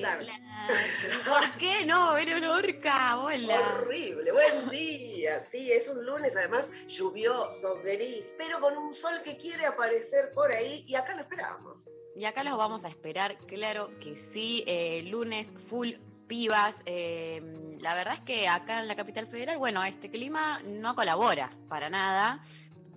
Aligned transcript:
¿Por 0.00 1.50
qué 1.58 1.84
no? 1.84 2.16
Era 2.16 2.38
Lorca, 2.38 3.18
hola. 3.18 3.60
Horrible, 3.60 4.32
buen 4.32 4.70
día. 4.70 5.40
Sí, 5.40 5.72
es 5.72 5.88
un 5.88 6.04
lunes 6.04 6.36
además 6.36 6.70
lluvioso, 6.86 7.80
gris, 7.82 8.32
pero 8.38 8.60
con 8.60 8.76
un 8.76 8.94
sol 8.94 9.20
que 9.24 9.36
quiere 9.36 9.66
aparecer 9.66 10.32
por 10.32 10.52
ahí 10.52 10.84
y 10.86 10.94
acá 10.94 11.14
lo 11.14 11.22
esperamos. 11.22 11.88
Y 12.16 12.24
acá 12.24 12.42
los 12.44 12.56
vamos 12.56 12.84
a 12.84 12.88
esperar, 12.88 13.38
claro 13.46 13.90
que 14.00 14.16
sí. 14.16 14.64
eh, 14.66 15.02
lunes 15.04 15.52
full 15.68 15.92
pibas. 16.26 16.76
eh, 16.84 17.40
la 17.80 17.94
verdad 17.94 18.14
es 18.14 18.20
que 18.22 18.48
acá 18.48 18.80
en 18.80 18.88
la 18.88 18.96
capital 18.96 19.28
federal, 19.28 19.56
bueno, 19.58 19.84
este 19.84 20.10
clima 20.10 20.60
no 20.64 20.94
colabora 20.96 21.50
para 21.68 21.88
nada, 21.90 22.42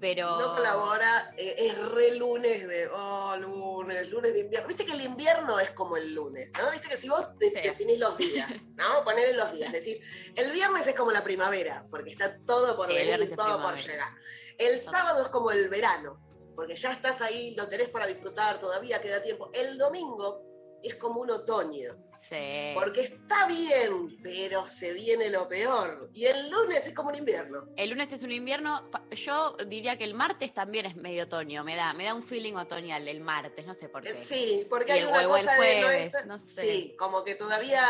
pero. 0.02 0.38
No 0.39 0.55
colabora, 0.55 1.33
eh, 1.38 1.55
es 1.57 1.77
re 1.91 2.16
lunes 2.16 2.67
de, 2.67 2.88
oh, 2.89 3.38
lunes, 3.38 4.09
lunes 4.09 4.33
de 4.33 4.39
invierno. 4.41 4.67
Viste 4.67 4.85
que 4.85 4.91
el 4.93 5.02
invierno 5.02 5.59
es 5.59 5.71
como 5.71 5.95
el 5.95 6.13
lunes, 6.13 6.52
¿no? 6.59 6.69
Viste 6.71 6.89
que 6.89 6.97
si 6.97 7.08
vos 7.08 7.38
de- 7.38 7.52
Sí. 7.52 7.61
definís 7.61 7.99
los 7.99 8.17
días, 8.17 8.52
¿no? 8.75 9.03
Ponele 9.05 9.33
los 9.33 9.53
días, 9.53 9.71
decís, 9.71 10.31
el 10.35 10.52
viernes 10.52 10.85
es 10.88 10.95
como 10.95 11.11
la 11.11 11.23
primavera, 11.23 11.85
porque 11.89 12.09
está 12.11 12.38
todo 12.45 12.75
por 12.75 12.91
El 12.91 13.08
venir, 13.08 13.35
todo 13.35 13.61
por 13.61 13.77
llegar. 13.77 14.09
El 14.58 14.81
sábado 14.81 15.21
es 15.23 15.30
como 15.30 15.52
el 15.52 15.69
verano, 15.69 16.19
porque 16.55 16.75
ya 16.75 16.91
estás 16.91 17.21
ahí, 17.21 17.55
lo 17.55 17.69
tenés 17.69 17.89
para 17.89 18.08
disfrutar, 18.08 18.59
todavía 18.59 19.02
queda 19.02 19.21
tiempo. 19.21 19.49
El 19.53 19.77
domingo 19.77 20.43
es 20.83 20.95
como 20.95 21.21
un 21.21 21.31
otoño. 21.31 21.93
Sí. 22.22 22.72
Porque 22.75 23.02
está 23.02 23.47
bien, 23.47 24.17
pero 24.22 24.67
se 24.67 24.94
viene 24.94 25.30
lo 25.30 25.47
peor. 25.47 26.09
Y 26.14 26.25
el 26.25 26.50
lunes 26.50 26.88
es 26.88 26.94
como 26.94 27.09
un 27.09 27.16
invierno. 27.16 27.66
El 27.75 27.89
lunes 27.89 28.11
es 28.14 28.22
un 28.22 28.31
invierno. 28.31 28.89
Yo 29.11 29.55
diría 29.67 29.97
que 29.97 30.03
el 30.03 30.14
martes 30.14 30.53
también 30.53 30.86
es 30.86 30.95
medio 30.95 31.23
otoño. 31.23 31.64
Me 31.64 31.75
da, 31.75 31.94
me 31.94 32.05
da 32.05 32.14
un 32.14 32.23
feeling 32.23 32.53
otoñal 32.53 33.08
el 33.08 33.22
martes, 33.22 33.66
no 33.66 33.73
sé 33.73 33.89
por 33.89 34.03
qué. 34.03 34.11
Eh, 34.11 34.17
Sí, 34.22 34.66
porque 34.69 34.92
Y 34.92 34.95
hay 34.95 34.99
el 35.02 35.08
una 35.08 35.22
el 35.22 35.27
cosa 35.27 35.52
de 35.53 35.81
no 35.81 35.88
jueves, 35.88 36.05
estar- 36.14 36.25
no 36.27 36.38
sé. 36.39 36.61
Sí, 36.61 36.95
como 36.97 37.23
que 37.23 37.36
todavía. 37.36 37.83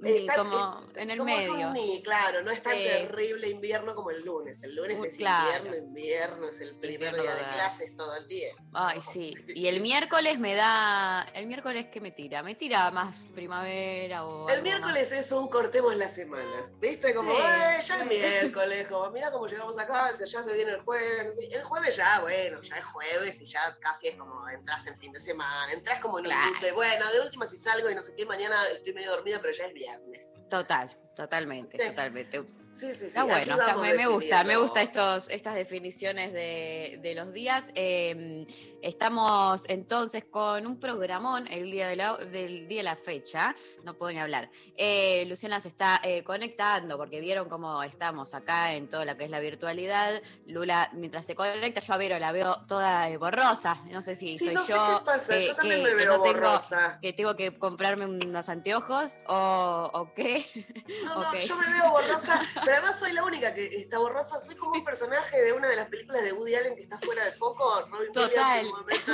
Ni 0.00 0.12
está- 0.12 0.36
como 0.36 0.84
es- 0.92 0.96
en 1.02 1.10
el 1.10 1.18
como 1.18 1.34
un 1.34 1.38
medio. 1.40 1.70
ni, 1.72 2.02
claro, 2.04 2.42
no 2.42 2.52
es 2.52 2.62
tan 2.62 2.76
Sí. 2.76 2.84
terrible 2.84 3.48
invierno 3.48 3.96
como 3.96 4.10
el 4.12 4.22
lunes. 4.24 4.62
El 4.62 4.76
lunes 4.76 4.96
Uh, 5.00 5.04
es 5.04 5.16
claro. 5.16 5.56
invierno, 5.66 5.76
invierno, 5.76 6.48
es 6.48 6.60
el 6.60 6.76
primer 6.76 7.08
Invierno 7.08 7.22
día 7.22 7.34
de 7.34 7.42
clases 7.52 7.96
todo 7.96 8.14
el 8.16 8.28
tiempo. 8.28 8.62
Ay, 8.74 9.00
sí. 9.12 9.34
Y 9.48 9.66
el 9.66 9.80
miércoles 9.80 10.38
me 10.38 10.54
da. 10.54 11.26
El 11.34 11.48
miércoles, 11.48 11.86
¿qué 11.92 12.00
me 12.00 12.12
tira? 12.12 12.44
Me 12.44 12.54
tira 12.54 12.90
más 12.92 13.24
primavera 13.34 14.24
o. 14.24 14.48
El 14.48 14.62
miércoles 14.62 15.10
es 15.10 15.32
un 15.32 15.48
cortemos 15.48 15.96
la 15.96 16.08
semana. 16.08 16.70
¿Viste? 16.78 17.12
Como, 17.12 17.34
Sí, 17.34 17.42
"Eh, 17.42 17.80
ya 17.82 17.98
es 18.00 18.06
miércoles, 18.06 18.86
como, 18.88 19.10
mira 19.10 19.32
cómo 19.32 19.48
llegamos 19.48 19.76
a 19.78 19.86
casa, 19.86 20.24
ya 20.24 20.42
se 20.44 20.52
viene 20.52 20.72
el 20.72 20.80
jueves. 20.82 21.26
no 21.26 21.32
sé. 21.32 21.46
El 21.52 21.64
jueves 21.64 21.96
ya, 21.96 22.20
bueno, 22.20 22.62
ya 22.62 22.76
es 22.76 22.84
jueves 22.84 23.40
y 23.40 23.44
ya 23.46 23.76
casi 23.80 24.08
es 24.08 24.14
como 24.16 24.48
entras 24.48 24.86
en 24.86 24.96
fin 24.98 25.10
de 25.12 25.18
semana. 25.20 25.72
Entras 25.72 26.00
como 26.00 26.18
en 26.20 26.26
un 26.26 26.30
Claro. 26.30 26.50
mood 26.52 26.60
de, 26.60 26.72
bueno, 26.72 27.10
de 27.12 27.20
última 27.20 27.46
si 27.46 27.56
salgo 27.56 27.90
y 27.90 27.94
no 27.96 28.02
sé 28.02 28.14
qué, 28.14 28.24
mañana 28.26 28.64
estoy 28.68 28.92
medio 28.94 29.10
dormida, 29.10 29.38
pero 29.40 29.52
ya 29.52 29.66
es 29.66 29.74
viernes. 29.78 30.34
Total, 30.50 30.96
totalmente, 31.16 31.78
Sí. 31.78 31.88
totalmente. 31.88 32.42
Sí, 32.72 32.88
sí, 32.88 32.94
sí. 32.94 33.06
Está 33.06 33.24
bueno, 33.24 33.40
está- 33.40 33.76
me, 33.76 34.06
gusta, 34.06 34.44
me 34.44 34.56
gusta 34.56 34.82
estos, 34.82 35.28
estas 35.30 35.54
definiciones 35.54 36.32
de, 36.32 36.98
de 37.02 37.14
los 37.14 37.32
días. 37.32 37.64
Eh, 37.74 38.46
estamos 38.82 39.62
entonces 39.68 40.24
con 40.30 40.66
un 40.66 40.78
programón 40.78 41.46
el 41.48 41.70
día 41.70 41.88
de 41.88 41.96
la, 41.96 42.16
del 42.16 42.68
día 42.68 42.78
de 42.80 42.84
la 42.84 42.96
fecha, 42.96 43.54
no 43.84 43.94
puedo 43.94 44.12
ni 44.12 44.18
hablar. 44.20 44.50
Eh, 44.76 45.24
Luciana 45.26 45.60
se 45.60 45.68
está 45.68 46.00
eh, 46.04 46.22
conectando 46.24 46.96
porque 46.96 47.20
vieron 47.20 47.48
cómo 47.48 47.82
estamos 47.82 48.34
acá 48.34 48.74
en 48.74 48.88
toda 48.88 49.04
la 49.04 49.16
que 49.16 49.24
es 49.24 49.30
la 49.30 49.40
virtualidad. 49.40 50.22
Lula, 50.46 50.90
mientras 50.92 51.26
se 51.26 51.34
conecta, 51.34 51.80
yo 51.80 51.94
a 51.94 51.96
Vero 51.96 52.18
la 52.18 52.32
veo 52.32 52.64
toda 52.66 53.08
eh, 53.08 53.16
borrosa. 53.16 53.82
No 53.90 54.02
sé 54.02 54.14
si 54.14 54.38
Sí, 54.38 54.46
soy 54.46 54.54
no 54.54 54.64
sé 54.64 54.72
qué 54.74 55.04
pasa, 55.04 55.38
yo 55.38 55.54
también 55.56 55.78
que- 55.84 55.88
me 55.90 55.94
veo 55.94 56.16
no 56.18 56.22
tengo- 56.22 56.34
borrosa. 56.40 56.98
que 57.00 57.12
tengo 57.12 57.36
que 57.36 57.58
comprarme 57.58 58.04
unos 58.06 58.48
anteojos 58.48 59.14
o, 59.26 59.90
o 59.92 60.12
qué. 60.14 60.44
No, 61.04 61.14
no, 61.32 61.38
yo 61.38 61.56
me 61.56 61.72
veo 61.72 61.90
borrosa, 61.90 62.40
pero 62.64 62.76
además 62.76 62.98
soy 62.98 63.12
la 63.12 63.24
única 63.24 63.54
que 63.54 63.66
está 63.66 63.98
borrosa. 63.98 64.40
Soy 64.40 64.54
como 64.56 64.72
un 64.74 64.84
personaje 64.84 65.42
de 65.42 65.52
una 65.52 65.68
de 65.68 65.76
las 65.76 65.86
películas 65.88 66.22
de 66.22 66.32
Woody 66.32 66.54
Allen 66.54 66.74
que 66.76 66.82
está 66.82 66.98
fuera 67.00 67.24
de 67.24 67.32
foco. 67.32 67.86
Robin 67.90 68.12
Total. 68.12 68.67
Un 68.72 68.80
momento- 68.80 69.12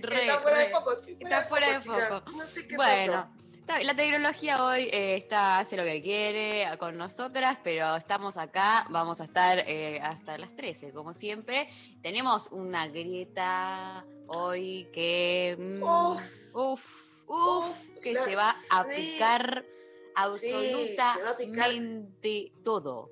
Re, 0.00 0.20
está 0.26 0.40
fuera 0.40 0.58
de 0.58 0.64
re. 0.66 0.70
foco. 0.72 0.92
estoy 0.92 1.16
Está 1.20 1.42
fuera 1.44 1.72
de 1.72 1.78
chica. 1.78 2.08
foco. 2.22 2.30
No 2.36 2.44
sé 2.44 2.66
qué 2.68 2.76
Bueno, 2.76 3.28
pasó. 3.66 3.82
la 3.84 3.94
tecnología 3.96 4.64
hoy 4.64 4.82
eh, 4.92 5.16
está, 5.16 5.58
hace 5.58 5.76
lo 5.76 5.84
que 5.84 6.00
quiere 6.02 6.66
con 6.78 6.96
nosotras, 6.96 7.58
pero 7.64 7.96
estamos 7.96 8.36
acá, 8.36 8.86
vamos 8.90 9.20
a 9.20 9.24
estar 9.24 9.58
eh, 9.66 10.00
hasta 10.02 10.38
las 10.38 10.54
13, 10.56 10.92
como 10.92 11.14
siempre. 11.14 11.68
Tenemos 12.02 12.48
una 12.52 12.86
grieta 12.88 14.04
hoy 14.26 14.88
que... 14.92 15.56
mm, 15.58 15.82
Uf, 15.82 16.54
uf, 16.54 17.28
uf, 17.28 17.98
que 18.02 18.16
se 18.16 18.36
va 18.36 18.54
a 18.70 18.84
sí. 18.84 18.90
picar 19.12 19.64
Sí, 20.38 20.50
se 20.50 20.52
va 20.52 21.30
a 21.30 21.36
picar. 21.36 21.68
absolutamente 21.72 22.52
todo. 22.64 23.10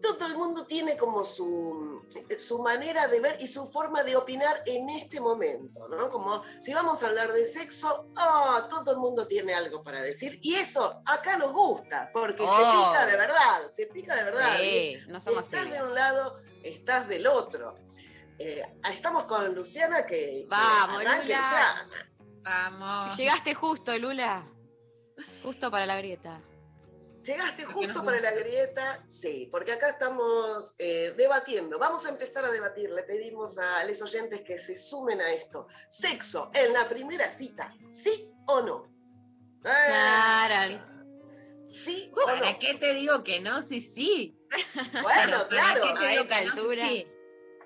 Todo 0.00 0.26
el 0.26 0.36
mundo 0.36 0.66
tiene 0.66 0.96
como 0.96 1.24
su, 1.24 2.02
su 2.38 2.62
manera 2.62 3.06
de 3.08 3.20
ver 3.20 3.36
y 3.40 3.46
su 3.46 3.68
forma 3.68 4.02
de 4.02 4.16
opinar 4.16 4.62
en 4.66 4.88
este 4.90 5.20
momento, 5.20 5.88
¿no? 5.88 6.08
Como 6.10 6.42
si 6.60 6.72
vamos 6.74 7.02
a 7.02 7.06
hablar 7.06 7.32
de 7.32 7.46
sexo, 7.46 8.06
ah, 8.16 8.66
todo 8.70 8.92
el 8.92 8.98
mundo 8.98 9.26
tiene 9.26 9.54
algo 9.54 9.82
para 9.82 10.02
decir 10.02 10.38
y 10.42 10.54
eso 10.54 11.02
acá 11.06 11.36
nos 11.36 11.52
gusta, 11.52 12.10
porque 12.12 12.42
se 12.42 12.48
Oh. 12.50 12.90
pica 12.90 13.06
de 13.06 13.16
verdad, 13.16 13.70
se 13.70 13.86
pica 13.86 14.14
de 14.16 14.24
verdad. 14.24 14.56
Sí, 14.58 14.96
no 15.08 15.20
somos 15.20 15.44
estás 15.44 15.64
tibias. 15.64 15.78
de 15.82 15.88
un 15.88 15.94
lado, 15.94 16.34
estás 16.62 17.08
del 17.08 17.26
otro. 17.26 17.76
Eh, 18.38 18.62
estamos 18.90 19.24
con 19.24 19.54
Luciana 19.54 20.06
que... 20.06 20.16
que 20.16 20.46
Vamos, 20.48 20.96
arranque, 21.00 21.26
Lula. 21.26 21.38
Luciana. 21.38 22.12
Vamos. 22.42 23.16
Llegaste 23.18 23.54
justo, 23.54 23.96
Lula. 23.98 24.46
Justo 25.42 25.70
para 25.70 25.84
la 25.84 25.96
grieta. 25.96 26.40
Llegaste 27.22 27.64
justo 27.64 28.02
para 28.02 28.18
la 28.20 28.32
grieta, 28.32 29.04
sí, 29.08 29.48
porque 29.50 29.72
acá 29.72 29.90
estamos 29.90 30.74
eh, 30.78 31.12
debatiendo. 31.16 31.78
Vamos 31.78 32.06
a 32.06 32.08
empezar 32.08 32.44
a 32.44 32.50
debatir. 32.50 32.90
Le 32.90 33.02
pedimos 33.02 33.58
a 33.58 33.84
los 33.84 34.00
oyentes 34.00 34.40
que 34.40 34.58
se 34.58 34.76
sumen 34.78 35.20
a 35.20 35.32
esto. 35.32 35.66
Sexo 35.88 36.50
en 36.54 36.72
la 36.72 36.88
primera 36.88 37.30
cita, 37.30 37.74
¿sí 37.90 38.30
o 38.46 38.62
no? 38.62 38.90
Claro. 39.62 40.86
¿Sí 41.66 42.10
o 42.12 42.26
¿Para 42.26 42.52
no? 42.52 42.58
qué 42.58 42.74
te 42.74 42.94
digo 42.94 43.22
que 43.22 43.40
no? 43.40 43.60
Sí, 43.60 43.80
sí. 43.80 44.36
Bueno, 45.02 45.38
¿Para 45.38 45.48
claro, 45.48 45.82
qué 45.82 46.00
te 46.00 46.08
digo 46.08 46.26
que 46.26 46.44
no? 46.44 46.52
Sí, 46.52 46.58
altura. 46.58 46.88
sí. 46.88 47.06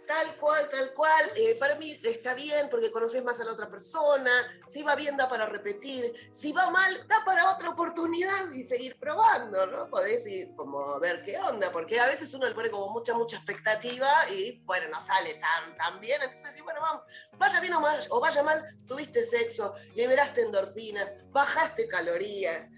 Tal 0.06 0.36
cual, 0.36 0.68
tal 0.68 0.92
cual. 0.92 1.30
Eh, 1.36 1.56
para 1.58 1.74
mí 1.76 1.98
está 2.02 2.34
bien 2.34 2.68
porque 2.70 2.90
conoces 2.90 3.22
más 3.24 3.40
a 3.40 3.44
la 3.44 3.52
otra 3.52 3.68
persona. 3.68 4.32
Si 4.68 4.82
va 4.82 4.94
bien, 4.94 5.16
da 5.16 5.28
para 5.28 5.46
repetir. 5.46 6.12
Si 6.32 6.52
va 6.52 6.70
mal, 6.70 7.06
da 7.08 7.24
para 7.24 7.50
otra 7.50 7.70
oportunidad 7.70 8.50
y 8.52 8.62
seguir 8.62 8.96
probando, 8.98 9.66
¿no? 9.66 9.88
Podés 9.88 10.26
ir 10.26 10.54
como 10.54 10.98
ver 11.00 11.24
qué 11.24 11.38
onda, 11.38 11.70
porque 11.72 11.98
a 12.00 12.06
veces 12.06 12.32
uno 12.34 12.48
le 12.48 12.54
pone 12.54 12.70
como 12.70 12.90
mucha, 12.90 13.14
mucha 13.14 13.36
expectativa 13.36 14.28
y, 14.30 14.60
bueno, 14.64 14.88
no 14.88 15.00
sale 15.00 15.34
tan, 15.34 15.76
tan 15.76 16.00
bien. 16.00 16.22
Entonces, 16.22 16.52
sí, 16.52 16.60
bueno, 16.62 16.80
vamos, 16.80 17.02
vaya 17.38 17.60
bien 17.60 17.74
o, 17.74 17.80
mal, 17.80 18.00
o 18.10 18.20
vaya 18.20 18.42
mal, 18.42 18.64
tuviste 18.86 19.24
sexo, 19.24 19.74
liberaste 19.94 20.42
endorfinas, 20.42 21.12
bajaste 21.30 21.88
calorías. 21.88 22.68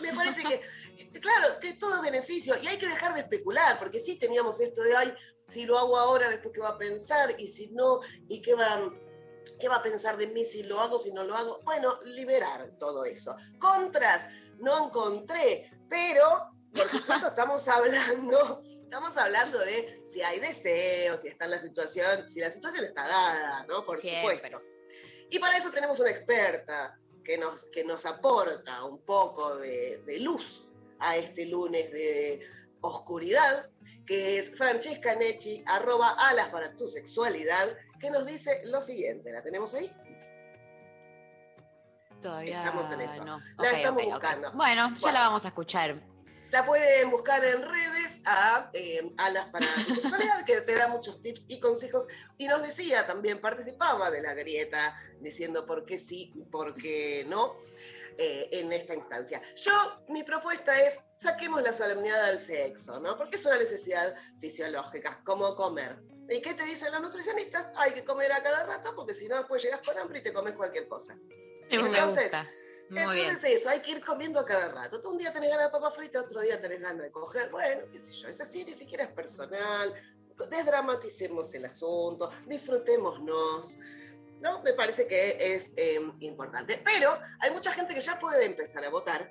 Me 0.00 0.14
parece 0.14 0.42
que, 0.42 0.60
claro, 1.20 1.48
que 1.60 1.74
todo 1.74 1.96
es 1.96 2.02
beneficio 2.02 2.54
y 2.62 2.66
hay 2.66 2.78
que 2.78 2.86
dejar 2.86 3.14
de 3.14 3.20
especular, 3.20 3.78
porque 3.78 3.98
sí 3.98 4.16
teníamos 4.18 4.60
esto 4.60 4.82
de, 4.82 4.96
ay, 4.96 5.14
si 5.46 5.66
lo 5.66 5.78
hago 5.78 5.96
ahora, 5.96 6.28
después 6.28 6.54
qué 6.54 6.60
va 6.60 6.70
a 6.70 6.78
pensar, 6.78 7.34
y 7.38 7.48
si 7.48 7.68
no, 7.68 8.00
y 8.28 8.40
qué 8.40 8.54
va, 8.54 8.92
qué 9.58 9.68
va 9.68 9.76
a 9.76 9.82
pensar 9.82 10.16
de 10.16 10.28
mí 10.28 10.44
si 10.44 10.62
lo 10.62 10.80
hago, 10.80 10.98
si 10.98 11.12
no 11.12 11.24
lo 11.24 11.34
hago. 11.34 11.60
Bueno, 11.64 12.00
liberar 12.02 12.72
todo 12.78 13.04
eso. 13.04 13.36
Contras, 13.58 14.26
no 14.58 14.86
encontré, 14.86 15.70
pero 15.88 16.50
estamos 17.26 17.68
hablando, 17.68 18.62
estamos 18.64 19.16
hablando 19.16 19.58
de 19.58 20.00
si 20.04 20.22
hay 20.22 20.40
deseo, 20.40 21.18
si 21.18 21.28
está 21.28 21.44
en 21.44 21.50
la 21.52 21.58
situación, 21.58 22.28
si 22.28 22.40
la 22.40 22.50
situación 22.50 22.84
está 22.84 23.06
dada, 23.06 23.66
¿no? 23.66 23.84
Por 23.84 24.00
Siempre. 24.00 24.36
supuesto. 24.36 24.62
Y 25.30 25.38
para 25.38 25.56
eso 25.56 25.70
tenemos 25.70 25.98
una 26.00 26.10
experta 26.10 26.98
que 27.24 27.38
nos, 27.38 27.64
que 27.66 27.84
nos 27.84 28.04
aporta 28.04 28.84
un 28.84 29.02
poco 29.04 29.56
de, 29.56 30.02
de 30.04 30.20
luz 30.20 30.66
a 30.98 31.16
este 31.16 31.46
lunes 31.46 31.90
de 31.90 32.40
oscuridad, 32.80 33.70
que 34.06 34.38
es 34.38 34.56
Francesca 34.56 35.14
Necci, 35.14 35.62
arroba 35.66 36.16
alas 36.18 36.48
para 36.48 36.76
tu 36.76 36.86
sexualidad, 36.88 37.76
que 38.00 38.10
nos 38.10 38.26
dice 38.26 38.62
lo 38.64 38.80
siguiente. 38.80 39.32
¿La 39.32 39.42
tenemos 39.42 39.74
ahí? 39.74 39.90
Todavía 42.20 42.60
Estamos 42.60 42.90
en 42.92 43.00
eso. 43.00 43.24
no. 43.24 43.40
La 43.58 43.70
estamos 43.72 44.04
buscando. 44.04 44.52
Bueno, 44.52 44.94
ya 44.96 45.12
la 45.12 45.20
vamos 45.20 45.44
a 45.44 45.48
escuchar. 45.48 46.00
La 46.50 46.66
pueden 46.66 47.10
buscar 47.10 47.42
en 47.42 47.62
redes 47.62 48.20
a 48.26 48.70
eh, 48.74 49.10
Alas 49.16 49.46
para 49.46 49.66
tu 49.66 49.94
sexualidad, 49.94 50.44
que 50.44 50.60
te 50.60 50.74
da 50.74 50.86
muchos 50.88 51.22
tips 51.22 51.46
y 51.48 51.58
consejos. 51.58 52.06
Y 52.36 52.46
nos 52.46 52.62
decía 52.62 53.06
también, 53.06 53.40
participaba 53.40 54.10
de 54.10 54.20
la 54.20 54.34
grieta, 54.34 54.94
diciendo 55.20 55.64
por 55.64 55.86
qué 55.86 55.98
sí, 55.98 56.30
por 56.50 56.74
qué 56.74 57.24
no, 57.26 57.56
eh, 58.18 58.48
en 58.52 58.72
esta 58.72 58.94
instancia. 58.94 59.40
Yo, 59.56 59.72
mi 60.08 60.22
propuesta 60.22 60.78
es, 60.80 60.98
saquemos 61.16 61.62
la 61.62 61.72
solemnidad 61.72 62.24
al 62.24 62.38
sexo, 62.38 63.00
¿no? 63.00 63.16
Porque 63.16 63.36
es 63.36 63.46
una 63.46 63.58
necesidad 63.58 64.14
fisiológica, 64.40 65.22
como 65.24 65.54
comer. 65.54 66.02
¿Y 66.28 66.40
qué 66.40 66.54
te 66.54 66.64
dicen 66.64 66.92
los 66.92 67.02
nutricionistas? 67.02 67.70
Hay 67.76 67.92
que 67.92 68.04
comer 68.04 68.32
a 68.32 68.42
cada 68.42 68.64
rato, 68.64 68.94
porque 68.94 69.14
si 69.14 69.28
no, 69.28 69.36
después 69.36 69.62
llegas 69.62 69.80
con 69.86 69.98
hambre 69.98 70.20
y 70.20 70.22
te 70.22 70.32
comes 70.32 70.54
cualquier 70.54 70.88
cosa. 70.88 71.16
Entonces. 71.68 72.30
Entonces 72.90 73.44
eso, 73.44 73.70
hay 73.70 73.80
que 73.80 73.92
ir 73.92 74.04
comiendo 74.04 74.38
a 74.38 74.44
cada 74.44 74.68
rato. 74.68 75.00
Tú 75.00 75.10
un 75.10 75.18
día 75.18 75.32
tenés 75.32 75.50
ganas 75.50 75.66
de 75.66 75.72
papa 75.72 75.90
frita, 75.90 76.20
otro 76.20 76.40
día 76.40 76.60
tenés 76.60 76.80
ganas 76.80 77.02
de 77.02 77.10
coger. 77.10 77.50
Bueno, 77.50 77.82
qué 77.90 77.98
sé 77.98 78.12
yo, 78.12 78.28
es 78.28 78.40
así, 78.40 78.64
ni 78.64 78.74
siquiera 78.74 79.04
es 79.04 79.10
personal. 79.10 79.94
Desdramaticemos 80.50 81.54
el 81.54 81.64
asunto, 81.64 82.28
disfrutémonos. 82.46 83.78
¿No? 84.42 84.60
Me 84.62 84.72
parece 84.72 85.06
que 85.06 85.36
es 85.54 85.70
eh, 85.76 86.00
importante. 86.20 86.80
Pero 86.84 87.16
hay 87.40 87.50
mucha 87.52 87.72
gente 87.72 87.94
que 87.94 88.00
ya 88.00 88.18
puede 88.18 88.44
empezar 88.44 88.84
a 88.84 88.90
votar 88.90 89.30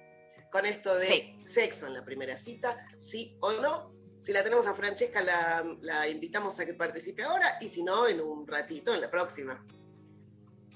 con 0.52 0.66
esto 0.66 0.96
de 0.98 1.08
Sí. 1.08 1.42
sexo 1.46 1.86
en 1.88 1.94
la 1.94 2.04
primera 2.04 2.38
cita, 2.38 2.78
sí 2.98 3.38
o 3.42 3.52
no. 3.54 3.94
Si 4.20 4.32
la 4.34 4.44
tenemos 4.44 4.68
a 4.68 4.74
Francesca, 4.74 5.22
la, 5.22 5.66
la 5.82 6.08
invitamos 6.08 6.60
a 6.60 6.66
que 6.66 6.74
participe 6.74 7.24
ahora 7.24 7.58
y 7.60 7.68
si 7.70 7.84
no, 7.84 8.08
en 8.08 8.22
un 8.22 8.48
ratito, 8.48 8.94
en 8.94 9.02
la 9.02 9.10
próxima. 9.12 9.66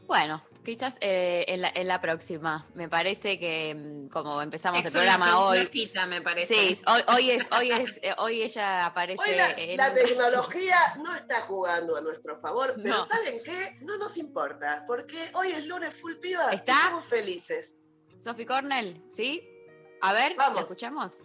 Bueno, 0.08 0.44
quizás 0.64 0.98
eh, 1.02 1.46
en, 1.48 1.62
la, 1.62 1.72
en 1.74 1.88
la 1.88 2.00
próxima. 2.02 2.68
Me 2.76 2.88
parece 2.90 3.40
que 3.40 3.74
mm, 3.76 4.10
como 4.10 4.42
empezamos 4.42 4.80
el 4.82 4.86
Es 4.86 4.94
una 4.94 5.02
programa 5.18 5.40
hoy. 5.40 5.66
cita, 5.72 6.06
me 6.06 6.22
parece. 6.22 6.54
Sí, 6.54 6.82
hoy, 6.88 7.02
hoy 7.08 7.32
es, 7.32 7.46
hoy 7.52 7.72
es, 7.72 8.00
eh, 8.04 8.14
hoy 8.18 8.42
ella 8.44 8.86
aparece 8.86 9.22
Hoy 9.28 9.36
la, 9.36 9.52
en 9.52 9.78
la 9.78 9.90
un- 9.90 9.96
tecnología 9.96 10.78
no 11.04 11.16
está 11.16 11.42
jugando 11.42 11.96
a 11.98 12.02
nuestro 12.02 12.38
favor, 12.38 12.74
pero 12.82 12.98
No. 12.98 13.06
¿saben 13.06 13.42
qué? 13.44 13.78
No 13.82 13.98
nos 13.98 14.18
importa, 14.18 14.84
porque 14.88 15.18
hoy 15.34 15.52
es 15.52 15.66
lunes 15.66 15.94
full 15.94 16.16
piba 16.16 16.50
y 16.52 16.56
estamos 16.58 17.04
felices. 17.06 17.76
Sophie 18.20 18.46
Cornell, 18.46 19.04
¿sí? 19.10 19.48
A 20.02 20.14
ver, 20.14 20.36
Vamos. 20.36 20.56
¿la 20.56 20.62
escuchamos? 20.62 21.24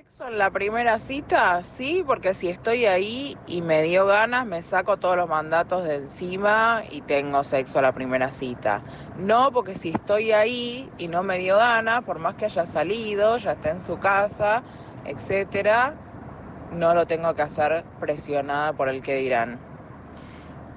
Sexo 0.00 0.28
en 0.28 0.38
la 0.38 0.50
primera 0.50 0.98
cita, 0.98 1.62
sí, 1.62 2.02
porque 2.06 2.32
si 2.32 2.48
estoy 2.48 2.86
ahí 2.86 3.36
y 3.46 3.60
me 3.60 3.82
dio 3.82 4.06
ganas, 4.06 4.46
me 4.46 4.62
saco 4.62 4.96
todos 4.96 5.14
los 5.14 5.28
mandatos 5.28 5.84
de 5.84 5.96
encima 5.96 6.84
y 6.88 7.02
tengo 7.02 7.44
sexo 7.44 7.80
a 7.80 7.82
la 7.82 7.92
primera 7.92 8.30
cita. 8.30 8.80
No, 9.18 9.52
porque 9.52 9.74
si 9.74 9.90
estoy 9.90 10.32
ahí 10.32 10.90
y 10.96 11.08
no 11.08 11.22
me 11.22 11.36
dio 11.36 11.58
ganas, 11.58 12.02
por 12.02 12.18
más 12.18 12.34
que 12.36 12.46
haya 12.46 12.64
salido, 12.64 13.36
ya 13.36 13.52
esté 13.52 13.68
en 13.68 13.80
su 13.82 13.98
casa, 13.98 14.62
etcétera, 15.04 15.92
no 16.72 16.94
lo 16.94 17.04
tengo 17.04 17.34
que 17.34 17.42
hacer 17.42 17.84
presionada 18.00 18.72
por 18.72 18.88
el 18.88 19.02
que 19.02 19.16
dirán. 19.16 19.58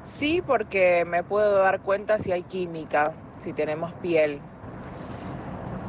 Sí, 0.03 0.43
porque 0.45 1.05
me 1.05 1.23
puedo 1.23 1.59
dar 1.59 1.79
cuenta 1.79 2.19
si 2.19 2.33
hay 2.33 2.43
química, 2.43 3.13
si 3.37 3.53
tenemos 3.53 3.93
piel. 3.93 4.41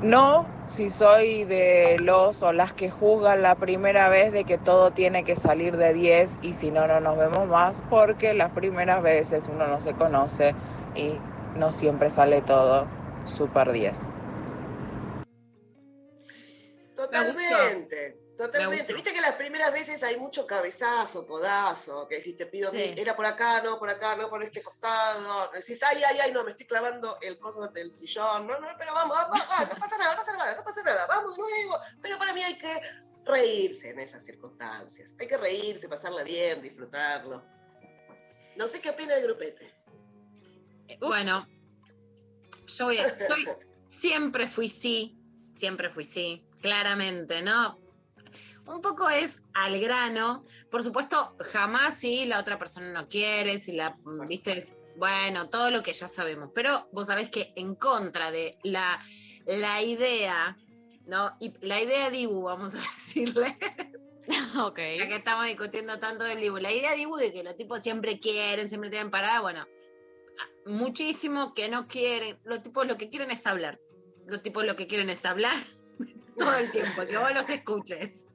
No 0.04 0.44
si 0.66 0.90
soy 0.90 1.44
de 1.44 1.96
los 1.98 2.42
o 2.42 2.52
las 2.52 2.74
que 2.74 2.90
juzgan 2.90 3.40
la 3.40 3.54
primera 3.54 4.10
vez 4.10 4.32
de 4.32 4.44
que 4.44 4.58
todo 4.58 4.90
tiene 4.90 5.24
que 5.24 5.34
salir 5.34 5.78
de 5.78 5.94
10 5.94 6.38
y 6.42 6.52
si 6.52 6.70
no, 6.70 6.86
no 6.86 7.00
nos 7.00 7.16
vemos 7.16 7.48
más, 7.48 7.82
porque 7.88 8.34
las 8.34 8.52
primeras 8.52 9.02
veces 9.02 9.48
uno 9.50 9.66
no 9.66 9.80
se 9.80 9.94
conoce 9.94 10.54
y 10.94 11.14
no 11.56 11.72
siempre 11.72 12.10
sale 12.10 12.42
todo 12.42 12.86
super 13.24 13.72
10. 13.72 14.06
Totalmente. 16.94 18.23
Me 18.36 18.38
Totalmente. 18.46 18.92
Viste 18.92 19.12
que 19.12 19.20
las 19.20 19.34
primeras 19.36 19.72
veces 19.72 20.02
hay 20.02 20.18
mucho 20.18 20.44
cabezazo, 20.44 21.24
codazo, 21.24 22.08
que 22.08 22.16
decís, 22.16 22.36
te 22.36 22.46
pido, 22.46 22.70
Sí. 22.72 22.78
mil, 22.78 22.98
era 22.98 23.14
por 23.14 23.26
acá, 23.26 23.62
no 23.62 23.78
por 23.78 23.88
acá, 23.88 24.16
no 24.16 24.28
por 24.28 24.42
este 24.42 24.60
costado. 24.60 25.50
Decís, 25.52 25.80
ay, 25.84 26.02
ay, 26.02 26.18
ay, 26.20 26.32
no, 26.32 26.42
me 26.42 26.50
estoy 26.50 26.66
clavando 26.66 27.16
el 27.20 27.38
coso 27.38 27.68
del 27.68 27.92
sillón. 27.92 28.46
No, 28.48 28.58
no, 28.58 28.68
pero 28.76 28.92
vamos, 28.92 29.16
vamos, 29.16 29.38
vamos, 29.48 29.68
no 29.72 29.76
pasa 29.78 29.96
nada, 29.98 30.14
no 30.14 30.20
pasa 30.20 30.36
nada, 30.36 30.56
no 30.56 30.64
pasa 30.64 30.82
nada, 30.82 31.06
vamos 31.06 31.38
nuevo. 31.38 31.78
Pero 32.02 32.18
para 32.18 32.34
mí 32.34 32.42
hay 32.42 32.58
que 32.58 32.80
reírse 33.24 33.90
en 33.90 34.00
esas 34.00 34.24
circunstancias. 34.24 35.12
Hay 35.18 35.28
que 35.28 35.36
reírse, 35.36 35.88
pasarla 35.88 36.24
bien, 36.24 36.60
disfrutarlo. 36.60 37.40
No 38.56 38.66
sé 38.66 38.80
qué 38.80 38.90
opina 38.90 39.14
el 39.14 39.22
grupete. 39.22 39.72
Uf, 41.00 41.08
Bueno, 41.08 41.46
yo 42.66 42.84
voy 42.86 42.98
a, 42.98 43.16
soy, 43.16 43.46
siempre 43.88 44.48
fui 44.48 44.68
sí, 44.68 45.16
siempre 45.54 45.88
fui 45.88 46.02
sí, 46.02 46.44
claramente, 46.60 47.40
¿no? 47.40 47.78
Un 48.66 48.80
poco 48.80 49.10
es 49.10 49.42
al 49.52 49.78
grano, 49.78 50.44
por 50.70 50.82
supuesto, 50.82 51.36
jamás 51.52 51.98
si 51.98 52.24
la 52.24 52.38
otra 52.38 52.58
persona 52.58 52.92
no 52.92 53.08
quiere, 53.08 53.58
si 53.58 53.72
la, 53.72 53.96
viste, 54.26 54.66
bueno, 54.96 55.48
todo 55.48 55.70
lo 55.70 55.82
que 55.82 55.92
ya 55.92 56.08
sabemos, 56.08 56.50
pero 56.54 56.88
vos 56.92 57.06
sabés 57.06 57.28
que 57.28 57.52
en 57.56 57.74
contra 57.74 58.30
de 58.30 58.58
la, 58.62 59.00
la 59.44 59.82
idea, 59.82 60.56
¿no? 61.06 61.36
Y 61.40 61.52
la 61.60 61.80
idea 61.80 62.10
Dibu, 62.10 62.42
vamos 62.42 62.74
a 62.74 62.78
decirle, 62.94 63.54
ok. 64.58 64.78
ya 64.98 65.08
que 65.08 65.16
estamos 65.16 65.46
discutiendo 65.46 65.98
tanto 65.98 66.24
del 66.24 66.40
Dibu, 66.40 66.56
la 66.58 66.72
idea 66.72 66.94
Dibu 66.94 67.16
de 67.16 67.32
que 67.32 67.42
los 67.42 67.56
tipos 67.56 67.82
siempre 67.82 68.18
quieren, 68.18 68.68
siempre 68.68 68.88
tienen 68.88 69.10
parada, 69.10 69.40
bueno, 69.40 69.66
muchísimo 70.64 71.54
que 71.54 71.68
no 71.68 71.86
quieren, 71.86 72.38
los 72.44 72.62
tipos 72.62 72.86
lo 72.86 72.96
que 72.96 73.10
quieren 73.10 73.30
es 73.30 73.46
hablar, 73.46 73.78
los 74.26 74.42
tipos 74.42 74.64
lo 74.64 74.76
que 74.76 74.86
quieren 74.86 75.10
es 75.10 75.24
hablar 75.24 75.58
todo 76.38 76.54
el 76.56 76.70
tiempo, 76.70 77.04
que 77.06 77.18
vos 77.18 77.32
los 77.34 77.48
escuches. 77.50 78.26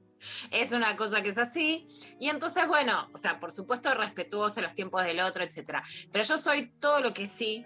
Es 0.50 0.72
una 0.72 0.96
cosa 0.96 1.22
que 1.22 1.30
es 1.30 1.38
así. 1.38 1.86
Y 2.18 2.28
entonces, 2.28 2.66
bueno, 2.66 3.10
o 3.12 3.18
sea, 3.18 3.40
por 3.40 3.52
supuesto 3.52 3.92
respetuoso 3.94 4.60
los 4.60 4.74
tiempos 4.74 5.04
del 5.04 5.20
otro, 5.20 5.44
etcétera. 5.44 5.82
Pero 6.12 6.24
yo 6.24 6.38
soy 6.38 6.68
todo 6.80 7.00
lo 7.00 7.12
que 7.12 7.28
sí. 7.28 7.64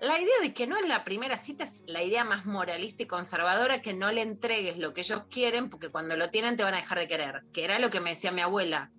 La 0.00 0.18
idea 0.18 0.34
de 0.42 0.52
que 0.52 0.66
no 0.66 0.78
en 0.78 0.88
la 0.88 1.04
primera 1.04 1.38
cita 1.38 1.62
es 1.62 1.84
la 1.86 2.02
idea 2.02 2.24
más 2.24 2.44
moralista 2.44 3.04
y 3.04 3.06
conservadora, 3.06 3.82
que 3.82 3.94
no 3.94 4.10
le 4.10 4.22
entregues 4.22 4.76
lo 4.78 4.92
que 4.92 5.02
ellos 5.02 5.24
quieren, 5.30 5.70
porque 5.70 5.90
cuando 5.90 6.16
lo 6.16 6.28
tienen 6.28 6.56
te 6.56 6.64
van 6.64 6.74
a 6.74 6.78
dejar 6.78 6.98
de 6.98 7.06
querer, 7.06 7.44
que 7.52 7.62
era 7.62 7.78
lo 7.78 7.88
que 7.88 8.00
me 8.00 8.10
decía 8.10 8.32
mi 8.32 8.40
abuela. 8.40 8.90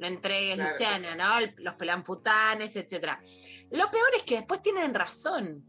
No 0.00 0.06
entregues, 0.08 0.56
Claro. 0.56 0.70
Luciana, 0.70 1.14
¿no? 1.14 1.52
Los 1.58 1.74
pelanfutanes, 1.74 2.74
etcétera. 2.74 3.20
Lo 3.70 3.90
peor 3.90 4.08
es 4.16 4.22
que 4.24 4.36
después 4.36 4.62
tienen 4.62 4.94
razón. 4.94 5.64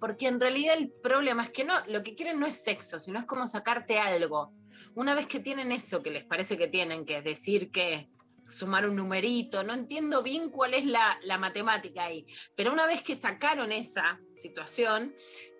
Porque 0.00 0.26
en 0.26 0.40
realidad 0.40 0.74
el 0.76 0.90
problema 0.90 1.44
es 1.44 1.50
que 1.50 1.64
no, 1.64 1.74
lo 1.86 2.02
que 2.02 2.14
quieren 2.14 2.40
no 2.40 2.46
es 2.46 2.62
sexo, 2.64 2.98
sino 2.98 3.18
es 3.18 3.26
como 3.26 3.46
sacarte 3.46 3.98
algo. 3.98 4.52
Una 4.94 5.14
vez 5.14 5.26
que 5.26 5.40
tienen 5.40 5.72
eso 5.72 6.02
que 6.02 6.10
les 6.10 6.24
parece 6.24 6.56
que 6.56 6.68
tienen, 6.68 7.04
que 7.04 7.18
es 7.18 7.24
decir 7.24 7.70
que 7.70 8.08
sumar 8.46 8.88
un 8.88 8.96
numerito, 8.96 9.64
no 9.64 9.72
entiendo 9.72 10.22
bien 10.22 10.50
cuál 10.50 10.74
es 10.74 10.84
la, 10.84 11.18
la 11.22 11.38
matemática 11.38 12.04
ahí, 12.04 12.26
pero 12.54 12.72
una 12.72 12.86
vez 12.86 13.02
que 13.02 13.16
sacaron 13.16 13.72
esa 13.72 14.20
situación, 14.34 15.14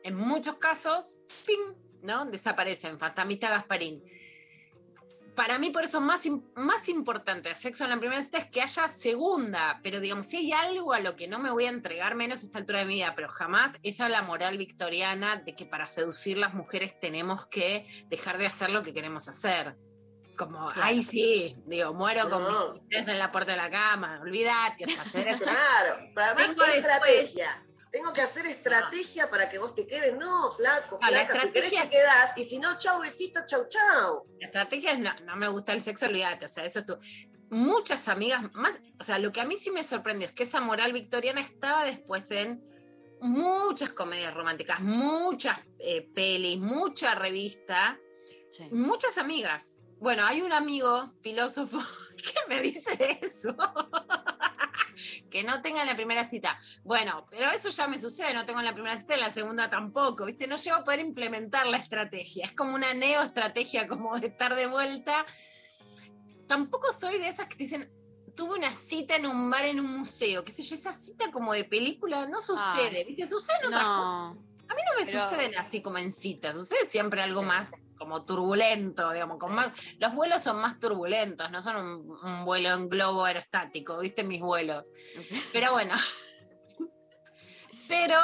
en 0.05 0.15
muchos 0.15 0.57
casos, 0.57 1.21
¡ping! 1.47 1.85
¿no? 2.03 2.27
Desaparecen, 2.27 2.99
Fantamista 2.99 3.49
Gasparín. 3.49 4.05
Para 5.35 5.59
mí, 5.59 5.71
por 5.71 5.83
eso, 5.85 6.01
más, 6.01 6.23
más 6.55 6.89
importante 6.89 7.49
de 7.49 7.55
sexo 7.57 7.83
en 7.85 7.91
la 7.91 7.99
primera 7.99 8.23
cita 8.23 8.39
es 8.39 8.47
que 8.47 8.63
haya 8.63 8.87
segunda, 8.87 9.81
pero 9.83 9.99
digamos, 9.99 10.27
si 10.27 10.37
hay 10.37 10.53
algo 10.53 10.93
a 10.93 11.01
lo 11.01 11.17
que 11.17 11.27
no 11.27 11.41
me 11.41 11.51
voy 11.51 11.65
a 11.65 11.71
entregar 11.71 12.15
menos 12.15 12.43
a 12.43 12.47
esta 12.47 12.59
altura 12.59 12.79
de 12.81 12.85
mi 12.87 12.95
vida, 12.95 13.15
pero 13.17 13.29
jamás 13.29 13.81
esa 13.83 14.09
la 14.09 14.23
moral 14.23 14.57
victoriana 14.59 15.37
de 15.37 15.57
que 15.57 15.67
para 15.67 15.87
seducir 15.89 16.37
las 16.39 16.55
mujeres 16.55 17.01
tenemos 17.01 17.47
que 17.47 17.87
dejar 18.09 18.39
de 18.39 18.47
hacer 18.47 18.71
lo 18.71 18.83
que 18.85 18.95
queremos 18.95 19.29
hacer. 19.29 19.77
Como, 20.37 20.59
Claro. 20.71 20.81
ay, 20.83 21.03
sí, 21.03 21.57
digo, 21.67 21.95
muero 21.95 22.29
con 22.29 22.45
mis 22.89 23.07
en 23.09 23.19
la 23.21 23.31
puerta 23.31 23.53
de 23.53 23.57
la 23.59 23.71
cama, 23.71 24.19
olvídate, 24.21 24.85
o 24.85 24.87
sea, 24.89 25.03
hacer 25.03 25.29
eso. 25.29 25.45
Claro, 25.45 26.11
pero 26.15 26.27
además 26.27 26.47
después- 26.49 26.75
estrategia. 26.77 27.64
Tengo 27.95 28.13
que 28.13 28.23
hacer 28.23 28.45
estrategia 28.47 29.31
para 29.31 29.49
que 29.49 29.59
vos 29.59 29.73
te 29.73 29.87
quedes. 29.87 30.17
No, 30.17 30.51
flaco, 30.51 30.99
Ah, 31.01 31.13
la 31.13 31.27
flaca, 31.27 31.43
si 31.43 31.51
querés 31.51 31.71
te 31.71 31.77
es- 31.77 31.89
quedás. 31.91 32.37
Y 32.37 32.45
si 32.45 32.59
no, 32.59 32.77
chau, 32.77 33.01
besito, 33.01 33.39
chau, 33.47 33.69
chau. 33.69 34.27
La 34.41 34.47
estrategia 34.49 34.91
es, 34.91 34.99
no, 34.99 35.15
no 35.25 35.37
me 35.37 35.47
gusta 35.47 35.73
el 35.73 35.81
sexo, 35.81 36.07
olvídate, 36.07 36.45
o 36.45 36.49
sea, 36.49 36.65
eso 36.65 36.81
es 36.81 36.85
tu... 36.87 36.99
Muchas 37.51 38.09
amigas, 38.09 38.43
más, 38.55 38.81
o 38.99 39.05
sea, 39.05 39.19
lo 39.21 39.31
que 39.31 39.41
a 39.41 39.45
mí 39.45 39.57
sí 39.57 39.71
me 39.71 39.85
sorprendió 39.85 40.27
es 40.27 40.35
que 40.35 40.43
esa 40.43 40.61
moral 40.61 40.93
victoriana 40.93 41.41
estaba 41.41 41.85
después 41.85 42.29
en 42.33 42.65
muchas 43.21 43.91
comedias 43.91 44.35
románticas, 44.35 44.81
muchas 44.81 45.61
eh, 45.79 46.03
pelis, 46.15 46.59
mucha 46.59 47.15
revista, 47.15 48.01
Sí. 48.51 48.69
muchas 48.73 49.19
amigas. 49.19 49.79
Bueno, 50.01 50.25
hay 50.27 50.41
un 50.43 50.53
amigo 50.53 51.13
filósofo 51.23 51.79
que 52.17 52.35
me 52.49 52.61
dice 52.61 53.19
eso. 53.23 53.55
Que 55.31 55.43
no 55.45 55.63
tengan 55.63 55.87
la 55.87 55.95
primera 55.97 56.25
cita. 56.25 56.59
Bueno, 56.85 57.27
pero 57.31 57.51
eso 57.51 57.69
ya 57.71 57.87
me 57.89 57.99
sucede, 57.99 58.35
no 58.35 58.45
tengo 58.47 58.61
en 58.61 58.67
la 58.67 58.73
primera 58.75 58.97
cita, 58.97 59.15
en 59.15 59.21
la 59.21 59.31
segunda 59.31 59.71
tampoco, 59.71 60.25
¿viste? 60.27 60.47
No 60.47 60.57
llego 60.57 60.77
a 60.77 60.85
poder 60.85 61.01
implementar 61.01 61.67
la 61.67 61.77
estrategia. 61.79 62.45
Es 62.47 62.53
como 62.53 62.75
una 62.75 62.95
neoestrategia, 62.95 63.87
como 63.89 64.19
de 64.19 64.29
estar 64.29 64.55
de 64.55 64.67
vuelta. 64.67 65.27
Tampoco 66.47 66.93
soy 66.93 67.19
de 67.19 67.29
esas 67.29 67.49
que 67.49 67.57
te 67.57 67.65
dicen, 67.65 67.91
tuve 68.37 68.59
una 68.59 68.73
cita 68.73 69.17
en 69.17 69.27
un 69.27 69.51
bar, 69.51 69.65
en 69.65 69.81
un 69.81 69.99
museo, 69.99 70.45
qué 70.45 70.53
sé 70.53 70.63
yo, 70.63 70.75
esa 70.75 70.93
cita 70.93 71.31
como 71.31 71.53
de 71.53 71.65
película 71.65 72.27
no 72.27 72.41
sucede, 72.41 72.99
Ay, 72.99 73.05
¿viste? 73.05 73.27
Sucede 73.27 73.57
en 73.63 73.67
otras 73.69 73.85
cosas. 73.87 74.37
A 74.67 74.75
mí 74.75 74.81
no 74.87 74.99
me 75.01 75.07
Pero- 75.07 75.23
suceden 75.29 75.57
así 75.57 75.83
como 75.83 75.99
en 75.99 76.13
citas, 76.13 76.57
sucede 76.57 76.89
siempre 76.89 77.23
algo 77.23 77.43
más 77.43 77.84
como 77.97 78.25
turbulento, 78.25 79.11
digamos, 79.13 79.39
con 79.39 79.55
más, 79.55 79.73
los 79.99 80.15
vuelos 80.15 80.43
son 80.43 80.61
más 80.61 80.79
turbulentos, 80.79 81.51
no 81.51 81.63
son 81.63 81.77
un, 81.77 82.19
un 82.23 82.45
vuelo 82.45 82.71
en 82.71 82.89
globo 82.89 83.25
aerostático, 83.25 83.99
viste 83.99 84.25
mis 84.25 84.41
vuelos. 84.41 84.91
Pero 85.53 85.73
bueno, 85.73 85.95
pero 87.89 88.19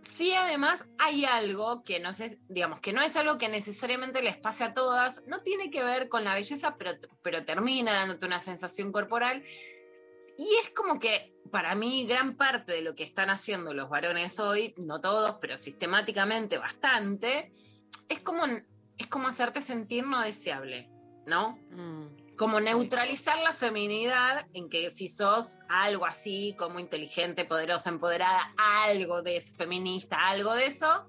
sí 0.00 0.32
además 0.34 0.88
hay 0.98 1.24
algo 1.24 1.82
que 1.82 1.98
no 1.98 2.12
sé, 2.12 2.38
digamos, 2.48 2.80
que 2.80 2.92
no 2.92 3.02
es 3.02 3.16
algo 3.16 3.38
que 3.38 3.48
necesariamente 3.48 4.22
les 4.22 4.36
pase 4.36 4.64
a 4.64 4.74
todas, 4.74 5.24
no 5.26 5.40
tiene 5.40 5.70
que 5.70 5.82
ver 5.82 6.08
con 6.08 6.24
la 6.24 6.34
belleza, 6.34 6.76
pero, 6.76 6.92
pero 7.22 7.44
termina 7.44 7.92
dándote 7.92 8.26
una 8.26 8.40
sensación 8.40 8.92
corporal. 8.92 9.42
Y 10.36 10.48
es 10.62 10.70
como 10.70 10.98
que 10.98 11.34
para 11.50 11.74
mí 11.74 12.06
gran 12.06 12.36
parte 12.36 12.72
de 12.72 12.82
lo 12.82 12.94
que 12.94 13.04
están 13.04 13.30
haciendo 13.30 13.72
los 13.72 13.88
varones 13.88 14.38
hoy, 14.40 14.74
no 14.76 15.00
todos, 15.00 15.36
pero 15.40 15.56
sistemáticamente 15.56 16.58
bastante, 16.58 17.52
es 18.08 18.20
como, 18.20 18.44
es 18.98 19.06
como 19.06 19.28
hacerte 19.28 19.60
sentir 19.60 20.06
no 20.06 20.20
deseable, 20.20 20.90
¿no? 21.26 21.58
Mm. 21.70 22.36
como 22.36 22.58
neutralizar 22.58 23.38
la 23.38 23.52
feminidad 23.52 24.46
en 24.52 24.68
que 24.68 24.90
si 24.90 25.08
sos 25.08 25.58
algo 25.68 26.04
así 26.04 26.54
como 26.58 26.80
inteligente, 26.80 27.44
poderosa, 27.44 27.90
empoderada, 27.90 28.52
algo 28.56 29.22
de 29.22 29.36
eso, 29.36 29.54
feminista, 29.56 30.16
algo 30.16 30.52
de 30.54 30.66
eso, 30.66 31.08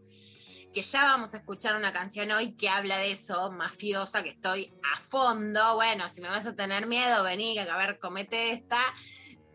que 0.71 0.83
ya 0.83 1.05
vamos 1.05 1.33
a 1.33 1.37
escuchar 1.37 1.75
una 1.77 1.93
canción 1.93 2.31
hoy 2.31 2.51
que 2.51 2.69
habla 2.69 2.97
de 2.97 3.11
eso, 3.11 3.51
mafiosa, 3.51 4.21
que 4.21 4.29
estoy 4.29 4.73
a 4.83 4.99
fondo, 4.99 5.75
bueno, 5.75 6.07
si 6.09 6.21
me 6.21 6.27
vas 6.27 6.45
a 6.45 6.55
tener 6.55 6.85
miedo, 6.85 7.23
vení, 7.23 7.57
a 7.57 7.77
ver, 7.77 7.97
comete 7.97 8.51
esta, 8.51 8.81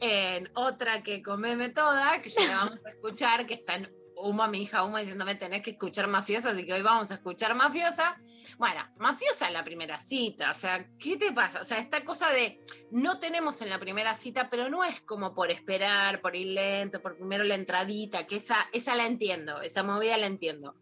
en 0.01 0.51
otra 0.55 1.03
que 1.03 1.23
comeme 1.23 1.69
toda, 1.69 2.23
que 2.23 2.31
ya 2.31 2.47
la 2.47 2.57
vamos 2.57 2.87
a 2.87 2.89
escuchar, 2.97 3.47
que 3.47 3.55
está 3.55 3.79
en 4.21 4.31
humo 4.31 4.43
a 4.43 4.49
mi 4.49 4.63
hija 4.63 4.85
humo 4.85 4.99
diciéndome 4.99 5.35
tenés 5.35 5.63
que 5.63 5.73
escuchar 5.73 6.07
mafiosa, 6.07 6.51
así 6.51 6.65
que 6.65 6.73
hoy 6.73 6.83
vamos 6.83 7.11
a 7.11 7.15
escuchar 7.15 7.55
mafiosa. 7.55 8.17
Bueno, 8.59 8.87
mafiosa 8.99 9.49
en 9.49 9.55
la 9.55 9.65
primera 9.65 9.97
cita, 9.97 10.51
o 10.51 10.55
sea, 10.55 10.87
¿qué 10.99 11.17
te 11.17 11.33
pasa? 11.33 11.61
O 11.61 11.65
sea, 11.65 11.79
esta 11.79 12.05
cosa 12.05 12.31
de 12.31 12.61
no 12.91 13.19
tenemos 13.19 13.63
en 13.63 13.71
la 13.71 13.79
primera 13.79 14.15
cita, 14.15 14.51
pero 14.51 14.69
no 14.69 14.85
es 14.85 15.01
como 15.01 15.35
por 15.35 15.51
esperar, 15.51 16.21
por 16.21 16.37
ir 16.37 16.49
lento, 16.49 17.01
por 17.01 17.17
primero 17.17 17.45
la 17.45 17.55
entradita, 17.55 18.27
que 18.27 18.37
esa, 18.37 18.69
esa 18.73 18.95
la 18.95 19.07
entiendo, 19.07 19.61
esa 19.63 19.83
movida 19.83 20.17
la 20.17 20.27
entiendo, 20.27 20.75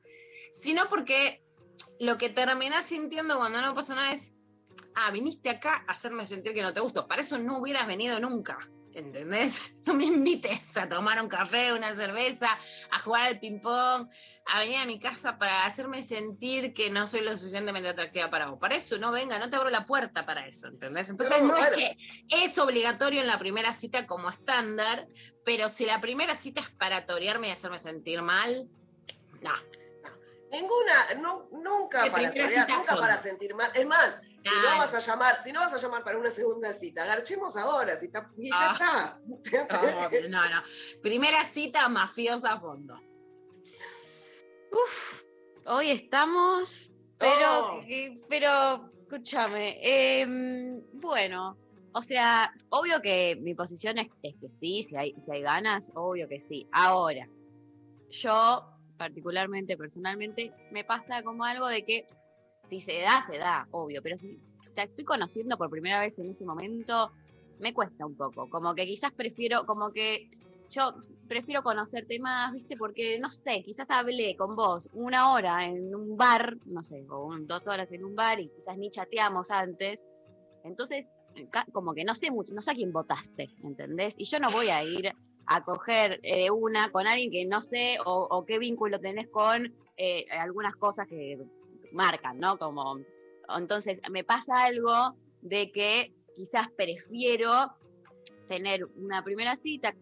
sino 0.52 0.88
porque 0.88 1.42
lo 2.00 2.18
que 2.18 2.28
terminás 2.28 2.86
sintiendo 2.86 3.38
cuando 3.38 3.60
no 3.60 3.74
pasa 3.74 3.94
nada 3.94 4.12
es, 4.12 4.32
ah, 4.94 5.10
viniste 5.10 5.50
acá 5.50 5.84
a 5.86 5.92
hacerme 5.92 6.26
sentir 6.26 6.54
que 6.54 6.62
no 6.62 6.72
te 6.72 6.80
gusto, 6.80 7.06
para 7.06 7.22
eso 7.22 7.38
no 7.38 7.58
hubieras 7.58 7.86
venido 7.86 8.18
nunca. 8.20 8.58
¿Entendés? 8.98 9.60
No 9.88 9.94
me 9.94 10.04
invites 10.04 10.76
a 10.76 10.86
tomar 10.86 11.22
un 11.22 11.30
café, 11.30 11.72
una 11.72 11.94
cerveza, 11.94 12.46
a 12.90 12.98
jugar 12.98 13.24
al 13.24 13.40
ping-pong, 13.40 14.06
a 14.44 14.58
venir 14.58 14.76
a 14.76 14.84
mi 14.84 14.98
casa 14.98 15.38
para 15.38 15.64
hacerme 15.64 16.02
sentir 16.02 16.74
que 16.74 16.90
no 16.90 17.06
soy 17.06 17.22
lo 17.22 17.34
suficientemente 17.38 17.88
atractiva 17.88 18.28
para 18.28 18.50
vos. 18.50 18.58
Para 18.58 18.76
eso 18.76 18.98
no 18.98 19.10
venga, 19.12 19.38
no 19.38 19.48
te 19.48 19.56
abro 19.56 19.70
la 19.70 19.86
puerta 19.86 20.26
para 20.26 20.46
eso, 20.46 20.66
¿entendés? 20.66 21.08
Entonces 21.08 21.42
No, 21.42 21.56
es 21.56 21.70
que 21.70 21.96
es 22.28 22.58
obligatorio 22.58 23.22
en 23.22 23.28
la 23.28 23.38
primera 23.38 23.72
cita 23.72 24.06
como 24.06 24.28
estándar, 24.28 25.08
pero 25.42 25.70
si 25.70 25.86
la 25.86 26.02
primera 26.02 26.36
cita 26.36 26.60
es 26.60 26.68
para 26.68 27.06
torearme 27.06 27.48
y 27.48 27.52
hacerme 27.52 27.78
sentir 27.78 28.20
mal, 28.20 28.68
no. 29.40 29.54
Ninguna, 30.52 31.14
no, 31.22 31.48
nunca 31.50 32.10
para 32.12 32.28
torear, 32.28 32.68
nunca 32.68 32.96
para 32.96 33.16
sentir 33.16 33.54
mal. 33.54 33.70
Es 33.74 33.86
más, 33.86 34.18
si 34.42 34.48
no 34.50 34.78
vas 34.78 34.94
a 34.94 35.00
llamar, 35.00 35.42
si 35.44 35.52
no 35.52 35.60
vas 35.60 35.72
a 35.72 35.76
llamar 35.78 36.04
para 36.04 36.18
una 36.18 36.30
segunda 36.30 36.72
cita, 36.72 37.04
garchemos 37.04 37.56
ahora, 37.56 37.96
si 37.96 38.06
está- 38.06 38.30
y 38.36 38.50
ya 38.50 38.56
Ah. 38.60 38.72
está. 38.72 39.20
No, 40.28 40.28
no, 40.28 40.48
no. 40.56 40.62
Primera 41.02 41.44
cita 41.44 41.88
mafiosa 41.88 42.52
a 42.54 42.60
fondo. 42.60 43.00
Uf, 44.70 45.22
hoy 45.66 45.90
estamos, 45.90 46.90
pero, 47.16 47.78
Oh. 47.78 47.82
eh, 47.88 48.20
pero, 48.28 48.90
escúchame, 49.02 49.78
em, 49.82 50.80
bueno, 50.92 51.56
o 51.92 52.02
sea, 52.02 52.52
obvio 52.68 53.00
que 53.00 53.36
mi 53.40 53.54
posición 53.54 53.98
es, 53.98 54.08
es 54.22 54.34
que 54.40 54.48
sí, 54.50 54.82
si 54.84 54.96
hay, 54.96 55.14
si 55.18 55.30
hay 55.32 55.42
ganas, 55.42 55.90
obvio 55.94 56.28
que 56.28 56.38
sí. 56.38 56.66
Ahora, 56.72 57.26
yo 58.10 58.64
particularmente, 58.98 59.76
personalmente, 59.76 60.52
me 60.70 60.84
pasa 60.84 61.22
como 61.22 61.44
algo 61.44 61.66
de 61.66 61.84
que 61.84 62.08
si 62.68 62.80
se 62.80 63.00
da, 63.00 63.22
se 63.22 63.38
da, 63.38 63.66
obvio, 63.70 64.02
pero 64.02 64.16
si 64.16 64.38
te 64.74 64.82
estoy 64.82 65.04
conociendo 65.04 65.56
por 65.56 65.70
primera 65.70 66.00
vez 66.00 66.18
en 66.18 66.30
ese 66.30 66.44
momento, 66.44 67.12
me 67.58 67.72
cuesta 67.72 68.04
un 68.04 68.14
poco, 68.14 68.48
como 68.50 68.74
que 68.74 68.84
quizás 68.84 69.10
prefiero, 69.12 69.64
como 69.64 69.90
que 69.90 70.30
yo 70.70 70.94
prefiero 71.26 71.62
conocerte 71.62 72.20
más, 72.20 72.52
¿viste? 72.52 72.76
Porque, 72.76 73.18
no 73.18 73.30
sé, 73.30 73.62
quizás 73.64 73.90
hablé 73.90 74.36
con 74.36 74.54
vos 74.54 74.90
una 74.92 75.32
hora 75.32 75.64
en 75.64 75.94
un 75.94 76.16
bar, 76.16 76.58
no 76.66 76.82
sé, 76.82 77.06
o 77.08 77.34
dos 77.40 77.66
horas 77.66 77.90
en 77.90 78.04
un 78.04 78.14
bar 78.14 78.38
y 78.38 78.50
quizás 78.50 78.76
ni 78.76 78.90
chateamos 78.90 79.50
antes. 79.50 80.04
Entonces, 80.64 81.08
como 81.72 81.94
que 81.94 82.04
no 82.04 82.14
sé 82.14 82.30
mucho, 82.30 82.52
no 82.52 82.60
sé 82.60 82.72
a 82.72 82.74
quién 82.74 82.92
votaste, 82.92 83.48
¿entendés? 83.64 84.14
Y 84.18 84.26
yo 84.26 84.40
no 84.40 84.50
voy 84.50 84.68
a 84.68 84.84
ir 84.84 85.10
a 85.46 85.64
coger 85.64 86.20
eh, 86.22 86.50
una 86.50 86.90
con 86.90 87.06
alguien 87.06 87.30
que 87.30 87.46
no 87.46 87.62
sé 87.62 87.96
o, 88.04 88.28
o 88.30 88.44
qué 88.44 88.58
vínculo 88.58 89.00
tenés 89.00 89.28
con 89.28 89.72
eh, 89.96 90.26
algunas 90.30 90.76
cosas 90.76 91.06
que 91.06 91.38
marcan, 91.92 92.38
¿no? 92.38 92.58
Como, 92.58 93.00
entonces, 93.56 94.00
me 94.10 94.24
pasa 94.24 94.64
algo 94.64 95.16
de 95.40 95.70
que 95.70 96.12
quizás 96.36 96.68
prefiero 96.76 97.72
tener 98.48 98.84
una 98.96 99.22
primera 99.22 99.56
cita, 99.56 99.94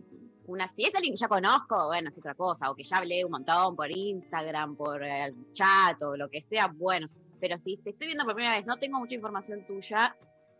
una, 0.46 0.68
si 0.68 0.84
es 0.84 0.94
alguien 0.94 1.14
que 1.14 1.20
ya 1.20 1.28
conozco, 1.28 1.86
bueno, 1.86 2.10
es 2.10 2.18
otra 2.18 2.34
cosa, 2.34 2.70
o 2.70 2.74
que 2.74 2.84
ya 2.84 2.98
hablé 2.98 3.24
un 3.24 3.32
montón 3.32 3.74
por 3.74 3.90
Instagram, 3.90 4.76
por 4.76 5.02
eh, 5.02 5.34
chat 5.52 6.00
o 6.02 6.16
lo 6.16 6.28
que 6.28 6.40
sea, 6.40 6.68
bueno, 6.68 7.08
pero 7.40 7.58
si 7.58 7.76
te 7.78 7.90
estoy 7.90 8.06
viendo 8.06 8.24
por 8.24 8.34
primera 8.34 8.56
vez, 8.56 8.66
no 8.66 8.76
tengo 8.76 8.98
mucha 8.98 9.14
información 9.14 9.66
tuya, 9.66 10.16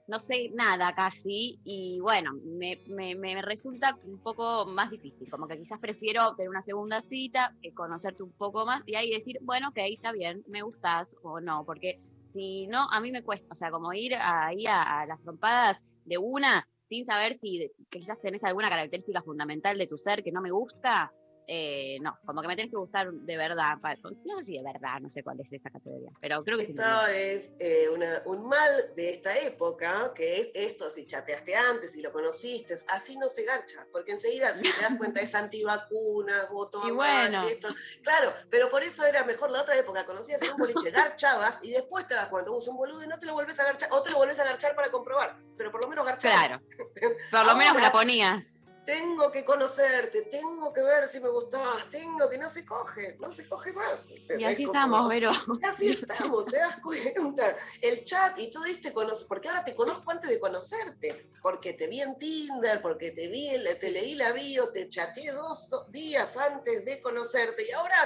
no 0.08 0.18
sé 0.18 0.50
nada 0.54 0.94
casi, 0.94 1.58
y 1.64 1.98
bueno, 2.00 2.32
me, 2.44 2.80
me, 2.86 3.14
me 3.14 3.42
resulta 3.42 3.98
un 4.04 4.18
poco 4.18 4.66
más 4.66 4.90
difícil, 4.90 5.28
como 5.28 5.48
que 5.48 5.58
quizás 5.58 5.78
prefiero 5.80 6.34
tener 6.36 6.48
una 6.50 6.62
segunda 6.62 7.00
cita, 7.00 7.54
que 7.62 7.74
conocerte 7.74 8.22
un 8.22 8.32
poco 8.32 8.64
más, 8.64 8.82
y 8.86 8.94
ahí 8.94 9.10
decir, 9.10 9.38
bueno, 9.42 9.68
ok, 9.68 9.78
está 9.78 10.12
bien, 10.12 10.44
me 10.48 10.62
gustas 10.62 11.16
o 11.22 11.40
no, 11.40 11.64
porque 11.64 12.00
si 12.32 12.66
no, 12.66 12.88
a 12.90 13.00
mí 13.00 13.10
me 13.10 13.22
cuesta, 13.22 13.48
o 13.50 13.56
sea, 13.56 13.70
como 13.70 13.92
ir 13.92 14.14
ahí 14.14 14.66
a, 14.66 15.00
a 15.00 15.06
las 15.06 15.20
trompadas 15.22 15.84
de 16.04 16.18
una, 16.18 16.68
sin 16.84 17.04
saber 17.04 17.34
si 17.34 17.70
quizás 17.90 18.20
tenés 18.20 18.44
alguna 18.44 18.68
característica 18.68 19.22
fundamental 19.22 19.76
de 19.76 19.86
tu 19.86 19.98
ser 19.98 20.22
que 20.22 20.32
no 20.32 20.40
me 20.40 20.52
gusta, 20.52 21.12
eh, 21.48 21.98
no, 22.00 22.18
como 22.24 22.42
que 22.42 22.48
me 22.48 22.56
tenés 22.56 22.70
que 22.72 22.76
gustar 22.76 23.12
de 23.12 23.36
verdad. 23.36 23.76
No 24.24 24.38
sé 24.38 24.44
si 24.44 24.56
de 24.58 24.64
verdad, 24.64 25.00
no 25.00 25.10
sé 25.10 25.22
cuál 25.22 25.40
es 25.40 25.52
esa 25.52 25.70
categoría, 25.70 26.10
pero 26.20 26.42
creo 26.42 26.58
que 26.58 26.64
sí. 26.66 26.72
Esto 26.72 27.06
es 27.06 27.52
eh, 27.58 27.88
una- 27.88 28.22
un 28.26 28.48
mal 28.48 28.70
de 28.96 29.10
esta 29.10 29.38
época, 29.38 30.12
que 30.14 30.40
es 30.40 30.50
esto, 30.54 30.90
si 30.90 31.06
chateaste 31.06 31.54
antes, 31.54 31.92
si 31.92 32.02
lo 32.02 32.10
conociste, 32.12 32.74
así 32.88 33.16
no 33.16 33.28
se 33.28 33.44
garcha, 33.44 33.86
porque 33.92 34.12
enseguida 34.12 34.54
si 34.56 34.62
te 34.72 34.82
das 34.82 34.96
cuenta 34.96 35.20
es 35.20 35.34
antivacunas, 35.34 36.48
voto 36.50 36.80
Y 36.86 36.90
bueno. 36.90 37.46
Esto. 37.46 37.68
Claro, 38.02 38.32
pero 38.50 38.68
por 38.68 38.82
eso 38.82 39.04
era 39.04 39.24
mejor 39.24 39.50
la 39.50 39.62
otra 39.62 39.76
época, 39.76 40.04
conocías 40.04 40.42
un 40.42 40.56
boliche, 40.56 40.90
garchabas 40.90 41.60
y 41.62 41.70
después 41.70 42.06
te 42.06 42.14
das 42.14 42.28
cuenta, 42.28 42.50
usa 42.50 42.72
un 42.72 42.78
boludo 42.78 43.04
y 43.04 43.06
no 43.08 43.18
te 43.18 43.26
lo 43.26 43.34
vuelves 43.34 43.58
a 43.60 43.64
garchar, 43.64 43.88
o 43.92 44.02
te 44.02 44.10
lo 44.10 44.16
vuelves 44.16 44.38
a 44.40 44.44
garchar 44.44 44.74
para 44.74 44.90
comprobar, 44.90 45.36
pero 45.56 45.70
por 45.70 45.82
lo 45.82 45.88
menos 45.88 46.04
garchar. 46.04 46.32
Claro, 46.32 46.62
por 47.30 47.46
lo 47.46 47.56
menos 47.56 47.74
me 47.74 47.82
la 47.82 47.92
ponías. 47.92 48.55
Tengo 48.86 49.32
que 49.32 49.44
conocerte, 49.44 50.22
tengo 50.22 50.72
que 50.72 50.80
ver 50.82 51.08
si 51.08 51.18
me 51.18 51.28
gustás, 51.28 51.90
tengo 51.90 52.28
que 52.30 52.38
no 52.38 52.48
se 52.48 52.64
coge, 52.64 53.16
no 53.18 53.32
se 53.32 53.48
coge 53.48 53.72
más. 53.72 54.08
Y 54.38 54.44
así 54.44 54.64
como- 54.64 54.78
estamos, 54.78 55.08
pero 55.08 55.30
Así 55.64 55.88
estamos, 55.88 56.46
te 56.46 56.56
das 56.58 56.76
cuenta. 56.80 57.56
El 57.82 58.04
chat 58.04 58.38
y 58.38 58.48
tú 58.50 58.62
diste 58.62 58.92
conocer, 58.92 59.26
porque 59.26 59.48
ahora 59.48 59.64
te 59.64 59.74
conozco 59.74 60.10
antes 60.12 60.30
de 60.30 60.38
conocerte, 60.38 61.30
porque 61.42 61.72
te 61.72 61.88
vi 61.88 62.00
en 62.00 62.16
Tinder, 62.16 62.80
porque 62.80 63.10
te 63.10 63.26
vi, 63.28 63.50
te 63.80 63.90
leí 63.90 64.14
la 64.14 64.32
bio, 64.32 64.70
te 64.70 64.88
chateé 64.88 65.32
dos 65.32 65.68
días 65.90 66.36
antes 66.36 66.84
de 66.84 67.02
conocerte 67.02 67.66
y 67.66 67.72
ahora 67.72 67.96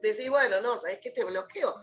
decís, 0.00 0.30
bueno, 0.30 0.60
no, 0.60 0.78
¿sabes 0.78 1.00
qué? 1.02 1.10
Te 1.10 1.24
bloqueo. 1.24 1.74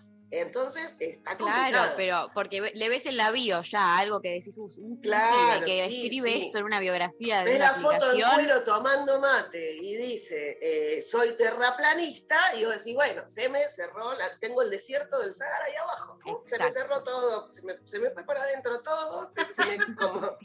Entonces 0.42 0.96
está 1.00 1.38
Claro, 1.38 1.54
complicado. 1.56 1.94
pero 1.96 2.30
porque 2.34 2.72
le 2.74 2.90
ves 2.90 3.06
en 3.06 3.16
la 3.18 3.32
bio 3.32 3.62
ya 3.62 3.98
algo 3.98 4.20
que 4.22 4.30
decís, 4.34 4.58
"Uh, 4.58 4.70
un 4.78 5.00
Claro, 5.02 5.66
que 5.66 5.88
sí, 5.88 6.04
escribe 6.04 6.30
sí. 6.34 6.44
esto 6.48 6.58
en 6.58 6.66
una 6.66 6.80
biografía 6.80 7.40
de 7.40 7.44
Ves 7.46 7.56
una 7.56 7.72
la 7.72 7.74
foto 7.78 8.12
del 8.12 8.24
cuero 8.34 8.64
tomando 8.64 9.20
mate 9.22 9.76
y 9.76 9.96
dice, 9.96 10.58
eh, 10.62 11.02
soy 11.02 11.36
terraplanista, 11.38 12.38
y 12.58 12.66
vos 12.66 12.78
decís, 12.78 12.94
bueno, 12.96 13.24
se 13.30 13.48
me 13.50 13.70
cerró, 13.70 14.14
la- 14.16 14.38
tengo 14.40 14.62
el 14.62 14.70
desierto 14.70 15.20
del 15.20 15.34
Sahara 15.34 15.66
ahí 15.66 15.76
abajo. 15.76 16.20
Se 16.46 16.60
me 16.60 16.72
cerró 16.72 17.04
todo, 17.04 17.52
se 17.54 17.62
me, 17.62 17.76
se 17.86 18.00
me 18.00 18.10
fue 18.12 18.26
para 18.26 18.44
adentro 18.44 18.82
todo, 18.82 19.32
me- 19.88 19.96
como, 19.96 20.38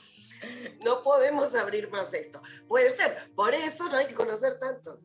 no 0.84 1.02
podemos 1.02 1.54
abrir 1.54 1.90
más 1.90 2.14
esto. 2.14 2.40
Puede 2.68 2.90
ser, 2.94 3.32
por 3.34 3.54
eso 3.54 3.88
no 3.88 3.96
hay 3.96 4.06
que 4.06 4.14
conocer 4.14 4.58
tanto. 4.58 5.00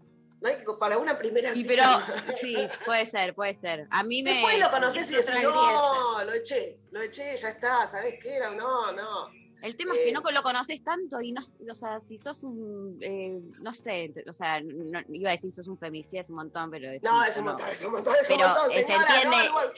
No 0.46 0.52
hay 0.52 0.58
que, 0.58 0.66
para 0.80 1.00
una 1.00 1.18
primera 1.18 1.52
Sí, 1.54 1.64
cita, 1.64 2.04
pero 2.06 2.36
sí, 2.40 2.56
puede 2.86 3.06
ser, 3.08 3.34
puede 3.34 3.56
ser. 3.56 3.88
A 3.90 4.04
mí 4.04 4.22
me. 4.22 4.32
Después 4.34 4.60
lo 4.60 4.70
conoces 4.70 5.10
y 5.10 5.16
decís, 5.16 5.32
no, 5.42 6.24
lo 6.24 6.34
eché, 6.34 6.78
lo 6.92 7.02
eché, 7.02 7.36
ya 7.36 7.50
está, 7.50 7.88
¿sabés 7.88 8.16
qué 8.22 8.36
era? 8.36 8.52
No, 8.54 8.92
no. 8.92 9.28
El 9.64 9.76
tema 9.76 9.94
es 9.96 10.02
que 10.02 10.10
Eh, 10.10 10.12
no 10.12 10.22
lo 10.22 10.44
conoces 10.44 10.84
tanto 10.84 11.20
y 11.22 11.32
no, 11.32 11.42
o 11.72 11.76
sea, 11.76 12.00
si 12.00 12.20
sos 12.20 12.44
un, 12.44 13.00
eh, 13.02 13.40
no 13.60 13.74
sé, 13.74 14.14
o 14.28 14.34
sea, 14.34 14.62
no- 14.62 15.02
iba 15.10 15.30
a 15.30 15.32
decir 15.32 15.52
sos 15.52 15.68
un 15.68 15.80
femicida, 15.80 16.22
es 16.22 16.30
un 16.30 16.36
montón, 16.36 16.70
pero 16.70 16.92
No, 17.02 17.24
es 17.24 17.36
un 17.38 17.46
montón, 17.46 17.70
es 17.70 17.82
un 17.84 17.94
montón, 17.94 18.14
es 18.22 18.30
un 18.30 18.36
Pero, 18.38 18.48
montón, 18.50 18.72
eh, 18.72 18.74
se 18.74 18.80
entiende- 18.94 19.26
no, 19.38 19.46
igual- 19.46 19.74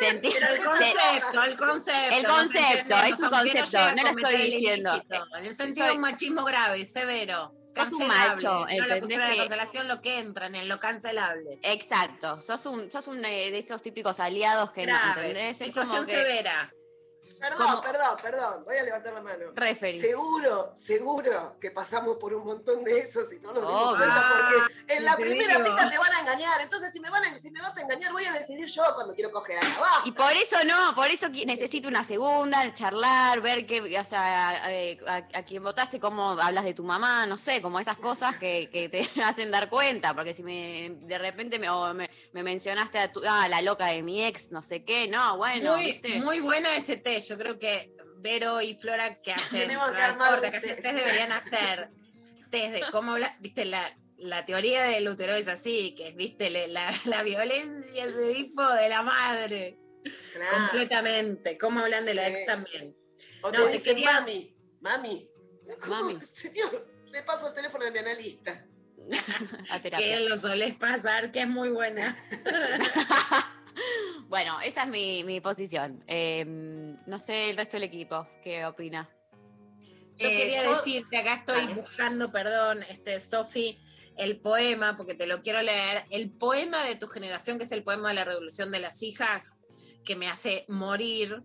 Se 0.00 0.08
entiende- 0.08 0.38
Pero 0.38 0.52
el 0.54 0.62
concepto, 0.64 1.42
el 1.44 1.56
concepto. 1.56 2.14
El 2.16 2.26
concepto, 2.26 2.96
es 2.96 3.20
un 3.20 3.30
concepto, 3.30 3.94
no 3.96 4.02
lo 4.02 4.08
estoy 4.10 4.50
diciendo. 4.50 5.02
En 5.38 5.44
el 5.46 5.54
sentido 5.54 5.86
de 5.86 5.92
un 5.94 6.00
machismo 6.00 6.44
grave, 6.44 6.84
severo. 6.84 7.54
Sos 7.74 7.92
un 7.94 8.06
macho, 8.08 8.48
no 8.48 8.66
la 8.66 8.72
¿entendés 8.74 9.00
cultura 9.00 9.26
de 9.26 9.32
que- 9.32 9.38
cancelación 9.40 9.88
lo 9.88 10.00
que 10.00 10.18
entran 10.18 10.54
en 10.54 10.68
lo 10.68 10.78
cancelable. 10.78 11.58
Exacto, 11.62 12.40
sos 12.42 12.66
un, 12.66 12.90
sos 12.90 13.06
un 13.06 13.24
eh, 13.24 13.50
de 13.50 13.58
esos 13.58 13.82
típicos 13.82 14.20
aliados 14.20 14.70
que 14.72 14.86
no. 14.86 14.96
¿entendés? 15.16 15.60
Es 15.60 15.66
Situación 15.66 15.96
como 15.96 16.06
que 16.06 16.16
severa. 16.16 16.72
Perdón, 17.38 17.58
como- 17.58 17.82
perdón, 17.82 18.16
perdón, 18.22 18.64
voy 18.64 18.76
a 18.76 18.82
levantar 18.82 19.12
la 19.14 19.20
mano. 19.20 19.46
referee. 19.54 20.00
Seguro, 20.00 20.72
seguro 20.74 21.56
que 21.60 21.70
pasamos 21.70 22.16
por 22.16 22.34
un 22.34 22.44
montón 22.44 22.82
de 22.84 22.98
esos 23.00 23.32
y 23.32 23.38
no 23.40 23.52
nos 23.52 23.62
dimos 23.66 23.96
cuenta 23.96 24.32
porque 24.32 24.94
en 24.96 25.04
la 25.04 25.16
primera 25.16 25.56
digo. 25.58 25.68
cita 25.70 25.90
te 25.90 25.98
van 25.98 26.12
a 26.12 26.20
engañar. 26.20 26.60
Entonces, 26.60 26.90
si 26.92 27.00
me, 27.00 27.10
van 27.10 27.24
a, 27.24 27.38
si 27.38 27.50
me 27.50 27.60
vas 27.60 27.76
a 27.76 27.82
engañar, 27.82 28.12
voy 28.12 28.24
a 28.24 28.32
decidir 28.32 28.66
yo 28.66 28.82
cuando 28.94 29.14
quiero 29.14 29.30
coger 29.30 29.56
acá 29.58 29.74
abajo. 29.76 30.02
Y 30.08 30.12
por 30.12 30.32
eso 30.32 30.56
no, 30.64 30.94
por 30.94 31.06
eso 31.08 31.28
necesito 31.28 31.88
una 31.88 32.04
segunda, 32.04 32.72
charlar, 32.74 33.40
ver 33.40 33.66
qué, 33.66 33.80
o 33.98 34.04
sea, 34.04 34.64
a, 35.06 35.16
a 35.16 35.42
quien 35.44 35.62
votaste, 35.62 36.00
cómo 36.00 36.30
hablas 36.30 36.64
de 36.64 36.74
tu 36.74 36.82
mamá, 36.84 37.26
no 37.26 37.38
sé, 37.38 37.62
como 37.62 37.78
esas 37.80 37.98
cosas 37.98 38.36
que, 38.36 38.68
que 38.70 38.88
te 38.88 39.00
hacen 39.22 39.50
dar 39.50 39.68
cuenta, 39.68 40.14
porque 40.14 40.34
si 40.34 40.42
me 40.42 40.90
de 41.02 41.18
repente 41.18 41.58
me, 41.58 41.68
me, 41.94 42.10
me 42.32 42.42
mencionaste 42.42 42.98
a 42.98 43.12
tu, 43.12 43.20
ah, 43.28 43.46
la 43.48 43.62
loca 43.62 43.86
de 43.86 44.02
mi 44.02 44.24
ex, 44.24 44.50
no 44.50 44.62
sé 44.62 44.84
qué, 44.84 45.08
no, 45.08 45.36
bueno, 45.36 45.76
muy, 45.76 45.86
¿viste? 45.86 46.20
muy 46.20 46.40
buena 46.40 46.74
ese 46.76 46.96
Yo 47.20 47.36
creo 47.38 47.58
que 47.58 47.94
Vero 48.18 48.60
y 48.60 48.74
Flora 48.74 49.20
que 49.20 49.32
hacen, 49.32 49.60
Tenemos 49.62 49.86
que 49.86 49.92
un 49.92 50.50
que 50.50 50.56
hacen 50.56 50.82
test. 50.82 50.96
deberían 50.96 51.32
hacer 51.32 51.90
test 52.50 52.72
de 52.74 52.82
cómo 52.92 53.12
habla, 53.12 53.36
viste, 53.40 53.64
la, 53.64 53.96
la 54.18 54.44
teoría 54.44 54.84
del 54.84 55.08
útero 55.08 55.34
es 55.34 55.48
así, 55.48 55.94
que 55.96 56.08
es, 56.08 56.14
viste, 56.16 56.50
la, 56.68 56.92
la 57.06 57.22
violencia 57.22 58.04
se 58.10 58.34
tipo 58.34 58.66
de 58.72 58.88
la 58.88 59.02
madre, 59.02 59.78
Claro. 60.32 60.56
completamente. 60.68 61.56
Cómo 61.58 61.80
hablan 61.80 62.04
de 62.04 62.14
la 62.14 62.26
Sí. 62.26 62.32
ex 62.32 62.46
también. 62.46 62.96
O 63.42 63.50
No, 63.50 63.66
te 63.66 63.80
quería- 63.82 64.12
mami, 64.20 64.54
mami. 64.80 65.28
¿Cómo, 65.80 66.02
Mami. 66.12 66.18
Señor, 66.32 66.88
le 67.10 67.22
paso 67.22 67.48
el 67.48 67.54
teléfono 67.54 67.84
de 67.84 67.90
mi 67.92 67.98
analista. 67.98 68.66
a 69.70 69.80
Que 69.80 70.20
lo 70.20 70.36
solés 70.36 70.74
pasar, 70.74 71.32
que 71.32 71.40
es 71.40 71.48
muy 71.48 71.70
buena. 71.70 72.16
bueno, 74.28 74.60
esa 74.60 74.82
es 74.82 74.88
mi, 74.88 75.24
mi 75.24 75.40
posición. 75.40 76.02
Eh, 76.06 76.44
no 76.46 77.18
sé 77.18 77.50
el 77.50 77.56
resto 77.56 77.76
del 77.76 77.84
equipo, 77.84 78.26
¿qué 78.42 78.64
opina? 78.66 79.08
Yo 80.16 80.28
Eh, 80.28 80.36
quería 80.36 80.64
yo- 80.64 80.76
decirte, 80.76 81.16
acá 81.16 81.34
estoy 81.34 81.72
buscando, 81.74 82.30
perdón, 82.30 82.82
este, 82.88 83.18
Sofi, 83.20 83.78
el 84.16 84.38
poema, 84.40 84.94
porque 84.96 85.14
te 85.14 85.26
lo 85.26 85.42
quiero 85.42 85.62
leer. 85.62 86.04
El 86.10 86.30
poema 86.30 86.84
de 86.84 86.96
tu 86.96 87.08
generación, 87.08 87.56
que 87.58 87.64
es 87.64 87.72
el 87.72 87.82
poema 87.82 88.08
de 88.10 88.14
la 88.14 88.24
Revolución 88.24 88.70
de 88.70 88.80
las 88.80 89.02
Hijas, 89.02 89.52
que 90.04 90.16
me 90.16 90.28
hace 90.28 90.64
morir, 90.68 91.42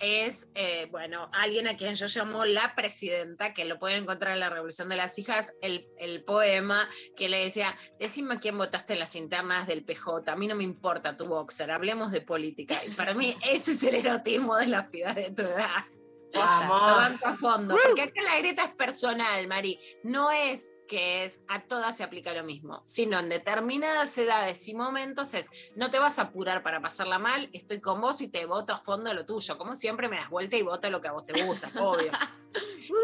es, 0.00 0.48
eh, 0.54 0.86
bueno, 0.90 1.28
alguien 1.32 1.66
a 1.66 1.76
quien 1.76 1.94
yo 1.94 2.06
llamo 2.06 2.44
la 2.44 2.74
presidenta, 2.74 3.52
que 3.52 3.64
lo 3.64 3.78
pueden 3.78 4.04
encontrar 4.04 4.34
en 4.34 4.40
la 4.40 4.50
Revolución 4.50 4.88
de 4.88 4.96
las 4.96 5.18
Hijas, 5.18 5.54
el, 5.60 5.88
el 5.98 6.24
poema 6.24 6.88
que 7.16 7.28
le 7.28 7.42
decía, 7.42 7.76
decime 7.98 8.34
a 8.34 8.40
quién 8.40 8.56
votaste 8.56 8.92
en 8.92 9.00
las 9.00 9.16
internas 9.16 9.66
del 9.66 9.84
PJ, 9.84 10.30
a 10.30 10.36
mí 10.36 10.46
no 10.46 10.54
me 10.54 10.64
importa 10.64 11.16
tu 11.16 11.26
boxer, 11.26 11.70
hablemos 11.70 12.12
de 12.12 12.20
política. 12.20 12.80
Y 12.86 12.90
para 12.90 13.14
mí 13.14 13.34
ese 13.46 13.72
es 13.72 13.82
el 13.82 13.96
erotismo 13.96 14.56
de 14.56 14.66
las 14.68 14.88
pibas 14.88 15.14
de 15.14 15.30
tu 15.30 15.42
edad. 15.42 15.84
Lo 16.32 16.40
Vamos. 16.40 16.96
banco 16.96 17.26
a 17.26 17.36
fondo. 17.36 17.76
Porque 17.86 18.02
acá 18.02 18.22
la 18.22 18.38
grieta 18.38 18.64
es 18.64 18.74
personal, 18.74 19.46
Mari. 19.46 19.78
No 20.02 20.30
es 20.30 20.74
que 20.88 21.24
es 21.24 21.42
a 21.46 21.60
todas 21.60 21.96
se 21.96 22.02
aplica 22.02 22.32
lo 22.32 22.42
mismo, 22.42 22.82
sino 22.86 23.18
en 23.20 23.28
determinadas 23.28 24.16
edades 24.18 24.66
y 24.66 24.74
momentos 24.74 25.34
es, 25.34 25.48
no 25.76 25.90
te 25.90 25.98
vas 26.00 26.18
a 26.18 26.22
apurar 26.22 26.62
para 26.64 26.80
pasarla 26.80 27.18
mal, 27.20 27.48
estoy 27.52 27.80
con 27.80 28.00
vos 28.00 28.20
y 28.22 28.28
te 28.28 28.44
voto 28.46 28.72
a 28.72 28.78
fondo 28.82 29.14
lo 29.14 29.24
tuyo. 29.24 29.56
Como 29.56 29.74
siempre 29.74 30.08
me 30.08 30.16
das 30.16 30.30
vuelta 30.30 30.56
y 30.56 30.62
voto 30.62 30.90
lo 30.90 31.00
que 31.00 31.08
a 31.08 31.12
vos 31.12 31.24
te 31.26 31.40
gusta, 31.44 31.70
obvio. 31.78 32.10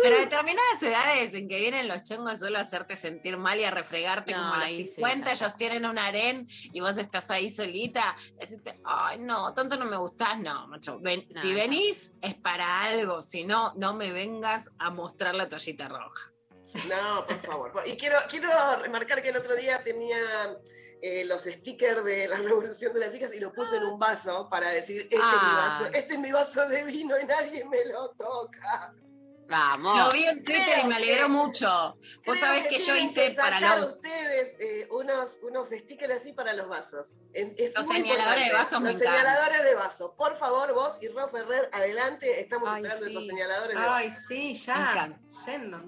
Pero 0.02 0.16
a 0.16 0.20
determinadas 0.20 0.82
edades 0.82 1.34
en 1.34 1.46
que 1.48 1.60
vienen 1.60 1.86
los 1.86 2.02
chongos 2.02 2.40
solo 2.40 2.58
a 2.58 2.62
hacerte 2.62 2.96
sentir 2.96 3.36
mal 3.36 3.60
y 3.60 3.64
a 3.64 3.70
refregarte 3.70 4.32
No, 4.32 4.38
como 4.38 4.54
a 4.54 4.56
los 4.58 4.66
ahí 4.66 4.86
sí, 4.86 4.94
50, 4.94 5.32
ya 5.34 5.46
ellos 5.46 5.56
tienen 5.58 5.86
un 5.86 5.98
harén 5.98 6.48
y 6.72 6.80
vos 6.80 6.96
estás 6.96 7.30
ahí 7.30 7.50
solita, 7.50 8.16
decirte, 8.40 8.80
ay 8.84 9.18
no, 9.20 9.52
tanto 9.52 9.76
no 9.76 9.84
me 9.84 9.98
gustás, 9.98 10.38
no, 10.40 10.66
macho, 10.68 10.98
ven- 11.00 11.26
No, 11.30 11.40
si 11.40 11.52
venís 11.52 12.14
es 12.22 12.34
para 12.34 12.82
algo, 12.82 13.20
si 13.20 13.44
no, 13.44 13.74
no 13.76 13.92
me 13.94 14.12
vengas 14.12 14.70
a 14.78 14.90
mostrar 14.90 15.34
la 15.34 15.48
toallita 15.48 15.88
roja. 15.88 16.33
No, 16.88 17.26
por 17.26 17.40
favor. 17.40 17.72
Y 17.86 17.96
quiero, 17.96 18.18
quiero 18.28 18.48
remarcar 18.80 19.22
que 19.22 19.28
el 19.30 19.36
otro 19.36 19.54
día 19.54 19.82
tenía 19.82 20.18
eh, 21.02 21.24
los 21.24 21.42
stickers 21.44 22.04
de 22.04 22.28
la 22.28 22.36
Revolución 22.38 22.92
de 22.94 23.00
las 23.00 23.14
Hijas 23.14 23.32
y 23.34 23.40
los 23.40 23.52
puse 23.52 23.76
en 23.76 23.84
un 23.84 23.98
vaso 23.98 24.48
para 24.50 24.70
decir, 24.70 25.02
este, 25.02 25.16
es, 25.16 25.22
mi 25.22 25.28
Ah. 25.32 25.78
vaso, 25.78 25.86
este 25.92 26.14
es 26.14 26.20
mi 26.20 26.32
vaso 26.32 26.68
de 26.68 26.84
vino 26.84 27.18
y 27.18 27.24
nadie 27.24 27.64
me 27.64 27.84
lo 27.86 28.10
toca. 28.10 28.94
Vamos. 29.46 29.98
Lo 29.98 30.10
vi 30.10 30.24
en 30.24 30.42
Twitter 30.42 30.78
y 30.82 30.86
me 30.86 30.96
alegró 30.96 31.24
que- 31.24 31.28
mucho. 31.28 31.96
Vos 32.24 32.38
sabés 32.40 32.66
que 32.66 32.78
yo 32.78 32.84
tienen 32.94 33.04
hice 33.04 33.28
que 33.28 33.34
para 33.34 33.76
los... 33.76 33.90
ustedes 33.90 34.58
eh, 34.58 34.88
unos, 34.90 35.38
unos 35.42 35.68
stickers 35.68 36.16
así 36.16 36.32
para 36.32 36.54
los 36.54 36.66
vasos. 36.66 37.18
Es- 37.34 37.48
es 37.58 37.74
Los 37.74 37.86
señaladores 37.86 38.46
de 38.46 38.52
vasos 38.54 38.82
Los 38.82 38.96
señaladores 38.96 39.62
de 39.64 39.74
vasos. 39.74 40.12
Por 40.16 40.38
favor, 40.38 40.72
vos 40.72 40.96
y 41.02 41.08
Ro 41.08 41.28
Ferrer, 41.28 41.68
adelante. 41.74 42.40
Estamos 42.40 42.70
Ay, 42.70 42.76
esperando 42.82 43.06
esos 43.06 43.26
señaladores 43.26 43.76
de 43.76 43.84
vasos. 43.84 43.94
Ay, 43.94 44.14
sí, 44.28 44.54
ya. 44.64 45.18
Yendo. 45.44 45.82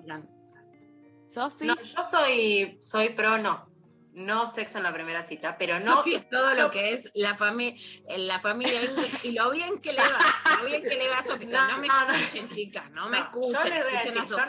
Sofi, 1.27 1.67
No, 1.67 1.77
yo 1.83 2.05
soy, 2.05 2.79
soy 2.81 3.11
pro 3.11 3.39
no. 3.39 3.69
No 4.13 4.47
sexo 4.47 4.79
en 4.79 4.85
la 4.85 4.95
primera 4.95 5.23
cita, 5.25 5.59
pero 5.59 5.79
no. 5.79 5.97
Sofi 5.97 6.15
es 6.15 6.29
todo 6.31 6.55
lo 6.55 6.71
que 6.71 6.95
es 6.95 7.11
la, 7.15 7.37
fami 7.37 7.77
la 8.17 8.39
familia 8.39 8.83
Inglés 8.83 9.13
y 9.23 9.33
lo 9.33 9.51
bien 9.51 9.79
que 9.79 9.93
le 9.93 9.99
va, 10.01 10.57
lo 10.61 10.67
bien 10.67 10.83
que 10.83 10.97
le 10.97 11.09
va 11.09 11.19
a 11.19 11.23
Sofi. 11.23 11.45
O 11.45 11.47
sea, 11.49 11.67
No, 11.67 11.73
no, 11.73 11.79
me 11.79 11.89
no, 11.89 12.07
no. 12.07 12.15
escuchen, 12.15 12.49
chicas, 12.49 12.91
no, 12.93 13.09
me 13.11 13.19
escuchen, 13.19 13.61
yo 13.63 13.69
les 13.69 13.85
voy 13.85 13.93
a 13.95 14.01
escuchen 14.01 14.19
a 14.19 14.21
decir, 14.23 14.37
yo 14.37 14.39
Sofi. 14.39 14.49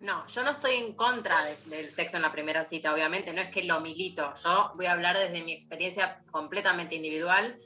no, 0.00 0.14
no, 0.22 0.26
yo 0.26 0.42
no 0.42 0.50
estoy 0.52 0.74
en 0.76 0.94
contra 0.94 1.44
de- 1.44 1.56
del 1.66 1.92
sexo 1.94 2.16
en 2.16 2.22
la 2.22 2.32
primera 2.32 2.64
cita, 2.64 2.94
obviamente, 2.94 3.32
no 3.34 3.42
es 3.42 3.50
que 3.50 3.62
lo 3.64 3.80
milito. 3.80 4.32
Yo 4.42 4.72
voy 4.74 4.86
a 4.86 4.92
hablar 4.92 5.18
desde 5.18 5.42
mi 5.44 5.52
experiencia 5.52 6.22
completamente 6.30 6.94
individual. 6.94 7.58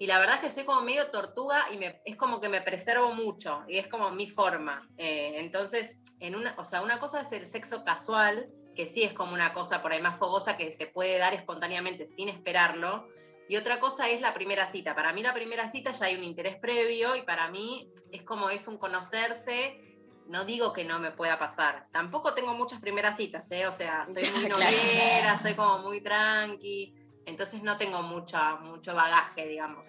Y 0.00 0.06
la 0.06 0.18
verdad 0.18 0.36
es 0.36 0.40
que 0.40 0.50
soy 0.50 0.64
como 0.64 0.80
medio 0.80 1.10
tortuga 1.10 1.66
y 1.72 1.76
me- 1.76 2.00
es 2.04 2.16
como 2.16 2.40
que 2.40 2.48
me 2.48 2.62
preservo 2.62 3.12
mucho 3.12 3.62
y 3.68 3.76
es 3.78 3.88
como 3.88 4.10
mi 4.10 4.28
forma. 4.30 4.88
Eh, 4.96 5.34
entonces, 5.36 5.96
en 6.20 6.34
una, 6.34 6.54
o 6.58 6.64
sea, 6.64 6.82
una 6.82 6.98
cosa 6.98 7.20
es 7.20 7.32
el 7.32 7.46
sexo 7.46 7.84
casual, 7.84 8.48
que 8.74 8.86
sí 8.86 9.02
es 9.02 9.12
como 9.12 9.34
una 9.34 9.52
cosa 9.52 9.82
por 9.82 9.92
ahí 9.92 10.02
más 10.02 10.18
fogosa 10.18 10.56
que 10.56 10.70
se 10.70 10.86
puede 10.86 11.18
dar 11.18 11.34
espontáneamente 11.34 12.06
sin 12.06 12.28
esperarlo. 12.28 13.08
Y 13.48 13.56
otra 13.56 13.78
cosa 13.80 14.08
es 14.08 14.20
la 14.20 14.34
primera 14.34 14.66
cita. 14.66 14.94
Para 14.94 15.12
mí 15.12 15.22
la 15.22 15.32
primera 15.32 15.70
cita 15.70 15.92
ya 15.92 16.06
hay 16.06 16.16
un 16.16 16.24
interés 16.24 16.56
previo 16.56 17.16
y 17.16 17.22
para 17.22 17.48
mí 17.50 17.90
es 18.10 18.22
como 18.22 18.50
es 18.50 18.66
un 18.66 18.76
conocerse. 18.76 19.80
No 20.26 20.44
digo 20.44 20.72
que 20.72 20.84
no 20.84 20.98
me 20.98 21.12
pueda 21.12 21.38
pasar. 21.38 21.86
Tampoco 21.92 22.34
tengo 22.34 22.54
muchas 22.54 22.80
primeras 22.80 23.16
citas, 23.16 23.50
¿eh? 23.52 23.66
O 23.66 23.72
sea, 23.72 24.04
soy 24.06 24.28
muy 24.30 24.46
novera, 24.48 25.40
soy 25.40 25.54
como 25.54 25.78
muy 25.78 26.00
tranqui. 26.00 26.94
Entonces 27.24 27.62
no 27.62 27.78
tengo 27.78 28.02
mucha, 28.02 28.56
mucho 28.56 28.94
bagaje, 28.94 29.46
digamos. 29.46 29.86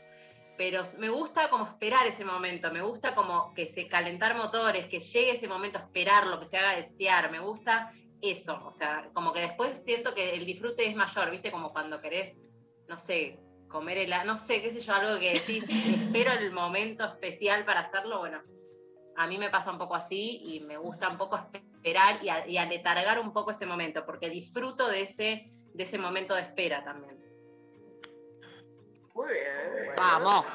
Pero 0.58 0.82
me 0.98 1.10
gusta 1.10 1.50
como 1.50 1.66
esperar 1.66 2.08
ese 2.08 2.26
momento, 2.26 2.72
me 2.72 2.82
gusta 2.82 3.14
como 3.14 3.54
que 3.54 3.68
se 3.68 3.88
calentar 3.88 4.36
motores, 4.36 4.88
que 4.88 5.00
llegue 5.00 5.32
ese 5.32 5.48
momento, 5.48 5.78
esperarlo, 5.78 6.40
que 6.40 6.48
se 6.48 6.58
haga 6.58 6.76
desear, 6.76 7.32
me 7.32 7.40
gusta 7.40 7.94
eso, 8.22 8.60
o 8.66 8.72
sea, 8.72 9.10
como 9.14 9.32
que 9.32 9.42
después 9.42 9.80
siento 9.86 10.16
que 10.16 10.32
el 10.32 10.46
disfrute 10.46 10.88
es 10.88 10.96
mayor, 10.96 11.30
¿viste? 11.30 11.52
Como 11.52 11.72
cuando 11.72 12.02
querés, 12.02 12.36
no 12.88 12.98
sé, 12.98 13.40
comer 13.68 14.00
el, 14.00 14.14
no 14.26 14.36
sé, 14.36 14.62
qué 14.62 14.74
sé 14.74 14.80
yo, 14.80 14.94
algo 14.94 15.20
que 15.20 15.34
decís, 15.34 15.66
espero 15.70 16.32
el 16.32 16.52
momento 16.52 17.06
especial 17.06 17.64
para 17.64 17.82
hacerlo, 17.82 18.20
bueno, 18.20 18.42
a 19.16 19.28
mí 19.28 19.38
me 19.38 19.50
pasa 19.50 19.72
un 19.72 19.78
poco 19.78 19.96
así 19.96 20.42
y 20.44 20.60
me 20.62 20.78
gusta 20.78 21.10
un 21.10 21.18
poco 21.18 21.38
esperar 21.54 22.20
y 22.24 22.58
aletargar 22.58 23.20
un 23.20 23.32
poco 23.32 23.52
ese 23.52 23.66
momento, 23.66 24.06
porque 24.06 24.30
disfruto 24.30 24.88
de 24.88 25.02
ese, 25.02 25.52
de 25.74 25.84
ese 25.84 25.98
momento 25.98 26.34
de 26.34 26.42
espera 26.42 26.84
también. 26.84 27.27
Muy 29.18 29.34
bien. 29.34 29.96
Vamos. 29.98 30.46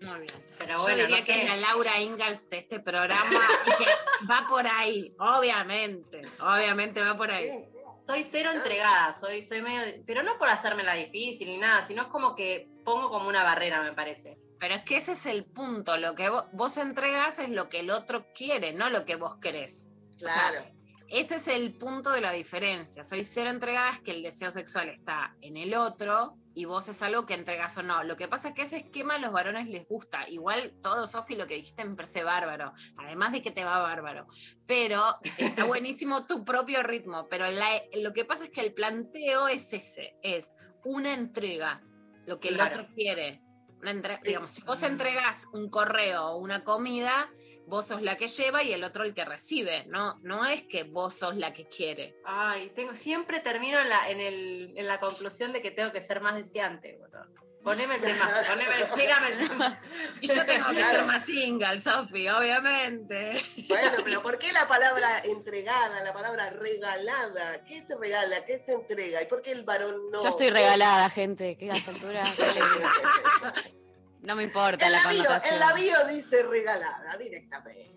Muy 0.00 0.20
bien. 0.20 0.46
Pero 0.58 0.76
Yo 0.78 0.82
bueno, 0.82 0.96
diría 1.02 1.18
no 1.20 1.24
que 1.24 1.32
sé. 1.34 1.42
es 1.42 1.48
la 1.48 1.56
Laura 1.56 2.00
Ingalls 2.00 2.48
de 2.50 2.58
este 2.58 2.80
programa 2.80 3.48
y 3.66 3.84
que 3.84 3.90
va 4.30 4.46
por 4.48 4.66
ahí, 4.66 5.14
obviamente. 5.18 6.22
Obviamente 6.40 7.02
va 7.02 7.14
por 7.16 7.30
ahí. 7.30 7.64
Soy 8.06 8.24
cero 8.24 8.50
entregada, 8.54 9.12
soy, 9.12 9.42
soy 9.42 9.60
medio. 9.62 10.02
Pero 10.06 10.22
no 10.22 10.38
por 10.38 10.48
hacerme 10.48 10.82
la 10.82 10.94
difícil 10.94 11.48
ni 11.48 11.58
nada, 11.58 11.84
sino 11.86 12.02
es 12.02 12.08
como 12.08 12.34
que 12.34 12.68
pongo 12.84 13.10
como 13.10 13.28
una 13.28 13.42
barrera, 13.42 13.82
me 13.82 13.92
parece. 13.92 14.38
Pero 14.58 14.74
es 14.74 14.82
que 14.82 14.96
ese 14.96 15.12
es 15.12 15.26
el 15.26 15.44
punto. 15.44 15.96
Lo 15.98 16.14
que 16.14 16.30
vos, 16.30 16.44
vos 16.52 16.78
entregas 16.78 17.38
es 17.38 17.50
lo 17.50 17.68
que 17.68 17.80
el 17.80 17.90
otro 17.90 18.26
quiere, 18.32 18.72
no 18.72 18.88
lo 18.90 19.04
que 19.04 19.16
vos 19.16 19.36
querés. 19.36 19.90
O 20.16 20.28
sea, 20.28 20.50
Claro. 20.50 20.66
Ese 21.08 21.36
es 21.36 21.48
el 21.48 21.74
punto 21.74 22.10
de 22.10 22.20
la 22.20 22.32
diferencia. 22.32 23.04
Soy 23.04 23.22
cero 23.22 23.50
entregada, 23.50 23.90
es 23.90 24.00
que 24.00 24.10
el 24.12 24.22
deseo 24.22 24.50
sexual 24.50 24.88
está 24.88 25.36
en 25.40 25.56
el 25.56 25.74
otro 25.74 26.36
y 26.56 26.64
vos 26.64 26.88
es 26.88 27.02
algo 27.02 27.26
que 27.26 27.34
entregas 27.34 27.76
o 27.76 27.82
no. 27.82 28.02
Lo 28.02 28.16
que 28.16 28.28
pasa 28.28 28.48
es 28.48 28.54
que 28.54 28.62
ese 28.62 28.78
esquema 28.78 29.16
a 29.16 29.18
los 29.18 29.30
varones 29.30 29.68
les 29.68 29.86
gusta. 29.86 30.26
Igual 30.28 30.72
todo, 30.82 31.06
Sofi, 31.06 31.36
lo 31.36 31.46
que 31.46 31.54
dijiste 31.54 31.84
me 31.84 31.94
parece 31.94 32.24
bárbaro. 32.24 32.72
Además 32.96 33.32
de 33.32 33.42
que 33.42 33.50
te 33.50 33.62
va 33.62 33.78
bárbaro. 33.80 34.26
Pero 34.66 35.02
está 35.36 35.64
buenísimo 35.66 36.26
tu 36.26 36.46
propio 36.46 36.82
ritmo. 36.82 37.28
Pero 37.28 37.46
la- 37.50 37.82
lo 38.00 38.14
que 38.14 38.24
pasa 38.24 38.44
es 38.44 38.50
que 38.50 38.62
el 38.62 38.72
planteo 38.72 39.48
es 39.48 39.70
ese. 39.74 40.16
Es 40.22 40.54
una 40.82 41.12
entrega, 41.12 41.82
lo 42.24 42.40
que 42.40 42.48
el 42.48 42.54
Claro. 42.54 42.80
otro 42.82 42.94
quiere. 42.94 43.42
Una 43.82 43.90
entre- 43.90 44.18
digamos, 44.24 44.48
si 44.50 44.62
vos 44.62 44.82
entregás 44.82 45.48
un 45.52 45.68
correo 45.68 46.24
o 46.28 46.38
una 46.38 46.64
comida, 46.64 47.30
vos 47.66 47.86
sos 47.86 48.02
la 48.02 48.16
que 48.16 48.28
lleva 48.28 48.62
y 48.62 48.72
el 48.72 48.84
otro 48.84 49.04
el 49.04 49.14
que 49.14 49.24
recibe. 49.24 49.84
No, 49.88 50.18
no 50.22 50.46
es 50.46 50.62
que 50.62 50.84
vos 50.84 51.14
sos 51.14 51.36
la 51.36 51.52
que 51.52 51.66
quiere. 51.68 52.16
Ay, 52.24 52.70
tengo, 52.74 52.94
siempre 52.94 53.40
termino 53.40 53.78
en 53.80 53.88
la, 53.88 54.08
en, 54.10 54.20
el, 54.20 54.72
en 54.76 54.86
la 54.86 55.00
conclusión 55.00 55.52
de 55.52 55.60
que 55.62 55.70
tengo 55.70 55.92
que 55.92 56.00
ser 56.00 56.20
más 56.20 56.34
deseante. 56.36 56.96
boludo. 56.98 57.26
Poneme 57.64 57.96
el 57.96 58.00
tema, 58.00 58.30
poneme, 58.48 58.74
llégame 58.96 59.28
el 59.42 59.48
tema. 59.48 59.80
Y 60.20 60.28
yo 60.28 60.46
tengo 60.46 60.68
que 60.68 60.74
Claro. 60.76 60.92
ser 60.98 61.04
más 61.04 61.24
single, 61.26 61.78
Sofi, 61.80 62.28
obviamente. 62.28 63.42
Bueno, 63.66 63.90
pero 64.04 64.22
¿por 64.22 64.38
qué 64.38 64.52
la 64.52 64.68
palabra 64.68 65.18
entregada, 65.24 66.00
la 66.04 66.12
palabra 66.12 66.50
regalada? 66.50 67.64
¿Qué 67.64 67.82
se 67.82 67.96
regala? 67.96 68.44
¿Qué 68.44 68.58
se 68.60 68.72
entrega? 68.74 69.20
¿Y 69.20 69.26
por 69.26 69.42
qué 69.42 69.50
el 69.50 69.64
varón 69.64 70.10
no? 70.12 70.22
Yo 70.22 70.28
estoy 70.28 70.50
regalada, 70.50 71.10
gente. 71.10 71.56
Que 71.58 71.72
a 71.72 71.74
esta 71.76 71.90
altura. 71.90 72.22
No 74.20 74.34
me 74.36 74.42
importa 74.44 74.86
En 74.86 74.92
la 74.92 75.02
la, 75.04 75.10
bio, 75.10 75.22
connotación. 75.24 75.54
en 75.54 75.60
la 75.60 75.72
bio 75.74 76.06
dice 76.08 76.42
regalada 76.42 77.16
directamente. 77.16 77.92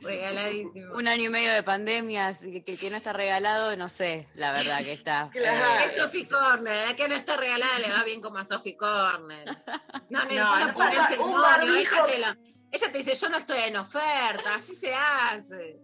Regaladísimo. 0.00 0.94
Un 0.94 1.06
año 1.08 1.24
y 1.24 1.28
medio 1.28 1.52
de 1.52 1.62
pandemia, 1.62 2.28
así 2.28 2.50
que 2.52 2.64
que, 2.64 2.78
que 2.78 2.88
no 2.90 2.96
está 2.96 3.12
regalado, 3.12 3.76
no 3.76 3.88
sé, 3.90 4.26
la 4.34 4.52
verdad 4.52 4.78
que 4.78 4.92
está. 4.92 5.28
Claro. 5.32 5.84
Es 5.84 5.96
Sophie 5.96 6.26
Corner, 6.26 6.88
la 6.88 6.96
que 6.96 7.08
no 7.08 7.14
está 7.14 7.36
regalada 7.36 7.78
le 7.78 7.90
va 7.90 8.02
bien 8.04 8.20
como 8.20 8.38
a 8.38 8.44
Sophie 8.44 8.76
Corner. 8.76 9.44
No 10.08 10.20
necesita 10.24 10.66
no, 10.66 10.74
ponerse 10.74 11.14
el 11.14 11.20
un 11.20 11.30
moño, 11.30 11.42
barbijo. 11.42 12.06
ella 12.06 12.06
te, 12.06 12.18
lo- 12.18 12.50
ella 12.72 12.92
te 12.92 12.98
dice, 12.98 13.14
yo 13.14 13.28
no 13.28 13.38
estoy 13.38 13.58
en 13.60 13.76
oferta, 13.76 14.54
así 14.54 14.74
se 14.74 14.94
hace. 14.94 15.78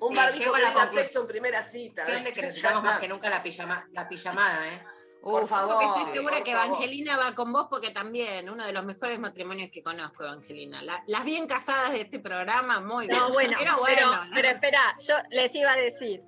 Un 0.00 0.08
Sí, 0.10 0.16
barbijo 0.16 0.38
llego 0.44 0.54
a 0.54 0.58
que 0.58 0.62
la 0.62 0.68
diga 0.70 0.80
conclusión 0.80 1.04
sexo 1.04 1.20
en 1.20 1.26
primera 1.26 1.62
cita. 1.62 2.04
de 2.04 2.32
que 2.32 2.42
necesitamos 2.42 2.82
más 2.84 2.98
que 3.00 3.08
nunca 3.08 3.28
la, 3.30 3.42
pijama, 3.42 3.86
la 3.92 4.08
pijamada, 4.08 4.66
¿eh? 4.68 4.82
Por 5.24 5.44
Uf, 5.44 5.48
favor. 5.48 5.74
Porque 5.82 6.00
estoy 6.00 6.14
segura 6.16 6.44
que 6.44 6.52
favor. 6.52 6.66
Evangelina 6.68 7.16
va 7.16 7.34
con 7.34 7.50
vos 7.50 7.66
porque 7.70 7.90
también 7.90 8.50
uno 8.50 8.64
de 8.66 8.72
los 8.74 8.84
mejores 8.84 9.18
matrimonios 9.18 9.70
que 9.70 9.82
conozco, 9.82 10.22
Evangelina. 10.22 10.82
La- 10.82 11.02
las 11.06 11.24
bien 11.24 11.46
casadas 11.46 11.92
de 11.92 12.02
este 12.02 12.18
programa, 12.20 12.80
muy 12.80 13.06
bien. 13.08 13.18
No, 13.18 13.32
bueno, 13.32 13.56
Pero 13.58 13.70
pero, 13.84 14.10
bueno, 14.10 14.24
¿no? 14.26 14.30
pero 14.34 14.48
espera, 14.48 14.96
yo 15.00 15.14
les 15.30 15.54
iba 15.54 15.72
a 15.72 15.76
decir. 15.76 16.22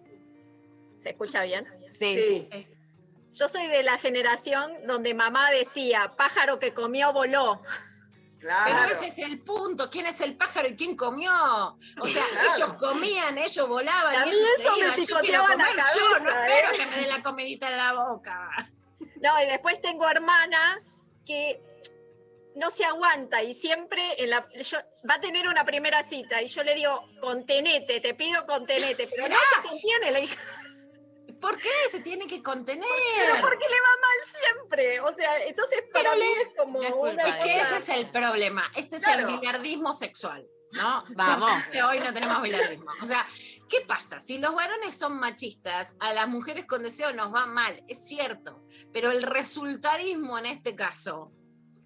¿Se 1.02 1.10
escucha 1.10 1.42
bien? 1.42 1.66
Sí. 1.98 2.46
Sí. 2.50 2.66
Yo 3.32 3.48
soy 3.48 3.66
de 3.66 3.82
la 3.82 3.98
generación 3.98 4.72
donde 4.86 5.12
mamá 5.12 5.50
decía, 5.50 6.14
pájaro 6.16 6.58
que 6.58 6.72
comió 6.72 7.12
voló. 7.12 7.60
Pero 8.40 8.54
Claro. 8.54 8.94
ese 8.94 9.06
es 9.08 9.18
el 9.18 9.40
punto, 9.40 9.90
¿quién 9.90 10.06
es 10.06 10.20
el 10.20 10.36
pájaro 10.36 10.68
y 10.68 10.76
quién 10.76 10.96
comió? 10.96 11.30
O 12.00 12.06
sea, 12.06 12.22
Claro. 12.30 12.48
ellos 12.56 12.72
comían, 12.74 13.36
ellos 13.38 13.68
volaban, 13.68 14.14
A 14.14 14.26
y 14.26 14.30
mí 14.30 14.36
ellos 14.36 14.48
se 14.56 14.62
eso 14.62 14.72
me 14.72 14.78
iban. 14.78 14.90
Yo 14.90 14.94
quiero 14.94 15.06
picoteaba 15.20 15.48
la 15.48 15.66
comer, 15.66 15.84
yo 15.94 16.08
no 16.08 16.24
cabeza, 16.24 16.46
espero 16.46 16.68
¿eh? 16.72 16.76
que 16.78 16.86
me 16.86 16.96
den 16.96 17.08
la 17.08 17.22
comidita 17.22 17.70
en 17.70 17.76
la 17.76 17.92
boca. 17.94 18.50
No, 19.26 19.42
y 19.42 19.46
después 19.46 19.80
tengo 19.80 20.08
hermana 20.08 20.80
que 21.26 21.60
no 22.54 22.70
se 22.70 22.84
aguanta 22.84 23.42
y 23.42 23.54
siempre 23.54 24.22
en 24.22 24.30
la, 24.30 24.48
yo- 24.54 24.78
va 25.08 25.14
a 25.14 25.20
tener 25.20 25.48
una 25.48 25.64
primera 25.64 26.02
cita 26.04 26.40
y 26.42 26.46
yo 26.46 26.62
le 26.62 26.74
digo, 26.74 27.02
contenete, 27.20 28.00
te 28.00 28.14
pido 28.14 28.46
contenete, 28.46 29.08
pero 29.08 29.28
no 29.28 29.34
se 29.54 29.68
contiene, 29.68 30.10
le 30.12 30.20
dije, 30.22 30.36
¿Por 31.40 31.58
qué? 31.58 31.68
Se 31.90 32.00
tiene 32.00 32.26
que 32.26 32.42
contener. 32.42 32.88
pero 33.18 33.40
porque 33.42 33.66
le 33.68 33.74
va 33.74 34.00
mal 34.00 34.18
siempre. 34.24 35.00
O 35.00 35.14
sea, 35.14 35.44
entonces 35.44 35.82
para 35.92 36.12
Pero 36.12 36.22
mí 36.22 36.34
le- 36.34 36.42
es 36.42 36.48
como 36.56 36.82
es 36.82 36.92
una 36.94 37.22
Es 37.28 37.44
que 37.44 37.60
ese 37.60 37.76
es 37.76 37.88
el 37.90 38.10
problema. 38.10 38.64
Este 38.74 38.96
es 38.96 39.02
Claro. 39.04 39.28
el 39.28 39.36
billardismo 39.38 39.92
sexual, 39.92 40.48
¿no? 40.76 41.04
Vamos. 41.14 41.50
Hoy 41.88 42.00
no 42.00 42.12
tenemos 42.12 42.42
billardismo. 42.42 42.90
O 43.02 43.06
sea, 43.06 43.26
¿qué 43.68 43.80
pasa? 43.86 44.20
Si 44.20 44.38
los 44.38 44.54
varones 44.54 44.96
son 44.96 45.18
machistas, 45.18 45.96
a 46.00 46.12
las 46.12 46.28
mujeres 46.28 46.66
con 46.66 46.82
deseo 46.82 47.12
nos 47.12 47.34
va 47.34 47.46
mal, 47.46 47.82
es 47.88 48.06
cierto. 48.06 48.62
Pero 48.92 49.10
el 49.10 49.22
resultadismo 49.22 50.38
en 50.38 50.46
este 50.46 50.74
caso 50.74 51.32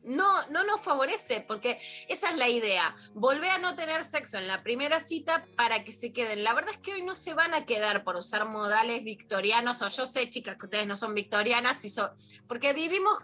no, 0.03 0.47
no 0.49 0.65
nos 0.65 0.81
favorece, 0.81 1.45
porque 1.47 1.81
esa 2.09 2.31
es 2.31 2.37
la 2.37 2.49
idea. 2.49 2.95
Volver 3.13 3.51
a 3.51 3.59
no 3.59 3.75
tener 3.75 4.05
sexo 4.05 4.39
en 4.39 4.49
la 4.49 4.63
primera 4.63 5.01
cita 5.01 5.47
para 5.57 5.85
que 5.85 5.93
se 5.93 6.13
queden. 6.13 6.45
La 6.45 6.55
verdad 6.55 6.73
es 6.73 6.79
que 6.79 6.95
hoy 6.95 7.03
no 7.03 7.15
se 7.15 7.35
van 7.35 7.55
a 7.55 7.67
quedar 7.67 8.03
por 8.05 8.17
usar 8.17 8.49
modales 8.49 9.05
victorianos, 9.05 9.83
o 9.83 9.89
yo 9.89 10.07
sé, 10.07 10.29
chicas, 10.29 10.57
que 10.59 10.67
ustedes 10.67 10.87
no 10.87 10.97
son 10.97 11.15
victorianas, 11.15 11.85
y 11.85 11.91
son, 11.91 12.11
porque 12.49 12.73
vivimos 12.73 13.15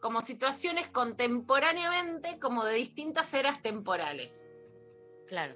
como 0.00 0.20
situaciones 0.20 0.88
contemporáneamente 0.88 2.38
como 2.38 2.64
de 2.64 2.74
distintas 2.74 3.32
eras 3.34 3.62
temporales. 3.62 4.50
Claro. 5.28 5.54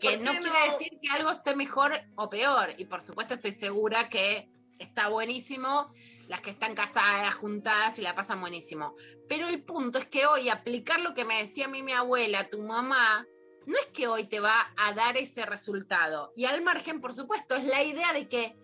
Que 0.00 0.18
¿Por 0.18 0.20
no 0.20 0.32
quiere 0.32 0.70
decir 0.70 0.98
que 1.00 1.08
algo 1.10 1.30
esté 1.30 1.54
mejor 1.54 1.92
o 2.16 2.28
peor. 2.28 2.70
Y 2.76 2.84
por 2.84 3.02
supuesto 3.02 3.34
estoy 3.34 3.52
segura 3.52 4.08
que 4.08 4.50
está 4.78 5.08
buenísimo 5.08 5.92
las 6.28 6.40
que 6.40 6.50
están 6.50 6.74
casadas, 6.74 7.34
juntadas 7.34 7.98
y 7.98 8.02
la 8.02 8.14
pasan 8.14 8.40
buenísimo. 8.40 8.94
Pero 9.28 9.48
el 9.48 9.62
punto 9.62 9.98
es 9.98 10.06
que 10.06 10.26
hoy 10.26 10.48
aplicar 10.48 11.00
lo 11.00 11.14
que 11.14 11.24
me 11.24 11.38
decía 11.38 11.66
a 11.66 11.68
mí 11.68 11.82
mi 11.82 11.92
abuela, 11.92 12.48
tu 12.48 12.62
mamá, 12.62 13.26
no 13.66 13.78
es 13.78 13.86
que 13.86 14.06
hoy 14.06 14.24
te 14.24 14.40
va 14.40 14.72
a 14.76 14.92
dar 14.92 15.16
ese 15.16 15.46
resultado. 15.46 16.32
Y 16.36 16.44
al 16.46 16.62
margen, 16.62 17.00
por 17.00 17.12
supuesto, 17.12 17.54
es 17.54 17.64
la 17.64 17.82
idea 17.82 18.12
de 18.12 18.28
que 18.28 18.56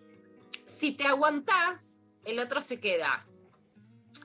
si 0.65 0.91
te 0.93 1.07
aguantás, 1.07 2.01
el 2.25 2.39
otro 2.39 2.61
se 2.61 2.79
queda. 2.79 3.27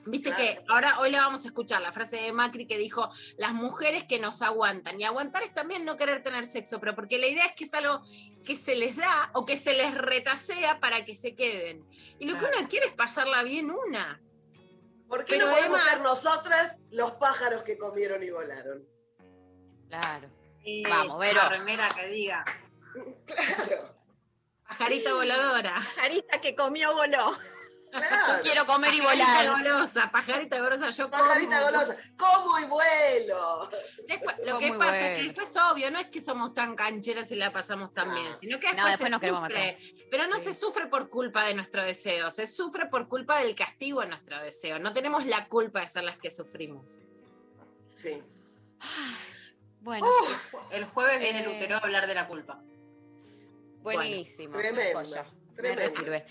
Viste 0.09 0.29
Claro. 0.29 0.43
que 0.43 0.63
ahora 0.69 0.99
hoy 0.99 1.11
le 1.11 1.17
vamos 1.17 1.43
a 1.43 1.47
escuchar 1.47 1.81
la 1.81 1.91
frase 1.91 2.17
de 2.17 2.31
Macri 2.33 2.65
que 2.65 2.77
dijo, 2.77 3.09
las 3.37 3.53
mujeres 3.53 4.03
que 4.05 4.19
nos 4.19 4.41
aguantan. 4.41 4.99
Y 4.99 5.03
aguantar 5.03 5.43
es 5.43 5.53
también 5.53 5.85
no 5.85 5.97
querer 5.97 6.23
tener 6.23 6.45
sexo, 6.45 6.79
pero 6.79 6.95
porque 6.95 7.17
la 7.17 7.27
idea 7.27 7.45
es 7.45 7.53
que 7.53 7.63
es 7.65 7.73
algo 7.73 8.01
que 8.45 8.55
se 8.55 8.75
les 8.75 8.95
da 8.95 9.31
o 9.33 9.45
que 9.45 9.57
se 9.57 9.73
les 9.73 9.93
retasea 9.95 10.79
para 10.79 11.03
que 11.05 11.15
se 11.15 11.35
queden. 11.35 11.85
Y 12.19 12.25
lo 12.25 12.37
que 12.37 12.45
uno 12.45 12.67
quiere 12.69 12.87
es 12.87 12.93
pasarla 12.93 13.43
bien 13.43 13.69
una. 13.71 14.21
¿Por 15.07 15.23
qué 15.25 15.33
Pero 15.35 15.47
no 15.47 15.53
podemos 15.53 15.79
además- 15.81 15.93
ser 15.93 16.01
nosotras 16.01 16.75
los 16.91 17.11
pájaros 17.13 17.63
que 17.63 17.77
comieron 17.77 18.21
y 18.23 18.29
volaron? 18.29 18.85
Claro. 19.87 20.29
Y 20.63 20.83
Vamos, 20.83 21.17
Vero. 21.19 21.39
Una 21.39 21.49
remera 21.49 21.89
que 21.95 22.07
diga. 22.07 22.43
Claro, 23.25 23.95
Pajarita 24.67 25.13
voladora. 25.13 25.75
Pajarita 25.75 26.41
que 26.41 26.55
comió 26.55 26.93
voló. 26.93 27.31
Claro. 27.91 28.41
Quiero 28.43 28.65
comer 28.65 28.93
y 28.93 29.01
Pajarita 29.01 29.25
volar. 29.25 29.47
golosa, 29.63 30.11
pajarita 30.11 30.59
golosa, 30.59 30.89
yo 30.89 31.09
como. 31.09 31.23
Pajarita 31.23 31.61
golosa. 31.63 31.97
Como 32.17 32.59
y 32.59 32.65
vuelo. 32.65 33.69
Después- 34.07 34.35
lo 34.45 34.45
Como 34.55 34.59
que 34.59 34.73
pasa 34.73 34.95
es 34.95 35.01
bueno. 35.01 35.15
que 35.17 35.23
después, 35.23 35.57
obvio, 35.71 35.91
no 35.91 35.99
es 35.99 36.07
que 36.07 36.21
somos 36.23 36.53
tan 36.53 36.75
cancheras 36.75 37.31
y 37.31 37.35
la 37.35 37.51
pasamos 37.51 37.93
tan 37.93 38.09
No. 38.09 38.15
bien, 38.15 38.33
sino 38.39 38.59
que 38.59 38.67
No, 38.73 38.85
después, 38.85 38.97
se 38.97 39.09
nos 39.09 39.21
sufre. 39.21 39.77
Pero 40.11 40.27
no 40.27 40.37
Sí. 40.39 40.45
se 40.45 40.53
sufre 40.53 40.87
por 40.87 41.09
culpa 41.09 41.45
de 41.45 41.53
nuestro 41.53 41.83
deseo, 41.83 42.29
se 42.29 42.47
sufre 42.47 42.85
por 42.87 43.07
culpa 43.07 43.39
del 43.39 43.55
castigo 43.55 44.01
a 44.01 44.05
nuestro 44.05 44.39
deseo. 44.39 44.79
No 44.79 44.93
tenemos 44.93 45.25
la 45.25 45.47
culpa 45.47 45.81
de 45.81 45.87
ser 45.87 46.03
las 46.03 46.17
que 46.17 46.31
sufrimos. 46.31 46.99
Sí. 47.93 48.21
Bueno, 49.81 50.05
El 50.71 50.85
jueves 50.85 51.19
viene 51.19 51.39
Eh. 51.39 51.43
el 51.43 51.47
útero 51.57 51.75
a 51.75 51.79
hablar 51.79 52.07
de 52.07 52.13
la 52.15 52.27
culpa. 52.27 52.59
buenísimo. 53.81 54.57
Tremendo. 54.57 54.99
Joya. 54.99 55.23
Me 55.23 55.55
Tremendo. 55.55 56.25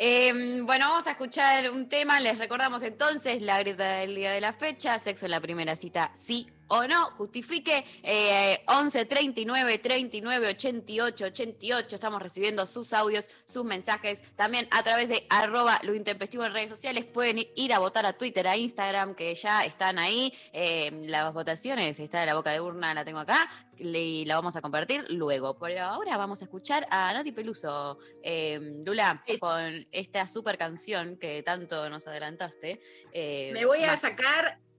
Eh, 0.00 0.60
bueno, 0.62 0.88
vamos 0.88 1.08
a 1.08 1.10
escuchar 1.10 1.70
un 1.70 1.88
tema. 1.88 2.20
Les 2.20 2.38
recordamos 2.38 2.84
entonces 2.84 3.42
la 3.42 3.58
grita 3.58 3.94
del 3.94 4.14
día 4.14 4.30
de 4.30 4.40
la 4.40 4.52
fecha. 4.52 4.96
Sexo 5.00 5.26
en 5.26 5.32
la 5.32 5.40
primera 5.40 5.74
cita, 5.74 6.12
sí 6.14 6.48
o 6.68 6.86
no. 6.86 7.10
Justifique. 7.12 7.84
Eh, 8.02 8.62
11 8.66 9.04
39 9.06 9.78
39 9.78 10.48
88 10.48 11.24
88. 11.26 11.94
Estamos 11.96 12.22
recibiendo 12.22 12.66
sus 12.66 12.92
audios, 12.92 13.28
sus 13.44 13.64
mensajes. 13.64 14.22
También 14.36 14.68
a 14.70 14.82
través 14.82 15.08
de 15.08 15.26
arroba 15.30 15.80
lo 15.82 15.94
intempestivo 15.94 16.44
en 16.44 16.52
redes 16.52 16.70
sociales. 16.70 17.04
Pueden 17.04 17.38
ir- 17.56 17.72
a 17.72 17.78
votar 17.78 18.06
a 18.06 18.12
Twitter, 18.14 18.46
a 18.48 18.56
Instagram, 18.56 19.14
que 19.14 19.34
ya 19.34 19.64
están 19.64 19.98
ahí. 19.98 20.32
Eh, 20.52 20.90
las 21.06 21.32
votaciones, 21.34 21.98
está 21.98 22.20
de 22.20 22.26
la 22.26 22.34
boca 22.34 22.50
de 22.50 22.60
urna, 22.60 22.94
la 22.94 23.04
tengo 23.04 23.18
acá. 23.18 23.48
Y 23.76 24.24
la 24.24 24.34
vamos 24.36 24.56
a 24.56 24.60
compartir 24.60 25.04
luego. 25.10 25.56
Por 25.56 25.70
ahora 25.78 26.16
vamos 26.16 26.40
a 26.40 26.44
escuchar 26.44 26.86
a 26.90 27.12
Nati 27.12 27.30
Peluso, 27.32 27.98
eh, 28.22 28.58
Lula, 28.84 29.22
con 29.38 29.86
esta 29.92 30.26
super 30.26 30.58
canción 30.58 31.16
que 31.16 31.42
tanto 31.42 31.88
nos 31.88 32.06
adelantaste. 32.06 32.80
Me 33.14 33.64
voy 33.64 33.84
a 33.84 33.96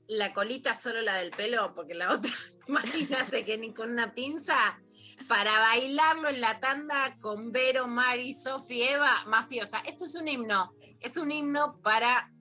la 0.10 0.34
colita 0.34 0.74
solo 0.74 1.02
la 1.02 1.16
del 1.18 1.32
pelo, 1.32 1.74
porque 1.76 1.94
la 1.94 2.12
otra, 2.12 2.32
imagínate 2.68 3.46
que 3.46 3.58
ni 3.58 3.74
con 3.74 3.92
una 3.92 4.14
pinza, 4.14 4.80
para 5.28 5.58
bailarlo 5.60 6.30
en 6.30 6.42
la 6.42 6.60
tanda 6.60 7.18
con 7.22 7.52
Vero, 7.52 7.88
Mari, 7.88 8.34
Sofi, 8.34 8.82
Eva, 8.82 9.24
mafiosa. 9.28 9.80
Esto 9.86 10.06
es 10.06 10.16
un 10.16 10.28
himno, 10.28 10.74
es 11.00 11.18
un 11.18 11.32
himno 11.32 11.80
para, 11.82 12.32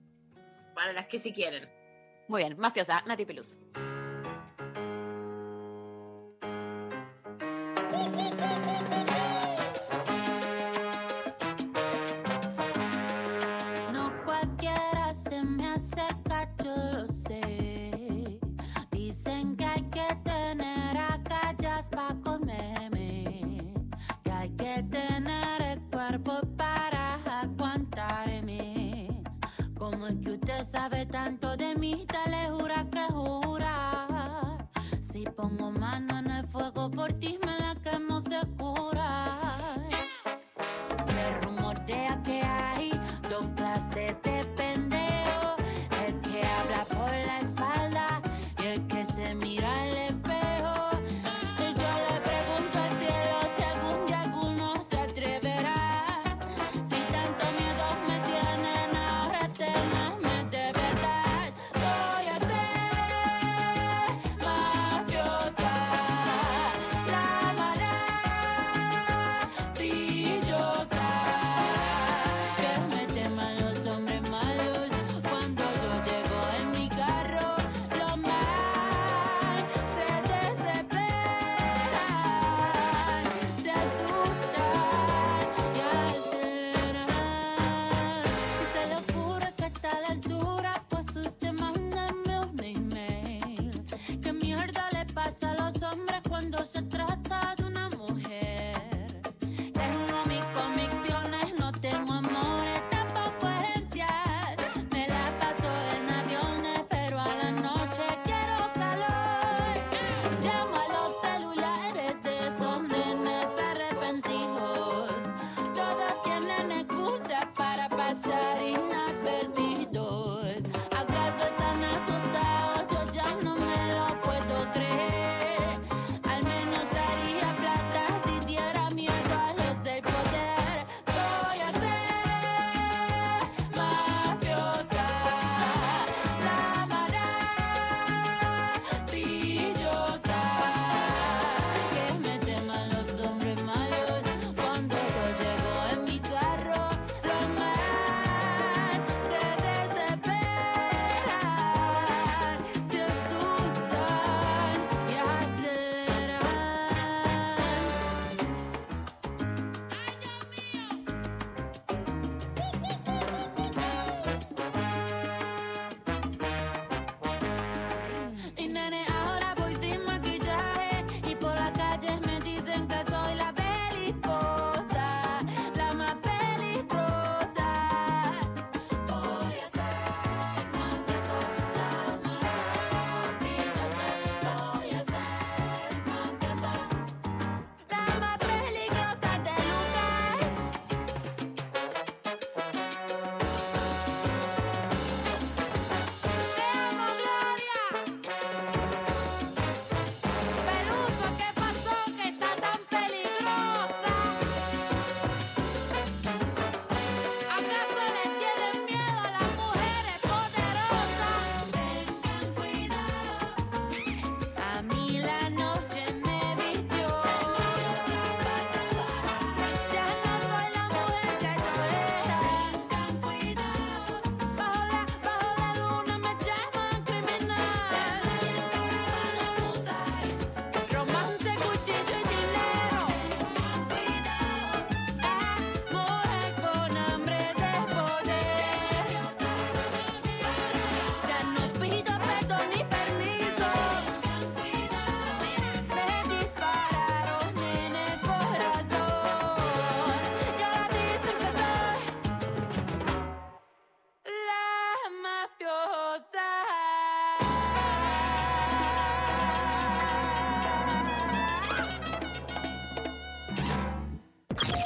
para 0.73 0.93
las 0.93 1.05
que 1.05 1.19
si 1.19 1.29
sí 1.29 1.33
quieren. 1.33 1.69
Muy 2.27 2.41
bien, 2.41 2.57
mafiosa, 2.57 3.03
Nati 3.05 3.25
Pelusa. 3.25 3.55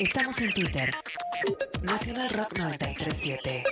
Estamos 0.04 0.38
en 0.39 0.52
Twitter. 0.52 0.92
Nacional 1.82 2.30
Rock 2.32 2.58
937. 2.58 3.63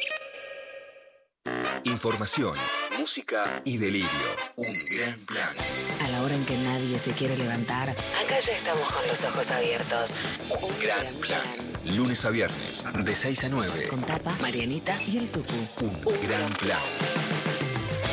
Información, 1.84 2.58
música 2.98 3.62
y 3.65 3.78
delirio. 3.78 4.08
Un 4.56 4.74
gran 4.86 5.20
plan. 5.26 5.58
A 6.02 6.08
la 6.08 6.24
hora 6.24 6.34
en 6.34 6.46
que 6.46 6.56
nadie 6.56 6.98
se 7.00 7.12
quiere 7.12 7.36
levantar, 7.36 7.89
acá 7.89 8.39
ya 8.39 8.54
estamos 8.54 8.89
con 8.89 9.06
los 9.08 9.22
ojos 9.26 9.52
abiertos. 9.52 10.22
Un, 10.50 10.80
gran, 10.80 11.06
plan. 11.15 11.98
Lunes 11.98 12.24
a 12.24 12.30
viernes, 12.30 12.86
de 12.94 13.13
6 13.13 13.44
a 13.44 13.50
9. 13.50 13.88
Con 13.89 14.02
Tapa, 14.02 14.34
Marianita 14.39 14.98
y 15.04 15.17
el 15.17 15.30
Tupu. 15.30 15.54
Un, 15.82 16.02
gran, 16.30 16.54
plan. 16.54 16.80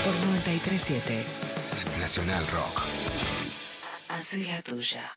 Por 0.04 0.14
937. 0.26 1.24
Nacional 2.00 2.44
Rock. 2.48 2.82
Haz 4.08 4.32
la 4.34 4.60
tuya. 4.62 5.16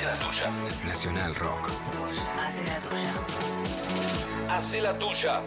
Hacé 0.00 0.06
la 0.06 0.30
tuya. 0.30 0.50
Nacional 0.86 1.34
Rock. 1.34 1.70
Hacé 2.42 2.64
la 2.64 2.78
tuya. 2.78 3.14
Hacé 4.48 4.80
la 4.80 4.98
tuya. 4.98 5.42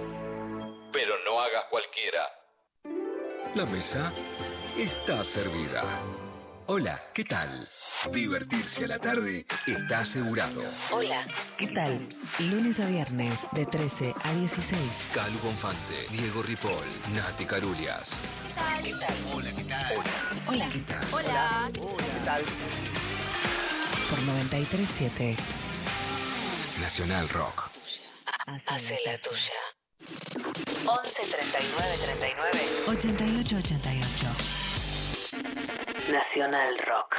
Pero 0.92 1.16
no 1.26 1.40
hagas 1.40 1.64
cualquiera. 1.72 2.22
La 3.56 3.66
mesa 3.66 4.14
está 4.78 5.24
servida. 5.24 5.84
Hola, 6.68 7.02
¿qué 7.16 7.24
tal? 7.24 7.68
Divertirse 8.12 8.86
a 8.86 8.90
la 8.90 9.00
tarde 9.00 9.48
está 9.66 10.02
asegurado. 10.02 10.62
Hola, 10.92 11.26
¿qué 11.58 11.70
tal? 11.70 12.08
Lunes 12.38 12.80
a 12.80 12.86
viernes 12.86 13.48
de 13.54 13.66
13 13.66 14.14
a 14.24 14.34
16. 14.34 15.06
Calu 15.16 15.40
Bonfante, 15.40 16.06
Diego 16.12 16.44
Ripoll, 16.44 16.86
Nati 17.16 17.46
Carulias. 17.46 18.20
¿Qué 18.84 18.94
tal? 18.94 19.16
Hola, 19.34 19.52
¿qué 19.56 19.64
tal? 19.64 19.94
Hola. 20.46 20.70
¿Qué 20.72 20.80
tal? 20.82 21.08
Hola. 21.12 21.72
¿Qué 21.74 22.26
tal? 22.26 22.44
Por 24.14 24.22
937. 24.22 25.36
Nacional 26.82 27.28
Rock. 27.30 27.72
Hacé 28.68 29.00
la 29.08 29.18
tuya. 29.18 29.54
11 30.86 31.22
39 31.32 31.98
39 32.04 32.60
88 32.90 33.58
88. 33.58 34.28
Nacional 36.12 36.78
Rock. 36.86 37.16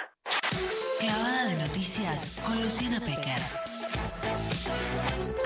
Clavada 1.01 1.47
de 1.47 1.57
noticias 1.67 2.39
con 2.45 2.63
Luciana 2.63 3.01
Pecker. 3.01 3.43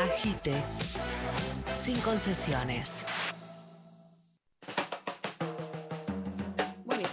Agite. 0.03 0.63
Sin 1.77 1.99
concesiones. 2.01 3.07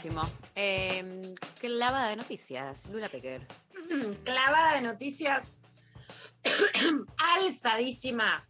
Buenísimo. 0.05 0.21
Eh, 0.55 1.35
clavada 1.59 2.09
de 2.09 2.15
noticias, 2.15 2.85
Lula 2.89 3.09
Pecker. 3.09 3.47
Clavada 4.23 4.75
de 4.75 4.81
noticias 4.81 5.57
alzadísima. 7.37 8.47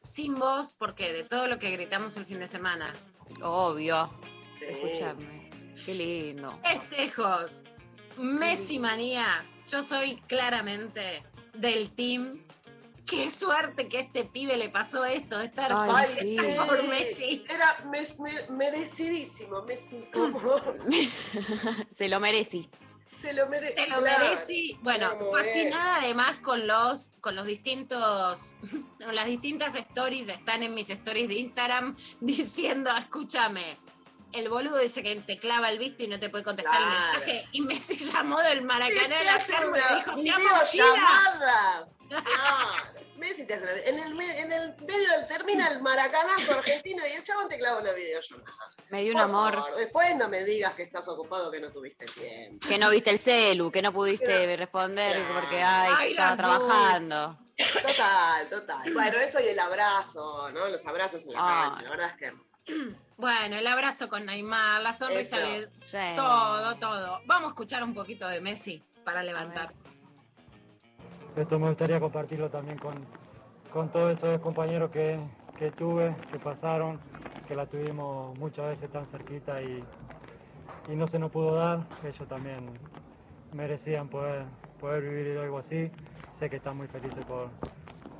Sin 0.00 0.38
voz, 0.38 0.72
porque 0.72 1.12
de 1.14 1.24
todo 1.24 1.46
lo 1.46 1.58
que 1.58 1.70
gritamos 1.70 2.16
el 2.18 2.26
fin 2.26 2.40
de 2.40 2.46
semana. 2.46 2.92
Obvio. 3.40 4.12
Sí. 4.58 4.66
Escúchame. 4.66 5.50
Qué 5.84 5.94
lindo. 5.94 6.60
Festejos. 6.62 7.64
Messi 8.18 8.78
manía. 8.78 9.26
Yo 9.70 9.82
soy 9.82 10.16
claramente 10.26 11.22
del 11.54 11.90
team. 11.90 12.43
Qué 13.06 13.30
suerte 13.30 13.86
que 13.88 13.98
a 13.98 14.00
este 14.00 14.24
pibe 14.24 14.56
le 14.56 14.70
pasó 14.70 15.04
esto, 15.04 15.38
de 15.38 15.44
estar 15.46 15.70
Ay, 15.74 15.90
con- 15.90 16.26
sí. 16.26 16.38
por 16.66 16.82
Messi. 16.88 17.44
Era 17.48 17.84
mes- 17.90 18.18
me- 18.18 18.48
merecidísimo. 18.48 19.62
mes- 19.62 19.88
Se 21.96 22.08
lo 22.08 22.20
merecí. 22.20 22.70
se 23.20 23.32
lo 23.32 23.46
merece. 23.46 23.74
Te 23.74 23.86
lo 23.88 24.00
merece. 24.00 24.76
Bueno, 24.82 25.14
fascinada 25.32 25.96
además 25.96 26.36
con 26.38 26.66
los, 26.66 27.10
con 27.20 27.36
los 27.36 27.46
distintos, 27.46 28.56
con 29.02 29.14
las 29.14 29.26
distintas 29.26 29.76
stories, 29.76 30.28
están 30.28 30.62
en 30.62 30.74
mis 30.74 30.90
stories 30.90 31.28
de 31.28 31.34
Instagram 31.34 31.96
diciendo, 32.20 32.90
escúchame, 32.96 33.78
el 34.32 34.48
boludo 34.48 34.78
dice 34.78 35.02
que 35.02 35.14
te 35.16 35.38
clava 35.38 35.68
el 35.70 35.78
visto 35.78 36.02
y 36.02 36.08
no 36.08 36.18
te 36.18 36.28
puede 36.28 36.42
contestar 36.42 36.80
el 36.80 36.88
Claro. 36.88 37.12
mensaje. 37.12 37.48
Y 37.52 37.60
Messi 37.60 37.96
llamó 38.12 38.40
del 38.40 38.62
Maracaná 38.62 39.20
a 39.20 39.24
la 39.24 39.38
y 39.38 39.94
dijo, 39.96 40.16
te 40.16 40.30
amo, 40.30 40.48
Gira". 40.70 41.86
Claro. 42.08 43.00
Messi 43.16 43.46
te 43.46 43.54
hace 43.54 43.62
una- 43.64 43.72
en, 43.72 43.98
el, 43.98 44.20
en 44.20 44.52
el 44.52 44.76
medio 44.84 45.08
del 45.10 45.26
termina 45.26 45.68
el 45.68 45.80
maracanazo 45.80 46.52
argentino 46.58 47.06
y 47.06 47.12
el 47.12 47.22
chabón 47.22 47.48
te 47.48 47.56
clava 47.58 47.80
una 47.80 47.92
videollamada. 47.92 48.52
Me 48.90 49.02
dio 49.02 49.12
un 49.12 49.18
Por 49.20 49.22
amor. 49.24 49.54
favor, 49.54 49.76
Después 49.76 50.16
no 50.16 50.28
me 50.28 50.44
digas 50.44 50.74
que 50.74 50.82
estás 50.82 51.08
ocupado, 51.08 51.50
que 51.50 51.60
no 51.60 51.70
tuviste 51.70 52.06
tiempo. 52.06 52.66
Que 52.68 52.78
no 52.78 52.90
viste 52.90 53.10
el 53.10 53.18
celu, 53.18 53.70
que 53.70 53.80
no 53.82 53.92
pudiste 53.92 54.56
responder 54.56 55.16
Claro. 55.16 55.40
porque 55.40 55.62
ay, 55.62 55.92
Ay, 55.96 56.10
estaba 56.10 56.36
trabajando. 56.36 57.38
Total, 57.56 58.48
total. 58.50 58.92
Bueno, 58.92 59.18
eso 59.18 59.40
y 59.40 59.46
el 59.48 59.58
abrazo, 59.58 60.50
¿no? 60.52 60.68
Los 60.68 60.84
abrazos 60.86 61.24
en 61.26 61.32
la 61.34 61.38
Ah. 61.40 61.64
cancha, 61.70 61.82
la 61.82 61.90
verdad 61.90 62.10
es 62.10 62.16
que. 62.16 62.32
Bueno, 63.16 63.56
el 63.56 63.66
abrazo 63.66 64.08
con 64.08 64.26
Neymar, 64.26 64.80
la 64.82 64.92
sonrisa, 64.92 65.36
Eso. 65.38 65.46
del- 65.46 65.70
Sí. 65.88 66.16
todo, 66.16 66.74
todo. 66.76 67.20
Vamos 67.26 67.48
a 67.48 67.50
escuchar 67.50 67.84
un 67.84 67.94
poquito 67.94 68.26
de 68.28 68.40
Messi 68.40 68.82
para 69.04 69.22
levantar. 69.22 69.72
Esto 71.36 71.58
me 71.58 71.66
gustaría 71.68 71.98
compartirlo 71.98 72.48
también 72.48 72.78
con, 72.78 72.94
con 73.72 73.88
todos 73.88 74.16
esos 74.16 74.40
compañeros 74.40 74.92
que, 74.92 75.18
que 75.58 75.72
tuve, 75.72 76.14
que 76.30 76.38
pasaron, 76.38 77.00
que 77.48 77.56
la 77.56 77.66
tuvimos 77.66 78.38
muchas 78.38 78.68
veces 78.68 78.88
tan 78.90 79.04
cerquita 79.06 79.60
y, 79.60 79.84
y 80.92 80.94
no 80.94 81.08
se 81.08 81.18
nos 81.18 81.32
pudo 81.32 81.56
dar. 81.56 81.80
Ellos 82.04 82.28
también 82.28 82.60
merecían 83.52 84.06
poder, 84.08 84.44
poder 84.80 85.02
vivir 85.02 85.36
algo 85.38 85.58
así. 85.58 85.90
Sé 86.38 86.48
que 86.48 86.56
están 86.56 86.76
muy 86.76 86.86
felices 86.86 87.24
por, 87.26 87.48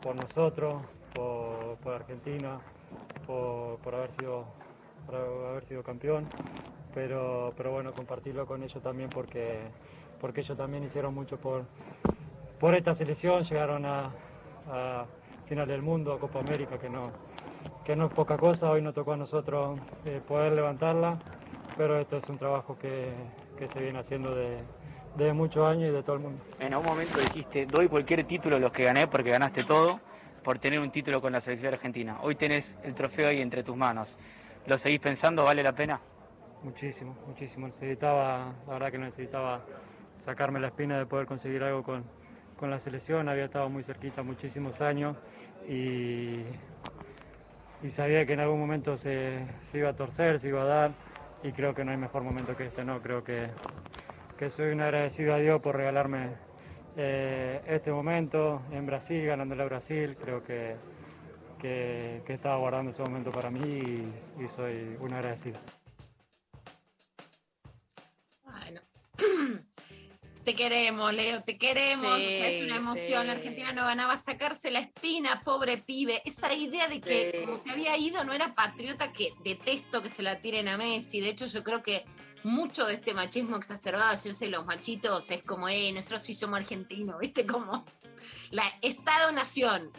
por 0.02 0.16
nosotros, 0.16 0.82
por, 1.14 1.94
Argentina, 1.94 2.58
por, 3.28 3.78
por 3.78 3.94
haber 3.94 4.10
sido 4.10 4.44
haber 5.08 5.64
sido 5.66 5.84
campeón. 5.84 6.26
Pero, 6.96 7.52
pero 7.56 7.70
bueno, 7.70 7.92
compartirlo 7.92 8.44
con 8.44 8.64
ellos 8.64 8.82
también 8.82 9.10
porque, 9.10 9.60
porque 10.20 10.40
ellos 10.40 10.56
también 10.58 10.82
hicieron 10.82 11.14
mucho 11.14 11.36
por, 11.36 11.64
por 12.64 12.74
esta 12.74 12.94
selección, 12.94 13.44
llegaron 13.44 13.84
a, 13.84 14.10
a 14.70 15.04
final 15.46 15.68
del 15.68 15.82
mundo, 15.82 16.14
a 16.14 16.18
Copa 16.18 16.38
América, 16.38 16.78
que 16.78 16.88
no, 16.88 17.12
que 17.84 17.94
no 17.94 18.06
es 18.06 18.12
poca 18.14 18.38
cosa, 18.38 18.70
hoy 18.70 18.80
nos 18.80 18.94
tocó 18.94 19.12
a 19.12 19.18
nosotros 19.18 19.78
eh, 20.06 20.22
poder 20.26 20.52
levantarla, 20.52 21.18
pero 21.76 22.00
esto 22.00 22.16
es 22.16 22.28
un 22.30 22.38
trabajo 22.38 22.78
que, 22.78 23.12
que 23.58 23.68
se 23.68 23.82
viene 23.82 23.98
haciendo 23.98 24.34
de, 24.34 24.62
de 25.14 25.32
muchos 25.34 25.62
años 25.62 25.90
y 25.90 25.92
de 25.92 26.02
todo 26.02 26.16
el 26.16 26.22
mundo. 26.22 26.42
En 26.58 26.72
algún 26.72 26.88
momento 26.88 27.20
dijiste, 27.20 27.66
doy 27.66 27.86
cualquier 27.86 28.24
título 28.26 28.56
a 28.56 28.58
los 28.58 28.72
que 28.72 28.84
gané 28.84 29.08
porque 29.08 29.28
ganaste 29.28 29.64
todo 29.64 30.00
por 30.42 30.58
tener 30.58 30.80
un 30.80 30.90
título 30.90 31.20
con 31.20 31.34
la 31.34 31.42
selección 31.42 31.74
argentina. 31.74 32.16
Hoy 32.22 32.34
tenés 32.34 32.64
el 32.82 32.94
trofeo 32.94 33.28
ahí 33.28 33.42
entre 33.42 33.62
tus 33.62 33.76
manos. 33.76 34.16
¿Lo 34.64 34.78
seguís 34.78 35.00
pensando? 35.00 35.44
¿Vale 35.44 35.62
la 35.62 35.74
pena? 35.74 36.00
Muchísimo, 36.62 37.14
muchísimo. 37.26 37.66
Necesitaba, 37.66 38.54
la 38.66 38.72
verdad 38.72 38.90
que 38.90 38.98
necesitaba 39.00 39.60
sacarme 40.24 40.60
la 40.60 40.68
espina 40.68 40.96
de 40.96 41.04
poder 41.04 41.26
conseguir 41.26 41.62
algo 41.62 41.82
con, 41.82 42.23
con 42.56 42.70
la 42.70 42.80
selección. 42.80 43.28
Había 43.28 43.46
estado 43.46 43.68
muy 43.68 43.84
cerquita 43.84 44.22
muchísimos 44.22 44.80
años 44.80 45.16
y, 45.68 46.42
sabía 47.90 48.24
que 48.24 48.32
en 48.32 48.40
algún 48.40 48.58
momento 48.58 48.96
se, 48.96 49.46
iba 49.72 49.90
a 49.90 49.96
torcer, 49.96 50.40
se 50.40 50.48
iba 50.48 50.62
a 50.62 50.64
dar 50.64 50.94
y 51.42 51.52
creo 51.52 51.74
que 51.74 51.84
no 51.84 51.90
hay 51.90 51.98
mejor 51.98 52.22
momento 52.22 52.56
que 52.56 52.66
este, 52.66 52.84
¿no? 52.84 53.02
Creo 53.02 53.22
que, 53.22 53.48
que 54.38 54.50
soy 54.50 54.72
un 54.72 54.80
agradecido 54.80 55.34
a 55.34 55.38
Dios 55.38 55.60
por 55.60 55.76
regalarme 55.76 56.30
eh, 56.96 57.60
este 57.66 57.92
momento 57.92 58.62
en 58.72 58.86
Brasil, 58.86 59.26
ganándole 59.26 59.62
a 59.62 59.66
Brasil. 59.66 60.16
Creo 60.18 60.42
que, 60.42 60.76
que, 61.60 62.22
que 62.26 62.32
estaba 62.32 62.56
guardando 62.56 62.90
ese 62.90 63.02
momento 63.02 63.30
para 63.30 63.50
mí 63.50 63.60
y, 63.60 64.42
y 64.42 64.48
soy 64.56 64.96
un 65.00 65.12
agradecido. 65.12 65.58
Bueno. 68.44 68.80
Te 70.44 70.54
queremos, 70.54 71.12
Leo, 71.14 71.42
te 71.42 71.56
queremos. 71.56 72.18
Sí, 72.18 72.26
o 72.26 72.28
sea, 72.30 72.48
es 72.50 72.62
una 72.64 72.76
emoción. 72.76 73.22
sí. 73.22 73.26
La 73.26 73.32
Argentina 73.32 73.72
no 73.72 73.84
ganaba 73.84 74.16
sacarse 74.16 74.70
la 74.70 74.80
espina, 74.80 75.42
pobre 75.42 75.78
pibe. 75.78 76.20
Esa 76.24 76.52
idea 76.52 76.86
de 76.86 77.00
que 77.00 77.32
Sí. 77.34 77.46
como 77.46 77.58
se 77.58 77.70
había 77.70 77.96
ido 77.96 78.24
no 78.24 78.32
era 78.34 78.54
patriota, 78.54 79.12
que 79.12 79.32
detesto 79.42 80.02
que 80.02 80.10
se 80.10 80.22
la 80.22 80.40
tiren 80.40 80.68
a 80.68 80.76
Messi. 80.76 81.20
De 81.20 81.30
hecho, 81.30 81.46
yo 81.46 81.64
creo 81.64 81.82
que 81.82 82.04
mucho 82.42 82.84
de 82.86 82.92
este 82.94 83.14
machismo 83.14 83.56
exacerbado, 83.56 84.10
decirse 84.10 84.48
los 84.48 84.66
machitos, 84.66 85.30
es 85.30 85.42
como, 85.42 85.66
eh, 85.68 85.90
nosotros 85.92 86.22
sí 86.22 86.34
somos 86.34 86.58
argentinos, 86.60 87.18
¿viste? 87.20 87.46
Como 87.46 87.86
la 88.50 88.64
Estado-Nación. 88.82 89.90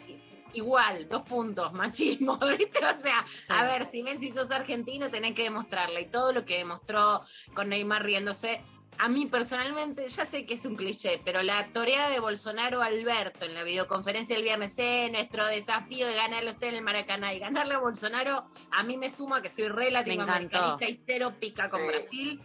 Igual, 0.52 1.06
dos 1.08 1.20
puntos, 1.22 1.72
machismo, 1.74 2.38
¿viste? 2.58 2.84
O 2.86 2.96
sea, 3.02 3.26
a 3.48 3.64
ver, 3.64 3.90
si 3.90 4.02
Messi 4.02 4.30
sos 4.30 4.50
argentino, 4.52 5.10
tenés 5.10 5.34
que 5.34 5.42
demostrarle. 5.42 6.02
Y 6.02 6.06
todo 6.06 6.32
lo 6.32 6.44
que 6.46 6.56
demostró 6.56 7.22
con 7.52 7.68
Neymar 7.68 8.04
riéndose, 8.04 8.62
a 8.98 9.08
mí 9.08 9.26
personalmente, 9.26 10.08
ya 10.08 10.24
sé 10.24 10.46
que 10.46 10.54
es 10.54 10.64
un 10.64 10.76
cliché, 10.76 11.20
pero 11.24 11.42
la 11.42 11.66
toreada 11.72 12.10
de 12.10 12.20
Bolsonaro 12.20 12.82
Alberto 12.82 13.44
en 13.44 13.54
la 13.54 13.62
videoconferencia 13.62 14.36
el 14.36 14.42
viernes, 14.42 14.78
eh, 14.78 15.08
nuestro 15.10 15.46
desafío 15.46 16.06
de 16.06 16.14
ganarle 16.14 16.50
a 16.50 16.52
usted 16.52 16.68
en 16.68 16.74
el 16.76 16.82
Maracaná 16.82 17.32
y 17.34 17.38
ganarle 17.38 17.74
a 17.74 17.78
Bolsonaro, 17.78 18.48
a 18.72 18.82
mí 18.82 18.96
me 18.96 19.10
suma 19.10 19.42
que 19.42 19.50
soy 19.50 19.68
re 19.68 19.90
latinoamericanista 19.90 20.86
y 20.88 20.94
cero 20.94 21.34
pica 21.38 21.68
con. 21.68 21.86
Brasil, 21.86 22.40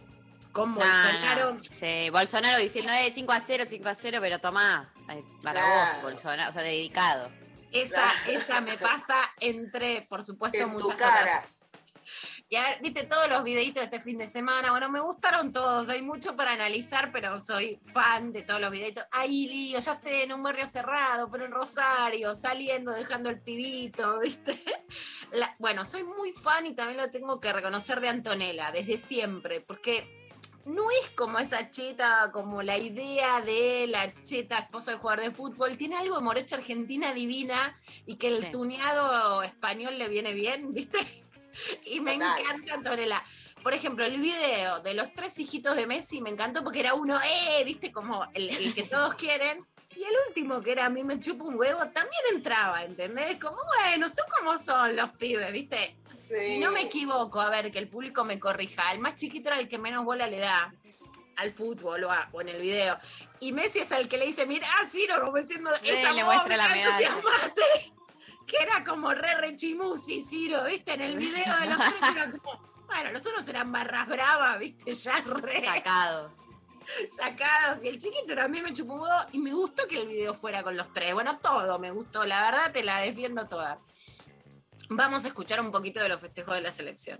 con 0.52 0.70
No, 0.74 0.80
Bolsonaro. 0.80 1.54
no, 1.54 1.60
Sí, 1.62 2.10
Bolsonaro 2.10 2.58
diciendo, 2.58 2.92
eh, 2.92 3.10
5 3.14 3.32
a 3.32 3.40
0, 3.40 3.64
5 3.68 3.88
a 3.88 3.94
0, 3.94 4.18
pero 4.20 4.38
tomá. 4.38 4.92
eh, 5.10 5.24
Para 5.42 5.60
Claro. 5.62 5.92
vos, 5.96 6.02
Bolsonaro, 6.12 6.50
o 6.50 6.52
sea, 6.52 6.62
dedicado. 6.62 7.30
Esa, 7.72 8.12
esa 8.28 8.60
me 8.60 8.76
pasa 8.76 9.16
entre, 9.40 10.02
por 10.02 10.22
supuesto, 10.22 10.58
En 10.58 10.76
tu 10.76 10.84
muchas 10.84 11.00
cara. 11.00 11.20
otras. 11.20 12.41
Ya 12.52 12.66
viste 12.82 13.04
todos 13.04 13.30
los 13.30 13.42
videitos 13.44 13.76
de 13.80 13.84
este 13.86 13.98
fin 14.00 14.18
de 14.18 14.26
semana. 14.26 14.72
Bueno, 14.72 14.90
me 14.90 15.00
gustaron 15.00 15.54
todos. 15.54 15.88
Hay 15.88 16.02
mucho 16.02 16.36
para 16.36 16.52
analizar, 16.52 17.10
pero 17.10 17.38
soy 17.38 17.80
fan 17.94 18.30
de 18.30 18.42
todos 18.42 18.60
los 18.60 18.70
videitos. 18.70 19.04
Hay 19.10 19.48
lío, 19.48 19.78
ya 19.78 19.94
sé, 19.94 20.24
en 20.24 20.34
un 20.34 20.42
barrio 20.42 20.66
cerrado, 20.66 21.30
pero 21.30 21.46
en 21.46 21.52
Rosario, 21.52 22.34
saliendo, 22.36 22.92
dejando 22.92 23.30
el 23.30 23.40
pibito, 23.40 24.18
¿viste? 24.22 24.62
La- 25.32 25.56
bueno, 25.58 25.82
soy 25.86 26.04
muy 26.04 26.30
fan 26.30 26.66
y 26.66 26.74
también 26.74 26.98
lo 27.00 27.10
tengo 27.10 27.40
que 27.40 27.54
reconocer 27.54 28.02
de 28.02 28.10
Antonella, 28.10 28.70
desde 28.70 28.98
siempre, 28.98 29.62
porque 29.62 30.28
no 30.66 30.90
es 30.90 31.08
como 31.16 31.38
esa 31.38 31.70
cheta, 31.70 32.28
como 32.34 32.60
la 32.62 32.76
idea 32.76 33.40
de 33.40 33.86
la 33.88 34.12
cheta 34.24 34.58
esposa 34.58 34.90
del 34.90 35.00
jugador 35.00 35.24
de 35.24 35.30
fútbol. 35.30 35.78
Tiene 35.78 35.96
algo 35.96 36.16
de 36.16 36.20
morocha 36.22 36.56
argentina 36.56 37.14
divina 37.14 37.78
y 38.04 38.16
que 38.16 38.28
el 38.28 38.42
Sí. 38.42 38.50
tuneado 38.50 39.42
español 39.42 39.98
le 39.98 40.08
viene 40.08 40.34
bien, 40.34 40.74
¿viste? 40.74 40.98
Y 41.84 42.00
me 42.00 42.14
Total. 42.14 42.38
encanta 42.40 42.74
Antonella. 42.74 43.24
Por 43.62 43.74
ejemplo, 43.74 44.04
el 44.04 44.20
video 44.20 44.80
de 44.80 44.94
los 44.94 45.12
tres 45.12 45.38
hijitos 45.38 45.76
de 45.76 45.86
Messi 45.86 46.20
me 46.20 46.30
encantó 46.30 46.64
porque 46.64 46.80
era 46.80 46.94
uno, 46.94 47.18
¡eh! 47.22 47.62
¿Viste? 47.64 47.92
Como 47.92 48.26
el, 48.34 48.50
el 48.50 48.74
que 48.74 48.82
todos 48.84 49.14
quieren. 49.14 49.64
Y 49.94 50.02
el 50.04 50.14
último, 50.28 50.60
que 50.62 50.72
era 50.72 50.86
a 50.86 50.90
mí 50.90 51.04
me 51.04 51.20
chupa 51.20 51.44
un 51.44 51.54
huevo, 51.56 51.78
también 51.90 52.22
entraba, 52.34 52.82
¿entendés? 52.82 53.38
Como, 53.38 53.58
bueno, 53.78 54.08
son 54.08 54.24
como 54.38 54.58
son 54.58 54.96
los 54.96 55.10
pibes, 55.10 55.52
¿viste? 55.52 55.96
Si 56.26 56.34
Sí. 56.34 56.58
no 56.60 56.72
me 56.72 56.80
equivoco, 56.82 57.40
a 57.42 57.50
ver, 57.50 57.70
que 57.70 57.78
el 57.78 57.88
público 57.88 58.24
me 58.24 58.40
corrija, 58.40 58.90
el 58.92 59.00
más 59.00 59.16
chiquito 59.16 59.50
era 59.50 59.58
el 59.58 59.68
que 59.68 59.76
menos 59.78 60.02
bola 60.04 60.26
le 60.26 60.38
da 60.38 60.72
al 61.36 61.52
fútbol 61.52 62.04
o, 62.04 62.10
a- 62.10 62.28
o 62.32 62.40
en 62.40 62.48
el 62.48 62.60
video. 62.62 62.98
Y 63.40 63.52
Messi 63.52 63.80
es 63.80 63.90
el 63.92 64.08
que 64.08 64.16
le 64.16 64.24
dice, 64.26 64.46
mira, 64.46 64.66
Ciro, 64.90 65.20
como 65.20 65.36
diciendo, 65.36 65.70
Sí, 65.82 65.90
esa 65.90 66.10
le 66.12 66.24
muestra 66.24 66.56
la 66.56 66.68
me 66.68 66.74
medalla. 66.76 67.16
Entusiasmaste". 68.52 68.56
Que 68.56 68.62
era 68.62 68.84
como 68.84 69.14
re 69.14 69.34
rechimusi, 69.36 70.22
Ciro, 70.22 70.64
¿viste? 70.64 70.94
En 70.94 71.00
el 71.00 71.16
video 71.16 71.56
de 71.58 71.66
los 71.66 71.78
tres 71.78 72.02
era 72.16 72.30
como, 72.30 72.60
bueno, 72.86 73.10
los 73.12 73.26
otros 73.26 73.48
eran 73.48 73.72
barras 73.72 74.06
bravas, 74.08 74.58
¿viste? 74.58 74.94
Ya 74.94 75.20
re 75.20 75.64
Sacados. 75.64 76.36
sacados. 77.16 77.84
Y 77.84 77.88
el 77.88 77.98
chiquito 77.98 78.34
mí 78.48 78.62
me 78.62 78.72
chupó 78.72 78.94
un 78.94 79.08
y 79.32 79.38
me 79.38 79.52
gustó 79.52 79.86
que 79.86 80.00
el 80.00 80.08
video 80.08 80.34
fuera 80.34 80.62
con 80.62 80.76
los 80.76 80.92
tres. 80.92 81.14
Bueno, 81.14 81.38
todo 81.38 81.78
me 81.78 81.90
gustó, 81.90 82.24
la 82.26 82.50
verdad 82.50 82.72
te 82.72 82.82
la 82.82 82.98
defiendo 82.98 83.48
toda. 83.48 83.78
Vamos 84.88 85.24
a 85.24 85.28
escuchar 85.28 85.60
un 85.60 85.70
poquito 85.70 86.00
de 86.00 86.08
los 86.08 86.20
festejos 86.20 86.54
de 86.54 86.60
la 86.60 86.72
selección. 86.72 87.18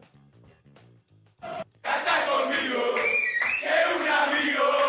Vení, 4.33 4.82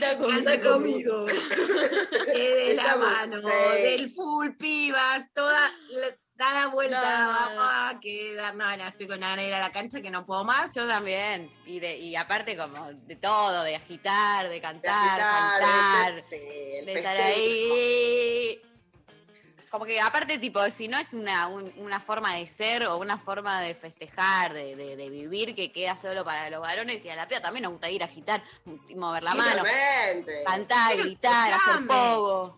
Canta 0.00 0.18
conmigo. 0.18 0.38
Anda 0.38 0.60
conmigo. 0.60 1.26
Que 2.26 2.54
de 2.68 2.74
la 2.74 2.96
mano, 2.96 3.40
sí. 3.40 3.48
del 3.82 4.10
full 4.10 4.50
piba, 4.58 5.28
toda, 5.34 5.70
la- 5.90 6.16
da 6.34 6.52
la 6.54 6.66
vuelta, 6.68 7.00
No. 7.20 7.28
vamos 7.28 7.64
a 7.94 8.00
quedar. 8.00 8.54
No, 8.56 8.76
no, 8.76 8.86
estoy 8.88 9.06
con 9.06 9.20
ganas 9.20 9.36
de 9.36 9.48
ir 9.48 9.54
a 9.54 9.60
la 9.60 9.70
cancha 9.70 10.00
que 10.00 10.10
no 10.10 10.24
puedo 10.26 10.44
más. 10.44 10.74
Yo 10.74 10.86
también. 10.88 11.50
Y, 11.66 11.78
de, 11.78 11.96
y 11.98 12.16
aparte 12.16 12.56
como 12.56 12.92
de 12.92 13.16
todo, 13.16 13.62
de 13.64 13.76
agitar, 13.76 14.48
de 14.48 14.54
De 14.54 14.60
cantar, 14.60 15.20
agitar, 15.20 16.14
de 16.14 16.20
ser- 16.22 16.40
sí, 16.40 16.46
el 16.78 16.86
de 16.86 16.94
estar 16.94 17.16
ahí. 17.16 18.62
Como 19.72 19.86
que 19.86 19.98
aparte, 20.02 20.38
tipo, 20.38 20.60
si 20.70 20.86
no 20.86 20.98
es 20.98 21.14
una, 21.14 21.48
un- 21.48 21.72
una 21.78 21.98
forma 21.98 22.34
de 22.34 22.46
ser 22.46 22.84
o 22.86 22.98
una 22.98 23.16
forma 23.16 23.58
de 23.62 23.74
festejar, 23.74 24.52
de, 24.52 24.76
de- 24.76 24.96
de 24.96 25.08
vivir 25.08 25.54
que 25.54 25.72
queda 25.72 25.96
solo 25.96 26.24
para 26.26 26.50
los 26.50 26.60
varones 26.60 27.02
y 27.06 27.08
a 27.08 27.16
la 27.16 27.26
piba 27.26 27.40
también 27.40 27.62
nos 27.62 27.72
gusta 27.72 27.90
ir 27.90 28.02
a 28.02 28.04
agitar, 28.04 28.44
mover 28.94 29.22
la 29.22 29.34
mano, 29.34 29.62
cantar, 30.44 30.90
Pero 30.92 31.04
gritar, 31.04 31.52
hacer 31.54 31.86
pogo. 31.86 32.56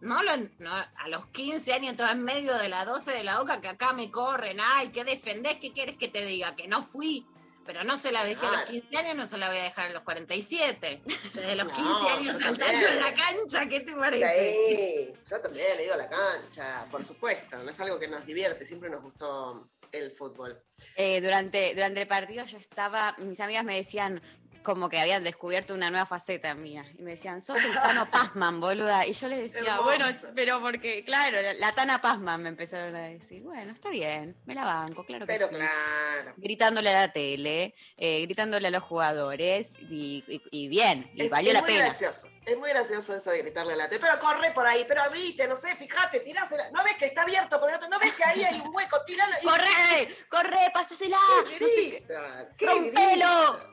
No, 0.00 0.22
lo, 0.22 0.32
no, 0.58 0.72
a 0.74 1.08
los 1.08 1.26
15 1.26 1.74
años 1.74 1.90
estaba 1.92 2.12
en 2.12 2.22
medio 2.22 2.54
de 2.56 2.70
la 2.70 2.86
12 2.86 3.12
de 3.12 3.22
la 3.24 3.38
boca 3.38 3.60
que 3.60 3.68
acá 3.68 3.92
me 3.92 4.10
corren. 4.10 4.56
Ay, 4.58 4.88
¿qué 4.88 5.04
defendés? 5.04 5.56
¿Qué 5.56 5.72
quieres 5.74 5.96
que 5.98 6.08
te 6.08 6.24
diga? 6.24 6.56
Que 6.56 6.68
no 6.68 6.82
fui. 6.82 7.26
Pero 7.66 7.84
no 7.84 7.98
se 7.98 8.12
la 8.12 8.24
dejé 8.24 8.46
a 8.46 8.50
los 8.50 8.60
Claro. 8.62 8.70
15 8.72 8.96
años, 8.98 9.16
no 9.16 9.26
se 9.26 9.38
la 9.38 9.48
voy 9.48 9.58
a 9.58 9.62
dejar 9.64 9.90
a 9.90 9.92
los 9.92 10.02
47. 10.02 11.02
Desde 11.34 11.56
los 11.56 11.66
No, 11.68 11.72
15 11.74 12.08
años 12.10 12.32
saltando 12.42 12.64
también. 12.64 12.92
en 12.92 13.00
la 13.00 13.14
cancha, 13.14 13.68
¿qué 13.68 13.80
te 13.80 13.92
parece? 13.92 14.54
Sí, 14.68 15.12
yo 15.30 15.40
también 15.40 15.66
he 15.78 15.84
ido 15.84 15.94
a 15.94 15.98
la 15.98 16.08
cancha, 16.08 16.86
por 16.90 17.04
supuesto. 17.04 17.62
No 17.62 17.70
es 17.70 17.80
algo 17.80 17.98
que 17.98 18.08
nos 18.08 18.24
divierte, 18.24 18.64
siempre 18.64 18.88
nos 18.88 19.02
gustó 19.02 19.68
el 19.92 20.12
fútbol. 20.12 20.62
Eh, 20.96 21.20
durante, 21.20 21.74
durante 21.74 22.02
el 22.02 22.08
partido 22.08 22.44
yo 22.44 22.58
estaba, 22.58 23.14
mis 23.18 23.40
amigas 23.40 23.64
me 23.64 23.76
decían 23.76 24.20
como 24.66 24.88
que 24.88 24.98
habían 24.98 25.22
descubierto 25.22 25.72
una 25.74 25.90
nueva 25.90 26.06
faceta 26.06 26.52
mía. 26.56 26.84
Y 26.98 27.02
me 27.02 27.12
decían, 27.12 27.40
sos 27.40 27.56
el 27.64 27.72
Tano 27.72 28.06
Pazman, 28.10 28.60
boluda. 28.60 29.06
Y 29.06 29.12
yo 29.12 29.28
les 29.28 29.52
decía, 29.52 29.60
Hermoso. 29.74 29.84
bueno, 29.84 30.06
pero 30.34 30.60
porque, 30.60 31.04
claro, 31.04 31.40
la, 31.40 31.54
la 31.54 31.72
Tana 31.72 32.02
Pazman 32.02 32.42
me 32.42 32.48
empezaron 32.48 32.96
a 32.96 33.02
decir, 33.02 33.42
bueno, 33.44 33.70
está 33.72 33.88
bien, 33.90 34.36
me 34.44 34.54
la 34.56 34.64
banco, 34.64 35.04
claro 35.06 35.24
que 35.24 35.32
Pero 35.32 35.48
sí. 35.48 35.54
claro. 35.54 36.34
Gritándole 36.36 36.90
a 36.90 37.00
la 37.06 37.12
tele, 37.12 37.74
eh, 37.96 38.22
gritándole 38.22 38.66
a 38.66 38.70
los 38.72 38.82
jugadores, 38.82 39.72
y, 39.88 40.24
y- 40.26 40.42
y 40.50 40.68
bien, 40.68 41.08
y 41.14 41.22
Es, 41.22 41.30
valió 41.30 41.50
es 41.50 41.54
la 41.54 41.60
muy 41.60 41.70
pena. 41.70 41.84
gracioso. 41.84 42.28
Es 42.44 42.56
muy 42.58 42.70
gracioso 42.70 43.14
eso 43.16 43.30
de 43.30 43.38
gritarle 43.42 43.72
a 43.72 43.76
la 43.76 43.88
tele. 43.88 44.00
Pero 44.00 44.18
corre 44.20 44.50
por 44.52 44.66
ahí, 44.66 44.84
pero 44.86 45.02
abrite, 45.02 45.48
no 45.48 45.56
sé, 45.56 45.74
fíjate, 45.76 46.20
tirásela. 46.20 46.70
¿No 46.72 46.82
ves 46.84 46.96
que 46.96 47.06
está 47.06 47.22
abierto 47.22 47.58
por 47.60 47.70
el 47.70 47.76
otro? 47.76 47.88
¿No 47.88 47.98
ves 47.98 48.12
que 48.14 48.24
ahí 48.24 48.42
hay 48.44 48.60
un 48.60 48.74
hueco? 48.74 48.98
Tiralo. 49.04 49.32
y- 49.40 49.44
¡Corre! 49.46 50.08
¡Corre! 50.28 50.70
¡Pásasela! 50.72 51.18
¡Qué 51.48 51.60
No 51.60 51.66
sé 51.66 51.74
qué. 51.74 51.90
grita! 51.98 52.48
¡Qué 52.56 52.66
¡Rompelo! 52.66 53.52
grita! 53.52 53.70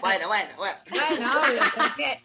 Bueno, 0.00 0.28
bueno, 0.28 0.56
bueno. 0.56 0.76
Bueno, 0.90 1.30
obvio, 1.40 1.60
porque. 1.74 2.24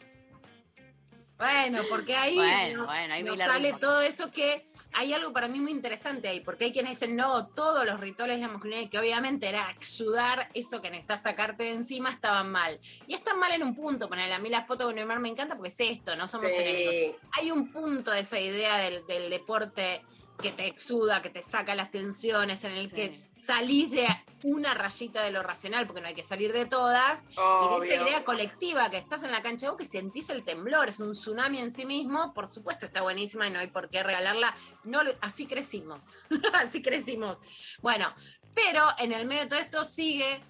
Bueno, 1.38 1.84
porque 1.90 2.16
ahí, 2.16 2.36
Bueno, 2.36 2.88
ahí 2.90 3.24
nos 3.24 3.38
sale 3.38 3.74
todo 3.74 4.02
eso 4.02 4.30
que 4.30 4.66
hay 4.94 5.14
algo 5.14 5.32
para 5.32 5.48
mí 5.48 5.60
muy 5.60 5.72
interesante 5.72 6.28
ahí, 6.28 6.40
porque 6.40 6.66
hay 6.66 6.74
quienes 6.74 7.00
dicen, 7.00 7.16
no, 7.16 7.48
todos 7.48 7.86
los 7.86 8.00
rituales 8.00 8.38
de 8.38 8.42
la 8.42 8.48
masculinidad, 8.50 8.90
que 8.90 9.00
obviamente 9.00 9.48
era 9.48 9.70
exudar 9.72 10.50
eso 10.54 10.82
que 10.82 10.90
necesitas 10.90 11.24
sacarte 11.24 11.64
de 11.64 11.74
encima, 11.74 12.10
estaban 12.10 12.52
mal. 12.52 12.80
Y 13.08 13.14
están 13.14 13.40
mal 13.40 13.52
en 13.52 13.64
un 13.64 13.76
punto, 13.76 14.10
poner 14.10 14.32
a 14.34 14.40
mí 14.40 14.50
la 14.50 14.66
foto 14.66 14.88
de 14.88 14.96
Neymar 14.96 15.20
me 15.20 15.30
encanta 15.30 15.56
porque 15.56 15.70
es 15.70 15.80
esto, 15.80 16.16
no 16.16 16.28
somos. 16.28 16.52
Sí. 16.52 17.16
Hay 17.34 17.52
un 17.52 17.72
punto 17.72 18.12
de 18.12 18.22
esa 18.22 18.40
idea 18.40 18.78
del, 18.80 19.06
del 19.08 19.30
deporte 19.30 20.02
que 20.42 20.52
te 20.52 20.68
exuda, 20.68 21.22
que 21.22 21.30
te 21.30 21.42
saca 21.42 21.76
las 21.76 21.92
tensiones, 21.92 22.64
en 22.64 22.72
el 22.74 22.92
que 22.92 23.26
salís 23.30 23.92
de 23.92 24.08
una 24.44 24.74
rayita 24.74 25.22
de 25.22 25.32
lo 25.32 25.44
racional, 25.44 25.86
porque 25.86 26.02
no 26.02 26.08
hay 26.08 26.16
que 26.16 26.24
salir 26.24 26.54
de 26.54 26.66
todas, 26.66 27.24
y 27.32 27.36
de 27.36 27.42
Obvio. 27.42 27.94
esa 27.94 28.04
idea 28.08 28.24
colectiva 28.24 28.90
que 28.90 28.98
estás 28.98 29.24
en 29.24 29.32
la 29.32 29.42
cancha, 29.42 29.70
vos 29.70 29.78
que 29.78 29.86
sentís 29.86 30.30
el 30.30 30.44
temblor, 30.44 30.90
es 30.90 31.00
un 31.02 31.12
tsunami 31.12 31.60
en 31.60 31.74
sí 31.74 31.86
mismo, 31.86 32.34
por 32.34 32.48
supuesto 32.48 32.86
está 32.86 33.02
buenísima 33.02 33.48
y 33.48 33.52
no 33.52 33.60
hay 33.60 33.68
por 33.68 33.90
qué 33.90 34.02
regalarla. 34.02 34.56
No, 34.84 35.04
lo- 35.04 35.12
así 35.22 35.46
crecimos, 35.46 36.18
así 36.54 36.82
crecimos. 36.82 37.40
Bueno, 37.82 38.14
pero 38.54 38.86
en 38.98 39.12
el 39.12 39.26
medio 39.26 39.44
de 39.44 39.48
todo 39.50 39.60
esto 39.60 39.84
sigue 39.84 40.42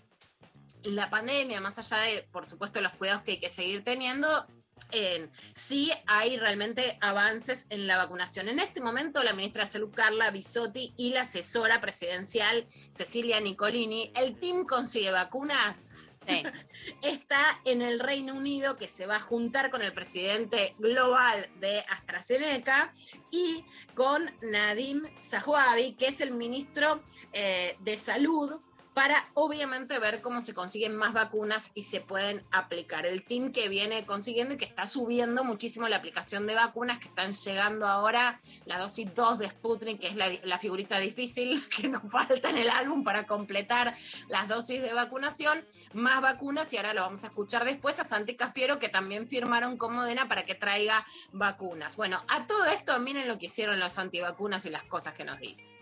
la 0.84 1.10
pandemia, 1.10 1.60
más 1.62 1.78
allá 1.80 1.98
de, 2.04 2.24
por 2.32 2.46
supuesto, 2.46 2.80
los 2.82 2.94
cuidados 2.94 3.24
que 3.24 3.32
hay 3.32 3.40
que 3.40 3.50
seguir 3.50 3.84
teniendo. 3.84 4.46
En, 4.92 5.32
sí 5.52 5.92
hay 6.08 6.38
realmente 6.38 6.98
avances 7.02 7.68
en 7.70 7.88
la 7.88 7.98
vacunación. 7.98 8.50
En 8.50 8.60
este 8.60 8.82
momento, 8.82 9.24
la 9.24 9.34
ministra 9.34 9.66
de 9.66 9.72
Salud, 9.72 9.92
Carla 9.94 10.32
Bisotti, 10.32 10.94
y 10.98 11.12
la 11.12 11.22
asesora 11.22 11.82
presidencial, 11.82 12.68
Cecilia 12.90 13.40
Nicolini, 13.40 14.12
el 14.16 14.40
team 14.40 14.66
consigue 14.66 15.12
vacunas 15.12 15.92
Sí. 16.28 16.44
está 17.02 17.62
en 17.66 17.82
el 17.82 18.00
Reino 18.00 18.36
Unido 18.36 18.78
que 18.78 18.88
se 18.88 19.06
va 19.06 19.18
a 19.18 19.20
juntar 19.20 19.72
con 19.72 19.82
el 19.82 19.94
presidente 19.94 20.76
global 20.78 21.50
de 21.60 21.84
AstraZeneca 21.90 22.94
y 23.32 23.64
con 23.96 24.30
Nadim 24.42 25.04
Zahawi, 25.22 25.94
que 25.94 26.08
es 26.08 26.22
el 26.22 26.32
ministro 26.32 27.04
eh, 27.34 27.78
de 27.80 27.96
Salud 27.96 28.60
para 28.94 29.30
obviamente 29.34 29.98
ver 30.00 30.22
cómo 30.22 30.42
se 30.42 30.54
consiguen 30.54 30.96
más 30.96 31.14
vacunas 31.14 31.72
y 31.74 31.84
se 31.84 32.02
pueden 32.02 32.44
aplicar. 32.52 33.06
El 33.06 33.24
team 33.24 33.52
que 33.52 33.70
viene 33.70 34.06
consiguiendo 34.06 34.56
y 34.56 34.58
que 34.58 34.66
está 34.66 34.86
subiendo 34.86 35.44
muchísimo 35.44 35.88
la 35.88 35.98
aplicación 35.98 36.48
de 36.48 36.56
vacunas 36.56 37.00
que 37.00 37.08
están 37.08 37.32
llegando 37.32 37.88
ahora, 37.88 38.40
la 38.66 38.78
dosis 38.78 39.14
2 39.14 39.40
de 39.40 39.50
Sputnik, 39.50 40.00
que 40.00 40.08
es 40.08 40.16
la, 40.16 40.30
la 40.44 40.60
figurita 40.60 41.00
difícil 41.00 41.64
que 41.76 41.88
nos 41.88 42.12
falta 42.12 42.50
en 42.50 42.58
el 42.58 42.70
álbum 42.70 43.04
para 43.04 43.26
completar 43.26 43.96
las 44.28 44.48
dosis 44.48 44.82
de 44.82 44.94
vacunación, 44.94 45.66
más 45.94 46.22
vacunas 46.22 46.72
y 46.74 46.78
ahora 46.78 46.94
lo 46.94 47.02
vamos 47.02 47.24
a 47.24 47.28
escuchar 47.28 47.66
después 47.66 48.00
a 48.00 48.04
Santi 48.04 48.36
Cafiero 48.36 48.80
que 48.80 48.90
también 48.90 49.30
firmaron 49.30 49.78
con 49.78 49.94
Modena 49.94 50.28
para 50.28 50.46
que 50.46 50.56
traiga 50.56 51.06
vacunas. 51.32 51.96
Bueno, 51.96 52.24
a 52.28 52.48
todo 52.48 52.66
esto 52.66 53.00
miren 53.00 53.28
lo 53.28 53.38
que 53.38 53.46
hicieron 53.46 53.80
los 53.80 53.98
antivacunas 53.98 54.66
y 54.66 54.70
las 54.70 54.84
cosas 54.84 55.14
que 55.14 55.24
nos 55.24 55.40
dicen. 55.40 55.79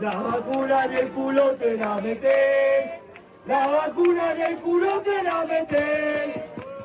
La 0.00 0.14
vacuna 0.16 0.84
en 0.86 0.92
el 0.92 1.12
culo 1.12 1.52
te 1.56 1.76
la 1.76 1.96
metes. 1.96 3.00
La 3.46 3.66
vacuna 3.68 4.32
en 4.32 4.40
el 4.40 4.58
culo 4.60 5.00
te 5.02 5.22
la 5.22 5.44
metes. 5.44 6.36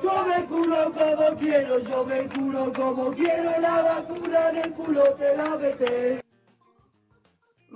Yo 0.04 0.26
me 0.26 0.46
curo 0.46 0.92
como 0.94 1.38
quiero, 1.38 1.80
yo 1.80 2.06
me 2.06 2.28
curo 2.30 2.72
como 2.74 3.12
quiero. 3.14 3.60
La 3.60 3.82
vacuna 3.82 4.50
en 4.50 4.58
el 4.58 4.74
culo 4.74 5.14
te 5.16 5.36
la 5.36 5.50
metes. 5.56 6.22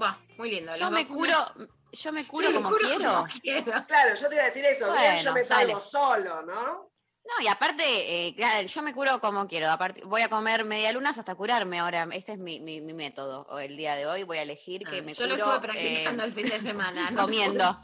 Va, 0.02 0.18
muy 0.38 0.52
lindo. 0.52 0.76
Yo 0.76 0.90
me 0.92 1.02
vacunas- 1.06 1.52
curo, 1.54 1.68
yo 1.92 2.12
me 2.14 2.28
curo 2.28 2.48
Sí, 2.48 2.54
como 2.56 2.70
curo 2.70 2.80
quiero. 2.88 3.14
como 3.14 3.26
quiero. 3.42 3.86
Claro, 3.88 4.16
yo 4.16 4.30
te 4.30 4.36
iba 4.36 4.44
a 4.44 4.48
decir 4.48 4.66
eso, 4.66 4.92
bien, 4.94 5.18
yo 5.18 5.34
me 5.34 5.44
salgo 5.44 5.74
dale. 5.74 5.82
solo, 5.84 6.42
¿no? 6.44 6.90
No, 7.26 7.44
y 7.44 7.48
aparte, 7.48 7.84
eh, 8.28 8.36
claro, 8.36 8.68
yo 8.68 8.82
me 8.82 8.94
curo 8.94 9.20
como 9.22 9.48
quiero. 9.48 9.70
Aparte, 9.72 10.02
voy 10.04 10.22
a 10.22 10.30
comer 10.30 10.66
medialunas 10.66 11.18
hasta 11.18 11.36
curarme 11.36 11.80
ahora. 11.80 12.08
Ese 12.12 12.34
es 12.34 12.38
mi, 12.38 12.60
mi- 12.60 12.82
mi 12.82 12.94
método. 12.94 13.48
O 13.50 13.60
El 13.60 13.78
día 13.78 13.96
de 13.96 14.06
hoy 14.06 14.24
voy 14.24 14.38
a 14.40 14.42
elegir 14.42 14.86
que 14.86 15.00
Ah, 15.00 15.02
me 15.02 15.14
yo 15.14 15.26
lo 15.28 15.36
curo 15.36 15.54
estuve 15.56 15.68
practicando 15.68 16.24
eh, 16.24 16.26
el 16.28 16.34
fin 16.34 16.50
de 16.50 16.60
semana. 16.60 17.12
no 17.12 17.22
comiendo. 17.24 17.80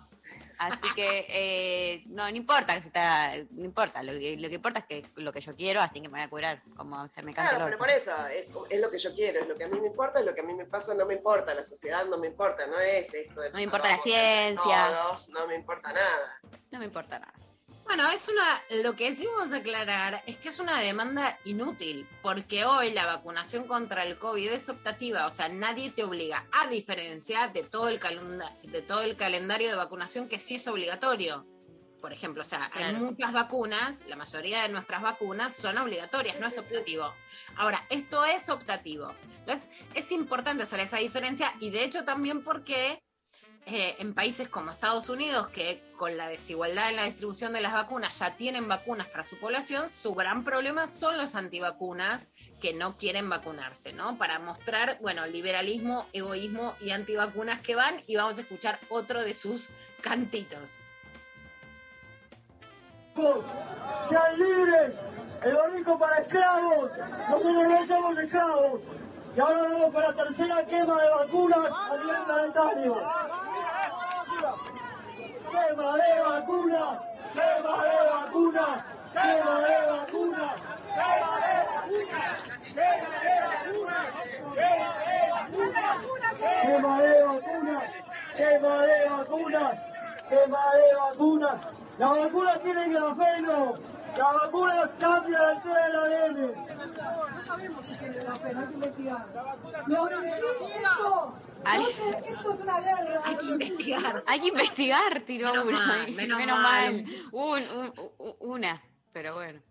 Así 0.60 0.90
que 0.94 1.26
eh, 1.30 2.04
no, 2.08 2.30
no 2.30 2.36
importa 2.36 2.76
que 2.76 2.82
si 2.82 2.88
está, 2.88 3.32
no 3.52 3.64
importa. 3.64 4.04
Lo, 4.04 4.12
que- 4.12 4.36
lo 4.38 4.50
que 4.50 4.56
importa 4.56 4.80
es 4.80 4.86
que 4.86 5.10
lo 5.16 5.32
que 5.32 5.40
yo 5.40 5.56
quiero, 5.56 5.80
así 5.80 6.02
que 6.02 6.10
me 6.10 6.16
voy 6.18 6.22
a 6.22 6.30
curar 6.30 6.62
como 6.76 7.08
se 7.08 7.24
me 7.24 7.34
canta 7.34 7.52
Claro, 7.52 7.66
pero 7.66 7.78
por 7.78 7.90
eso, 7.90 8.12
es, 8.28 8.46
es 8.70 8.82
lo 8.82 8.92
que 8.92 8.98
yo 9.00 9.16
quiero, 9.16 9.40
es 9.40 9.48
lo 9.48 9.56
que 9.56 9.64
a 9.64 9.68
mí 9.70 9.80
me 9.80 9.88
importa, 9.88 10.20
es 10.20 10.26
lo 10.26 10.36
que 10.36 10.42
a 10.42 10.44
mí 10.44 10.54
me 10.54 10.66
pasa, 10.66 10.94
no 10.94 11.06
me 11.06 11.14
importa, 11.14 11.56
la 11.56 11.64
sociedad 11.64 12.04
no 12.08 12.18
me 12.18 12.28
importa, 12.28 12.68
no 12.68 12.78
es 12.78 13.12
esto 13.14 13.40
de 13.40 13.52
No 13.52 13.56
me 13.56 13.62
importa 13.64 13.88
la 13.88 14.00
ciencia. 14.00 14.88
todos, 14.90 15.30
no 15.30 15.48
me 15.48 15.56
importa 15.56 15.94
nada. 15.94 16.42
No 16.72 16.80
me 16.80 16.86
importa 16.86 17.20
nada. 17.20 17.34
Bueno, 17.86 18.08
es 18.12 18.28
una, 18.30 18.62
lo 18.84 18.96
que 18.96 19.16
sí 19.16 19.26
vamos 19.26 19.52
a 19.52 19.58
aclarar 19.58 20.24
es 20.28 20.38
que 20.38 20.50
es 20.50 20.60
una 20.60 20.80
demanda 20.80 21.40
inútil, 21.44 22.08
porque 22.22 22.64
hoy 22.64 22.92
la 22.92 23.06
vacunación 23.08 23.66
contra 23.68 24.04
el 24.04 24.18
COVID 24.18 24.48
es 24.52 24.70
optativa, 24.70 25.26
o 25.26 25.30
sea, 25.32 25.50
nadie 25.50 25.90
te 25.90 26.04
obliga, 26.04 26.46
a 26.52 26.68
diferencia 26.68 27.48
de 27.48 27.64
todo 27.64 27.90
el, 27.90 28.00
calenda- 28.00 28.56
de 28.62 28.84
todo 28.84 29.02
el 29.02 29.16
calendario 29.16 29.70
de 29.70 29.76
vacunación 29.76 30.28
que 30.28 30.38
sí 30.38 30.56
es 30.56 30.68
obligatorio. 30.68 31.48
Por 32.00 32.14
ejemplo, 32.14 32.44
o 32.44 32.46
sea, 32.46 32.66
hay 32.74 32.84
Claro. 32.92 33.00
muchas 33.00 33.34
vacunas, 33.34 34.06
la 34.08 34.16
mayoría 34.16 34.62
de 34.62 34.70
nuestras 34.70 35.02
vacunas 35.02 35.54
son 35.56 35.78
obligatorias, 35.80 36.40
no 36.40 36.48
es 36.48 36.58
optativo. 36.58 37.14
Ahora, 37.58 37.86
esto 37.90 38.24
es 38.24 38.50
optativo. 38.50 39.12
Entonces, 39.40 39.68
es 39.96 40.12
importante 40.14 40.64
hacer 40.64 40.80
esa 40.80 40.98
diferencia 40.98 41.52
y 41.60 41.72
de 41.72 41.84
hecho 41.84 42.06
también 42.06 42.42
porque 42.44 43.02
eh, 43.66 43.96
en 44.00 44.14
países 44.14 44.50
como 44.50 44.72
Estados 44.72 45.10
Unidos, 45.10 45.48
que 45.50 45.84
con 45.96 46.18
la 46.18 46.28
desigualdad 46.28 46.90
en 46.90 46.96
la 46.96 47.04
distribución 47.04 47.54
de 47.54 47.62
las 47.62 47.74
vacunas 47.74 48.18
ya 48.20 48.36
tienen 48.36 48.68
vacunas 48.68 49.08
para 49.08 49.24
su 49.24 49.38
población, 49.38 49.90
su 49.90 50.16
gran 50.16 50.44
problema 50.44 50.88
son 50.88 51.18
los 51.18 51.36
antivacunas 51.36 52.32
que 52.60 52.74
no 52.74 52.98
quieren 52.98 53.30
vacunarse, 53.30 53.94
¿no? 53.94 54.18
Para 54.18 54.40
mostrar, 54.40 54.98
bueno, 55.02 55.28
liberalismo, 55.28 56.08
egoísmo 56.14 56.76
y 56.80 56.92
antivacunas 56.92 57.60
que 57.60 57.76
van 57.76 58.02
y 58.08 58.16
vamos 58.16 58.40
a 58.40 58.42
escuchar 58.42 58.80
otro 58.90 59.24
de 59.24 59.34
sus 59.34 59.70
cantitos. 60.02 60.80
Sean 64.08 64.40
libres, 64.40 64.96
el 65.44 65.56
barrico 65.56 66.00
para 66.00 66.22
esclavos, 66.22 66.92
nosotros 67.30 67.68
no 67.68 67.88
somos 67.88 68.18
esclavos. 68.18 68.82
Y 69.36 69.40
ahora 69.40 69.62
vamos 69.62 69.94
con 69.94 70.02
la 70.02 70.14
tercera 70.14 70.66
quema 70.66 71.02
de 71.02 71.10
vacunas 71.10 71.72
a 71.72 71.98
nivel 71.98 72.24
planetario. 72.26 72.96
Quema 75.52 75.98
de 75.98 76.22
vacunas, 76.22 77.00
quema 77.34 77.84
de 77.84 78.10
vacunas, 78.10 78.84
quema 79.14 79.62
de 79.62 79.76
vacunas, 79.90 80.62
quema 80.96 81.40
de 81.40 81.56
vacunas, 83.62 84.14
quema 86.66 87.02
de 87.02 87.24
vacunas, 87.24 87.84
quema 88.36 88.82
de 88.82 89.10
vacunas, 89.10 89.76
quema 90.30 90.64
de 90.74 90.96
vacunas. 90.96 91.58
Las 92.00 92.10
vacunas 92.12 92.60
tienen 92.62 92.94
grafeno, 92.94 93.76
las 94.18 94.34
vacunas 94.34 94.92
cambian 95.00 95.42
el 95.58 95.62
té 95.64 95.70
del 95.70 95.96
ADN. 95.96 97.36
No 97.36 97.46
sabemos 97.46 97.86
si 97.88 97.96
tiene 97.98 98.18
grafeno, 98.20 98.60
hay 98.62 98.68
que 98.68 98.74
investigar. 98.74 99.28
¡Lo 99.88 100.10
necesito! 100.10 101.38
Ay. 101.66 101.86
Esto 102.30 102.54
es 102.54 102.60
una 102.62 102.80
guerra. 102.80 103.22
Hay 103.26 103.36
que 103.36 103.46
investigar. 103.46 104.24
Hay 104.28 104.40
que 104.40 104.48
investigar, 104.48 105.22
tiró 105.22 105.50
Menos 105.52 105.66
una. 105.68 105.86
mal, 105.88 106.12
menos 106.38 106.60
mal. 106.60 107.06
Un- 107.32 107.64
un- 107.70 107.94
un- 108.18 108.36
una, 108.40 108.82
pero 109.12 109.34
bueno. 109.36 109.62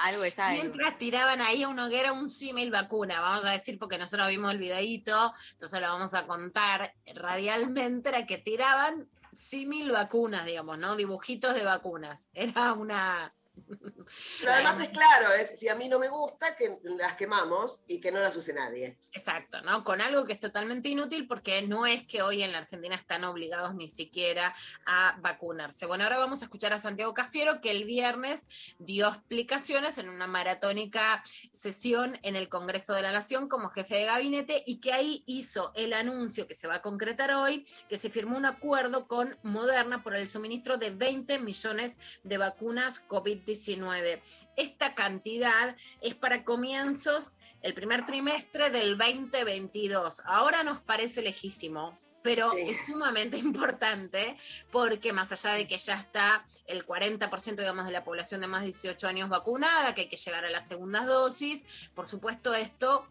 Algo 0.00 0.24
es 0.24 0.38
algo. 0.38 0.62
Mientras 0.62 0.96
tiraban 0.96 1.42
ahí 1.42 1.62
a 1.62 1.68
una 1.68 1.84
hoguera 1.86 2.12
un 2.14 2.30
símil 2.30 2.70
vacuna, 2.70 3.20
vamos 3.20 3.44
a 3.44 3.50
decir, 3.50 3.78
porque 3.78 3.98
nosotros 3.98 4.26
vimos 4.28 4.52
el 4.52 4.58
videíto, 4.58 5.34
entonces 5.52 5.80
lo 5.82 5.88
vamos 5.88 6.14
a 6.14 6.26
contar 6.26 6.94
radialmente, 7.14 8.08
era 8.08 8.24
que 8.24 8.38
tiraban 8.38 9.06
símil 9.38 9.92
vacunas, 9.92 10.44
digamos, 10.44 10.78
¿no? 10.78 10.96
Dibujitos 10.96 11.54
de 11.54 11.64
vacunas. 11.64 12.28
Era 12.34 12.72
una... 12.72 13.32
Pero 14.40 14.52
además 14.52 14.80
es 14.80 14.88
claro, 14.88 15.32
es, 15.32 15.58
si 15.58 15.68
a 15.68 15.74
mí 15.74 15.88
no 15.88 15.98
me 15.98 16.08
gusta, 16.08 16.56
que 16.56 16.78
las 16.82 17.14
quemamos 17.14 17.82
y 17.86 18.00
que 18.00 18.12
no 18.12 18.20
las 18.20 18.36
use 18.36 18.52
nadie. 18.52 18.98
Exacto, 19.12 19.60
¿no? 19.62 19.84
Con 19.84 20.00
algo 20.00 20.24
que 20.24 20.32
es 20.32 20.40
totalmente 20.40 20.88
inútil 20.88 21.26
porque 21.26 21.62
no 21.62 21.86
es 21.86 22.06
que 22.06 22.22
hoy 22.22 22.42
en 22.42 22.52
la 22.52 22.58
Argentina 22.58 22.94
están 22.94 23.24
obligados 23.24 23.74
ni 23.74 23.88
siquiera 23.88 24.54
a 24.86 25.16
vacunarse. 25.20 25.86
Bueno, 25.86 26.04
ahora 26.04 26.18
vamos 26.18 26.42
a 26.42 26.44
escuchar 26.44 26.72
a 26.72 26.78
Santiago 26.78 27.14
Cafiero 27.14 27.60
que 27.60 27.70
el 27.70 27.84
viernes 27.84 28.46
dio 28.78 29.08
explicaciones 29.08 29.98
en 29.98 30.08
una 30.08 30.26
maratónica 30.26 31.22
sesión 31.52 32.18
en 32.22 32.36
el 32.36 32.48
Congreso 32.48 32.94
de 32.94 33.02
la 33.02 33.12
Nación 33.12 33.48
como 33.48 33.68
jefe 33.68 33.96
de 33.96 34.04
gabinete 34.04 34.62
y 34.66 34.80
que 34.80 34.92
ahí 34.92 35.22
hizo 35.26 35.72
el 35.74 35.92
anuncio 35.92 36.46
que 36.46 36.54
se 36.54 36.68
va 36.68 36.76
a 36.76 36.82
concretar 36.82 37.32
hoy, 37.32 37.66
que 37.88 37.98
se 37.98 38.10
firmó 38.10 38.36
un 38.36 38.46
acuerdo 38.46 39.06
con 39.06 39.36
Moderna 39.42 40.02
por 40.02 40.14
el 40.14 40.28
suministro 40.28 40.76
de 40.76 40.90
20 40.90 41.38
millones 41.38 41.98
de 42.22 42.38
vacunas 42.38 43.06
COVID-19. 43.08 43.97
Esta 44.56 44.94
cantidad 44.94 45.76
es 46.00 46.14
para 46.14 46.44
comienzos 46.44 47.34
el 47.62 47.74
primer 47.74 48.06
trimestre 48.06 48.70
del 48.70 48.96
2022. 48.98 50.22
Ahora 50.24 50.62
nos 50.64 50.80
parece 50.80 51.22
lejísimo, 51.22 51.98
pero 52.22 52.50
Sí. 52.52 52.60
es 52.68 52.86
sumamente 52.86 53.36
importante 53.38 54.36
porque 54.70 55.12
más 55.12 55.32
allá 55.32 55.52
de 55.54 55.66
que 55.66 55.78
ya 55.78 55.94
está 55.94 56.44
el 56.66 56.84
40% 56.86 57.56
digamos, 57.56 57.86
de 57.86 57.92
la 57.92 58.04
población 58.04 58.40
de 58.40 58.46
más 58.48 58.60
de 58.60 58.66
18 58.66 59.08
años 59.08 59.28
vacunada, 59.28 59.94
que 59.94 60.02
hay 60.02 60.08
que 60.08 60.16
llegar 60.16 60.44
a 60.44 60.50
las 60.50 60.68
segundas 60.68 61.06
dosis, 61.06 61.64
por 61.94 62.06
supuesto 62.06 62.54
esto 62.54 63.06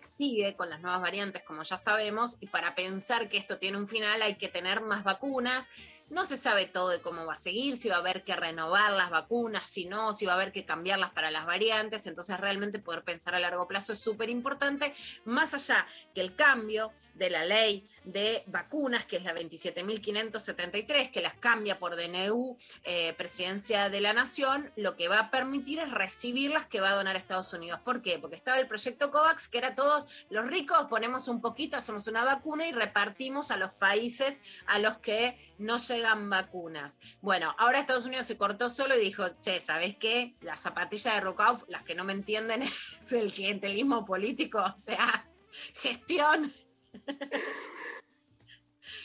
sigue 0.00 0.56
con 0.56 0.70
las 0.70 0.80
nuevas 0.80 1.00
variantes, 1.00 1.42
como 1.42 1.62
ya 1.62 1.76
sabemos, 1.76 2.38
y 2.40 2.46
para 2.46 2.74
pensar 2.74 3.28
que 3.28 3.36
esto 3.36 3.58
tiene 3.58 3.76
un 3.78 3.86
final 3.86 4.22
hay 4.22 4.34
que 4.34 4.48
tener 4.48 4.80
más 4.80 5.04
vacunas. 5.04 5.68
No 6.10 6.24
se 6.24 6.36
sabe 6.36 6.66
todo 6.66 6.88
de 6.88 7.00
cómo 7.00 7.26
va 7.26 7.34
a 7.34 7.36
seguir, 7.36 7.76
si 7.76 7.88
va 7.88 7.96
a 7.96 7.98
haber 7.98 8.24
que 8.24 8.34
renovar 8.34 8.92
las 8.92 9.10
vacunas, 9.10 9.68
si 9.68 9.84
no, 9.84 10.12
si 10.12 10.24
va 10.26 10.32
a 10.32 10.34
haber 10.36 10.52
que 10.52 10.64
cambiarlas 10.64 11.10
para 11.10 11.30
las 11.30 11.44
variantes. 11.44 12.06
Entonces, 12.06 12.40
realmente 12.40 12.78
poder 12.78 13.04
pensar 13.04 13.34
a 13.34 13.40
largo 13.40 13.68
plazo 13.68 13.92
es 13.92 13.98
súper 13.98 14.30
importante, 14.30 14.94
más 15.24 15.54
allá 15.54 15.86
que 16.14 16.20
el 16.20 16.34
cambio 16.34 16.92
de 17.14 17.30
la 17.30 17.44
ley 17.44 17.88
de 18.04 18.42
vacunas, 18.46 19.04
que 19.04 19.16
es 19.16 19.24
la 19.24 19.34
27.573, 19.34 21.10
que 21.10 21.20
las 21.20 21.34
cambia 21.34 21.78
por 21.78 21.94
DNU, 21.94 22.56
eh, 22.84 23.12
Presidencia 23.14 23.90
de 23.90 24.00
la 24.00 24.12
Nación, 24.12 24.72
lo 24.76 24.96
que 24.96 25.08
va 25.08 25.20
a 25.20 25.30
permitir 25.30 25.78
es 25.80 25.90
recibir 25.90 26.50
las 26.50 26.66
que 26.66 26.80
va 26.80 26.90
a 26.90 26.94
donar 26.94 27.16
Estados 27.16 27.52
Unidos. 27.52 27.80
¿Por 27.84 28.00
qué? 28.00 28.18
Porque 28.18 28.36
estaba 28.36 28.58
el 28.58 28.66
proyecto 28.66 29.10
COVAX, 29.10 29.48
que 29.48 29.58
era 29.58 29.74
todos 29.74 30.06
los 30.30 30.46
ricos, 30.46 30.86
ponemos 30.88 31.28
un 31.28 31.40
poquito, 31.40 31.76
hacemos 31.76 32.06
una 32.06 32.24
vacuna 32.24 32.66
y 32.66 32.72
repartimos 32.72 33.50
a 33.50 33.56
los 33.56 33.72
países 33.72 34.40
a 34.66 34.78
los 34.78 34.96
que 34.98 35.47
no 35.58 35.76
llegan 35.76 36.30
vacunas. 36.30 36.98
Bueno, 37.20 37.54
ahora 37.58 37.80
Estados 37.80 38.06
Unidos 38.06 38.26
se 38.26 38.36
cortó 38.36 38.70
solo 38.70 38.96
y 38.96 39.00
dijo, 39.00 39.26
che, 39.40 39.60
¿sabes 39.60 39.96
qué? 39.96 40.36
La 40.40 40.56
zapatilla 40.56 41.14
de 41.14 41.20
Rocauf, 41.20 41.64
las 41.68 41.82
que 41.82 41.94
no 41.94 42.04
me 42.04 42.12
entienden, 42.12 42.62
es 42.62 43.12
el 43.12 43.32
clientelismo 43.32 44.04
político, 44.04 44.58
o 44.62 44.76
sea, 44.76 45.28
gestión, 45.74 46.52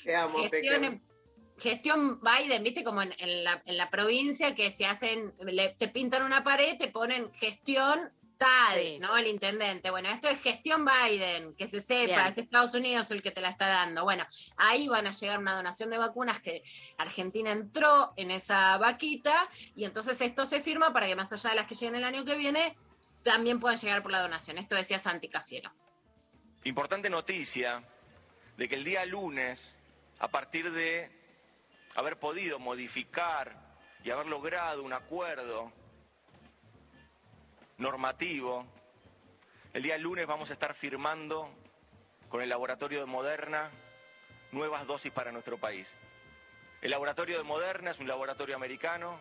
Te 0.04 0.16
amo, 0.16 0.38
gestión, 0.50 1.02
gestión 1.58 2.22
Biden, 2.22 2.64
viste, 2.64 2.84
como 2.84 3.02
en, 3.02 3.14
en 3.18 3.44
la, 3.44 3.62
en 3.66 3.78
la 3.78 3.90
provincia 3.90 4.56
que 4.56 4.72
se 4.72 4.86
hacen, 4.86 5.34
le- 5.40 5.76
te 5.78 5.88
pintan 5.88 6.24
una 6.24 6.44
pared, 6.44 6.78
te 6.78 6.88
ponen 6.88 7.32
gestión 7.34 8.12
tal, 8.38 8.80
Sí. 8.80 8.98
¿no? 9.00 9.18
El 9.18 9.28
intendente. 9.28 9.90
Bueno, 9.92 10.10
esto 10.10 10.28
es 10.28 10.42
gestión 10.42 10.86
Biden, 10.86 11.56
que 11.56 11.68
se 11.68 11.82
sepa, 11.82 12.16
Bien. 12.22 12.28
es 12.28 12.38
Estados 12.38 12.74
Unidos 12.74 13.10
el 13.12 13.22
que 13.22 13.32
te 13.32 13.42
la 13.42 13.50
está 13.50 13.68
dando. 13.68 14.04
Bueno, 14.04 14.26
ahí 14.58 14.88
van 14.88 15.08
a 15.08 15.12
llegar 15.12 15.40
una 15.40 15.56
donación 15.56 15.90
de 15.90 15.98
vacunas 15.98 16.40
que 16.42 16.64
Argentina 16.98 17.52
entró 17.52 18.14
en 18.18 18.32
esa 18.32 18.78
vaquita 18.78 19.50
y 19.76 19.86
entonces 19.86 20.20
esto 20.22 20.46
se 20.46 20.62
firma 20.62 20.94
para 20.94 21.08
que 21.08 21.16
más 21.16 21.32
allá 21.34 21.52
de 21.52 21.56
las 21.58 21.68
que 21.68 21.76
lleguen 21.76 21.96
el 21.96 22.04
año 22.04 22.26
que 22.26 22.38
viene, 22.38 22.78
también 23.24 23.60
puedan 23.60 23.78
llegar 23.78 24.02
por 24.04 24.12
la 24.12 24.22
donación. 24.22 24.58
Esto 24.58 24.76
decía 24.76 25.00
Santi 25.00 25.30
Cafiero. 25.30 25.72
Importante 26.66 27.10
noticia 27.10 27.84
de 28.58 28.70
que 28.70 28.76
el 28.76 28.84
día 28.84 29.06
lunes, 29.06 29.76
a 30.20 30.28
partir 30.28 30.72
de 30.72 31.12
haber 31.96 32.20
podido 32.20 32.60
modificar 32.60 33.56
y 34.04 34.10
haber 34.12 34.28
logrado 34.28 34.84
un 34.84 34.94
acuerdo 34.94 35.72
normativo, 37.84 38.66
el 39.74 39.84
día 39.84 39.98
lunes 39.98 40.26
vamos 40.26 40.50
a 40.50 40.54
estar 40.54 40.74
firmando 40.74 41.54
con 42.30 42.42
el 42.42 42.48
laboratorio 42.48 43.02
de 43.02 43.06
Moderna 43.06 43.70
nuevas 44.54 44.88
dosis 44.88 45.12
para 45.12 45.34
nuestro 45.34 45.58
país. 45.58 45.94
El 46.82 46.92
laboratorio 46.92 47.38
de 47.38 47.44
Moderna 47.44 47.92
es 47.92 48.00
un 48.00 48.08
laboratorio 48.08 48.56
americano 48.56 49.20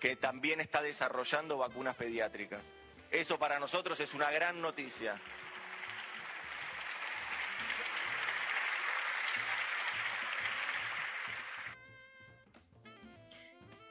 que 0.00 0.16
también 0.16 0.62
está 0.62 0.80
desarrollando 0.80 1.58
vacunas 1.58 1.94
pediátricas. 1.94 2.64
Eso 3.10 3.38
para 3.38 3.58
nosotros 3.58 4.00
es 4.00 4.14
una 4.14 4.30
gran 4.30 4.62
noticia. 4.62 5.20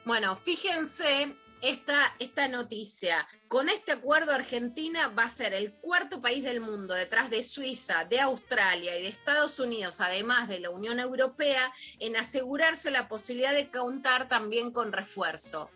Bueno, 0.04 0.34
fíjense 0.34 1.36
esta, 1.62 2.14
esta 2.18 2.48
noticia. 2.48 3.26
Con 3.48 3.68
este 3.68 3.92
acuerdo, 3.92 4.32
Argentina 4.32 5.08
va 5.08 5.24
a 5.24 5.28
ser 5.28 5.54
el 5.54 5.72
cuarto 5.74 6.20
país 6.20 6.44
del 6.44 6.60
mundo, 6.60 6.94
detrás 6.94 7.30
de 7.30 7.42
Suiza, 7.42 8.04
de 8.04 8.20
Australia 8.20 8.96
y 8.98 9.02
de 9.02 9.08
Estados 9.08 9.58
Unidos, 9.58 10.00
además 10.00 10.48
de 10.48 10.60
la 10.60 10.70
Unión 10.70 11.00
Europea, 11.00 11.72
en 11.98 12.16
asegurarse 12.16 12.90
la 12.90 13.08
posibilidad 13.08 13.52
de 13.52 13.70
contar 13.70 14.28
también 14.28 14.70
con 14.70 14.92
refuerzo. 14.92 15.70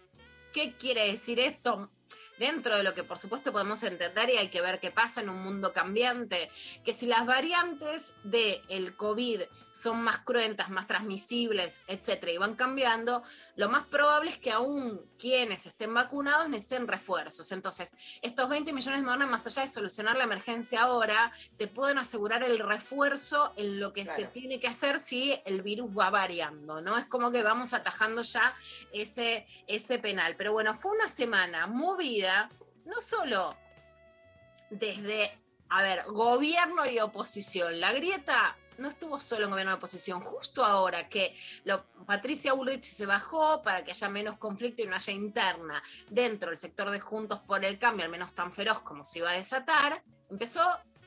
¿Qué 0.52 0.74
quiere 0.76 1.08
decir 1.08 1.40
esto? 1.40 1.90
Dentro 2.38 2.76
de 2.76 2.82
lo 2.82 2.94
que 2.94 3.04
por 3.04 3.18
supuesto 3.18 3.52
podemos 3.52 3.82
entender 3.82 4.30
y 4.30 4.36
hay 4.36 4.48
que 4.48 4.60
ver 4.60 4.80
qué 4.80 4.90
pasa 4.90 5.20
en 5.20 5.28
un 5.28 5.42
mundo 5.42 5.72
cambiante, 5.72 6.50
que 6.84 6.92
si 6.92 7.06
las 7.06 7.26
variantes 7.26 8.16
del 8.24 8.96
COVID 8.96 9.42
son 9.72 10.02
más 10.02 10.18
cruentas, 10.18 10.70
más 10.70 10.86
transmisibles, 10.86 11.82
etcétera, 11.86 12.32
y 12.32 12.38
van 12.38 12.54
cambiando, 12.54 13.22
lo 13.56 13.68
más 13.68 13.84
probable 13.84 14.30
es 14.30 14.38
que 14.38 14.50
aún 14.50 15.00
quienes 15.18 15.66
estén 15.66 15.94
vacunados 15.94 16.48
necesiten 16.48 16.88
refuerzos. 16.88 17.52
Entonces, 17.52 17.94
estos 18.20 18.48
20 18.48 18.72
millones 18.72 19.00
de 19.00 19.06
vacunas, 19.06 19.28
más 19.28 19.46
allá 19.46 19.62
de 19.62 19.68
solucionar 19.68 20.16
la 20.16 20.24
emergencia 20.24 20.82
ahora, 20.82 21.32
te 21.56 21.68
pueden 21.68 21.98
asegurar 21.98 22.42
el 22.42 22.58
refuerzo 22.58 23.52
en 23.56 23.80
lo 23.80 23.92
que 23.92 24.04
se 24.06 24.24
tiene 24.24 24.58
que 24.58 24.66
hacer 24.66 24.98
si 24.98 25.40
el 25.44 25.62
virus 25.62 25.90
va 25.96 26.10
variando, 26.10 26.80
¿no? 26.80 26.98
Es 26.98 27.06
como 27.06 27.30
que 27.30 27.42
vamos 27.42 27.74
atajando 27.74 28.22
ya 28.22 28.54
ese, 28.92 29.46
ese 29.66 29.98
penal. 29.98 30.34
Pero 30.36 30.52
bueno, 30.52 30.74
fue 30.74 30.92
una 30.92 31.08
semana 31.08 31.66
movida, 31.66 32.23
no 32.84 33.00
solo 33.00 33.56
desde, 34.70 35.30
a 35.68 35.82
ver, 35.82 36.04
gobierno 36.06 36.86
y 36.86 36.98
oposición. 37.00 37.80
La 37.80 37.92
grieta 37.92 38.56
no 38.78 38.88
estuvo 38.88 39.20
solo 39.20 39.44
en 39.44 39.50
gobierno 39.50 39.72
y 39.72 39.76
oposición, 39.76 40.20
justo 40.20 40.64
ahora 40.64 41.08
que 41.08 41.36
Patricia 42.06 42.54
Ulrich 42.54 42.84
se 42.84 43.06
bajó 43.06 43.62
para 43.62 43.84
que 43.84 43.92
haya 43.92 44.08
menos 44.08 44.36
conflicto 44.36 44.82
y 44.82 44.86
no 44.86 44.96
haya 44.96 45.12
interna 45.12 45.82
dentro 46.10 46.50
del 46.50 46.58
sector 46.58 46.90
de 46.90 47.00
Juntos 47.00 47.40
por 47.40 47.64
el 47.64 47.78
Cambio, 47.78 48.04
al 48.04 48.10
menos 48.10 48.34
tan 48.34 48.52
feroz 48.52 48.80
como 48.80 49.04
se 49.04 49.20
iba 49.20 49.30
a 49.30 49.34
desatar, 49.34 50.02
empezó 50.30 50.62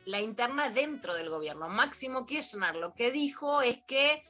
la 0.05 0.21
interna 0.21 0.69
dentro 0.69 1.13
del 1.13 1.29
gobierno. 1.29 1.67
Máximo 1.67 2.25
Kirchner 2.25 2.75
lo 2.75 2.93
que 2.93 3.11
dijo 3.11 3.61
es 3.61 3.79
que 3.85 4.23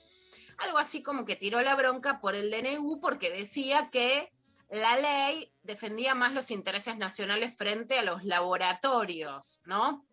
algo 0.58 0.80
así 0.80 1.04
como 1.04 1.24
que 1.24 1.36
tiró 1.36 1.62
la 1.62 1.76
bronca 1.76 2.20
por 2.20 2.34
el 2.36 2.50
DNU 2.50 3.00
porque 3.00 3.30
decía 3.30 3.90
que 3.92 4.32
la 4.70 4.98
ley 4.98 5.54
defendía 5.64 6.16
más 6.16 6.34
los 6.34 6.52
intereses 6.52 6.98
nacionales 6.98 7.56
frente 7.56 8.00
a 8.00 8.04
los 8.04 8.24
laboratorios, 8.24 9.62
¿no? 9.66 10.06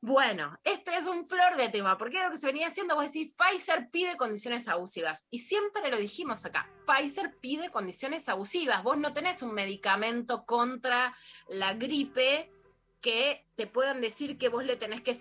Bueno, 0.00 0.54
este 0.62 0.94
es 0.94 1.06
un 1.06 1.24
flor 1.24 1.56
de 1.56 1.70
tema, 1.70 1.96
porque 1.96 2.18
era 2.18 2.26
lo 2.26 2.32
que 2.32 2.38
se 2.38 2.46
venía 2.46 2.68
haciendo, 2.68 2.94
vos 2.94 3.06
decís, 3.06 3.34
Pfizer 3.34 3.90
pide 3.90 4.16
condiciones 4.16 4.68
abusivas, 4.68 5.26
y 5.30 5.38
siempre 5.38 5.90
lo 5.90 5.96
dijimos 5.96 6.44
acá, 6.44 6.70
Pfizer 6.86 7.34
pide 7.40 7.70
condiciones 7.70 8.28
abusivas, 8.28 8.82
vos 8.82 8.98
no 8.98 9.12
tenés 9.14 9.42
un 9.42 9.54
medicamento 9.54 10.44
contra 10.44 11.16
la 11.48 11.74
gripe 11.74 12.52
que 13.00 13.46
te 13.54 13.66
puedan 13.66 14.00
decir 14.00 14.36
que 14.36 14.48
vos 14.48 14.64
le 14.64 14.76
tenés 14.76 15.00
que 15.00 15.16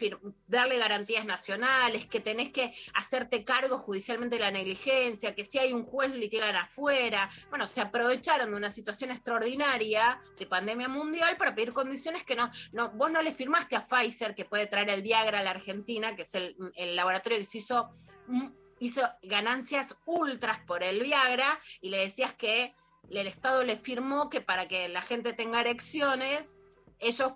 darle 0.48 0.78
garantías 0.78 1.26
nacionales, 1.26 2.06
que 2.06 2.20
tenés 2.20 2.50
que 2.50 2.74
hacerte 2.94 3.44
cargo 3.44 3.78
judicialmente 3.78 4.38
de 4.38 4.42
la 4.42 4.52
negligencia, 4.52 5.36
que 5.36 5.44
si 5.44 5.60
hay 5.60 5.74
un 5.74 5.84
juez 5.84 6.12
litigan 6.12 6.56
afuera. 6.56 7.30
Bueno, 7.50 7.68
se 7.68 7.82
aprovecharon 7.82 8.50
de 8.50 8.56
una 8.56 8.72
situación 8.72 9.12
extraordinaria 9.12 10.20
de 10.38 10.46
pandemia 10.46 10.88
mundial 10.88 11.38
para 11.38 11.54
pedir 11.54 11.74
condiciones 11.74 12.24
que 12.24 12.36
no, 12.36 12.52
no 12.72 12.92
vos 12.92 13.12
no 13.12 13.22
le 13.22 13.34
firmaste 13.34 13.76
a 13.76 13.82
Pfizer 13.82 14.36
que 14.36 14.46
puede 14.46 14.68
traer 14.68 14.90
el 14.90 15.02
Viagra 15.02 15.40
a 15.40 15.44
la 15.44 15.52
Argentina, 15.52 16.16
que 16.16 16.24
es 16.24 16.36
el, 16.36 16.56
el 16.76 16.96
laboratorio 16.96 17.38
que 17.38 17.46
se 17.46 17.60
hizo, 17.60 17.92
mm, 18.28 18.48
hizo 18.80 19.02
ganancias 19.24 19.96
ultras 20.06 20.60
por 20.66 20.84
el 20.84 21.02
Viagra, 21.02 21.60
y 21.82 21.90
le 21.90 22.00
decías 22.00 22.34
que 22.34 22.74
el 23.10 23.28
Estado 23.28 23.64
le 23.64 23.78
firmó 23.78 24.30
que 24.30 24.42
para 24.42 24.68
que 24.68 24.88
la 24.90 25.02
gente 25.02 25.34
tenga 25.34 25.62
erecciones, 25.62 26.58
ellos 27.00 27.34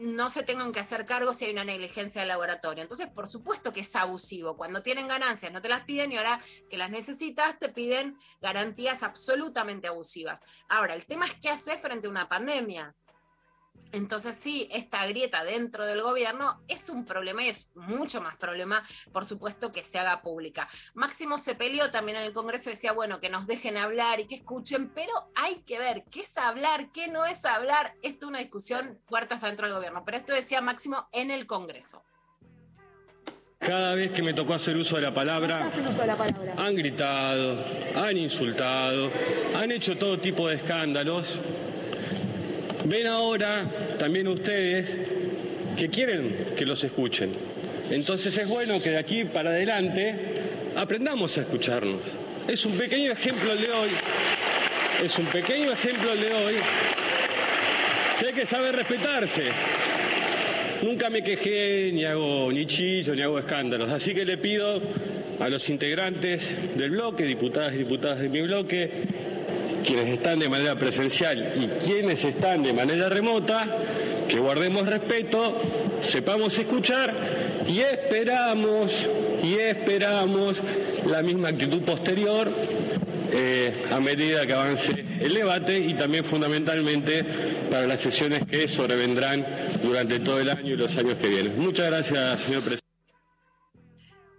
no 0.00 0.30
se 0.30 0.42
tengan 0.42 0.72
que 0.72 0.80
hacer 0.80 1.06
cargo 1.06 1.32
si 1.32 1.44
hay 1.44 1.52
una 1.52 1.64
negligencia 1.64 2.20
del 2.20 2.28
laboratorio. 2.28 2.82
Entonces, 2.82 3.08
por 3.08 3.26
supuesto 3.26 3.72
que 3.72 3.80
es 3.80 3.96
abusivo. 3.96 4.56
Cuando 4.56 4.82
tienen 4.82 5.08
ganancias 5.08 5.52
no 5.52 5.60
te 5.60 5.68
las 5.68 5.82
piden 5.82 6.12
y 6.12 6.16
ahora 6.16 6.40
que 6.70 6.76
las 6.76 6.90
necesitas 6.90 7.58
te 7.58 7.68
piden 7.68 8.18
garantías 8.40 9.02
absolutamente 9.02 9.88
abusivas. 9.88 10.40
Ahora, 10.68 10.94
el 10.94 11.06
tema 11.06 11.26
es 11.26 11.34
qué 11.34 11.50
hacer 11.50 11.78
frente 11.78 12.06
a 12.06 12.10
una 12.10 12.28
pandemia. 12.28 12.94
Entonces 13.92 14.36
sí, 14.36 14.68
esta 14.70 15.06
grieta 15.06 15.44
dentro 15.44 15.86
del 15.86 16.02
gobierno 16.02 16.60
es 16.68 16.88
un 16.88 17.04
problema 17.04 17.42
y 17.42 17.48
es 17.48 17.70
mucho 17.74 18.20
más 18.20 18.36
problema, 18.36 18.86
por 19.12 19.24
supuesto, 19.24 19.72
que 19.72 19.82
se 19.82 19.98
haga 19.98 20.20
pública. 20.20 20.68
Máximo 20.94 21.38
se 21.38 21.54
peleó 21.54 21.90
también 21.90 22.18
en 22.18 22.24
el 22.24 22.32
Congreso, 22.32 22.70
decía, 22.70 22.92
bueno, 22.92 23.20
que 23.20 23.30
nos 23.30 23.46
dejen 23.46 23.78
hablar 23.78 24.20
y 24.20 24.26
que 24.26 24.34
escuchen, 24.34 24.90
pero 24.94 25.12
hay 25.34 25.60
que 25.60 25.78
ver 25.78 26.04
qué 26.10 26.20
es 26.20 26.36
hablar, 26.36 26.92
qué 26.92 27.08
no 27.08 27.24
es 27.24 27.44
hablar. 27.44 27.94
Esto 28.02 28.26
es 28.26 28.28
una 28.28 28.38
discusión 28.40 29.00
puertas 29.06 29.42
adentro 29.42 29.66
del 29.66 29.76
gobierno, 29.76 30.04
pero 30.04 30.18
esto 30.18 30.32
decía 30.32 30.60
Máximo 30.60 31.08
en 31.12 31.30
el 31.30 31.46
Congreso. 31.46 32.02
Cada 33.58 33.94
vez 33.96 34.12
que 34.12 34.22
me 34.22 34.34
tocó 34.34 34.54
hacer 34.54 34.76
uso 34.76 34.96
de 34.96 35.02
la 35.02 35.12
palabra, 35.12 35.68
han 36.56 36.76
gritado, 36.76 37.64
han 37.96 38.16
insultado, 38.16 39.10
han 39.54 39.72
hecho 39.72 39.96
todo 39.98 40.18
tipo 40.20 40.46
de 40.48 40.56
escándalos. 40.56 41.26
Ven 42.88 43.06
ahora 43.06 43.70
también 43.98 44.26
ustedes 44.28 44.88
que 45.76 45.90
quieren 45.90 46.54
que 46.56 46.64
los 46.64 46.82
escuchen. 46.82 47.34
Entonces 47.90 48.34
es 48.38 48.48
bueno 48.48 48.80
que 48.80 48.90
de 48.90 48.96
aquí 48.96 49.24
para 49.24 49.50
adelante 49.50 50.16
aprendamos 50.74 51.36
a 51.36 51.42
escucharnos. 51.42 52.00
Es 52.48 52.64
un 52.64 52.78
pequeño 52.78 53.12
ejemplo 53.12 53.52
el 53.52 53.60
de 53.60 53.70
hoy. 53.70 53.90
Es 55.04 55.18
un 55.18 55.26
pequeño 55.26 55.70
ejemplo 55.70 56.16
de 56.16 56.32
hoy. 56.32 56.54
Que 58.18 58.28
hay 58.28 58.32
que 58.32 58.46
saber 58.46 58.74
respetarse. 58.74 59.50
Nunca 60.82 61.10
me 61.10 61.22
quejé, 61.22 61.90
ni 61.92 62.06
hago 62.06 62.50
ni 62.50 62.64
chillo, 62.64 63.14
ni 63.14 63.20
hago 63.20 63.38
escándalos. 63.38 63.90
Así 63.90 64.14
que 64.14 64.24
le 64.24 64.38
pido 64.38 64.80
a 65.38 65.48
los 65.50 65.68
integrantes 65.68 66.56
del 66.74 66.92
bloque, 66.92 67.24
diputadas 67.24 67.74
y 67.74 67.78
diputadas 67.78 68.20
de 68.20 68.30
mi 68.30 68.40
bloque, 68.40 68.90
quienes 69.84 70.08
están 70.08 70.38
de 70.38 70.48
manera 70.48 70.76
presencial 70.76 71.54
y 71.56 71.84
quienes 71.84 72.24
están 72.24 72.62
de 72.62 72.72
manera 72.72 73.08
remota, 73.08 73.66
que 74.28 74.38
guardemos 74.38 74.86
respeto, 74.86 75.60
sepamos 76.00 76.56
escuchar 76.58 77.12
y 77.66 77.80
esperamos, 77.80 79.08
y 79.42 79.54
esperamos 79.54 80.56
la 81.06 81.22
misma 81.22 81.48
actitud 81.48 81.82
posterior 81.82 82.48
eh, 83.32 83.84
a 83.90 84.00
medida 84.00 84.46
que 84.46 84.54
avance 84.54 85.04
el 85.20 85.34
debate 85.34 85.78
y 85.78 85.94
también 85.94 86.24
fundamentalmente 86.24 87.24
para 87.70 87.86
las 87.86 88.00
sesiones 88.00 88.44
que 88.44 88.68
sobrevendrán 88.68 89.46
durante 89.82 90.20
todo 90.20 90.40
el 90.40 90.48
año 90.48 90.74
y 90.74 90.76
los 90.76 90.96
años 90.96 91.14
que 91.14 91.28
vienen. 91.28 91.58
Muchas 91.58 91.88
gracias, 91.88 92.40
señor 92.40 92.62
presidente. 92.62 92.87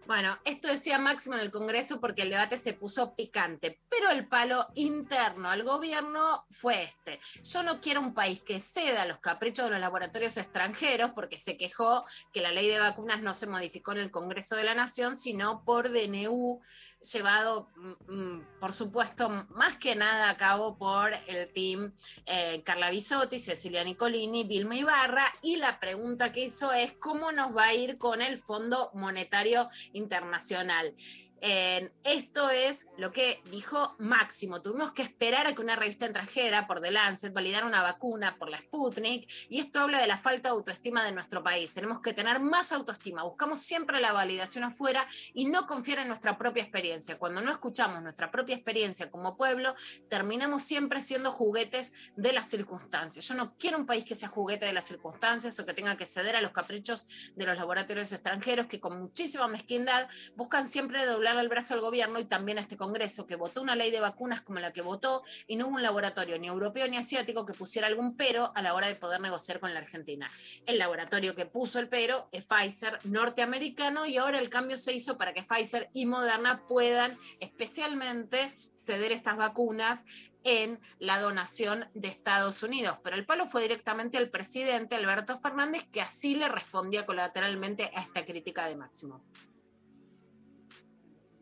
Bueno, 0.10 0.39
esto 0.43 0.68
decía 0.68 0.97
Máximo 0.97 1.36
en 1.36 1.41
el 1.41 1.51
Congreso 1.51 1.99
porque 1.99 2.24
el 2.24 2.32
debate 2.32 2.57
se 2.57 2.74
puso 2.74 3.14
picante, 3.14 3.80
pero 3.91 4.10
el 4.10 4.28
palo 4.28 4.66
interno 4.74 5.51
al 5.51 5.62
gobierno 5.62 6.47
fue 6.49 6.82
este. 6.82 7.20
Yo 7.43 7.62
no 7.62 7.80
quiero 7.80 8.01
un 8.01 8.16
país 8.16 8.41
que 8.41 8.60
ceda 8.60 9.03
a 9.03 9.05
los 9.05 9.20
caprichos 9.20 9.66
de 9.66 9.72
los 9.74 9.80
laboratorios 9.80 10.36
extranjeros 10.38 11.12
porque 11.12 11.38
se 11.38 11.57
quejó 11.57 12.05
que 12.34 12.41
la 12.41 12.51
ley 12.51 12.68
de 12.70 12.80
vacunas 12.80 13.22
no 13.22 13.36
se 13.36 13.45
modificó 13.45 13.91
en 13.91 13.99
el 13.99 14.10
Congreso 14.10 14.55
de 14.55 14.64
la 14.64 14.74
Nación, 14.74 15.16
sino 15.16 15.64
por 15.64 15.91
DNU 15.91 16.60
llevado, 17.02 17.70
mm, 17.76 18.14
mm, 18.14 18.41
por 18.60 18.74
supuesto, 18.74 19.30
más 19.50 19.78
que 19.78 19.95
nada 19.95 20.30
a 20.30 20.38
cabo 20.38 20.78
por 20.78 21.14
el 21.28 21.52
team 21.54 21.93
eh, 22.26 22.62
Carla 22.64 22.89
Bisotti, 22.89 23.39
Cecilia 23.39 23.84
Nicolini, 23.84 24.43
Vilma 24.43 24.76
Ibarra, 24.76 25.26
y 25.41 25.58
la 25.58 25.80
pregunta 25.80 26.32
que 26.32 26.45
hizo 26.45 26.72
es 26.74 26.93
cómo 26.93 27.32
nos 27.32 27.56
va 27.56 27.66
a 27.66 27.74
ir 27.74 27.97
con 27.97 28.22
el 28.22 28.38
Fondo 28.38 28.91
Monetario 28.93 29.70
Internacional. 29.93 30.93
Esto 31.42 32.50
es 32.50 32.88
lo 32.98 33.12
que 33.12 33.42
dijo 33.52 33.96
Máximo. 34.00 34.62
Tuvimos 34.62 34.92
que 34.92 35.02
esperar 35.02 35.48
a 35.48 35.56
que 35.56 35.62
una 35.62 35.76
revista 35.76 36.06
extranjera, 36.06 36.68
por 36.68 36.82
The 36.82 36.92
Lancet, 36.92 37.34
validara 37.34 37.66
una 37.66 37.82
vacuna 37.82 38.38
por 38.38 38.50
la 38.50 38.58
Sputnik, 38.58 39.30
y 39.50 39.60
esto 39.60 39.80
habla 39.80 40.00
de 40.00 40.08
la 40.08 40.18
falta 40.18 40.50
de 40.50 40.56
autoestima 40.56 41.04
de 41.06 41.12
nuestro 41.12 41.44
país. 41.44 41.72
Tenemos 41.72 42.02
que 42.02 42.14
tener 42.14 42.40
más 42.40 42.72
autoestima. 42.72 43.24
Buscamos 43.24 43.62
siempre 43.62 44.02
la 44.02 44.12
validación 44.12 44.64
afuera 44.64 45.08
y 45.34 45.46
no 45.46 45.68
confiar 45.68 46.00
en 46.00 46.08
nuestra 46.08 46.38
propia 46.38 46.64
experiencia. 46.64 47.18
Cuando 47.18 47.42
no 47.42 47.52
escuchamos 47.52 48.02
nuestra 48.02 48.32
propia 48.32 48.56
experiencia 48.56 49.10
como 49.10 49.38
pueblo, 49.38 49.76
terminamos 50.10 50.64
siempre 50.64 51.00
siendo 51.00 51.32
juguetes 51.32 51.94
de 52.16 52.34
las 52.34 52.50
circunstancias. 52.50 53.28
Yo 53.28 53.36
no 53.36 53.56
quiero 53.58 53.78
un 53.78 53.86
país 53.86 54.04
que 54.04 54.16
sea 54.16 54.30
juguete 54.30 54.66
de 54.66 54.74
las 54.74 54.86
circunstancias 54.86 55.60
o 55.60 55.66
que 55.66 55.74
tenga 55.74 55.96
que 55.96 56.06
ceder 56.06 56.36
a 56.36 56.42
los 56.42 56.52
caprichos 56.52 57.08
de 57.36 57.46
los 57.46 57.56
laboratorios 57.56 58.12
extranjeros 58.12 58.66
que 58.66 58.80
con 58.80 59.00
muchísima 59.00 59.48
mezquindad 59.48 60.08
buscan 60.36 60.68
siempre 60.68 61.06
doblar 61.06 61.28
el 61.38 61.49
brazo 61.49 61.73
al 61.73 61.82
gobierno 61.82 62.19
y 62.19 62.25
también 62.25 62.57
a 62.57 62.61
este 62.61 62.77
Congreso, 62.77 63.27
que 63.27 63.36
votó 63.36 63.61
una 63.61 63.75
ley 63.75 63.91
de 63.91 63.99
vacunas 63.99 64.41
como 64.41 64.59
la 64.59 64.73
que 64.73 64.82
votó 64.82 65.23
y 65.47 65.55
no 65.55 65.67
hubo 65.67 65.75
un 65.75 65.84
laboratorio 65.84 66.39
ni 66.39 66.47
europeo 66.47 66.88
ni 66.88 66.97
asiático 66.97 67.45
que 67.45 67.53
pusiera 67.53 67.88
algún 67.88 68.15
pero 68.15 68.51
a 68.55 68.61
la 68.61 68.73
hora 68.73 68.88
de 68.88 68.95
poder 68.95 69.21
negociar 69.21 69.59
con 69.59 69.73
la 69.73 69.80
Argentina. 69.80 70.32
El 70.65 70.80
laboratorio 70.80 71.36
que 71.36 71.45
puso 71.45 71.80
el 71.80 71.89
pero 71.89 72.30
es 72.32 72.45
Pfizer 72.45 72.99
norteamericano 73.03 74.05
y 74.05 74.17
ahora 74.17 74.39
el 74.39 74.49
cambio 74.49 74.77
se 74.77 74.93
hizo 74.93 75.17
para 75.17 75.34
que 75.34 75.43
Pfizer 75.43 75.89
y 75.93 76.05
Moderna 76.05 76.65
puedan 76.67 77.17
especialmente 77.39 78.53
ceder 78.73 79.11
estas 79.11 79.38
vacunas 79.38 80.05
en 80.43 80.80
la 80.99 81.19
donación 81.19 81.86
de 81.93 82.07
Estados 82.07 82.63
Unidos. 82.63 82.97
Pero 83.03 83.15
el 83.15 83.25
palo 83.25 83.47
fue 83.47 83.61
directamente 83.61 84.17
al 84.17 84.30
presidente 84.30 84.95
Alberto 84.95 85.38
Fernández, 85.38 85.84
que 85.91 86.01
así 86.01 86.36
le 86.36 86.47
respondía 86.47 87.05
colateralmente 87.05 87.91
a 87.93 88.01
esta 88.01 88.25
crítica 88.25 88.67
de 88.67 88.75
Máximo 88.75 89.21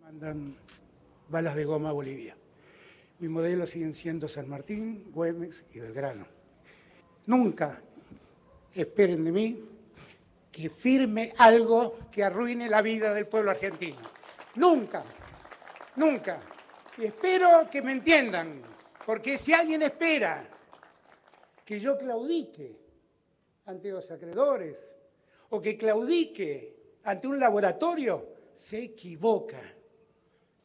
mandan 0.08 0.56
balas 1.28 1.54
de 1.54 1.66
goma 1.66 1.90
a 1.90 1.92
Bolivia. 1.92 2.34
Mi 3.20 3.28
modelo 3.28 3.68
siguen 3.68 3.94
siendo 3.94 4.30
San 4.30 4.48
Martín, 4.48 5.12
Güemes 5.12 5.66
y 5.74 5.80
Belgrano. 5.80 6.26
Nunca 7.26 7.82
esperen 8.74 9.26
de 9.26 9.32
mí 9.34 9.66
que 10.50 10.70
firme 10.70 11.34
algo 11.38 12.00
que 12.10 12.24
arruine 12.24 12.70
la 12.70 12.82
vida 12.82 13.14
del 13.14 13.28
pueblo 13.28 13.52
argentino. 13.52 13.98
Nunca, 14.56 15.04
nunca. 15.98 16.40
Y 16.98 17.04
espero 17.04 17.68
que 17.70 17.82
me 17.82 17.92
entiendan, 17.92 18.62
porque 19.06 19.38
si 19.38 19.52
alguien 19.52 19.82
espera 19.82 20.48
que 21.66 21.82
yo 21.82 21.98
claudique 21.98 22.80
ante 23.66 23.92
los 23.92 24.10
acreedores 24.10 24.88
o 25.50 25.62
que 25.62 25.76
claudique 25.76 26.96
ante 27.04 27.28
un 27.28 27.38
laboratorio, 27.38 28.26
se 28.56 28.84
equivoca 28.84 29.74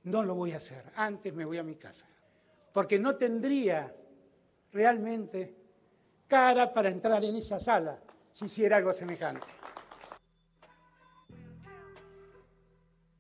no 0.05 0.23
lo 0.23 0.35
voy 0.35 0.53
a 0.53 0.57
hacer. 0.57 0.85
Antes 0.97 1.33
me 1.35 1.45
voy 1.45 1.59
a 1.59 1.63
mi 1.63 1.77
casa. 1.77 2.07
Porque 2.73 2.99
no 2.99 3.17
tendría 3.17 3.95
realmente 4.73 5.57
cara 6.27 6.73
para 6.73 6.89
entrar 6.89 7.23
en 7.25 7.37
esa 7.37 7.61
sala 7.61 7.99
si 8.33 8.47
hiciera 8.47 8.79
algo 8.79 8.93
semejante. 8.93 9.47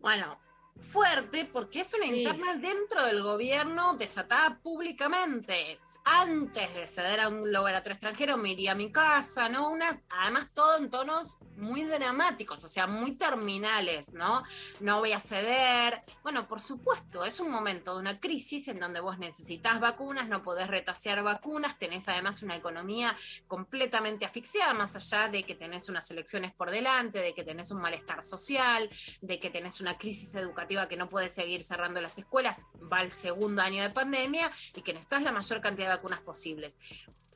Bueno, 0.00 0.38
fuerte 0.80 1.44
porque 1.44 1.80
es 1.80 1.94
una 1.94 2.06
interna 2.06 2.54
dentro 2.54 3.04
del 3.04 3.22
gobierno 3.22 3.94
desatada 3.94 4.58
públicamente. 4.58 5.78
Antes 6.04 6.74
de 6.74 6.86
ceder 6.86 7.20
a 7.20 7.28
un 7.28 7.52
laboratorio 7.52 7.94
extranjero 7.94 8.36
me 8.36 8.50
iría 8.50 8.72
a 8.72 8.74
mi 8.74 8.90
casa, 8.90 9.48
¿no? 9.48 9.70
Unas, 9.70 10.04
además 10.10 10.48
todo 10.52 10.78
en 10.78 10.90
tonos 10.90 11.38
muy 11.56 11.84
dramáticos, 11.84 12.64
o 12.64 12.68
sea, 12.68 12.86
muy 12.86 13.12
terminales, 13.12 14.12
¿no? 14.12 14.42
No 14.80 14.98
voy 14.98 15.12
a 15.12 15.20
ceder. 15.20 16.00
Bueno, 16.22 16.46
por 16.48 16.60
supuesto, 16.60 17.24
es 17.24 17.38
un 17.38 17.50
momento 17.50 17.94
de 17.94 18.00
una 18.00 18.18
crisis 18.18 18.68
en 18.68 18.80
donde 18.80 19.00
vos 19.00 19.18
necesitas 19.18 19.78
vacunas, 19.78 20.28
no 20.28 20.42
podés 20.42 20.68
retasear 20.68 21.22
vacunas, 21.22 21.78
tenés 21.78 22.08
además 22.08 22.42
una 22.42 22.56
economía 22.56 23.14
completamente 23.46 24.24
asfixiada, 24.24 24.74
más 24.74 24.96
allá 24.96 25.28
de 25.28 25.44
que 25.44 25.54
tenés 25.54 25.88
unas 25.88 26.10
elecciones 26.10 26.52
por 26.52 26.70
delante, 26.70 27.20
de 27.20 27.34
que 27.34 27.44
tenés 27.44 27.70
un 27.70 27.80
malestar 27.80 28.22
social, 28.22 28.90
de 29.20 29.38
que 29.38 29.50
tenés 29.50 29.80
una 29.80 29.96
crisis 29.96 30.34
educativa 30.34 30.61
que 30.88 30.96
no 30.96 31.08
puede 31.08 31.28
seguir 31.28 31.62
cerrando 31.62 32.00
las 32.00 32.18
escuelas, 32.18 32.68
va 32.92 33.02
el 33.02 33.12
segundo 33.12 33.62
año 33.62 33.82
de 33.82 33.90
pandemia 33.90 34.50
y 34.74 34.82
que 34.82 34.92
necesitas 34.92 35.22
la 35.22 35.32
mayor 35.32 35.60
cantidad 35.60 35.88
de 35.88 35.96
vacunas 35.96 36.20
posibles 36.20 36.76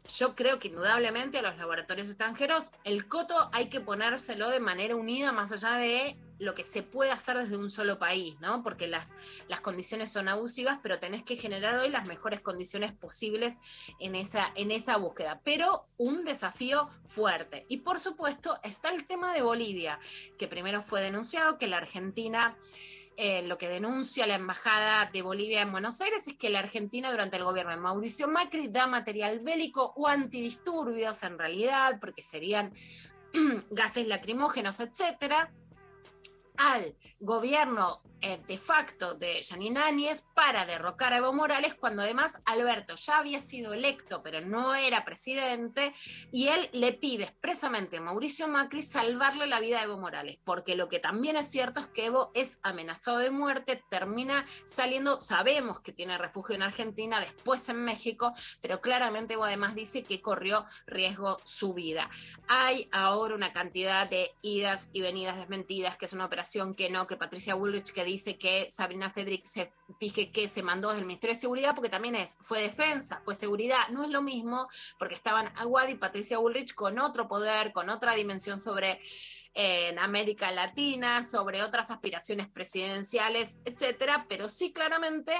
yo 0.08 0.34
creo 0.34 0.58
que 0.58 0.68
indudablemente 0.68 1.38
a 1.38 1.42
los 1.42 1.56
laboratorios 1.56 2.08
extranjeros 2.08 2.72
el 2.84 3.08
coto 3.08 3.50
hay 3.52 3.68
que 3.68 3.80
ponérselo 3.80 4.50
de 4.50 4.60
manera 4.60 4.96
unida 4.96 5.32
más 5.32 5.52
allá 5.52 5.74
de 5.74 6.16
lo 6.38 6.54
que 6.54 6.64
se 6.64 6.82
puede 6.82 7.10
hacer 7.10 7.38
desde 7.38 7.56
un 7.56 7.70
solo 7.70 7.98
país, 7.98 8.38
¿no? 8.40 8.62
Porque 8.62 8.86
las, 8.86 9.08
las 9.48 9.62
condiciones 9.62 10.12
son 10.12 10.28
abusivas, 10.28 10.78
pero 10.82 10.98
tenés 10.98 11.22
que 11.22 11.36
generar 11.36 11.76
hoy 11.76 11.88
las 11.88 12.06
mejores 12.06 12.40
condiciones 12.40 12.92
posibles 12.92 13.56
en 14.00 14.14
esa, 14.14 14.52
en 14.54 14.70
esa 14.70 14.98
búsqueda. 14.98 15.40
Pero 15.44 15.86
un 15.96 16.26
desafío 16.26 16.90
fuerte. 17.06 17.64
Y 17.70 17.78
por 17.78 18.00
supuesto 18.00 18.58
está 18.62 18.90
el 18.90 19.06
tema 19.06 19.32
de 19.32 19.40
Bolivia, 19.40 19.98
que 20.36 20.46
primero 20.46 20.82
fue 20.82 21.00
denunciado, 21.00 21.56
que 21.56 21.68
la 21.68 21.78
Argentina 21.78 22.58
eh, 23.16 23.42
lo 23.42 23.56
que 23.56 23.68
denuncia 23.68 24.26
la 24.26 24.34
Embajada 24.34 25.08
de 25.10 25.22
Bolivia 25.22 25.62
en 25.62 25.72
Buenos 25.72 26.00
Aires 26.02 26.28
es 26.28 26.34
que 26.34 26.50
la 26.50 26.58
Argentina 26.58 27.10
durante 27.10 27.36
el 27.36 27.44
gobierno 27.44 27.72
de 27.72 27.78
Mauricio 27.78 28.28
Macri 28.28 28.68
da 28.68 28.86
material 28.86 29.40
bélico 29.40 29.94
o 29.96 30.06
antidisturbios 30.06 31.22
en 31.22 31.38
realidad, 31.38 31.98
porque 31.98 32.22
serían 32.22 32.74
gases 33.70 34.06
lacrimógenos, 34.06 34.80
etcétera, 34.80 35.50
al 36.58 36.94
gobierno 37.18 38.02
eh, 38.22 38.40
de 38.48 38.56
facto 38.56 39.14
de 39.14 39.42
Janine 39.44 39.80
Áñez 39.80 40.24
para 40.34 40.64
derrocar 40.64 41.12
a 41.12 41.18
Evo 41.18 41.32
Morales, 41.32 41.74
cuando 41.74 42.02
además 42.02 42.40
Alberto 42.46 42.94
ya 42.94 43.18
había 43.18 43.40
sido 43.40 43.74
electo, 43.74 44.22
pero 44.22 44.40
no 44.40 44.74
era 44.74 45.04
presidente, 45.04 45.94
y 46.32 46.48
él 46.48 46.68
le 46.72 46.92
pide 46.94 47.24
expresamente 47.24 47.98
a 47.98 48.00
Mauricio 48.00 48.48
Macri 48.48 48.80
salvarle 48.80 49.46
la 49.46 49.60
vida 49.60 49.80
a 49.80 49.84
Evo 49.84 49.98
Morales, 49.98 50.38
porque 50.44 50.74
lo 50.76 50.88
que 50.88 50.98
también 50.98 51.36
es 51.36 51.50
cierto 51.50 51.80
es 51.80 51.88
que 51.88 52.06
Evo 52.06 52.30
es 52.34 52.58
amenazado 52.62 53.18
de 53.18 53.30
muerte, 53.30 53.84
termina 53.90 54.46
saliendo, 54.64 55.20
sabemos 55.20 55.80
que 55.80 55.92
tiene 55.92 56.16
refugio 56.16 56.54
en 56.54 56.62
Argentina, 56.62 57.20
después 57.20 57.68
en 57.68 57.84
México, 57.84 58.32
pero 58.62 58.80
claramente 58.80 59.34
Evo 59.34 59.44
además 59.44 59.74
dice 59.74 60.02
que 60.02 60.22
corrió 60.22 60.64
riesgo 60.86 61.38
su 61.44 61.74
vida. 61.74 62.08
Hay 62.48 62.88
ahora 62.92 63.34
una 63.34 63.52
cantidad 63.52 64.08
de 64.08 64.34
idas 64.40 64.90
y 64.94 65.02
venidas 65.02 65.36
desmentidas, 65.36 65.98
que 65.98 66.06
es 66.06 66.14
una 66.14 66.24
operación 66.24 66.74
que 66.74 66.88
no, 66.88 67.06
que 67.06 67.16
Patricia 67.16 67.54
Bullrich 67.54 67.92
que 67.92 68.05
dice 68.06 68.38
que 68.38 68.70
Sabrina 68.70 69.10
Federic 69.10 69.44
se 69.44 69.72
fije 69.98 70.32
que 70.32 70.48
se 70.48 70.62
mandó 70.62 70.88
desde 70.88 71.00
el 71.00 71.06
Ministerio 71.06 71.34
de 71.34 71.40
Seguridad, 71.40 71.74
porque 71.74 71.90
también 71.90 72.14
es, 72.14 72.36
fue 72.40 72.60
defensa, 72.60 73.20
fue 73.24 73.34
seguridad, 73.34 73.88
no 73.90 74.04
es 74.04 74.10
lo 74.10 74.22
mismo, 74.22 74.68
porque 74.98 75.14
estaban 75.14 75.52
Aguad 75.56 75.88
y 75.88 75.94
Patricia 75.94 76.38
Bullrich 76.38 76.74
con 76.74 76.98
otro 76.98 77.28
poder, 77.28 77.72
con 77.72 77.90
otra 77.90 78.14
dimensión 78.14 78.58
sobre 78.58 79.00
en 79.54 79.98
América 79.98 80.50
Latina, 80.52 81.24
sobre 81.24 81.62
otras 81.62 81.90
aspiraciones 81.90 82.46
presidenciales, 82.48 83.58
etcétera, 83.64 84.26
pero 84.28 84.48
sí 84.50 84.70
claramente 84.70 85.32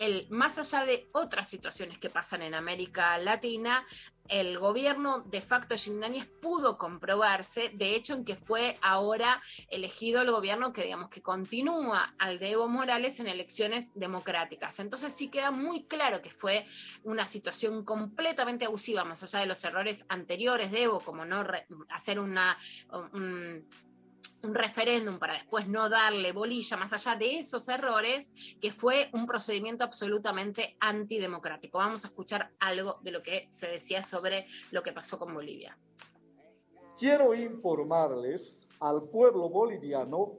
el, 0.00 0.26
más 0.30 0.58
allá 0.58 0.86
de 0.86 1.06
otras 1.12 1.48
situaciones 1.48 1.98
que 1.98 2.08
pasan 2.08 2.42
en 2.42 2.54
América 2.54 3.18
Latina, 3.18 3.86
el 4.28 4.58
gobierno 4.58 5.20
de 5.20 5.40
facto 5.42 5.74
de 5.74 6.06
Áñez 6.06 6.26
pudo 6.40 6.78
comprobarse, 6.78 7.70
de 7.74 7.96
hecho, 7.96 8.14
en 8.14 8.24
que 8.24 8.36
fue 8.36 8.78
ahora 8.80 9.42
elegido 9.68 10.22
el 10.22 10.30
gobierno 10.30 10.72
que, 10.72 10.84
digamos, 10.84 11.10
que 11.10 11.20
continúa 11.20 12.14
al 12.18 12.38
de 12.38 12.52
Evo 12.52 12.68
Morales 12.68 13.20
en 13.20 13.26
elecciones 13.26 13.90
democráticas. 13.94 14.78
Entonces 14.78 15.12
sí 15.12 15.28
queda 15.28 15.50
muy 15.50 15.82
claro 15.84 16.22
que 16.22 16.30
fue 16.30 16.64
una 17.02 17.26
situación 17.26 17.84
completamente 17.84 18.64
abusiva, 18.64 19.04
más 19.04 19.22
allá 19.22 19.40
de 19.40 19.46
los 19.46 19.62
errores 19.64 20.06
anteriores 20.08 20.70
de 20.70 20.84
Evo, 20.84 21.00
como 21.00 21.24
no 21.24 21.44
hacer 21.90 22.20
una 22.20 22.56
un 23.12 23.66
referéndum 24.42 25.18
para 25.18 25.34
después 25.34 25.68
no 25.68 25.88
darle 25.88 26.32
bolilla, 26.32 26.76
más 26.76 26.92
allá 26.92 27.16
de 27.16 27.38
esos 27.38 27.68
errores, 27.68 28.32
que 28.60 28.72
fue 28.72 29.10
un 29.12 29.26
procedimiento 29.26 29.84
absolutamente 29.84 30.76
antidemocrático. 30.80 31.78
Vamos 31.78 32.04
a 32.04 32.08
escuchar 32.08 32.52
algo 32.58 32.98
de 33.02 33.12
lo 33.12 33.22
que 33.22 33.48
se 33.50 33.68
decía 33.68 34.02
sobre 34.02 34.46
lo 34.70 34.82
que 34.82 34.92
pasó 34.92 35.18
con 35.18 35.34
Bolivia. 35.34 35.76
Quiero 36.98 37.34
informarles 37.34 38.66
al 38.80 39.08
pueblo 39.08 39.48
boliviano 39.48 40.38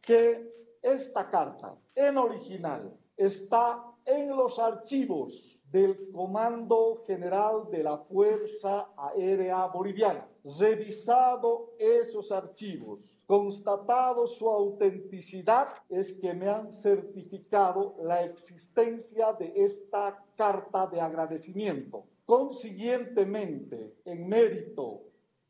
que 0.00 0.50
esta 0.80 1.28
carta 1.28 1.74
en 1.94 2.16
original 2.16 2.96
está 3.16 3.84
en 4.06 4.34
los 4.34 4.58
archivos 4.58 5.57
del 5.70 6.10
Comando 6.12 7.02
General 7.06 7.68
de 7.70 7.82
la 7.82 7.98
Fuerza 7.98 8.90
Aérea 8.96 9.66
Boliviana. 9.66 10.26
Revisado 10.58 11.74
esos 11.78 12.32
archivos, 12.32 13.00
constatado 13.26 14.26
su 14.26 14.48
autenticidad, 14.48 15.68
es 15.88 16.12
que 16.12 16.32
me 16.32 16.48
han 16.48 16.72
certificado 16.72 17.96
la 18.02 18.24
existencia 18.24 19.32
de 19.34 19.52
esta 19.56 20.24
carta 20.36 20.86
de 20.86 21.00
agradecimiento. 21.00 22.04
Consiguientemente, 22.24 23.96
en 24.04 24.28
mérito 24.28 25.02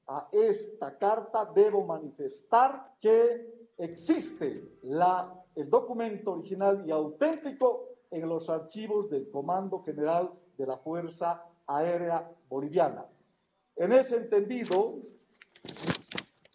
a 0.06 0.28
esta 0.32 0.96
carta, 0.98 1.44
debo 1.54 1.84
manifestar 1.84 2.94
que 3.00 3.70
existe 3.76 4.78
la, 4.82 5.44
el 5.54 5.70
documento 5.70 6.32
original 6.32 6.82
y 6.86 6.90
auténtico 6.90 7.87
en 8.10 8.28
los 8.28 8.48
archivos 8.48 9.08
del 9.10 9.30
Comando 9.30 9.82
General 9.82 10.32
de 10.56 10.66
la 10.66 10.76
Fuerza 10.78 11.44
Aérea 11.66 12.30
Boliviana. 12.48 13.06
En 13.76 13.92
ese 13.92 14.16
entendido, 14.16 14.96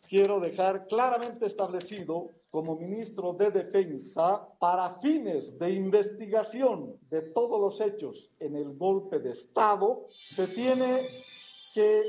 quiero 0.07 0.39
dejar 0.39 0.87
claramente 0.87 1.45
establecido 1.45 2.29
como 2.53 2.75
ministro 2.75 3.33
de 3.33 3.49
Defensa, 3.49 4.47
para 4.59 4.99
fines 4.99 5.57
de 5.57 5.71
investigación 5.71 6.99
de 7.09 7.23
todos 7.23 7.59
los 7.59 7.81
hechos 7.81 8.29
en 8.39 8.55
el 8.55 8.77
golpe 8.77 9.17
de 9.17 9.31
Estado, 9.31 10.05
se 10.11 10.47
tiene 10.47 11.07
que 11.73 12.03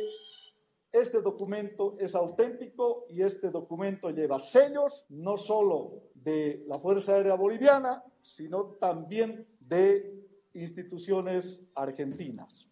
este 0.92 1.22
documento 1.22 1.96
es 1.98 2.14
auténtico 2.14 3.06
y 3.08 3.22
este 3.22 3.50
documento 3.50 4.10
lleva 4.10 4.38
sellos 4.38 5.06
no 5.08 5.38
solo 5.38 6.02
de 6.14 6.62
la 6.68 6.78
Fuerza 6.78 7.14
Aérea 7.14 7.36
Boliviana, 7.36 8.04
sino 8.24 8.76
también 8.80 9.46
de 9.60 10.26
instituciones 10.54 11.60
argentinas. 11.74 12.66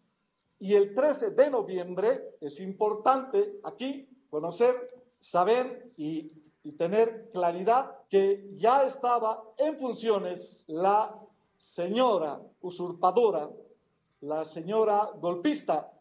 Y 0.59 0.75
el 0.75 0.95
13 0.95 1.33
de 1.33 1.51
noviembre 1.51 2.37
es 2.41 2.59
importante 2.61 3.61
aquí 3.63 4.09
conocer, 4.31 4.75
saber 5.21 5.93
y, 5.97 6.41
tener 6.79 7.29
claridad 7.31 7.91
que 8.09 8.49
ya 8.55 8.85
estaba 8.85 9.43
en 9.59 9.77
funciones 9.77 10.65
la 10.69 11.13
señora 11.57 12.41
usurpadora, 12.61 13.51
la 14.21 14.45
señora 14.45 15.11
golpista 15.21 15.93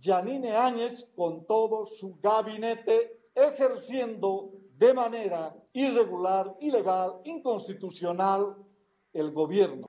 Janine 0.00 0.56
Áñez 0.56 1.08
con 1.14 1.46
todo 1.46 1.86
su 1.86 2.18
gabinete 2.20 3.30
ejerciendo 3.32 4.50
de 4.76 4.92
manera 4.92 5.54
irregular, 5.72 6.56
ilegal, 6.60 7.20
inconstitucional 7.24 8.56
el 9.12 9.30
gobierno. 9.32 9.88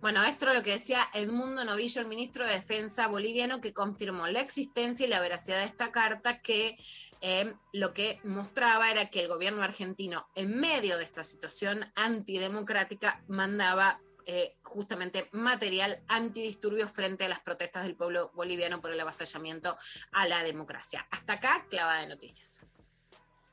Bueno, 0.00 0.22
esto 0.22 0.48
es 0.48 0.54
lo 0.54 0.62
que 0.62 0.72
decía 0.72 1.00
Edmundo 1.14 1.64
Novillo, 1.64 2.02
el 2.02 2.08
ministro 2.08 2.46
de 2.46 2.52
Defensa 2.52 3.08
boliviano, 3.08 3.62
que 3.62 3.72
confirmó 3.72 4.26
la 4.26 4.40
existencia 4.40 5.06
y 5.06 5.08
la 5.08 5.18
veracidad 5.18 5.60
de 5.60 5.64
esta 5.64 5.92
carta 5.92 6.42
que 6.42 6.76
eh, 7.22 7.54
lo 7.72 7.94
que 7.94 8.20
mostraba 8.22 8.90
era 8.90 9.08
que 9.08 9.20
el 9.20 9.28
gobierno 9.28 9.62
argentino, 9.62 10.28
en 10.34 10.60
medio 10.60 10.98
de 10.98 11.04
esta 11.04 11.24
situación 11.24 11.90
antidemocrática, 11.94 13.24
mandaba 13.28 13.98
eh, 14.26 14.58
justamente 14.62 15.30
material 15.32 16.02
antidisturbios 16.08 16.90
frente 16.90 17.24
a 17.24 17.28
las 17.30 17.40
protestas 17.40 17.84
del 17.84 17.96
pueblo 17.96 18.30
boliviano 18.34 18.82
por 18.82 18.90
el 18.90 19.00
avasallamiento 19.00 19.74
a 20.12 20.28
la 20.28 20.42
democracia. 20.42 21.06
Hasta 21.10 21.32
acá, 21.32 21.66
clavada 21.70 22.02
de 22.02 22.08
noticias. 22.08 22.66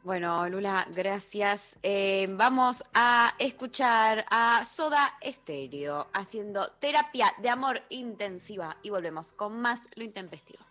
Bueno, 0.04 0.50
Lula, 0.50 0.88
gracias. 0.96 1.78
Eh, 1.84 2.28
vamos 2.32 2.84
a 2.92 3.36
escuchar 3.38 4.26
a 4.32 4.66
Soda 4.66 5.14
Stereo 5.24 6.08
haciendo 6.14 6.72
terapia 6.80 7.32
de 7.40 7.50
amor 7.50 7.84
intensiva 7.90 8.78
y 8.82 8.90
volvemos 8.90 9.32
con 9.32 9.62
más 9.62 9.88
Lo 9.94 10.04
Intempestivo. 10.04 10.71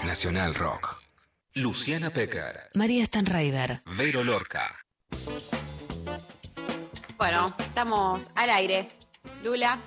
Nacional 0.06 0.54
Rock. 0.54 1.02
Luciana 1.54 2.10
Pecker. 2.10 2.70
María 2.74 3.04
Stanraiver. 3.04 3.82
Vero 3.84 4.22
Lorca. 4.22 4.82
Bueno, 7.16 7.54
estamos 7.58 8.30
al 8.34 8.50
aire. 8.50 8.88
Lula. 9.42 9.80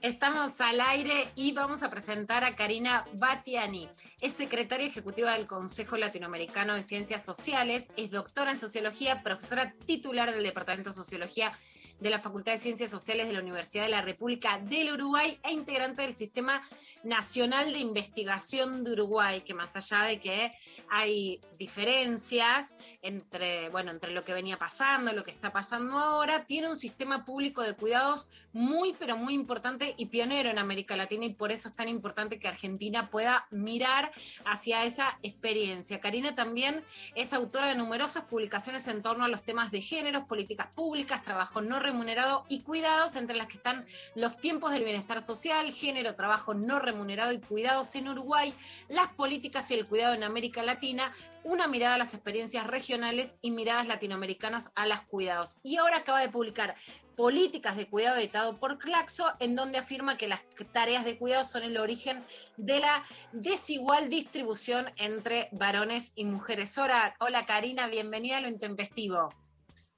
Estamos 0.00 0.60
al 0.60 0.80
aire 0.80 1.28
y 1.34 1.50
vamos 1.50 1.82
a 1.82 1.90
presentar 1.90 2.44
a 2.44 2.54
Karina 2.54 3.04
Batiani. 3.14 3.88
Es 4.20 4.32
secretaria 4.32 4.86
ejecutiva 4.86 5.32
del 5.32 5.46
Consejo 5.46 5.96
Latinoamericano 5.96 6.76
de 6.76 6.82
Ciencias 6.82 7.24
Sociales, 7.24 7.90
es 7.96 8.12
doctora 8.12 8.52
en 8.52 8.58
sociología, 8.58 9.24
profesora 9.24 9.74
titular 9.86 10.30
del 10.30 10.44
Departamento 10.44 10.90
de 10.90 10.96
Sociología 10.96 11.52
de 11.98 12.10
la 12.10 12.20
Facultad 12.20 12.52
de 12.52 12.58
Ciencias 12.58 12.92
Sociales 12.92 13.26
de 13.26 13.32
la 13.32 13.40
Universidad 13.40 13.82
de 13.82 13.90
la 13.90 14.02
República 14.02 14.60
del 14.60 14.92
Uruguay 14.92 15.36
e 15.42 15.52
integrante 15.52 16.02
del 16.02 16.14
Sistema 16.14 16.62
Nacional 17.08 17.72
de 17.72 17.78
Investigación 17.78 18.84
de 18.84 18.92
Uruguay, 18.92 19.40
que 19.40 19.54
más 19.54 19.74
allá 19.76 20.02
de 20.02 20.20
que 20.20 20.52
hay 20.90 21.40
diferencias 21.58 22.74
entre, 23.02 23.70
bueno, 23.70 23.90
entre 23.90 24.12
lo 24.12 24.24
que 24.24 24.34
venía 24.34 24.58
pasando, 24.58 25.12
lo 25.12 25.24
que 25.24 25.30
está 25.30 25.52
pasando 25.52 25.98
ahora, 25.98 26.44
tiene 26.44 26.68
un 26.68 26.76
sistema 26.76 27.24
público 27.24 27.62
de 27.62 27.74
cuidados 27.74 28.28
muy, 28.52 28.94
pero 28.98 29.16
muy 29.16 29.34
importante 29.34 29.94
y 29.96 30.06
pionero 30.06 30.50
en 30.50 30.58
América 30.58 30.96
Latina 30.96 31.26
y 31.26 31.34
por 31.34 31.52
eso 31.52 31.68
es 31.68 31.74
tan 31.74 31.88
importante 31.88 32.38
que 32.38 32.48
Argentina 32.48 33.10
pueda 33.10 33.46
mirar 33.50 34.10
hacia 34.44 34.84
esa 34.84 35.18
experiencia. 35.22 36.00
Karina 36.00 36.34
también 36.34 36.84
es 37.14 37.32
autora 37.32 37.68
de 37.68 37.74
numerosas 37.74 38.24
publicaciones 38.24 38.88
en 38.88 39.02
torno 39.02 39.24
a 39.24 39.28
los 39.28 39.42
temas 39.42 39.70
de 39.70 39.82
géneros, 39.82 40.24
políticas 40.24 40.68
públicas, 40.74 41.22
trabajo 41.22 41.60
no 41.60 41.78
remunerado 41.78 42.44
y 42.48 42.60
cuidados, 42.60 43.16
entre 43.16 43.36
las 43.36 43.46
que 43.46 43.56
están 43.56 43.86
los 44.14 44.38
tiempos 44.38 44.72
del 44.72 44.84
bienestar 44.84 45.20
social, 45.20 45.72
género, 45.72 46.14
trabajo 46.14 46.54
no 46.54 46.78
remunerado 46.78 47.32
y 47.32 47.40
cuidados 47.40 47.94
en 47.94 48.08
Uruguay, 48.08 48.54
las 48.88 49.08
políticas 49.08 49.70
y 49.70 49.74
el 49.74 49.86
cuidado 49.86 50.14
en 50.14 50.24
América 50.24 50.62
Latina, 50.62 51.14
una 51.44 51.66
mirada 51.66 51.94
a 51.94 51.98
las 51.98 52.14
experiencias 52.14 52.66
regionales 52.66 53.36
y 53.40 53.50
miradas 53.50 53.86
latinoamericanas 53.86 54.70
a 54.74 54.86
los 54.86 55.00
cuidados. 55.02 55.58
Y 55.62 55.76
ahora 55.76 55.98
acaba 55.98 56.20
de 56.20 56.28
publicar 56.28 56.74
Políticas 57.18 57.76
de 57.76 57.88
Cuidado 57.88 58.16
editado 58.16 58.60
por 58.60 58.78
Claxo, 58.78 59.26
en 59.40 59.56
donde 59.56 59.78
afirma 59.78 60.16
que 60.16 60.28
las 60.28 60.44
tareas 60.70 61.04
de 61.04 61.18
cuidado 61.18 61.42
son 61.42 61.64
el 61.64 61.76
origen 61.76 62.24
de 62.56 62.78
la 62.78 63.02
desigual 63.32 64.08
distribución 64.08 64.92
entre 64.98 65.48
varones 65.50 66.12
y 66.14 66.26
mujeres. 66.26 66.78
Hola, 66.78 67.16
hola 67.18 67.44
Karina, 67.44 67.88
bienvenida 67.88 68.36
a 68.36 68.40
lo 68.40 68.46
intempestivo. 68.46 69.30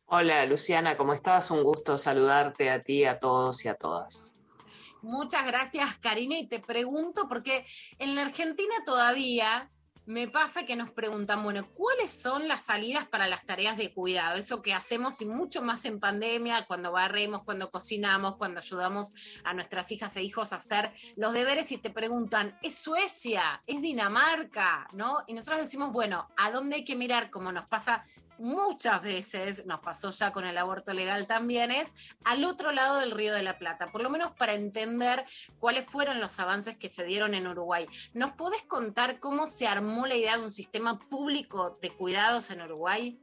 Hola 0.06 0.46
Luciana, 0.46 0.96
¿cómo 0.96 1.12
estás? 1.12 1.50
Un 1.50 1.62
gusto 1.62 1.98
saludarte 1.98 2.70
a 2.70 2.82
ti, 2.82 3.04
a 3.04 3.18
todos 3.18 3.66
y 3.66 3.68
a 3.68 3.74
todas. 3.74 4.34
Muchas 5.02 5.44
gracias, 5.44 5.98
Karina, 5.98 6.38
y 6.38 6.46
te 6.46 6.58
pregunto, 6.58 7.28
porque 7.28 7.66
en 7.98 8.14
la 8.14 8.22
Argentina 8.22 8.74
todavía 8.86 9.70
me 10.10 10.26
pasa 10.26 10.66
que 10.66 10.74
nos 10.74 10.90
preguntan, 10.90 11.44
bueno, 11.44 11.64
¿cuáles 11.72 12.10
son 12.10 12.48
las 12.48 12.62
salidas 12.62 13.06
para 13.06 13.28
las 13.28 13.46
tareas 13.46 13.76
de 13.76 13.92
cuidado? 13.92 14.36
Eso 14.36 14.60
que 14.60 14.74
hacemos 14.74 15.20
y 15.20 15.24
mucho 15.24 15.62
más 15.62 15.84
en 15.84 16.00
pandemia, 16.00 16.66
cuando 16.66 16.90
barremos, 16.90 17.44
cuando 17.44 17.70
cocinamos, 17.70 18.34
cuando 18.36 18.58
ayudamos 18.58 19.12
a 19.44 19.54
nuestras 19.54 19.92
hijas 19.92 20.16
e 20.16 20.24
hijos 20.24 20.52
a 20.52 20.56
hacer 20.56 20.92
los 21.14 21.32
deberes 21.32 21.70
y 21.70 21.78
te 21.78 21.90
preguntan, 21.90 22.58
¿es 22.60 22.74
Suecia? 22.74 23.62
¿Es 23.68 23.80
Dinamarca? 23.82 24.88
¿No? 24.94 25.22
Y 25.28 25.34
nosotros 25.34 25.62
decimos, 25.62 25.92
bueno, 25.92 26.28
¿a 26.36 26.50
dónde 26.50 26.74
hay 26.74 26.84
que 26.84 26.96
mirar? 26.96 27.30
Como 27.30 27.52
nos 27.52 27.66
pasa 27.66 28.04
muchas 28.40 29.02
veces, 29.02 29.66
nos 29.66 29.80
pasó 29.80 30.10
ya 30.10 30.32
con 30.32 30.46
el 30.46 30.58
aborto 30.58 30.92
legal 30.92 31.26
también, 31.26 31.70
es 31.70 31.94
al 32.24 32.44
otro 32.44 32.72
lado 32.72 32.98
del 32.98 33.10
Río 33.10 33.34
de 33.34 33.42
la 33.42 33.58
Plata, 33.58 33.92
por 33.92 34.02
lo 34.02 34.10
menos 34.10 34.32
para 34.32 34.54
entender 34.54 35.24
cuáles 35.58 35.86
fueron 35.86 36.20
los 36.20 36.38
avances 36.40 36.76
que 36.76 36.88
se 36.88 37.04
dieron 37.04 37.34
en 37.34 37.46
Uruguay. 37.46 37.86
¿Nos 38.14 38.32
podés 38.32 38.62
contar 38.62 39.20
cómo 39.20 39.46
se 39.46 39.66
armó 39.66 40.06
la 40.06 40.16
idea 40.16 40.38
de 40.38 40.44
un 40.44 40.50
sistema 40.50 40.98
público 40.98 41.78
de 41.82 41.90
cuidados 41.90 42.50
en 42.50 42.62
Uruguay? 42.62 43.20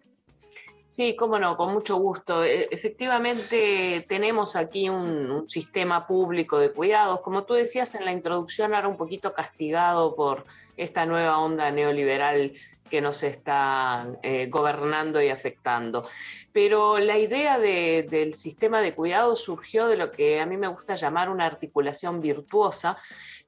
Sí, 0.87 1.17
cómo 1.17 1.37
no, 1.37 1.57
con 1.57 1.73
mucho 1.73 1.97
gusto. 1.97 2.45
E- 2.45 2.69
Efectivamente, 2.71 4.03
tenemos 4.07 4.55
aquí 4.55 4.87
un, 4.89 5.47
sistema 5.49 6.07
público 6.07 6.57
de 6.59 6.71
cuidados, 6.71 7.19
como 7.21 7.43
tú 7.43 7.53
decías 7.55 7.93
en 7.95 8.05
la 8.05 8.11
introducción, 8.13 8.73
ahora 8.73 8.87
un 8.87 8.97
poquito 8.97 9.33
castigado 9.33 10.15
por 10.15 10.45
esta 10.77 11.05
nueva 11.05 11.39
onda 11.39 11.71
neoliberal 11.71 12.53
que 12.89 13.01
nos 13.01 13.21
está 13.23 14.07
eh, 14.23 14.47
gobernando 14.49 15.21
y 15.21 15.27
afectando. 15.29 16.05
Pero 16.53 16.99
la 16.99 17.17
idea 17.17 17.59
de- 17.59 18.07
del 18.09 18.33
sistema 18.33 18.81
de 18.81 18.93
cuidados 18.95 19.43
surgió 19.43 19.87
de 19.87 19.97
lo 19.97 20.09
que 20.11 20.39
a 20.39 20.45
mí 20.45 20.55
me 20.55 20.67
gusta 20.67 20.95
llamar 20.95 21.29
una 21.29 21.45
articulación 21.45 22.21
virtuosa 22.21 22.97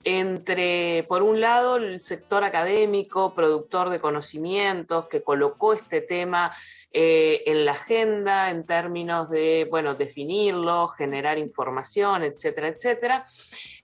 entre, 0.03 1.03
por 1.09 1.23
un 1.23 1.41
lado, 1.41 1.75
el 1.75 2.01
sector 2.01 2.43
académico, 2.43 3.33
productor 3.35 3.89
de 3.89 3.99
conocimientos, 3.99 5.07
que 5.07 5.23
colocó 5.23 5.73
este 5.73 6.01
tema 6.01 6.55
eh, 6.91 7.43
en 7.45 7.65
la 7.65 7.73
agenda 7.73 8.49
en 8.49 8.65
términos 8.65 9.29
de, 9.29 9.67
bueno, 9.69 9.95
definirlo, 9.95 10.87
generar 10.89 11.37
información, 11.37 12.23
etcétera, 12.23 12.69
etcétera. 12.69 13.25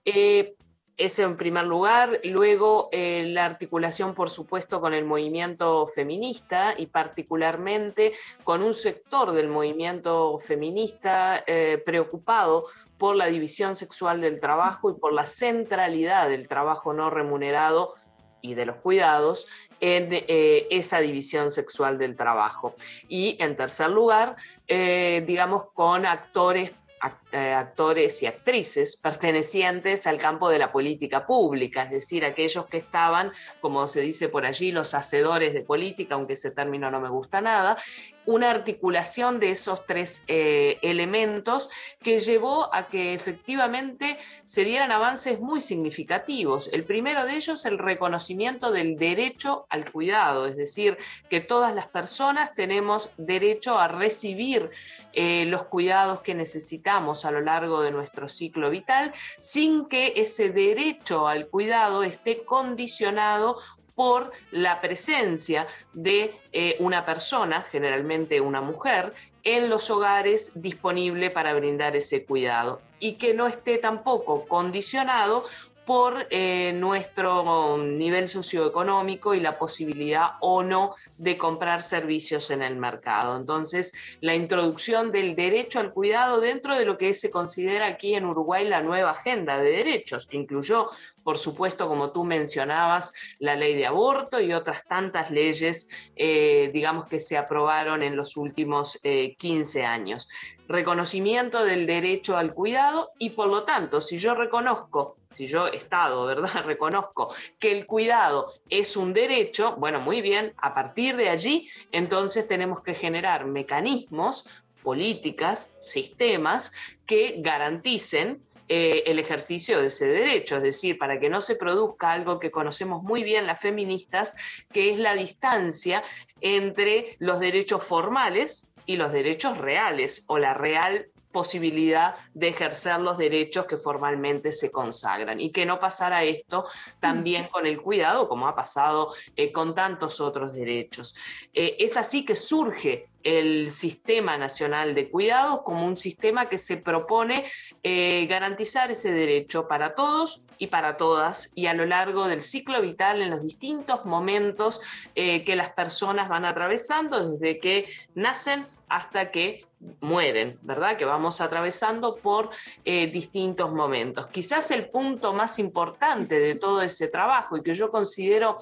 Eh, 0.04 0.54
ese 0.96 1.22
en 1.22 1.36
primer 1.36 1.64
lugar. 1.64 2.20
Luego, 2.24 2.88
eh, 2.92 3.24
la 3.28 3.44
articulación, 3.44 4.14
por 4.14 4.30
supuesto, 4.30 4.80
con 4.80 4.94
el 4.94 5.04
movimiento 5.04 5.88
feminista 5.88 6.74
y 6.76 6.86
particularmente 6.86 8.14
con 8.44 8.62
un 8.62 8.72
sector 8.72 9.32
del 9.32 9.48
movimiento 9.48 10.38
feminista 10.38 11.44
eh, 11.46 11.82
preocupado 11.84 12.66
por 12.98 13.14
la 13.14 13.26
división 13.26 13.76
sexual 13.76 14.20
del 14.20 14.40
trabajo 14.40 14.90
y 14.90 14.94
por 14.94 15.12
la 15.12 15.26
centralidad 15.26 16.28
del 16.28 16.48
trabajo 16.48 16.92
no 16.94 17.10
remunerado 17.10 17.94
y 18.40 18.54
de 18.54 18.64
los 18.64 18.76
cuidados 18.76 19.46
en 19.80 20.08
eh, 20.12 20.66
esa 20.70 21.00
división 21.00 21.50
sexual 21.50 21.98
del 21.98 22.16
trabajo. 22.16 22.74
Y 23.08 23.36
en 23.40 23.56
tercer 23.56 23.90
lugar, 23.90 24.36
digamos, 24.66 25.64
con 25.74 26.06
actores 26.06 26.70
ac- 27.02 27.18
eh, 27.32 27.52
actores 27.52 28.22
y 28.22 28.26
actrices 28.26 28.96
pertenecientes 28.96 30.06
al 30.06 30.16
campo 30.16 30.48
de 30.48 30.58
la 30.58 30.70
política 30.70 31.26
pública, 31.26 31.82
es 31.82 31.90
decir, 31.90 32.24
aquellos 32.24 32.66
que 32.66 32.76
estaban, 32.76 33.32
como 33.60 33.88
se 33.88 34.00
dice 34.00 34.28
por 34.28 34.46
allí, 34.46 34.70
los 34.70 34.94
hacedores 34.94 35.52
de 35.52 35.62
política, 35.62 36.14
aunque 36.14 36.34
ese 36.34 36.52
término 36.52 36.90
no 36.90 37.00
me 37.00 37.08
gusta 37.08 37.40
nada, 37.40 37.78
una 38.26 38.50
articulación 38.50 39.40
de 39.40 39.50
esos 39.50 39.86
tres 39.86 40.24
eh, 40.26 40.78
elementos 40.82 41.70
que 42.02 42.18
llevó 42.18 42.74
a 42.74 42.88
que 42.88 43.14
efectivamente 43.14 44.18
se 44.44 44.64
dieran 44.64 44.90
avances 44.92 45.40
muy 45.40 45.60
significativos. 45.60 46.68
El 46.72 46.84
primero 46.84 47.24
de 47.24 47.36
ellos, 47.36 47.64
el 47.66 47.78
reconocimiento 47.78 48.72
del 48.72 48.96
derecho 48.96 49.66
al 49.70 49.90
cuidado, 49.90 50.46
es 50.46 50.56
decir, 50.56 50.98
que 51.30 51.40
todas 51.40 51.74
las 51.74 51.86
personas 51.86 52.54
tenemos 52.54 53.10
derecho 53.16 53.78
a 53.78 53.88
recibir 53.88 54.70
eh, 55.12 55.44
los 55.46 55.64
cuidados 55.64 56.20
que 56.20 56.34
necesitamos, 56.34 57.24
a 57.26 57.30
lo 57.30 57.40
largo 57.40 57.82
de 57.82 57.90
nuestro 57.90 58.28
ciclo 58.28 58.70
vital 58.70 59.12
sin 59.38 59.86
que 59.86 60.14
ese 60.16 60.50
derecho 60.50 61.28
al 61.28 61.48
cuidado 61.48 62.02
esté 62.02 62.44
condicionado 62.44 63.58
por 63.96 64.30
la 64.52 64.80
presencia 64.80 65.66
de 65.94 66.34
eh, 66.52 66.76
una 66.80 67.04
persona, 67.04 67.66
generalmente 67.72 68.40
una 68.40 68.60
mujer, 68.60 69.14
en 69.42 69.70
los 69.70 69.90
hogares 69.90 70.52
disponible 70.54 71.30
para 71.30 71.54
brindar 71.54 71.96
ese 71.96 72.24
cuidado. 72.24 72.80
Y 73.00 73.14
que 73.14 73.32
no 73.32 73.46
esté 73.46 73.78
tampoco 73.78 74.46
condicionado 74.46 75.44
por 75.86 76.26
eh, 76.30 76.72
nuestro 76.74 77.78
nivel 77.78 78.28
socioeconómico 78.28 79.34
y 79.34 79.40
la 79.40 79.56
posibilidad 79.56 80.32
o 80.40 80.64
no 80.64 80.96
de 81.16 81.38
comprar 81.38 81.82
servicios 81.82 82.50
en 82.50 82.62
el 82.62 82.76
mercado. 82.76 83.36
Entonces, 83.36 83.94
la 84.20 84.34
introducción 84.34 85.12
del 85.12 85.36
derecho 85.36 85.78
al 85.78 85.92
cuidado 85.92 86.40
dentro 86.40 86.76
de 86.76 86.84
lo 86.84 86.98
que 86.98 87.14
se 87.14 87.30
considera 87.30 87.86
aquí 87.86 88.14
en 88.14 88.24
Uruguay 88.24 88.68
la 88.68 88.82
nueva 88.82 89.12
agenda 89.12 89.58
de 89.58 89.70
derechos, 89.70 90.26
que 90.26 90.36
incluyó 90.36 90.90
por 91.26 91.38
supuesto, 91.38 91.88
como 91.88 92.12
tú 92.12 92.22
mencionabas, 92.22 93.12
la 93.40 93.56
ley 93.56 93.74
de 93.74 93.84
aborto 93.84 94.38
y 94.38 94.52
otras 94.52 94.84
tantas 94.86 95.32
leyes, 95.32 95.88
eh, 96.14 96.70
digamos, 96.72 97.08
que 97.08 97.18
se 97.18 97.36
aprobaron 97.36 98.04
en 98.04 98.14
los 98.14 98.36
últimos 98.36 99.00
15 99.02 99.80
eh, 99.80 99.84
años. 99.84 100.28
Reconocimiento 100.68 101.64
del 101.64 101.84
derecho 101.84 102.36
al 102.36 102.54
cuidado 102.54 103.10
y 103.18 103.30
por 103.30 103.48
lo 103.48 103.64
tanto, 103.64 104.00
si 104.00 104.18
yo 104.18 104.36
reconozco, 104.36 105.16
si 105.28 105.48
yo 105.48 105.66
Estado, 105.66 106.26
¿verdad? 106.26 106.62
Reconozco 106.64 107.34
que 107.58 107.72
el 107.72 107.86
cuidado 107.86 108.52
es 108.70 108.96
un 108.96 109.12
derecho, 109.12 109.74
bueno, 109.78 109.98
muy 109.98 110.22
bien, 110.22 110.54
a 110.58 110.74
partir 110.74 111.16
de 111.16 111.28
allí, 111.28 111.68
entonces 111.90 112.46
tenemos 112.46 112.84
que 112.84 112.94
generar 112.94 113.46
mecanismos 113.46 114.46
políticas, 114.84 115.74
sistemas 115.80 116.72
que 117.04 117.34
garanticen 117.38 118.45
eh, 118.68 119.04
el 119.06 119.18
ejercicio 119.18 119.80
de 119.80 119.88
ese 119.88 120.08
derecho, 120.08 120.56
es 120.56 120.62
decir, 120.62 120.98
para 120.98 121.20
que 121.20 121.30
no 121.30 121.40
se 121.40 121.54
produzca 121.54 122.10
algo 122.10 122.40
que 122.40 122.50
conocemos 122.50 123.02
muy 123.02 123.22
bien 123.22 123.46
las 123.46 123.60
feministas, 123.60 124.34
que 124.72 124.92
es 124.92 124.98
la 124.98 125.14
distancia 125.14 126.02
entre 126.40 127.16
los 127.18 127.38
derechos 127.38 127.84
formales 127.84 128.72
y 128.84 128.96
los 128.96 129.12
derechos 129.12 129.58
reales 129.58 130.24
o 130.26 130.38
la 130.38 130.54
real 130.54 131.08
posibilidad 131.36 132.14
de 132.32 132.48
ejercer 132.48 132.98
los 132.98 133.18
derechos 133.18 133.66
que 133.66 133.76
formalmente 133.76 134.52
se 134.52 134.70
consagran 134.70 135.38
y 135.38 135.50
que 135.50 135.66
no 135.66 135.78
pasara 135.78 136.24
esto 136.24 136.64
también 136.98 137.48
con 137.48 137.66
el 137.66 137.82
cuidado 137.82 138.26
como 138.26 138.48
ha 138.48 138.54
pasado 138.56 139.12
eh, 139.36 139.52
con 139.52 139.74
tantos 139.74 140.18
otros 140.22 140.54
derechos. 140.54 141.14
Eh, 141.52 141.76
es 141.78 141.98
así 141.98 142.24
que 142.24 142.36
surge 142.36 143.10
el 143.22 143.70
Sistema 143.70 144.38
Nacional 144.38 144.94
de 144.94 145.10
Cuidado 145.10 145.62
como 145.62 145.84
un 145.84 145.96
sistema 145.96 146.48
que 146.48 146.56
se 146.56 146.78
propone 146.78 147.44
eh, 147.82 148.24
garantizar 148.26 148.90
ese 148.90 149.12
derecho 149.12 149.68
para 149.68 149.94
todos 149.94 150.45
y 150.58 150.68
para 150.68 150.96
todas 150.96 151.52
y 151.54 151.66
a 151.66 151.74
lo 151.74 151.86
largo 151.86 152.28
del 152.28 152.42
ciclo 152.42 152.80
vital 152.80 153.22
en 153.22 153.30
los 153.30 153.42
distintos 153.42 154.04
momentos 154.04 154.80
que 155.14 155.56
las 155.56 155.70
personas 155.70 156.28
van 156.28 156.44
atravesando 156.44 157.30
desde 157.30 157.58
que 157.58 157.86
nacen 158.14 158.66
hasta 158.88 159.30
que 159.30 159.64
mueren, 160.00 160.58
¿verdad? 160.62 160.96
Que 160.96 161.04
vamos 161.04 161.40
atravesando 161.40 162.16
por 162.16 162.50
eh, 162.84 163.08
distintos 163.08 163.72
momentos. 163.72 164.26
Quizás 164.28 164.70
el 164.70 164.88
punto 164.88 165.32
más 165.32 165.58
importante 165.58 166.38
de 166.38 166.54
todo 166.54 166.82
ese 166.82 167.08
trabajo 167.08 167.56
y 167.56 167.62
que 167.62 167.74
yo 167.74 167.90
considero, 167.90 168.56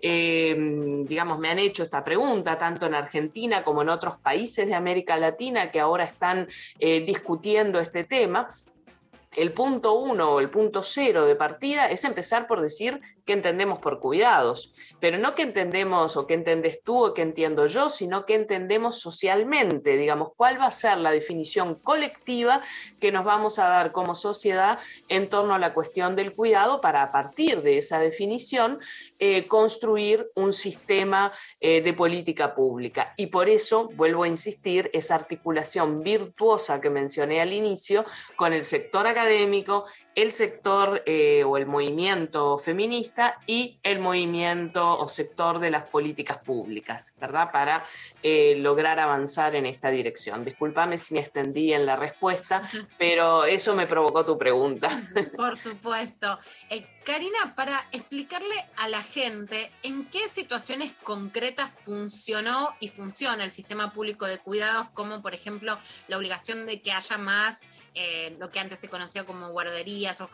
eh, 0.00 0.54
digamos, 1.06 1.38
me 1.38 1.50
han 1.50 1.58
hecho 1.58 1.82
esta 1.82 2.04
pregunta 2.04 2.58
tanto 2.58 2.86
en 2.86 2.94
Argentina 2.94 3.64
como 3.64 3.82
en 3.82 3.88
otros 3.88 4.18
países 4.18 4.66
de 4.66 4.74
América 4.74 5.16
Latina 5.16 5.70
que 5.70 5.80
ahora 5.80 6.04
están 6.04 6.46
eh, 6.78 7.00
discutiendo 7.00 7.80
este 7.80 8.04
tema, 8.04 8.48
el 9.36 9.52
punto 9.52 9.94
uno 9.94 10.32
o 10.32 10.40
el 10.40 10.50
punto 10.50 10.82
cero 10.82 11.24
de 11.26 11.36
partida 11.36 11.86
es 11.86 12.04
empezar 12.04 12.46
por 12.46 12.60
decir 12.60 13.00
qué 13.24 13.32
entendemos 13.32 13.78
por 13.78 14.00
cuidados, 14.00 14.72
pero 15.00 15.18
no 15.18 15.34
qué 15.34 15.42
entendemos 15.42 16.16
o 16.16 16.26
qué 16.26 16.34
entendés 16.34 16.82
tú 16.82 17.06
o 17.06 17.14
qué 17.14 17.22
entiendo 17.22 17.66
yo, 17.66 17.88
sino 17.88 18.26
qué 18.26 18.34
entendemos 18.34 19.00
socialmente, 19.00 19.96
digamos, 19.96 20.30
cuál 20.36 20.60
va 20.60 20.66
a 20.66 20.72
ser 20.72 20.98
la 20.98 21.12
definición 21.12 21.76
colectiva 21.76 22.62
que 23.00 23.12
nos 23.12 23.24
vamos 23.24 23.58
a 23.58 23.68
dar 23.68 23.92
como 23.92 24.14
sociedad 24.14 24.78
en 25.08 25.28
torno 25.28 25.54
a 25.54 25.58
la 25.58 25.72
cuestión 25.72 26.16
del 26.16 26.34
cuidado 26.34 26.80
para 26.80 27.02
a 27.02 27.12
partir 27.12 27.62
de 27.62 27.78
esa 27.78 28.00
definición 28.00 28.80
eh, 29.18 29.46
construir 29.46 30.28
un 30.34 30.52
sistema 30.52 31.32
eh, 31.60 31.80
de 31.80 31.92
política 31.92 32.54
pública. 32.54 33.14
Y 33.16 33.26
por 33.26 33.48
eso, 33.48 33.88
vuelvo 33.94 34.24
a 34.24 34.28
insistir, 34.28 34.90
esa 34.92 35.14
articulación 35.14 36.02
virtuosa 36.02 36.80
que 36.80 36.90
mencioné 36.90 37.40
al 37.40 37.52
inicio 37.52 38.04
con 38.36 38.52
el 38.52 38.64
sector 38.64 39.06
académico, 39.22 39.86
el 40.14 40.32
sector 40.32 41.02
eh, 41.06 41.42
o 41.44 41.56
el 41.56 41.66
movimiento 41.66 42.58
feminista 42.58 43.38
y 43.46 43.78
el 43.82 43.98
movimiento 43.98 44.98
o 44.98 45.08
sector 45.08 45.58
de 45.58 45.70
las 45.70 45.88
políticas 45.88 46.38
públicas, 46.38 47.14
¿verdad? 47.18 47.50
Para 47.50 47.86
eh, 48.22 48.56
lograr 48.58 48.98
avanzar 48.98 49.54
en 49.54 49.66
esta 49.66 49.90
dirección. 49.90 50.44
Discúlpame 50.44 50.98
si 50.98 51.14
me 51.14 51.20
extendí 51.20 51.72
en 51.72 51.86
la 51.86 51.96
respuesta, 51.96 52.68
pero 52.98 53.44
eso 53.44 53.74
me 53.74 53.86
provocó 53.86 54.24
tu 54.24 54.36
pregunta. 54.36 55.02
Por 55.36 55.56
supuesto. 55.56 56.38
Eh, 56.68 56.84
Karina, 57.04 57.54
para 57.56 57.88
explicarle 57.90 58.54
a 58.76 58.88
la 58.88 59.02
gente 59.02 59.72
en 59.82 60.04
qué 60.06 60.28
situaciones 60.28 60.92
concretas 61.02 61.70
funcionó 61.80 62.74
y 62.80 62.88
funciona 62.88 63.44
el 63.44 63.50
sistema 63.50 63.92
público 63.92 64.26
de 64.26 64.38
cuidados, 64.38 64.88
como 64.90 65.20
por 65.20 65.34
ejemplo 65.34 65.78
la 66.06 66.16
obligación 66.16 66.64
de 66.66 66.80
que 66.80 66.92
haya 66.92 67.18
más 67.18 67.60
eh, 67.94 68.34
lo 68.38 68.50
que 68.50 68.58
antes 68.58 68.78
se 68.78 68.88
conocía 68.88 69.24
como 69.24 69.50
guarderías 69.50 70.20
o, 70.20 70.30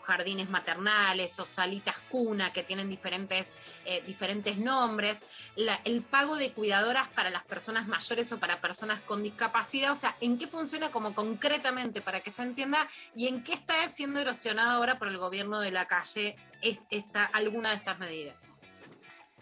jardines 0.00 0.50
maternales 0.50 1.38
o 1.38 1.46
salitas 1.46 2.00
cuna, 2.08 2.52
que 2.52 2.62
tienen 2.62 2.88
diferentes, 2.88 3.54
eh, 3.84 4.02
diferentes 4.06 4.58
nombres, 4.58 5.20
el 5.84 6.02
pago 6.02 6.36
de 6.36 6.52
cuidadoras 6.52 7.08
para 7.08 7.30
las 7.30 7.44
personas 7.44 7.86
mayores 7.86 8.32
o 8.32 8.38
para 8.38 8.60
personas 8.60 9.00
con 9.00 9.22
discapacidad, 9.22 9.92
o 9.92 9.96
sea, 9.96 10.16
en 10.20 10.38
qué 10.38 10.46
funciona 10.48 10.90
como 10.90 11.14
concretamente 11.14 12.00
para 12.00 12.20
que 12.20 12.30
se 12.30 12.42
entienda 12.42 12.88
y 13.14 13.28
en 13.28 13.44
qué 13.44 13.52
está 13.52 13.88
siendo 13.88 14.20
erosionado 14.20 14.70
ahora 14.70 14.98
por 14.98 15.08
el 15.08 15.18
gobierno 15.18 15.60
de 15.60 15.70
la 15.70 15.86
calle 15.86 16.36
esta, 16.90 17.24
alguna 17.24 17.70
de 17.70 17.76
estas 17.76 17.98
medidas. 17.98 18.47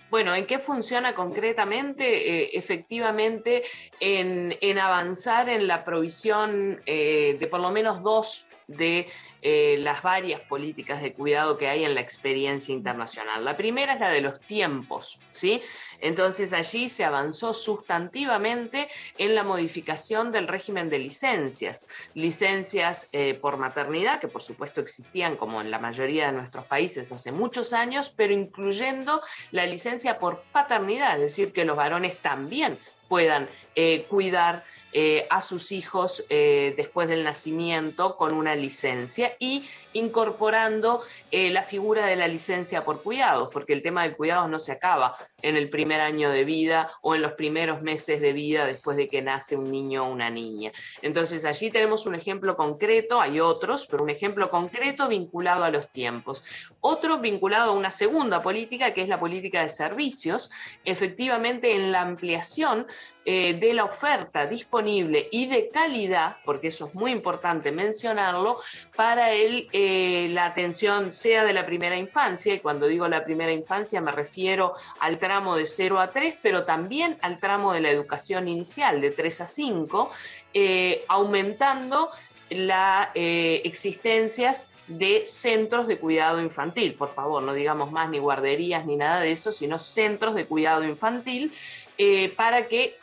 Bueno, 0.08 0.34
¿en 0.34 0.46
qué 0.46 0.58
funciona 0.58 1.14
concretamente? 1.14 2.44
Eh, 2.44 2.50
efectivamente, 2.54 3.64
en, 3.98 4.78
avanzar 4.78 5.48
en 5.48 5.66
la 5.66 5.84
provisión 5.84 6.80
eh, 6.86 7.36
de 7.40 7.46
por 7.48 7.60
lo 7.60 7.70
menos 7.70 8.02
dos 8.02 8.45
de 8.66 9.08
eh, 9.42 9.76
las 9.78 10.02
varias 10.02 10.40
políticas 10.40 11.00
de 11.00 11.12
cuidado 11.12 11.56
que 11.56 11.68
hay 11.68 11.84
en 11.84 11.94
la 11.94 12.00
experiencia 12.00 12.72
internacional. 12.72 13.44
La 13.44 13.56
primera 13.56 13.94
es 13.94 14.00
la 14.00 14.10
de 14.10 14.20
los 14.20 14.40
tiempos, 14.40 15.20
¿sí? 15.30 15.62
Entonces 16.00 16.52
allí 16.52 16.88
se 16.88 17.04
avanzó 17.04 17.52
sustantivamente 17.52 18.88
en 19.18 19.34
la 19.34 19.44
modificación 19.44 20.32
del 20.32 20.48
régimen 20.48 20.90
de 20.90 20.98
licencias, 20.98 21.86
licencias 22.14 23.08
eh, 23.12 23.34
por 23.34 23.56
maternidad, 23.56 24.20
que 24.20 24.28
por 24.28 24.42
supuesto 24.42 24.80
existían 24.80 25.36
como 25.36 25.60
en 25.60 25.70
la 25.70 25.78
mayoría 25.78 26.26
de 26.26 26.32
nuestros 26.32 26.66
países 26.66 27.12
hace 27.12 27.30
muchos 27.30 27.72
años, 27.72 28.12
pero 28.16 28.32
incluyendo 28.32 29.20
la 29.52 29.64
licencia 29.66 30.18
por 30.18 30.42
paternidad, 30.52 31.14
es 31.14 31.22
decir, 31.36 31.52
que 31.52 31.64
los 31.64 31.76
varones 31.76 32.18
también 32.18 32.78
puedan 33.08 33.48
eh, 33.74 34.06
cuidar 34.08 34.64
eh, 34.98 35.26
a 35.28 35.42
sus 35.42 35.72
hijos 35.72 36.24
eh, 36.30 36.72
después 36.74 37.06
del 37.06 37.22
nacimiento 37.22 38.16
con 38.16 38.32
una 38.32 38.56
licencia 38.56 39.36
y 39.38 39.66
incorporando 39.96 41.02
eh, 41.30 41.50
la 41.50 41.62
figura 41.62 42.06
de 42.06 42.16
la 42.16 42.28
licencia 42.28 42.84
por 42.84 43.02
cuidados, 43.02 43.50
porque 43.52 43.72
el 43.72 43.82
tema 43.82 44.02
del 44.02 44.16
cuidado 44.16 44.48
no 44.48 44.58
se 44.58 44.72
acaba 44.72 45.16
en 45.42 45.56
el 45.56 45.68
primer 45.68 46.00
año 46.00 46.30
de 46.30 46.44
vida 46.44 46.90
o 47.02 47.14
en 47.14 47.22
los 47.22 47.32
primeros 47.32 47.82
meses 47.82 48.20
de 48.20 48.32
vida 48.32 48.66
después 48.66 48.96
de 48.96 49.08
que 49.08 49.22
nace 49.22 49.56
un 49.56 49.70
niño 49.70 50.04
o 50.04 50.10
una 50.10 50.30
niña. 50.30 50.72
Entonces 51.02 51.44
allí 51.44 51.70
tenemos 51.70 52.06
un 52.06 52.14
ejemplo 52.14 52.56
concreto, 52.56 53.20
hay 53.20 53.40
otros, 53.40 53.86
pero 53.86 54.04
un 54.04 54.10
ejemplo 54.10 54.50
concreto 54.50 55.08
vinculado 55.08 55.64
a 55.64 55.70
los 55.70 55.88
tiempos. 55.92 56.44
Otro 56.80 57.18
vinculado 57.18 57.72
a 57.72 57.74
una 57.74 57.92
segunda 57.92 58.42
política, 58.42 58.94
que 58.94 59.02
es 59.02 59.08
la 59.08 59.20
política 59.20 59.62
de 59.62 59.70
servicios, 59.70 60.50
efectivamente 60.84 61.74
en 61.74 61.92
la 61.92 62.02
ampliación 62.02 62.86
de 63.26 63.72
la 63.74 63.82
oferta 63.84 64.46
disponible 64.46 65.28
y 65.32 65.46
de 65.46 65.68
calidad, 65.70 66.36
porque 66.44 66.68
eso 66.68 66.86
es 66.86 66.94
muy 66.94 67.10
importante 67.10 67.72
mencionarlo, 67.72 68.60
para 68.94 69.32
el, 69.32 69.68
eh, 69.72 69.85
la 70.30 70.46
atención 70.46 71.12
sea 71.12 71.44
de 71.44 71.52
la 71.52 71.66
primera 71.66 71.96
infancia, 71.96 72.54
y 72.54 72.60
cuando 72.60 72.86
digo 72.86 73.08
la 73.08 73.24
primera 73.24 73.52
infancia 73.52 74.00
me 74.00 74.12
refiero 74.12 74.74
al 75.00 75.18
tramo 75.18 75.56
de 75.56 75.66
0 75.66 76.00
a 76.00 76.10
3, 76.10 76.36
pero 76.42 76.64
también 76.64 77.18
al 77.22 77.38
tramo 77.38 77.72
de 77.72 77.80
la 77.80 77.90
educación 77.90 78.48
inicial, 78.48 79.00
de 79.00 79.10
3 79.10 79.40
a 79.40 79.46
5, 79.46 80.10
eh, 80.54 81.04
aumentando 81.08 82.10
las 82.50 83.08
eh, 83.14 83.62
existencias 83.64 84.70
de 84.86 85.24
centros 85.26 85.88
de 85.88 85.98
cuidado 85.98 86.40
infantil. 86.40 86.94
Por 86.94 87.12
favor, 87.12 87.42
no 87.42 87.54
digamos 87.54 87.90
más 87.90 88.08
ni 88.08 88.18
guarderías 88.18 88.86
ni 88.86 88.96
nada 88.96 89.20
de 89.20 89.32
eso, 89.32 89.50
sino 89.50 89.80
centros 89.80 90.34
de 90.34 90.46
cuidado 90.46 90.84
infantil 90.84 91.52
para 92.36 92.66
que 92.66 92.98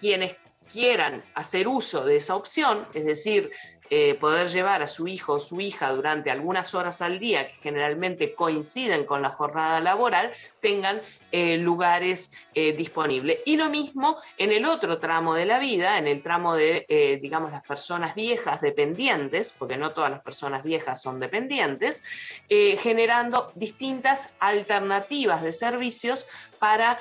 quienes 0.00 0.34
quieran 0.74 1.22
hacer 1.34 1.68
uso 1.68 2.04
de 2.04 2.16
esa 2.16 2.34
opción, 2.34 2.86
es 2.94 3.04
decir, 3.04 3.52
eh, 3.90 4.14
poder 4.14 4.48
llevar 4.48 4.82
a 4.82 4.86
su 4.86 5.06
hijo 5.08 5.34
o 5.34 5.40
su 5.40 5.60
hija 5.60 5.92
durante 5.92 6.30
algunas 6.30 6.74
horas 6.74 7.02
al 7.02 7.18
día, 7.18 7.48
que 7.48 7.54
generalmente 7.62 8.34
coinciden 8.34 9.04
con 9.04 9.22
la 9.22 9.30
jornada 9.30 9.80
laboral, 9.80 10.32
tengan 10.60 11.00
eh, 11.36 11.58
lugares 11.58 12.30
eh, 12.54 12.74
disponibles. 12.74 13.40
Y 13.44 13.56
lo 13.56 13.68
mismo 13.68 14.18
en 14.38 14.52
el 14.52 14.64
otro 14.64 14.98
tramo 14.98 15.34
de 15.34 15.44
la 15.46 15.58
vida, 15.58 15.98
en 15.98 16.06
el 16.06 16.22
tramo 16.22 16.54
de, 16.54 16.86
eh, 16.88 17.18
digamos, 17.20 17.50
las 17.50 17.66
personas 17.66 18.14
viejas 18.14 18.60
dependientes, 18.60 19.52
porque 19.58 19.76
no 19.76 19.90
todas 19.90 20.12
las 20.12 20.20
personas 20.20 20.62
viejas 20.62 21.02
son 21.02 21.18
dependientes, 21.18 22.04
eh, 22.48 22.76
generando 22.76 23.50
distintas 23.56 24.32
alternativas 24.38 25.42
de 25.42 25.52
servicios 25.52 26.24
para 26.60 26.98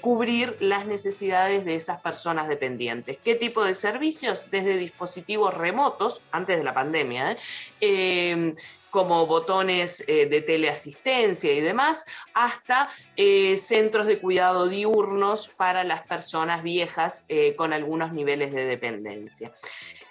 cubrir 0.00 0.56
las 0.58 0.84
necesidades 0.84 1.64
de 1.64 1.76
esas 1.76 2.00
personas 2.00 2.48
dependientes. 2.48 3.18
¿Qué 3.24 3.36
tipo 3.36 3.64
de 3.64 3.76
servicios? 3.76 4.50
Desde 4.50 4.76
dispositivos 4.76 5.54
remotos, 5.54 6.22
antes 6.32 6.58
de 6.58 6.64
la 6.64 6.74
pandemia. 6.74 7.36
Eh, 7.80 8.54
como 8.94 9.26
botones 9.26 10.04
eh, 10.06 10.26
de 10.26 10.40
teleasistencia 10.40 11.52
y 11.52 11.60
demás, 11.60 12.06
hasta 12.32 12.88
eh, 13.16 13.58
centros 13.58 14.06
de 14.06 14.20
cuidado 14.20 14.68
diurnos 14.68 15.48
para 15.48 15.82
las 15.82 16.06
personas 16.06 16.62
viejas 16.62 17.26
eh, 17.28 17.56
con 17.56 17.72
algunos 17.72 18.12
niveles 18.12 18.52
de 18.52 18.64
dependencia. 18.66 19.50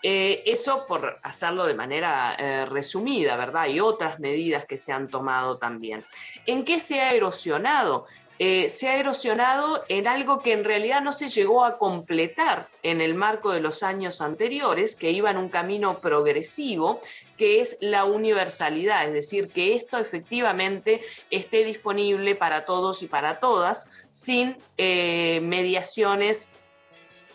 Eso 0.01 0.84
por 0.85 1.15
hacerlo 1.23 1.65
de 1.65 1.76
manera 1.76 2.65
resumida, 2.65 3.38
¿verdad? 3.38 3.68
Y 3.68 3.80
otras 3.80 4.19
medidas 4.19 4.65
que 4.65 4.77
se 4.77 4.91
han 4.91 5.07
tomado 5.07 5.60
también. 5.60 6.03
¿En 6.45 6.65
qué 6.65 6.81
se 6.81 6.99
ha 6.99 7.14
erosionado? 7.14 8.05
Se 8.38 8.89
ha 8.89 8.97
erosionado 8.97 9.85
en 9.88 10.05
algo 10.10 10.41
que 10.41 10.51
en 10.51 10.65
realidad 10.65 10.99
no 10.99 11.14
se 11.14 11.30
llegó 11.30 11.64
a 11.64 11.77
completar 11.77 12.68
en 12.81 12.99
el 12.99 13.15
marco 13.15 13.53
de 13.53 13.61
los 13.61 13.81
años 13.81 14.19
anteriores, 14.19 14.97
que 14.97 15.11
iba 15.11 15.31
en 15.31 15.38
un 15.38 15.47
camino 15.47 15.93
progresivo, 15.99 16.99
que 17.44 17.60
es 17.60 17.76
la 17.82 18.06
universalidad, 18.06 19.06
es 19.06 19.11
decir, 19.11 19.49
que 19.49 19.76
esto 19.76 19.98
efectivamente 19.98 21.02
esté 21.30 21.65
disponible 21.65 22.36
para 22.36 22.64
todos 22.64 23.03
y 23.03 23.07
para 23.07 23.41
todas, 23.41 23.91
sin 24.10 24.56
eh, 24.78 25.41
mediaciones 25.44 26.53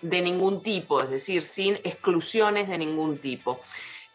de 0.00 0.22
ningún 0.22 0.62
tipo, 0.62 1.02
es 1.02 1.10
decir, 1.10 1.42
sin 1.42 1.74
exclusiones 1.84 2.70
de 2.70 2.78
ningún 2.78 3.18
tipo. 3.18 3.60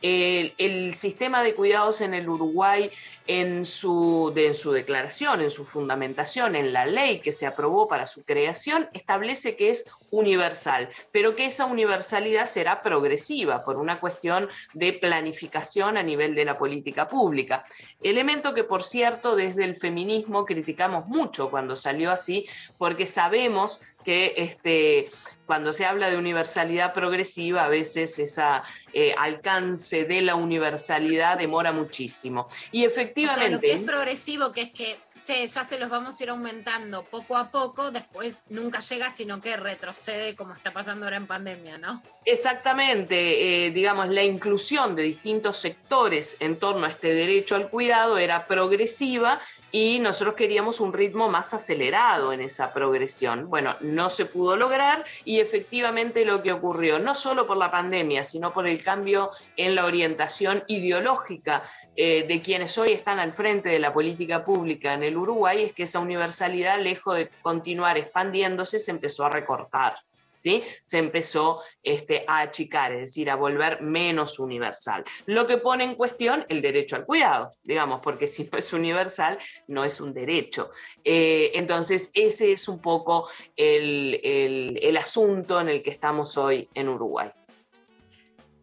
El, 0.04 0.94
sistema 0.96 1.42
de 1.42 1.56
cuidados 1.56 2.02
en 2.02 2.14
el 2.14 2.28
Uruguay, 2.28 2.92
en 3.26 3.66
su, 3.66 4.34
en 4.36 4.54
su 4.54 4.74
declaración, 4.74 5.42
en 5.42 5.50
su 5.50 5.64
fundamentación, 5.64 6.58
en 6.58 6.74
la 6.74 6.86
ley 6.86 7.20
que 7.20 7.32
se 7.32 7.48
aprobó 7.48 7.88
para 7.88 8.06
su 8.06 8.26
creación, 8.26 8.90
establece 8.94 9.56
que 9.56 9.70
es 9.70 9.90
universal, 10.12 10.90
pero 11.12 11.34
que 11.34 11.46
esa 11.46 11.66
universalidad 11.66 12.48
será 12.48 12.84
progresiva 12.84 13.64
por 13.64 13.78
una 13.78 14.00
cuestión 14.00 14.50
de 14.74 14.92
planificación 14.92 15.98
a 15.98 16.04
nivel 16.04 16.36
de 16.36 16.46
la 16.46 16.58
política 16.58 17.08
pública. 17.08 17.64
Elemento 18.02 18.54
que, 18.54 18.66
por 18.66 18.84
cierto, 18.84 19.38
desde 19.38 19.64
el 19.64 19.78
feminismo 19.78 20.46
criticamos 20.46 21.08
mucho 21.08 21.50
cuando 21.50 21.78
salió 21.78 22.12
así, 22.12 22.46
porque 22.78 23.06
sabemos 23.06 23.80
que 24.04 24.34
este, 24.38 25.10
cuando 25.46 25.74
se 25.74 25.86
habla 25.86 26.10
de 26.10 26.18
universalidad 26.18 26.94
progresiva, 26.94 27.66
a 27.66 27.68
veces 27.68 28.18
ese 28.20 28.44
eh, 28.94 29.16
alcance 29.18 30.06
de 30.06 30.22
la 30.22 30.36
universalidad 30.36 31.38
demora 31.38 31.72
muchísimo. 31.72 32.48
Y 32.72 32.86
O 32.86 32.90
sea, 32.90 33.02
efectivamente... 33.02 33.52
lo 33.52 33.60
que 33.60 33.72
es 33.74 33.80
progresivo, 33.80 34.52
que 34.52 34.62
es 34.62 34.72
que, 34.72 34.98
che, 35.24 35.48
ya 35.48 35.64
se 35.64 35.80
los 35.80 35.90
vamos 35.90 36.20
a 36.20 36.24
ir 36.24 36.30
aumentando 36.30 37.04
poco 37.04 37.38
a 37.38 37.50
poco, 37.50 37.92
después 37.92 38.46
nunca 38.50 38.80
llega, 38.80 39.10
sino 39.10 39.42
que 39.42 39.56
retrocede 39.56 40.36
como 40.36 40.54
está 40.54 40.72
pasando 40.72 41.06
ahora 41.06 41.18
en 41.18 41.28
pandemia, 41.28 41.78
¿no? 41.78 42.04
Exactamente, 42.26 43.66
eh, 43.68 43.72
digamos, 43.72 44.10
la 44.10 44.24
inclusión 44.24 44.96
de 44.96 45.04
distintos 45.04 45.58
sectores 45.58 46.38
en 46.40 46.58
torno 46.58 46.86
a 46.86 46.90
este 46.90 47.14
derecho 47.14 47.56
al 47.56 47.70
cuidado 47.70 48.18
era 48.18 48.48
progresiva 48.48 49.40
y 49.76 49.98
nosotros 49.98 50.36
queríamos 50.36 50.80
un 50.80 50.94
ritmo 50.94 51.30
más 51.30 51.52
acelerado 51.56 52.32
en 52.32 52.42
esa 52.42 52.72
progresión. 52.72 53.50
Bueno, 53.50 53.76
no 53.82 54.12
se 54.12 54.26
pudo 54.26 54.56
lograr 54.56 55.04
y 55.26 55.40
efectivamente 55.40 56.26
lo 56.26 56.44
que 56.44 56.52
ocurrió, 56.52 57.00
no 57.00 57.16
solo 57.16 57.48
por 57.48 57.58
la 57.58 57.72
pandemia, 57.72 58.24
sino 58.24 58.54
por 58.54 58.68
el 58.68 58.84
cambio 58.84 59.32
en 59.58 59.74
la 59.74 59.86
orientación 59.86 60.64
ideológica 60.68 61.64
eh, 61.96 62.24
de 62.28 62.42
quienes 62.44 62.78
hoy 62.78 62.92
están 62.92 63.18
al 63.18 63.34
frente 63.34 63.70
de 63.70 63.80
la 63.80 63.92
política 63.92 64.46
pública 64.46 64.94
en 64.94 65.02
el 65.02 65.18
Uruguay, 65.18 65.64
es 65.64 65.74
que 65.74 65.84
esa 65.84 66.00
universalidad, 66.00 66.80
lejos 66.80 67.16
de 67.16 67.30
continuar 67.42 67.98
expandiéndose, 67.98 68.78
se 68.78 68.92
empezó 68.92 69.26
a 69.26 69.30
recortar. 69.32 69.96
Se 70.84 70.98
empezó 70.98 71.62
este, 71.82 72.26
a 72.28 72.40
achicar, 72.40 72.92
es 72.92 73.00
decir, 73.00 73.30
a 73.30 73.36
volver 73.36 73.82
menos 73.82 74.40
universal. 74.40 75.04
Lo 75.26 75.48
que 75.48 75.58
pone 75.58 75.84
en 75.84 75.96
cuestión 75.96 76.46
el 76.50 76.62
derecho 76.62 76.96
al 76.96 77.06
cuidado, 77.06 77.52
digamos, 77.64 78.02
porque 78.02 78.28
si 78.28 78.50
no 78.52 78.58
es 78.58 78.74
universal, 78.74 79.40
no 79.68 79.84
es 79.84 80.02
un 80.02 80.14
derecho. 80.14 80.72
Eh, 81.04 81.52
entonces, 81.56 82.12
ese 82.14 82.52
es 82.52 82.68
un 82.68 82.80
poco 82.80 83.30
el, 83.56 84.98
asunto 84.98 85.60
en 85.60 85.70
el 85.70 85.82
que 85.82 85.90
estamos 85.90 86.38
hoy 86.38 86.70
en 86.74 86.90
Uruguay. 86.90 87.30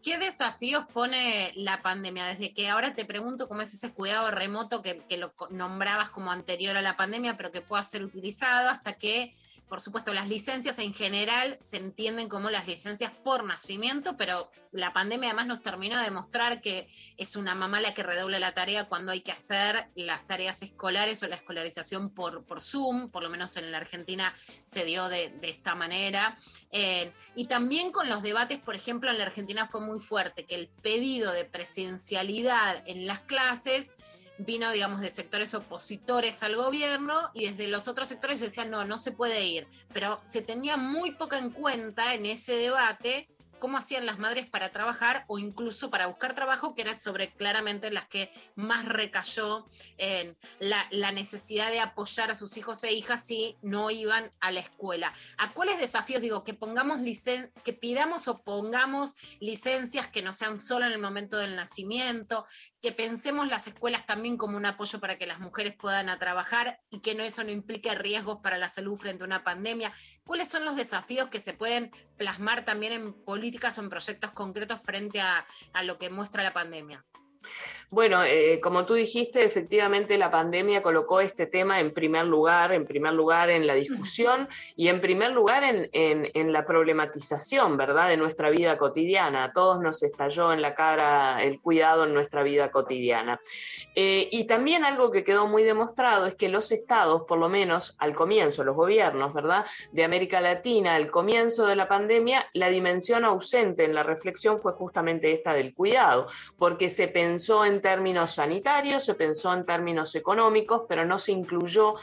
¿Qué 0.02 0.16
desafíos 0.16 0.86
pone 0.92 1.52
la 1.56 1.82
pandemia? 1.82 2.24
Desde 2.24 2.54
que 2.54 2.68
ahora 2.68 2.94
te 2.94 3.04
pregunto 3.04 3.48
cómo 3.48 3.60
es 3.60 3.74
ese 3.74 3.92
cuidado 3.92 4.30
remoto 4.30 4.80
que, 4.80 4.98
que 5.08 5.18
lo 5.18 5.34
nombrabas 5.50 6.08
como 6.08 6.32
anterior 6.32 6.76
a 6.78 6.82
la 6.82 6.96
pandemia, 6.96 7.36
pero 7.36 7.52
que 7.52 7.60
pueda 7.60 7.82
ser 7.82 8.02
utilizado 8.02 8.70
hasta 8.70 8.94
que, 8.94 9.34
por 9.70 9.80
supuesto, 9.80 10.12
las 10.12 10.28
licencias 10.28 10.80
en 10.80 10.92
general 10.92 11.56
se 11.60 11.76
entienden 11.76 12.28
como 12.28 12.50
las 12.50 12.66
licencias 12.66 13.12
por 13.12 13.44
nacimiento, 13.44 14.16
pero 14.16 14.50
la 14.72 14.92
pandemia 14.92 15.28
además 15.28 15.46
nos 15.46 15.62
terminó 15.62 15.96
de 15.96 16.04
demostrar 16.04 16.60
que 16.60 16.88
es 17.16 17.36
una 17.36 17.54
mamá 17.54 17.80
la 17.80 17.94
que 17.94 18.02
redobla 18.02 18.40
la 18.40 18.52
tarea 18.52 18.88
cuando 18.88 19.12
hay 19.12 19.20
que 19.20 19.30
hacer 19.30 19.86
las 19.94 20.26
tareas 20.26 20.62
escolares 20.62 21.22
o 21.22 21.28
la 21.28 21.36
escolarización 21.36 22.10
por, 22.10 22.44
por 22.44 22.60
Zoom, 22.60 23.10
por 23.10 23.22
lo 23.22 23.30
menos 23.30 23.56
en 23.56 23.70
la 23.70 23.78
Argentina 23.78 24.34
se 24.64 24.84
dio 24.84 25.08
de, 25.08 25.28
de 25.28 25.50
esta 25.50 25.76
manera. 25.76 26.36
Eh, 26.72 27.12
y 27.36 27.44
también 27.44 27.92
con 27.92 28.08
los 28.08 28.22
debates, 28.22 28.58
por 28.58 28.74
ejemplo, 28.74 29.08
en 29.08 29.18
la 29.18 29.24
Argentina 29.24 29.68
fue 29.68 29.80
muy 29.80 30.00
fuerte 30.00 30.46
que 30.46 30.56
el 30.56 30.66
pedido 30.66 31.30
de 31.30 31.44
presencialidad 31.44 32.82
en 32.86 33.06
las 33.06 33.20
clases 33.20 33.92
vino, 34.44 34.70
digamos, 34.72 35.00
de 35.00 35.10
sectores 35.10 35.54
opositores 35.54 36.42
al 36.42 36.56
gobierno 36.56 37.18
y 37.34 37.46
desde 37.48 37.68
los 37.68 37.88
otros 37.88 38.08
sectores 38.08 38.40
decían, 38.40 38.70
no, 38.70 38.84
no 38.84 38.98
se 38.98 39.12
puede 39.12 39.44
ir. 39.44 39.66
Pero 39.92 40.20
se 40.24 40.42
tenía 40.42 40.76
muy 40.76 41.12
poca 41.12 41.38
en 41.38 41.50
cuenta 41.50 42.14
en 42.14 42.26
ese 42.26 42.54
debate 42.54 43.28
cómo 43.60 43.78
hacían 43.78 44.06
las 44.06 44.18
madres 44.18 44.50
para 44.50 44.72
trabajar 44.72 45.24
o 45.28 45.38
incluso 45.38 45.90
para 45.90 46.06
buscar 46.06 46.34
trabajo, 46.34 46.74
que 46.74 46.82
era 46.82 46.94
sobre 46.94 47.30
claramente 47.30 47.92
las 47.92 48.08
que 48.08 48.32
más 48.56 48.86
recayó 48.86 49.66
en 49.98 50.36
la, 50.58 51.12
necesidad 51.12 51.70
de 51.70 51.80
apoyar 51.80 52.30
a 52.30 52.34
sus 52.34 52.56
hijos 52.56 52.82
e 52.84 52.92
hijas 52.92 53.24
si 53.24 53.56
no 53.62 53.90
iban 53.90 54.32
a 54.40 54.50
la 54.50 54.60
escuela. 54.60 55.12
¿A 55.36 55.52
cuáles 55.52 55.78
desafíos 55.78 56.22
digo 56.22 56.44
que 56.44 56.54
pongamos 56.54 57.00
licen 57.00 57.52
que 57.62 57.72
pidamos 57.72 58.26
o 58.28 58.38
pongamos 58.38 59.14
licencias 59.40 60.06
que 60.06 60.22
no 60.22 60.32
sean 60.32 60.56
solo 60.56 60.86
en 60.86 60.92
el 60.92 60.98
momento 60.98 61.36
del 61.36 61.56
nacimiento, 61.56 62.46
que 62.80 62.92
pensemos 62.92 63.48
las 63.48 63.66
escuelas 63.66 64.06
también 64.06 64.36
como 64.36 64.56
un 64.56 64.66
apoyo 64.66 65.00
para 65.00 65.18
que 65.18 65.26
las 65.26 65.38
mujeres 65.38 65.74
puedan 65.74 66.18
trabajar 66.18 66.80
y 66.90 67.00
que 67.00 67.14
no 67.14 67.22
eso 67.22 67.44
no 67.44 67.50
implique 67.50 67.94
riesgos 67.94 68.38
para 68.42 68.58
la 68.58 68.68
salud 68.68 68.96
frente 68.96 69.24
a 69.24 69.26
una 69.26 69.44
pandemia? 69.44 69.92
¿Cuáles 70.24 70.48
son 70.48 70.64
los 70.64 70.76
desafíos 70.76 71.28
que 71.28 71.40
se 71.40 71.52
pueden 71.52 71.90
plasmar 72.16 72.64
también 72.64 72.92
en 72.92 73.12
políticas 73.24 73.76
o 73.78 73.82
en 73.82 73.90
proyectos 73.90 74.32
concretos 74.32 74.80
frente 74.82 75.20
a 75.20 75.46
lo 75.82 75.98
que 75.98 76.10
muestra 76.10 76.42
la 76.42 76.52
pandemia? 76.52 77.04
Bueno, 77.92 78.22
eh, 78.22 78.60
como 78.62 78.86
tú 78.86 78.94
dijiste, 78.94 79.44
efectivamente 79.44 80.16
la 80.16 80.30
pandemia 80.30 80.80
colocó 80.80 81.20
este 81.20 81.46
tema 81.46 81.80
en 81.80 81.92
primer 81.92 82.24
lugar, 82.24 82.70
en 82.70 82.86
primer 82.86 83.14
lugar 83.14 83.50
en 83.50 83.66
la 83.66 83.74
discusión 83.74 84.48
y 84.76 84.86
en 84.86 85.00
primer 85.00 85.32
lugar 85.32 85.64
en, 85.64 85.88
en- 85.92 86.30
en 86.32 86.52
la 86.52 86.64
problematización, 86.64 87.76
¿verdad?, 87.76 88.08
de 88.08 88.16
nuestra 88.16 88.48
vida 88.48 88.78
cotidiana. 88.78 89.42
A 89.42 89.52
todos 89.52 89.80
nos 89.80 90.04
estalló 90.04 90.52
en 90.52 90.62
la 90.62 90.76
cara 90.76 91.42
el 91.42 91.60
cuidado 91.60 92.04
en 92.04 92.14
nuestra 92.14 92.44
vida 92.44 92.70
cotidiana. 92.70 93.40
Eh, 93.96 94.28
y 94.30 94.44
también 94.44 94.84
algo 94.84 95.10
que 95.10 95.24
quedó 95.24 95.48
muy 95.48 95.64
demostrado 95.64 96.26
es 96.26 96.36
que 96.36 96.48
los 96.48 96.70
estados, 96.70 97.22
por 97.26 97.38
lo 97.38 97.48
menos 97.48 97.96
al 97.98 98.14
comienzo, 98.14 98.62
los 98.62 98.76
gobiernos, 98.76 99.34
¿verdad?, 99.34 99.64
de 99.90 100.04
América 100.04 100.40
Latina, 100.40 100.94
al 100.94 101.10
comienzo 101.10 101.66
de 101.66 101.74
la 101.74 101.88
pandemia, 101.88 102.46
la 102.52 102.68
dimensión 102.68 103.24
ausente 103.24 103.84
en 103.84 103.96
la 103.96 104.04
reflexión 104.04 104.60
fue 104.62 104.74
justamente 104.74 105.32
esta 105.32 105.54
del 105.54 105.74
cuidado, 105.74 106.28
porque 106.56 106.88
se 106.88 107.08
pensó 107.08 107.64
en 107.64 107.79
términos 107.80 108.34
sanitarios, 108.34 109.04
se 109.04 109.14
pensó 109.14 109.52
en 109.52 109.64
términos 109.66 110.14
económicos, 110.14 110.82
pero 110.88 111.04
no 111.04 111.18
se 111.18 111.32
incluyó 111.32 111.94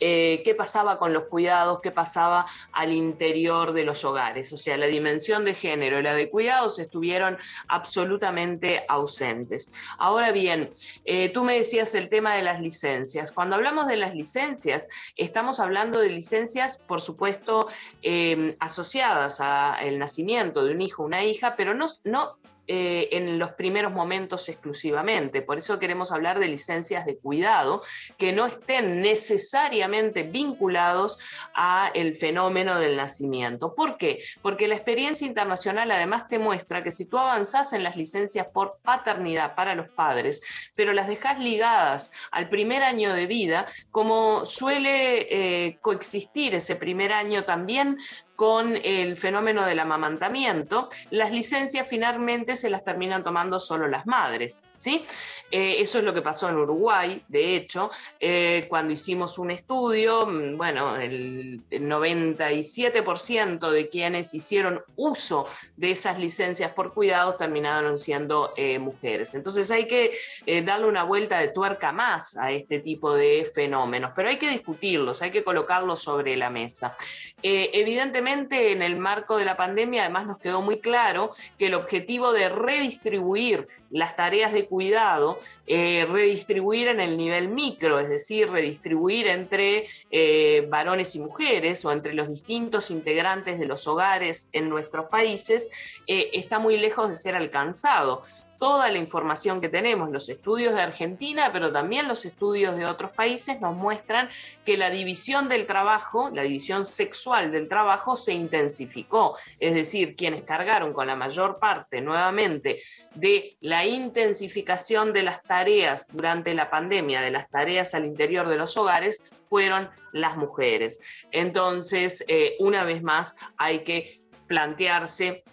eh, 0.00 0.42
qué 0.44 0.54
pasaba 0.54 0.98
con 0.98 1.12
los 1.12 1.24
cuidados, 1.24 1.80
qué 1.80 1.90
pasaba 1.90 2.46
al 2.72 2.92
interior 2.92 3.72
de 3.72 3.84
los 3.84 4.04
hogares. 4.04 4.52
O 4.52 4.56
sea, 4.56 4.76
la 4.76 4.86
dimensión 4.86 5.44
de 5.44 5.54
género 5.54 5.98
y 6.00 6.02
la 6.02 6.14
de 6.14 6.28
cuidados 6.28 6.78
estuvieron 6.78 7.38
absolutamente 7.68 8.84
ausentes. 8.88 9.72
Ahora 9.98 10.32
bien, 10.32 10.70
eh, 11.04 11.30
tú 11.30 11.44
me 11.44 11.54
decías 11.54 11.94
el 11.94 12.08
tema 12.08 12.34
de 12.34 12.42
las 12.42 12.60
licencias. 12.60 13.32
Cuando 13.32 13.56
hablamos 13.56 13.86
de 13.86 13.96
las 13.96 14.14
licencias, 14.14 14.88
estamos 15.16 15.60
hablando 15.60 16.00
de 16.00 16.10
licencias, 16.10 16.82
por 16.86 17.00
supuesto, 17.00 17.68
eh, 18.02 18.56
asociadas 18.60 19.40
al 19.40 19.98
nacimiento 19.98 20.64
de 20.64 20.72
un 20.72 20.82
hijo 20.82 21.02
una 21.02 21.24
hija, 21.24 21.54
pero 21.56 21.74
no, 21.74 21.86
no 22.04 22.36
eh, 22.68 23.08
en 23.12 23.38
los 23.38 23.52
primeros 23.52 23.92
momentos 23.92 24.48
exclusivamente. 24.48 25.42
Por 25.42 25.58
eso 25.58 25.78
queremos 25.78 26.12
hablar 26.12 26.38
de 26.38 26.48
licencias 26.48 27.06
de 27.06 27.18
cuidado 27.18 27.82
que 28.18 28.32
no 28.32 28.46
estén 28.46 29.00
necesariamente 29.00 30.24
vinculados 30.24 31.18
a 31.54 31.90
el 31.94 32.16
fenómeno 32.16 32.78
del 32.78 32.96
nacimiento. 32.96 33.74
¿Por 33.74 33.98
qué? 33.98 34.22
Porque 34.42 34.68
la 34.68 34.74
experiencia 34.74 35.26
internacional 35.26 35.90
además 35.90 36.28
te 36.28 36.38
muestra 36.38 36.82
que 36.82 36.90
si 36.90 37.06
tú 37.06 37.18
avanzás 37.18 37.72
en 37.72 37.82
las 37.82 37.96
licencias 37.96 38.46
por 38.52 38.78
paternidad 38.82 39.54
para 39.54 39.74
los 39.74 39.88
padres, 39.88 40.42
pero 40.74 40.92
las 40.92 41.08
dejas 41.08 41.38
ligadas 41.38 42.10
al 42.30 42.48
primer 42.48 42.82
año 42.82 43.12
de 43.14 43.26
vida, 43.26 43.66
como 43.90 44.44
suele 44.44 45.66
eh, 45.66 45.78
coexistir 45.80 46.54
ese 46.54 46.76
primer 46.76 47.12
año 47.12 47.44
también 47.44 47.98
con 48.36 48.76
el 48.76 49.16
fenómeno 49.16 49.64
del 49.64 49.80
amamantamiento, 49.80 50.88
las 51.10 51.32
licencias 51.32 51.88
finalmente 51.88 52.54
se 52.54 52.70
las 52.70 52.84
terminan 52.84 53.24
tomando 53.24 53.58
solo 53.58 53.88
las 53.88 54.06
madres. 54.06 54.62
¿Sí? 54.78 55.04
Eh, 55.50 55.76
eso 55.78 55.98
es 55.98 56.04
lo 56.04 56.12
que 56.12 56.22
pasó 56.22 56.48
en 56.48 56.56
Uruguay, 56.56 57.22
de 57.28 57.54
hecho, 57.54 57.90
eh, 58.18 58.66
cuando 58.68 58.92
hicimos 58.92 59.38
un 59.38 59.52
estudio, 59.52 60.26
mm, 60.26 60.56
bueno, 60.56 60.96
el, 60.96 61.60
el 61.70 61.88
97% 61.88 63.70
de 63.70 63.88
quienes 63.88 64.34
hicieron 64.34 64.82
uso 64.96 65.46
de 65.76 65.92
esas 65.92 66.18
licencias 66.18 66.72
por 66.72 66.92
cuidados 66.92 67.38
terminaron 67.38 67.96
siendo 67.96 68.52
eh, 68.56 68.80
mujeres. 68.80 69.34
Entonces 69.34 69.70
hay 69.70 69.86
que 69.86 70.16
darle 70.64 70.86
una 70.86 71.04
vuelta 71.04 71.38
de 71.38 71.48
tuerca 71.48 71.92
más 71.92 72.36
a 72.36 72.50
este 72.50 72.80
tipo 72.80 73.14
de 73.14 73.50
fenómenos, 73.54 74.12
pero 74.14 74.28
hay 74.28 74.38
que 74.38 74.48
discutirlos, 74.48 75.22
hay 75.22 75.30
que 75.30 75.44
colocarlos 75.44 76.02
sobre 76.02 76.36
la 76.36 76.50
mesa. 76.50 76.96
Evidentemente, 77.42 78.72
en 78.72 78.82
el 78.82 78.96
marco 78.96 79.36
de 79.36 79.44
la 79.44 79.56
pandemia, 79.56 80.02
además 80.02 80.26
nos 80.26 80.38
quedó 80.38 80.62
muy 80.62 80.80
claro 80.80 81.32
que 81.58 81.66
el 81.66 81.74
objetivo 81.74 82.32
de 82.32 82.48
redistribuir 82.48 83.68
las 83.90 84.16
tareas 84.16 84.52
de 84.52 84.65
cuidado, 84.66 85.40
eh, 85.66 86.06
redistribuir 86.10 86.88
en 86.88 87.00
el 87.00 87.16
nivel 87.16 87.48
micro, 87.48 87.98
es 87.98 88.08
decir, 88.08 88.50
redistribuir 88.50 89.26
entre 89.26 89.86
eh, 90.10 90.66
varones 90.68 91.14
y 91.14 91.20
mujeres 91.20 91.84
o 91.84 91.92
entre 91.92 92.14
los 92.14 92.28
distintos 92.28 92.90
integrantes 92.90 93.58
de 93.58 93.66
los 93.66 93.86
hogares 93.86 94.48
en 94.52 94.68
nuestros 94.68 95.06
países, 95.06 95.70
eh, 96.06 96.30
está 96.32 96.58
muy 96.58 96.76
lejos 96.78 97.08
de 97.08 97.14
ser 97.14 97.34
alcanzado 97.34 98.22
toda 98.58 98.90
la 98.90 98.98
información 98.98 99.60
que 99.60 99.68
tenemos, 99.68 100.10
los 100.10 100.28
estudios 100.28 100.74
de 100.74 100.82
Argentina, 100.82 101.50
pero 101.52 101.72
también 101.72 102.08
los 102.08 102.24
estudios 102.24 102.76
de 102.76 102.86
otros 102.86 103.12
países, 103.12 103.60
nos 103.60 103.76
muestran 103.76 104.28
que 104.64 104.76
la 104.76 104.90
división 104.90 105.48
del 105.48 105.66
trabajo, 105.66 106.30
la 106.32 106.42
división 106.42 106.84
sexual 106.84 107.52
del 107.52 107.68
trabajo 107.68 108.16
se 108.16 108.32
intensificó. 108.32 109.36
Es 109.60 109.74
decir, 109.74 110.16
quienes 110.16 110.44
cargaron 110.44 110.92
con 110.92 111.06
la 111.06 111.16
mayor 111.16 111.58
parte 111.58 112.00
nuevamente 112.00 112.82
de 113.14 113.56
la 113.60 113.84
intensificación 113.84 115.12
de 115.12 115.22
las 115.22 115.42
tareas 115.42 116.06
durante 116.12 116.54
la 116.54 116.70
pandemia, 116.70 117.20
de 117.20 117.30
las 117.30 117.48
tareas 117.48 117.94
al 117.94 118.04
interior 118.04 118.48
de 118.48 118.56
los 118.56 118.76
hogares, 118.76 119.30
fueron 119.48 119.88
las 120.12 120.36
mujeres. 120.36 121.00
Entonces, 121.30 122.24
eh, 122.28 122.56
una 122.58 122.84
vez 122.84 123.02
más, 123.02 123.36
hay 123.56 123.84
que 123.84 124.20
plantearse 124.46 125.44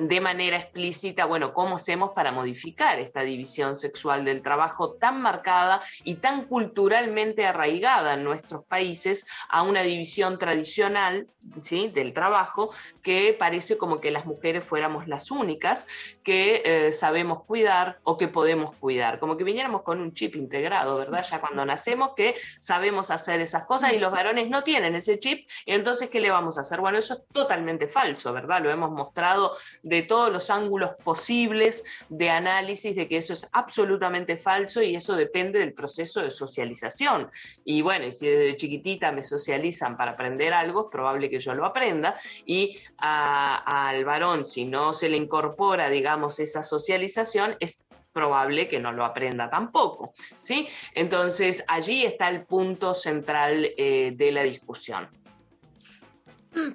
de 0.00 0.20
manera 0.20 0.56
explícita, 0.56 1.24
bueno, 1.24 1.52
cómo 1.52 1.76
hacemos 1.76 2.10
para 2.10 2.32
modificar 2.32 2.98
esta 2.98 3.22
división 3.22 3.76
sexual 3.76 4.24
del 4.24 4.42
trabajo 4.42 4.94
tan 4.94 5.20
marcada 5.20 5.82
y 6.04 6.16
tan 6.16 6.44
culturalmente 6.44 7.46
arraigada 7.46 8.14
en 8.14 8.24
nuestros 8.24 8.64
países 8.64 9.26
a 9.48 9.62
una 9.62 9.82
división 9.82 10.38
tradicional 10.38 11.28
¿sí? 11.64 11.88
del 11.88 12.12
trabajo 12.12 12.70
que 13.02 13.34
parece 13.38 13.78
como 13.78 14.00
que 14.00 14.10
las 14.10 14.26
mujeres 14.26 14.64
fuéramos 14.64 15.08
las 15.08 15.30
únicas 15.30 15.86
que 16.22 16.62
eh, 16.64 16.92
sabemos 16.92 17.44
cuidar 17.44 17.98
o 18.04 18.18
que 18.18 18.28
podemos 18.28 18.74
cuidar, 18.76 19.18
como 19.18 19.36
que 19.36 19.44
viniéramos 19.44 19.82
con 19.82 20.00
un 20.00 20.12
chip 20.12 20.36
integrado, 20.36 20.98
¿verdad? 20.98 21.24
Ya 21.28 21.40
cuando 21.40 21.64
nacemos 21.64 22.12
que 22.14 22.34
sabemos 22.58 23.10
hacer 23.10 23.40
esas 23.40 23.64
cosas 23.64 23.92
y 23.92 23.98
los 23.98 24.12
varones 24.12 24.48
no 24.48 24.62
tienen 24.62 24.94
ese 24.94 25.18
chip, 25.18 25.48
entonces 25.66 26.10
¿qué 26.10 26.20
le 26.20 26.30
vamos 26.30 26.58
a 26.58 26.62
hacer? 26.62 26.80
Bueno, 26.80 26.98
eso 26.98 27.14
es 27.14 27.26
totalmente 27.32 27.88
falso, 27.88 28.32
¿verdad? 28.32 28.62
Lo 28.62 28.70
hemos 28.70 28.90
mostrado 28.90 29.56
de 29.88 30.02
todos 30.02 30.30
los 30.30 30.50
ángulos 30.50 30.90
posibles 31.02 31.84
de 32.08 32.30
análisis 32.30 32.94
de 32.94 33.08
que 33.08 33.16
eso 33.16 33.32
es 33.32 33.48
absolutamente 33.52 34.36
falso 34.36 34.82
y 34.82 34.94
eso 34.94 35.16
depende 35.16 35.58
del 35.58 35.72
proceso 35.72 36.20
de 36.22 36.30
socialización. 36.30 37.30
Y 37.64 37.80
bueno, 37.82 38.12
si 38.12 38.26
desde 38.28 38.56
chiquitita 38.56 39.12
me 39.12 39.22
socializan 39.22 39.96
para 39.96 40.12
aprender 40.12 40.52
algo, 40.52 40.82
es 40.82 40.92
probable 40.92 41.30
que 41.30 41.40
yo 41.40 41.54
lo 41.54 41.64
aprenda 41.64 42.16
y 42.44 42.78
al 42.98 44.04
varón, 44.04 44.44
si 44.44 44.64
no 44.66 44.92
se 44.92 45.08
le 45.08 45.16
incorpora, 45.16 45.88
digamos, 45.88 46.38
esa 46.38 46.62
socialización, 46.62 47.56
es 47.60 47.86
probable 48.12 48.68
que 48.68 48.80
no 48.80 48.92
lo 48.92 49.04
aprenda 49.04 49.48
tampoco, 49.48 50.12
¿sí? 50.38 50.66
Entonces, 50.94 51.64
allí 51.68 52.04
está 52.04 52.28
el 52.28 52.44
punto 52.44 52.92
central 52.92 53.70
eh, 53.76 54.12
de 54.16 54.32
la 54.32 54.42
discusión. 54.42 55.08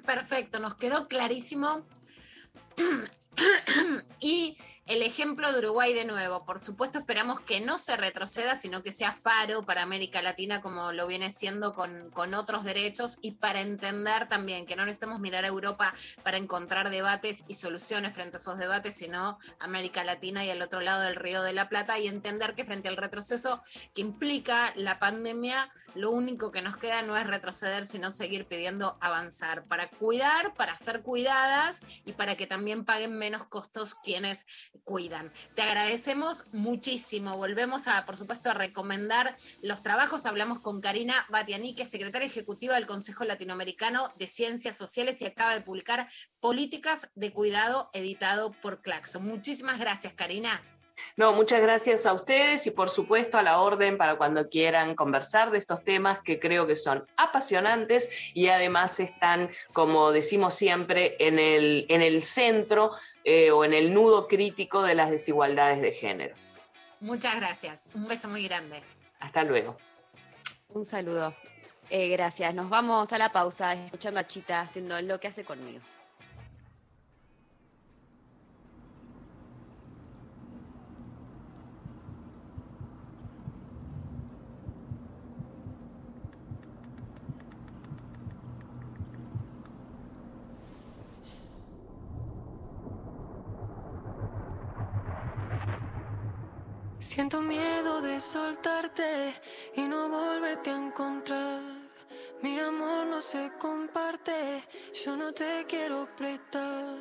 Perfecto, 0.06 0.58
nos 0.58 0.74
quedó 0.74 1.06
clarísimo. 1.06 1.84
Y 4.20 4.58
el 4.86 5.02
ejemplo 5.02 5.50
de 5.50 5.60
Uruguay 5.60 5.94
de 5.94 6.04
nuevo, 6.04 6.44
por 6.44 6.60
supuesto 6.60 6.98
esperamos 6.98 7.40
que 7.40 7.58
no 7.58 7.78
se 7.78 7.96
retroceda, 7.96 8.54
sino 8.54 8.82
que 8.82 8.92
sea 8.92 9.12
faro 9.12 9.64
para 9.64 9.80
América 9.80 10.20
Latina 10.20 10.60
como 10.60 10.92
lo 10.92 11.06
viene 11.06 11.30
siendo 11.30 11.74
con, 11.74 12.10
con 12.10 12.34
otros 12.34 12.64
derechos 12.64 13.16
y 13.22 13.30
para 13.32 13.62
entender 13.62 14.28
también 14.28 14.66
que 14.66 14.76
no 14.76 14.84
necesitamos 14.84 15.20
mirar 15.20 15.46
a 15.46 15.48
Europa 15.48 15.94
para 16.22 16.36
encontrar 16.36 16.90
debates 16.90 17.46
y 17.48 17.54
soluciones 17.54 18.14
frente 18.14 18.36
a 18.36 18.40
esos 18.40 18.58
debates, 18.58 18.94
sino 18.94 19.38
América 19.58 20.04
Latina 20.04 20.44
y 20.44 20.50
al 20.50 20.60
otro 20.60 20.82
lado 20.82 21.02
del 21.02 21.16
Río 21.16 21.42
de 21.42 21.54
la 21.54 21.70
Plata 21.70 21.98
y 21.98 22.06
entender 22.06 22.54
que 22.54 22.66
frente 22.66 22.90
al 22.90 22.98
retroceso 22.98 23.62
que 23.94 24.02
implica 24.02 24.74
la 24.76 24.98
pandemia, 24.98 25.72
lo 25.94 26.10
único 26.10 26.50
que 26.50 26.62
nos 26.62 26.76
queda 26.76 27.02
no 27.02 27.16
es 27.16 27.26
retroceder, 27.26 27.84
sino 27.84 28.10
seguir 28.10 28.46
pidiendo 28.46 28.96
avanzar 29.00 29.66
para 29.66 29.88
cuidar, 29.88 30.54
para 30.54 30.76
ser 30.76 31.02
cuidadas 31.02 31.82
y 32.04 32.12
para 32.12 32.36
que 32.36 32.46
también 32.46 32.84
paguen 32.84 33.16
menos 33.16 33.46
costos 33.46 33.94
quienes 33.94 34.46
cuidan. 34.84 35.32
Te 35.54 35.62
agradecemos 35.62 36.46
muchísimo. 36.52 37.36
Volvemos 37.36 37.88
a, 37.88 38.04
por 38.04 38.16
supuesto, 38.16 38.50
a 38.50 38.54
recomendar 38.54 39.36
los 39.62 39.82
trabajos. 39.82 40.26
Hablamos 40.26 40.60
con 40.60 40.80
Karina 40.80 41.26
Batianique, 41.28 41.84
secretaria 41.84 42.26
ejecutiva 42.26 42.74
del 42.74 42.86
Consejo 42.86 43.24
Latinoamericano 43.24 44.12
de 44.18 44.26
Ciencias 44.26 44.76
Sociales 44.76 45.20
y 45.22 45.26
acaba 45.26 45.54
de 45.54 45.60
publicar 45.60 46.08
Políticas 46.40 47.10
de 47.14 47.32
Cuidado, 47.32 47.90
editado 47.92 48.52
por 48.52 48.82
Claxo. 48.82 49.20
Muchísimas 49.20 49.78
gracias, 49.78 50.12
Karina. 50.12 50.62
No, 51.16 51.32
muchas 51.32 51.60
gracias 51.60 52.06
a 52.06 52.12
ustedes 52.12 52.66
y 52.66 52.70
por 52.70 52.90
supuesto 52.90 53.38
a 53.38 53.42
la 53.42 53.60
orden 53.60 53.96
para 53.96 54.16
cuando 54.16 54.48
quieran 54.48 54.94
conversar 54.94 55.50
de 55.50 55.58
estos 55.58 55.84
temas 55.84 56.20
que 56.20 56.40
creo 56.40 56.66
que 56.66 56.76
son 56.76 57.06
apasionantes 57.16 58.10
y 58.34 58.48
además 58.48 58.98
están, 59.00 59.50
como 59.72 60.10
decimos 60.12 60.54
siempre, 60.54 61.16
en 61.18 61.38
el, 61.38 61.86
en 61.88 62.02
el 62.02 62.22
centro 62.22 62.92
eh, 63.24 63.50
o 63.50 63.64
en 63.64 63.72
el 63.72 63.94
nudo 63.94 64.28
crítico 64.28 64.82
de 64.82 64.94
las 64.94 65.10
desigualdades 65.10 65.80
de 65.80 65.92
género. 65.92 66.34
Muchas 67.00 67.36
gracias. 67.36 67.88
Un 67.94 68.08
beso 68.08 68.28
muy 68.28 68.44
grande. 68.44 68.82
Hasta 69.20 69.44
luego. 69.44 69.76
Un 70.68 70.84
saludo. 70.84 71.34
Eh, 71.90 72.08
gracias. 72.08 72.54
Nos 72.54 72.68
vamos 72.68 73.12
a 73.12 73.18
la 73.18 73.30
pausa 73.30 73.74
escuchando 73.74 74.20
a 74.20 74.26
Chita 74.26 74.60
haciendo 74.60 75.00
lo 75.02 75.20
que 75.20 75.28
hace 75.28 75.44
conmigo. 75.44 75.80
Siento 97.14 97.40
miedo 97.40 98.00
de 98.00 98.18
soltarte 98.18 99.34
y 99.76 99.82
no 99.82 100.08
volverte 100.08 100.70
a 100.70 100.78
encontrar. 100.78 101.62
Mi 102.42 102.58
amor 102.58 103.06
no 103.06 103.22
se 103.22 103.52
comparte, 103.56 104.64
yo 105.04 105.16
no 105.16 105.32
te 105.32 105.64
quiero 105.68 106.08
prestar. 106.16 106.96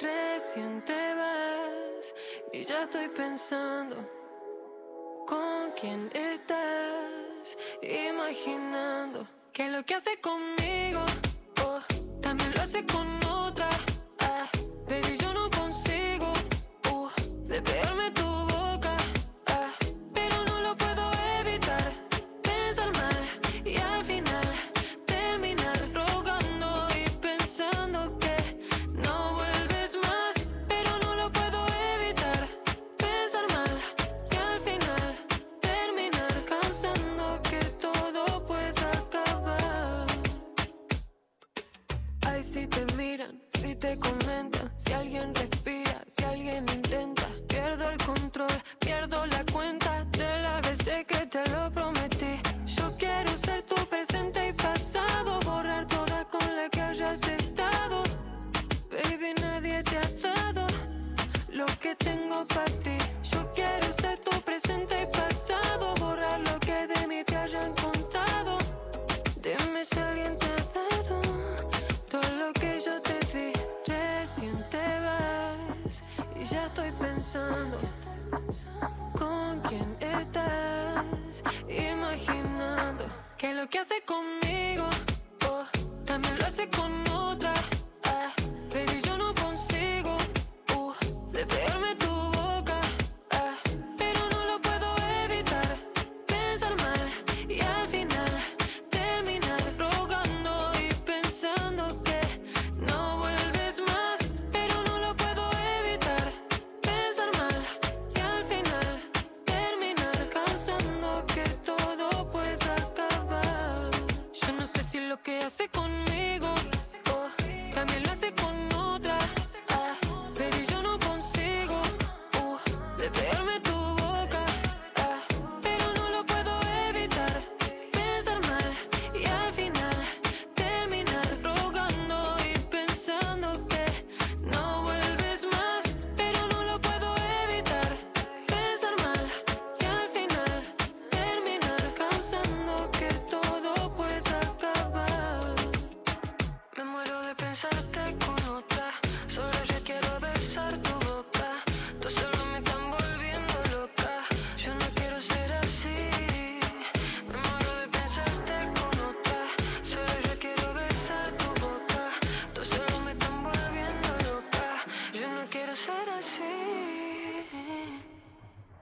Recién 0.00 0.84
te 0.84 1.14
vas 1.14 2.12
y 2.52 2.64
ya 2.64 2.82
estoy 2.82 3.08
pensando 3.10 3.94
con 5.28 5.70
quién 5.80 6.10
estás. 6.12 7.56
Imaginando 7.82 9.28
que 9.52 9.68
lo 9.68 9.84
que 9.84 9.94
hace 9.94 10.20
conmigo, 10.20 11.04
oh, 11.64 11.78
también 12.20 12.52
lo 12.52 12.62
hace 12.62 12.84
con 12.84 13.23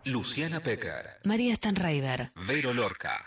Luciana 0.05 0.59
Pecker, 0.61 1.21
María 1.25 1.55
Stanraiver, 1.55 2.33
Vero 2.47 2.75
Lorca. 2.75 3.25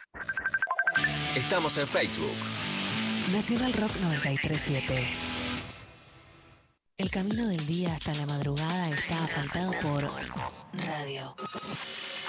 Estamos 1.34 1.78
en 1.78 1.88
Facebook. 1.88 2.36
Nacional 3.32 3.72
Rock 3.72 3.92
937. 4.02 5.08
El 6.98 7.10
camino 7.10 7.48
del 7.48 7.66
día 7.66 7.94
hasta 7.94 8.14
la 8.16 8.26
madrugada 8.26 8.90
está 8.90 9.24
asfaltado 9.24 9.72
por 9.82 10.04
radio. 10.74 11.34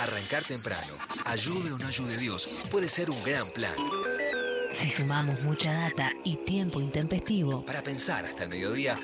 Arrancar 0.01 0.45
temprano, 0.45 0.95
ayude 1.25 1.73
o 1.73 1.79
no 1.79 1.89
ayude 1.89 2.17
Dios, 2.17 2.49
puede 2.71 2.89
ser 2.89 3.11
un 3.11 3.21
gran 3.25 3.49
plan. 3.51 3.75
Si 4.77 4.93
sumamos 4.93 5.43
mucha 5.43 5.73
data 5.73 6.13
y 6.23 6.37
tiempo 6.45 6.81
intempestivo, 6.81 7.65
Para 7.65 7.83
pensar 7.83 8.25
hasta 8.25 8.45
el 8.45 8.51
mediodía 8.51 8.97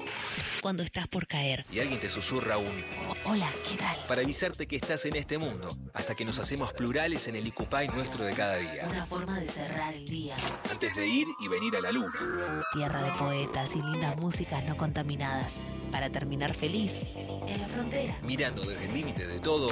cuando 0.63 0.85
estás 0.85 1.09
por 1.09 1.27
caer. 1.27 1.67
y 1.73 1.81
alguien 1.81 1.99
te 1.99 2.09
susurra 2.09 2.57
un 2.57 2.85
Hola, 3.25 3.51
¿qué 3.69 3.77
tal? 3.77 3.97
para 4.07 4.23
avisarte 4.23 4.67
que 4.69 4.77
estás 4.77 5.05
en 5.07 5.17
este 5.17 5.37
mundo, 5.37 5.69
hasta 5.93 6.15
que 6.15 6.25
nos 6.25 6.39
hacemos 6.39 6.73
plurales 6.73 7.27
en 7.27 7.35
el 7.35 7.47
Icupay 7.49 7.89
nuestro 7.89 8.25
de 8.25 8.33
cada 8.33 8.57
día. 8.57 8.87
Una 8.89 9.05
forma 9.05 9.41
de 9.41 9.47
cerrar 9.47 9.93
el 9.93 10.05
día. 10.07 10.37
Antes 10.71 10.95
de 10.95 11.07
ir 11.07 11.27
y 11.41 11.49
venir 11.49 11.75
a 11.77 11.81
la 11.81 11.91
luna. 11.91 12.65
Tierra 12.73 13.03
de 13.03 13.11
poetas 13.13 13.75
y 13.75 13.83
lindas 13.83 14.17
músicas 14.17 14.63
no 14.65 14.77
contaminadas. 14.77 15.61
Para 15.91 16.11
terminar 16.11 16.55
feliz 16.55 17.05
en 17.49 17.61
la 17.61 17.69
frontera. 17.69 18.17
Mirando 18.23 18.63
desde 18.63 18.85
el 18.85 18.95
límite 18.95 19.27
de 19.27 19.41
todo, 19.41 19.71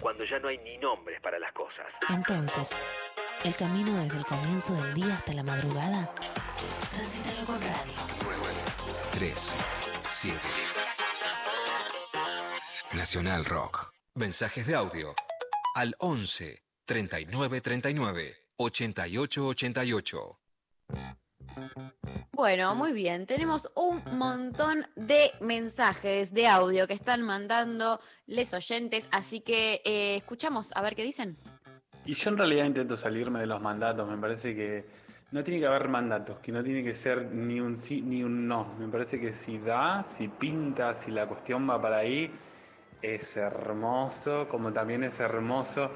cuando 0.00 0.24
ya 0.24 0.38
no 0.38 0.48
hay 0.48 0.58
ni 0.58 0.78
nombres 0.78 1.20
para 1.20 1.38
las 1.38 1.52
cosas. 1.52 1.86
Entonces, 2.08 2.74
el 3.44 3.54
camino 3.54 3.94
desde 4.02 4.16
el 4.16 4.24
comienzo 4.24 4.74
del 4.74 4.94
día 4.94 5.14
hasta 5.16 5.34
la 5.34 5.42
madrugada, 5.42 6.14
transítalo 6.94 7.44
con 7.44 7.60
radio. 7.60 7.92
3, 9.12 9.54
7. 10.12 10.36
Nacional 12.94 13.46
Rock. 13.46 13.94
Mensajes 14.14 14.66
de 14.66 14.74
audio 14.74 15.14
al 15.74 15.94
11 15.98 16.62
39 16.84 17.60
39 17.62 18.34
88 18.58 19.46
88. 19.46 20.38
Bueno, 22.32 22.74
muy 22.74 22.92
bien. 22.92 23.26
Tenemos 23.26 23.70
un 23.74 24.02
montón 24.18 24.86
de 24.96 25.32
mensajes 25.40 26.34
de 26.34 26.46
audio 26.46 26.86
que 26.86 26.94
están 26.94 27.22
mandando 27.22 27.98
les 28.26 28.52
oyentes, 28.52 29.08
así 29.12 29.40
que 29.40 29.80
eh, 29.86 30.16
escuchamos 30.16 30.72
a 30.74 30.82
ver 30.82 30.94
qué 30.94 31.04
dicen. 31.04 31.38
Y 32.04 32.12
yo 32.12 32.30
en 32.30 32.36
realidad 32.36 32.66
intento 32.66 32.98
salirme 32.98 33.40
de 33.40 33.46
los 33.46 33.62
mandatos, 33.62 34.06
me 34.06 34.18
parece 34.18 34.54
que 34.54 34.84
no 35.32 35.42
tiene 35.42 35.60
que 35.60 35.66
haber 35.66 35.88
mandatos, 35.88 36.38
que 36.40 36.52
no 36.52 36.62
tiene 36.62 36.84
que 36.84 36.94
ser 36.94 37.24
ni 37.32 37.58
un 37.58 37.74
sí 37.76 38.02
ni 38.02 38.22
un 38.22 38.46
no. 38.46 38.74
Me 38.78 38.86
parece 38.88 39.18
que 39.18 39.32
si 39.32 39.58
da, 39.58 40.04
si 40.04 40.28
pinta, 40.28 40.94
si 40.94 41.10
la 41.10 41.26
cuestión 41.26 41.68
va 41.68 41.80
para 41.80 41.96
ahí, 41.98 42.30
es 43.00 43.36
hermoso, 43.38 44.46
como 44.48 44.72
también 44.72 45.04
es 45.04 45.18
hermoso 45.20 45.90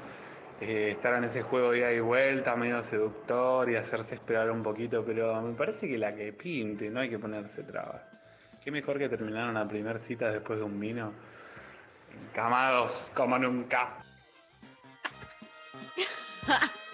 eh, 0.59 0.89
estar 0.91 1.13
en 1.13 1.23
ese 1.23 1.43
juego 1.43 1.71
de 1.71 1.77
ida 1.77 1.93
y 1.93 1.99
vuelta, 1.99 2.55
medio 2.55 2.81
seductor 2.81 3.69
y 3.69 3.75
hacerse 3.75 4.15
esperar 4.15 4.49
un 4.49 4.63
poquito, 4.63 5.05
pero 5.05 5.39
me 5.39 5.53
parece 5.53 5.87
que 5.87 5.99
la 5.99 6.15
que 6.15 6.33
pinte, 6.33 6.89
no 6.89 6.99
hay 6.99 7.09
que 7.09 7.19
ponerse 7.19 7.61
trabas. 7.61 8.01
Qué 8.63 8.71
mejor 8.71 8.97
que 8.97 9.07
terminar 9.07 9.49
una 9.49 9.67
primera 9.67 9.99
cita 9.99 10.31
después 10.31 10.57
de 10.57 10.65
un 10.65 10.79
vino, 10.79 11.13
encamados 12.31 13.11
como 13.13 13.37
nunca. 13.37 14.03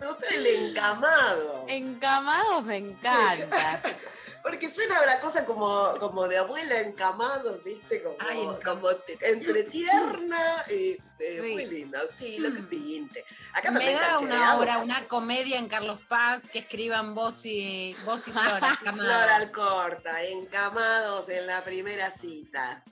Me 0.00 0.06
gusta 0.06 0.26
el 0.34 0.46
encamado. 0.46 1.64
Encamados 1.68 2.64
me 2.64 2.76
encanta. 2.76 3.82
Porque 4.42 4.70
suena 4.72 5.02
una 5.02 5.18
cosa 5.18 5.44
como, 5.44 5.94
como 5.98 6.26
de 6.28 6.38
abuela 6.38 6.80
encamado, 6.80 7.60
¿viste? 7.64 8.02
Como, 8.02 8.58
como 8.64 8.94
te- 8.96 9.18
entre 9.30 9.64
tierna 9.64 10.64
y 10.70 10.96
eh, 11.18 11.48
muy 11.52 11.66
lindo. 11.66 11.98
Sí, 12.14 12.38
lo 12.38 12.52
que 12.54 12.62
pinte. 12.62 13.24
Acá 13.52 13.72
Me 13.72 13.92
da 13.92 14.18
una 14.20 14.28
cachereamos. 14.30 14.60
obra, 14.60 14.78
una 14.78 15.04
comedia 15.08 15.58
en 15.58 15.68
Carlos 15.68 16.00
Paz 16.08 16.48
que 16.48 16.60
escriban 16.60 17.14
vos 17.14 17.44
y, 17.44 17.94
vos 18.04 18.26
y 18.28 18.32
Flora. 18.32 18.76
Flora 18.80 19.36
Alcorta, 19.36 20.22
encamados 20.22 21.28
en 21.28 21.46
la 21.46 21.62
primera 21.64 22.10
cita. 22.10 22.82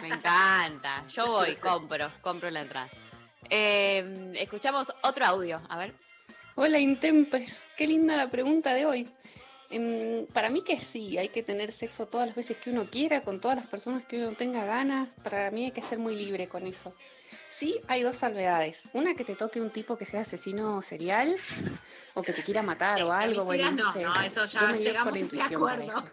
Me 0.00 0.08
encanta. 0.08 1.04
Yo 1.08 1.26
voy, 1.26 1.56
compro, 1.56 2.10
compro 2.22 2.48
la 2.50 2.60
entrada. 2.62 2.88
Eh, 3.50 4.32
escuchamos 4.36 4.92
otro 5.02 5.26
audio, 5.26 5.60
a 5.68 5.76
ver. 5.76 5.92
Hola 6.60 6.80
Intempes, 6.80 7.68
qué 7.76 7.86
linda 7.86 8.16
la 8.16 8.30
pregunta 8.30 8.74
de 8.74 8.84
hoy. 8.84 9.08
Em, 9.70 10.26
para 10.26 10.50
mí 10.50 10.62
que 10.62 10.80
sí, 10.80 11.16
hay 11.16 11.28
que 11.28 11.44
tener 11.44 11.70
sexo 11.70 12.06
todas 12.06 12.26
las 12.26 12.34
veces 12.34 12.56
que 12.56 12.70
uno 12.70 12.90
quiera, 12.90 13.20
con 13.20 13.40
todas 13.40 13.56
las 13.56 13.68
personas 13.68 14.04
que 14.04 14.18
uno 14.18 14.32
tenga 14.32 14.64
ganas. 14.64 15.08
Para 15.22 15.52
mí 15.52 15.66
hay 15.66 15.70
que 15.70 15.82
ser 15.82 16.00
muy 16.00 16.16
libre 16.16 16.48
con 16.48 16.66
eso. 16.66 16.92
Sí, 17.48 17.80
hay 17.86 18.02
dos 18.02 18.16
salvedades. 18.16 18.88
Una 18.92 19.14
que 19.14 19.24
te 19.24 19.36
toque 19.36 19.60
un 19.60 19.70
tipo 19.70 19.96
que 19.96 20.04
sea 20.04 20.22
asesino 20.22 20.82
serial 20.82 21.36
o 22.14 22.24
que 22.24 22.32
te 22.32 22.42
quiera 22.42 22.60
matar 22.60 23.04
o 23.04 23.12
algo. 23.12 23.44
Bueno, 23.44 23.70
no, 23.70 23.92
sé. 23.92 24.02
no, 24.02 24.20
eso 24.20 24.44
ya 24.46 24.62
Yo 24.62 24.66
me 24.66 24.72
guío 24.78 24.82
llegamos 24.82 25.12
por 25.12 25.16
a 25.16 25.24
ese 25.26 25.54
acuerdo. 25.54 26.10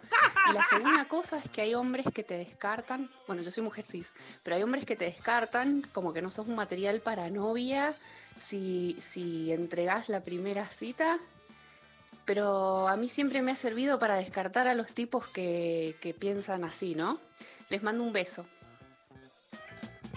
Y 0.52 0.54
la 0.54 0.64
segunda 0.64 1.08
cosa 1.08 1.40
es 1.40 1.50
que 1.50 1.62
hay 1.62 1.74
hombres 1.74 2.06
que 2.14 2.24
te 2.24 2.38
descartan. 2.38 3.10
Bueno, 3.26 3.42
yo 3.42 3.50
soy 3.50 3.64
mujer 3.64 3.84
cis, 3.84 4.14
pero 4.44 4.58
hay 4.58 4.62
hombres 4.62 4.86
que 4.86 4.96
te 4.96 5.06
descartan 5.06 5.82
como 5.92 6.14
que 6.14 6.22
no 6.22 6.30
sos 6.30 6.48
un 6.48 6.56
material 6.56 7.02
para 7.02 7.32
novia 7.32 7.96
si, 8.38 8.96
si 9.00 9.52
entregás 9.52 10.10
la 10.10 10.24
primera 10.24 10.66
cita 10.66 11.20
pero 12.26 12.88
a 12.88 12.98
mí 12.98 13.08
siempre 13.08 13.42
me 13.42 13.52
ha 13.52 13.56
servido 13.56 14.00
para 14.00 14.16
descartar 14.16 14.68
a 14.68 14.74
los 14.74 14.94
tipos 14.94 15.28
que, 15.28 15.96
que 16.02 16.14
piensan 16.14 16.64
así, 16.64 16.96
¿no? 16.96 17.20
Les 17.70 17.84
mando 17.84 18.04
un 18.04 18.12
beso. 18.12 18.46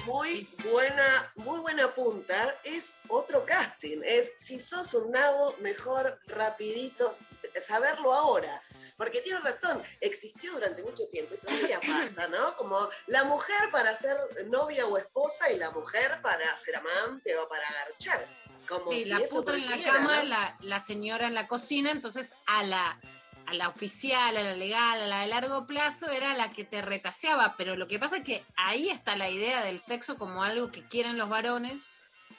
Muy 0.07 0.49
buena, 0.73 1.31
muy 1.37 1.61
buena 1.61 1.95
punta. 1.95 2.57
Es 2.65 2.95
otro 3.09 3.45
casting. 3.45 4.01
Es 4.03 4.33
si 4.39 4.59
sos 4.59 4.95
un 4.95 5.11
nabo, 5.11 5.55
mejor 5.61 6.19
rapidito 6.27 7.13
saberlo 7.61 8.15
ahora. 8.15 8.63
Porque 8.99 9.21
tiene 9.21 9.39
razón, 9.39 9.81
existió 10.01 10.53
durante 10.55 10.83
mucho 10.83 11.07
tiempo 11.07 11.35
y 11.35 11.39
todavía 11.39 11.81
pasa, 11.81 12.27
¿no? 12.27 12.57
Como 12.57 12.89
la 13.07 13.23
mujer 13.23 13.71
para 13.71 13.97
ser 13.97 14.17
novia 14.49 14.87
o 14.87 14.99
esposa 14.99 15.53
y 15.53 15.57
la 15.57 15.71
mujer 15.71 16.21
para 16.21 16.55
ser 16.57 16.77
amante 16.77 17.39
o 17.39 17.49
para 17.49 17.63
garchar. 17.71 18.27
Como 18.69 18.91
Sí, 18.91 19.03
si 19.05 19.09
la 19.09 19.21
puta 19.21 19.55
en 19.55 19.71
la 19.71 19.83
cama, 19.83 20.17
¿no? 20.17 20.25
la, 20.25 20.57
la 20.61 20.81
señora 20.81 21.29
en 21.29 21.35
la 21.35 21.47
cocina, 21.47 21.93
entonces 21.93 22.35
a 22.47 22.65
la, 22.65 23.01
a 23.47 23.55
la 23.55 23.69
oficial, 23.69 24.37
a 24.37 24.43
la 24.43 24.55
legal, 24.55 25.01
a 25.01 25.07
la 25.07 25.21
de 25.21 25.29
largo 25.29 25.65
plazo 25.65 26.11
era 26.11 26.35
la 26.35 26.51
que 26.51 26.65
te 26.65 26.83
retaseaba, 26.83 27.55
pero 27.57 27.77
lo 27.77 27.87
que 27.87 28.01
pasa 28.01 28.17
es 28.17 28.25
que 28.25 28.45
ahí 28.57 28.91
está 28.91 29.17
la 29.17 29.31
idea 29.31 29.63
del 29.63 29.79
sexo 29.79 30.19
como 30.19 30.43
algo 30.43 30.73
que 30.73 30.83
quieren 30.83 31.17
los 31.17 31.29
varones 31.29 31.83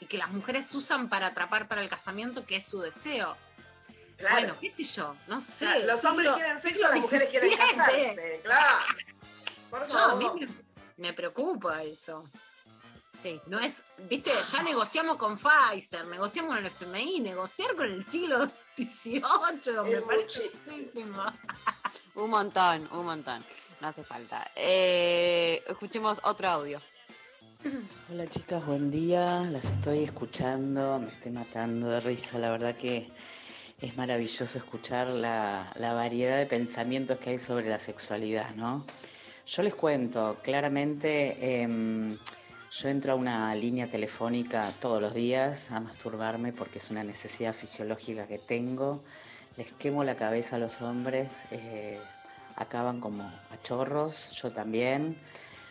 y 0.01 0.07
que 0.07 0.17
las 0.17 0.29
mujeres 0.29 0.75
usan 0.75 1.07
para 1.07 1.27
atrapar 1.27 1.69
para 1.69 1.81
el 1.81 1.89
casamiento, 1.89 2.45
que 2.45 2.57
es 2.57 2.65
su 2.67 2.81
deseo. 2.81 3.37
Claro. 4.19 4.35
Bueno, 4.35 4.55
qué 4.59 4.71
sé 4.71 4.83
yo, 4.83 5.15
no 5.27 5.39
sé. 5.41 5.65
Claro, 5.65 5.85
los 5.87 6.05
hombres 6.05 6.27
siglo- 6.27 6.35
quieren 6.37 6.59
sexo, 6.61 6.81
las 6.89 6.99
mujeres 6.99 7.29
quieren 7.29 7.57
casarse. 7.57 8.41
Claro. 8.43 8.77
Por 9.69 9.87
Yo, 9.87 9.97
a 9.99 10.15
mí 10.15 10.25
favor. 10.25 10.39
me, 10.41 10.47
me 10.97 11.13
preocupa 11.13 11.83
eso. 11.83 12.29
Sí, 13.23 13.39
no 13.47 13.59
es, 13.59 13.83
viste, 14.09 14.31
ya 14.49 14.63
negociamos 14.63 15.17
con 15.17 15.37
Pfizer, 15.37 16.07
negociamos 16.07 16.55
con 16.55 16.65
el 16.65 16.71
FMI, 16.71 17.19
negociar 17.21 17.75
con 17.75 17.85
el 17.87 18.03
siglo 18.03 18.45
XVIII, 18.77 19.21
me 19.83 19.91
Es 19.93 20.01
parece 20.03 20.51
muchísimo. 20.67 21.23
Un 22.15 22.29
montón, 22.29 22.87
un 22.91 23.05
montón. 23.05 23.43
No 23.81 23.87
hace 23.87 24.03
falta. 24.03 24.51
Eh, 24.55 25.63
escuchemos 25.67 26.19
otro 26.23 26.49
audio. 26.49 26.81
Hola 28.09 28.27
chicas, 28.29 28.65
buen 28.65 28.89
día. 28.89 29.41
Las 29.51 29.65
estoy 29.65 30.03
escuchando, 30.05 30.99
me 30.99 31.09
estoy 31.11 31.31
matando 31.31 31.89
de 31.89 31.99
risa. 31.99 32.37
La 32.39 32.51
verdad 32.51 32.75
que 32.77 33.09
es 33.81 33.95
maravilloso 33.95 34.57
escuchar 34.57 35.07
la, 35.07 35.71
variedad 35.79 36.37
de 36.37 36.45
pensamientos 36.45 37.17
que 37.19 37.31
hay 37.31 37.39
sobre 37.39 37.69
la 37.69 37.79
sexualidad, 37.79 38.53
¿no? 38.55 38.85
Yo 39.45 39.63
les 39.63 39.73
cuento, 39.73 40.37
claramente 40.43 41.61
em, 41.61 42.17
yo 42.71 42.89
entro 42.89 43.13
a 43.13 43.15
una 43.15 43.55
línea 43.55 43.87
telefónica 43.89 44.73
todos 44.79 45.01
los 45.01 45.13
días 45.13 45.71
a 45.71 45.79
masturbarme 45.79 46.51
porque 46.51 46.79
es 46.79 46.91
una 46.91 47.03
necesidad 47.03 47.53
fisiológica 47.53 48.27
que 48.27 48.37
tengo. 48.37 49.01
Les 49.57 49.71
quemo 49.73 50.03
la 50.03 50.15
cabeza 50.15 50.57
a 50.57 50.59
los 50.59 50.81
hombres, 50.81 51.31
eh, 51.51 51.99
acaban 52.55 52.99
como 52.99 53.23
a 53.23 53.61
chorros, 53.63 54.31
yo 54.41 54.51
también. 54.51 55.17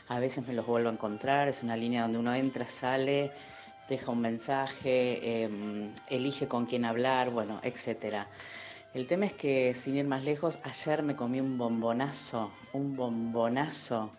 A 0.09 0.19
veces 0.19 0.47
me 0.47 0.55
los 0.55 0.67
vuelvo 0.67 0.89
a 0.89 0.93
encontrar, 0.93 1.49
es 1.49 1.63
una 1.63 1.77
línea 1.77 2.03
donde 2.03 2.19
uno 2.19 2.35
entra, 2.35 2.67
sale, 2.67 3.31
deja 3.89 4.11
un 4.11 4.21
mensaje, 4.21 5.43
em, 5.45 5.93
elige 6.09 6.47
con 6.47 6.67
quién 6.67 6.85
hablar, 6.85 7.31
bueno, 7.31 7.61
etcétera. 7.63 8.29
El 8.95 9.07
tema 9.07 9.27
es 9.27 9.33
que, 9.35 9.75
sin 9.75 9.97
ir 9.97 10.07
más 10.07 10.25
lejos, 10.25 10.59
ayer 10.63 11.03
me 11.03 11.17
comí 11.17 11.41
un 11.41 11.59
bombonazo, 11.59 12.51
un 12.73 12.97
bombonazo 12.97 14.11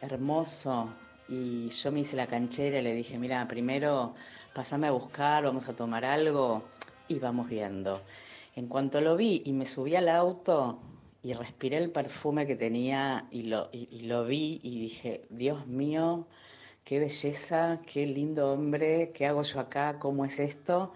hermoso, 0.00 0.90
y 1.28 1.68
yo 1.68 1.92
me 1.92 2.00
hice 2.00 2.16
la 2.16 2.26
canchera 2.26 2.78
y 2.78 2.82
le 2.82 2.94
dije, 2.94 3.18
mira, 3.18 3.46
primero 3.48 4.14
pasame 4.54 4.86
a 4.86 4.92
buscar, 4.92 5.44
vamos 5.44 5.68
a 5.68 5.76
tomar 5.76 6.04
algo, 6.04 6.64
y 7.08 7.18
vamos 7.18 7.48
viendo. 7.48 8.02
En 8.56 8.66
cuanto 8.68 9.00
lo 9.00 9.16
vi 9.16 9.42
y 9.44 9.52
me 9.52 9.66
subí 9.66 9.94
al 9.94 10.08
auto 10.08 10.80
y 11.22 11.32
respiré 11.32 11.78
el 11.78 11.90
perfume 11.90 12.46
que 12.46 12.56
tenía 12.56 13.26
y 13.30 13.44
lo, 13.44 13.68
y 13.72 14.02
lo 14.02 14.24
vi 14.24 14.60
y 14.62 14.80
dije, 14.80 15.26
Dios 15.30 15.66
mío, 15.66 16.26
qué 16.88 17.00
belleza, 17.00 17.82
qué 17.86 18.06
lindo 18.06 18.50
hombre, 18.50 19.12
¿qué 19.12 19.26
hago 19.26 19.42
yo 19.42 19.60
acá? 19.60 19.98
¿Cómo 19.98 20.24
es 20.24 20.40
esto? 20.40 20.94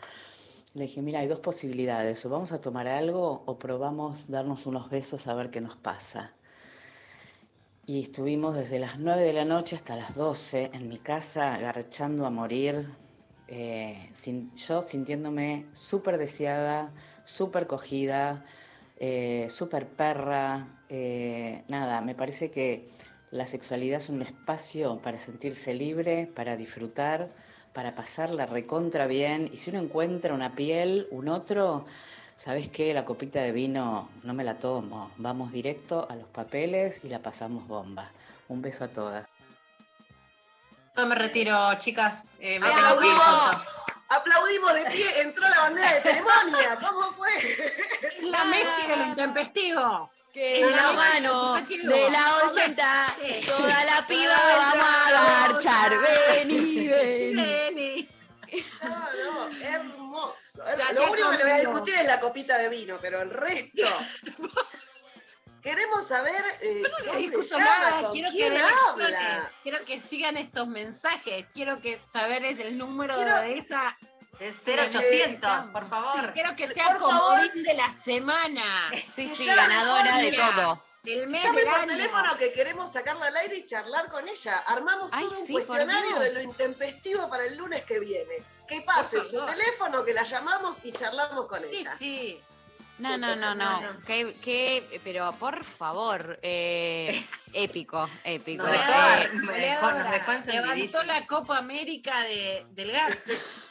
Le 0.73 0.85
dije, 0.85 1.03
mira, 1.03 1.21
hay 1.21 1.27
dos 1.27 1.41
posibilidades, 1.41 2.25
o 2.25 2.31
vamos 2.31 2.51
a 2.51 2.63
tomar 2.63 2.89
algo 2.89 3.43
o 3.45 3.59
probamos 3.59 4.27
darnos 4.31 4.65
unos 4.65 4.89
besos 4.89 5.27
a 5.27 5.35
ver 5.35 5.51
qué 5.51 5.61
nos 5.61 5.77
pasa. 5.77 6.33
Y 7.85 8.01
estuvimos 8.01 8.57
desde 8.57 8.79
las 8.79 8.99
9 8.99 9.23
de 9.23 9.35
la 9.35 9.45
noche 9.45 9.77
hasta 9.77 9.95
las 9.95 10.15
12 10.15 10.71
en 10.73 10.89
mi 10.89 10.97
casa, 10.97 11.59
garchando 11.59 12.25
a 12.25 12.31
morir, 12.31 12.89
eh, 13.49 14.13
yo 14.67 14.81
sintiéndome 14.81 15.67
súper 15.75 16.17
deseada, 16.17 16.91
súper 17.23 17.67
cogida, 17.67 18.47
eh, 18.97 19.47
súper 19.51 19.89
perra. 19.89 20.69
eh, 20.89 21.65
nada, 21.69 22.01
me 22.01 22.15
parece 22.15 22.51
que 22.51 22.89
la 23.33 23.47
sexualidad 23.47 23.99
es 23.99 24.11
un 24.11 24.21
espacio 24.21 24.99
para 24.99 25.19
sentirse 25.19 25.73
libre, 25.73 26.31
para 26.37 26.55
disfrutar, 26.55 27.31
para 27.73 27.95
pasarla 27.95 28.45
recontra 28.45 29.07
bien. 29.07 29.49
Y 29.51 29.57
si 29.57 29.71
uno 29.71 29.81
encuentra 29.81 30.35
una 30.35 30.55
piel, 30.55 31.09
un 31.11 31.31
otro, 31.31 31.87
¿sabes 32.37 32.69
qué? 32.69 32.93
La 32.93 33.07
copita 33.07 33.41
de 33.41 33.51
vino 33.51 34.11
no 34.23 34.35
me 34.35 34.45
la 34.45 34.59
tomo. 34.59 35.11
Vamos 35.17 35.51
directo 35.51 36.07
a 36.11 36.15
los 36.15 36.29
papeles 36.29 37.01
y 37.03 37.09
la 37.09 37.21
pasamos 37.21 37.67
bomba. 37.67 38.11
Un 38.49 38.61
beso 38.61 38.85
a 38.85 38.89
todas. 38.89 39.27
Yo 40.95 41.07
me 41.07 41.15
retiro, 41.15 41.57
chicas. 41.79 42.23
Eh, 42.39 42.61
me 42.61 42.67
tengo 42.67 42.99
que 43.01 43.07
ir 43.07 43.13
¡Aplaudimos! 43.15 43.67
Aplaudimos 44.11 44.75
de 44.75 44.85
pie, 44.91 45.23
entró 45.23 45.49
la 45.49 45.59
bandera 45.59 45.95
de 45.95 46.01
ceremonia. 46.03 46.79
¿Cómo 46.83 47.13
fue? 47.13 47.31
La 48.25 48.45
Messi 48.45 48.87
de 48.87 48.97
lo 48.99 49.07
intempestivo. 49.07 50.11
Que 50.33 50.61
Es 50.63 50.71
la 50.77 50.93
mano 50.93 51.55
de 51.63 52.11
la 52.11 52.45
oyenta, 52.45 53.07
toda 53.47 53.85
la 53.85 54.07
piba 54.07 54.35
vamos 54.57 54.87
a 54.87 55.49
garchar. 55.49 55.99
Vení, 55.99 56.89
vení. 56.89 57.35
Vení. 57.35 58.09
No, 58.83 59.49
no, 59.49 59.57
hermoso. 59.63 60.63
Ya 60.77 60.93
Lo 60.93 61.11
único 61.11 61.31
que 61.31 61.37
le 61.39 61.43
voy 61.45 61.53
a 61.53 61.59
discutir 61.59 61.95
es 61.97 62.07
la 62.07 62.19
copita 62.21 62.57
de 62.57 62.69
vino, 62.71 62.99
pero 63.01 63.21
el 63.21 63.31
resto. 63.31 63.83
Queremos 65.63 66.09
saber 66.09 66.43
eh, 66.61 66.83
No 67.07 67.13
discuto 67.19 67.59
nada, 67.59 68.11
que 68.13 68.23
quiero 69.63 69.85
que 69.85 70.01
sigan 70.01 70.37
estos 70.37 70.67
mensajes, 70.67 71.47
quiero 71.55 71.81
que 71.81 72.01
saber 72.11 72.45
es 72.45 72.59
el 72.59 72.77
número 72.77 73.15
Quiero- 73.15 73.41
de 73.43 73.59
esa. 73.59 73.97
Es 74.43 74.57
0800, 74.67 75.69
por 75.71 75.87
favor. 75.87 76.33
Quiero 76.33 76.57
que 76.57 76.67
sea 76.67 76.87
Por 76.89 76.99
comodín 76.99 77.63
de 77.63 77.75
la 77.75 77.91
semana. 77.93 78.91
Sí, 79.15 79.31
sí, 79.37 79.47
ganadora 79.47 80.19
de 80.19 80.33
todo. 80.33 80.83
Del 81.05 81.27
mes 81.29 81.43
Llame 81.43 81.59
del 81.61 81.67
por 81.69 81.75
año. 81.81 81.87
teléfono 81.89 82.37
que 82.37 82.53
queremos 82.53 82.93
sacarla 82.93 83.27
al 83.27 83.37
aire 83.37 83.57
y 83.59 83.67
charlar 83.67 84.09
con 84.11 84.29
ella. 84.29 84.59
Armamos 84.67 85.11
Ay, 85.13 85.25
todo 85.25 85.41
un 85.41 85.47
sí, 85.47 85.53
cuestionario 85.53 86.19
de 86.19 86.33
lo 86.35 86.41
intempestivo 86.43 87.29
para 87.29 87.45
el 87.45 87.57
lunes 87.57 87.85
que 87.85 87.99
viene. 88.01 88.35
Que 88.69 88.83
pase 88.83 89.19
Por 89.19 89.27
su 89.27 89.37
favor. 89.39 89.55
teléfono, 89.55 90.05
que 90.05 90.13
la 90.13 90.23
llamamos 90.25 90.79
y 90.85 90.93
charlamos 90.93 91.47
con 91.47 91.61
Sí, 91.63 91.69
ella. 91.73 91.97
sí. 91.97 92.41
No, 92.99 93.17
no, 93.19 93.35
no, 93.35 93.53
no. 93.55 93.81
No, 93.81 93.93
no. 93.95 94.01
Pero 95.03 95.33
por 95.41 95.65
favor, 95.65 96.39
eh, 96.43 97.27
épico, 97.53 98.09
épico. 98.23 98.65
Eh, 98.69 99.31
me 99.35 99.59
dejó- 99.59 99.91
nos 99.93 100.11
dejó 100.11 100.33
Levantó 100.53 101.03
la 101.03 101.27
Copa 101.27 101.59
América 101.59 102.21
de, 102.25 102.65
del 102.71 102.93
garcho. 102.93 103.33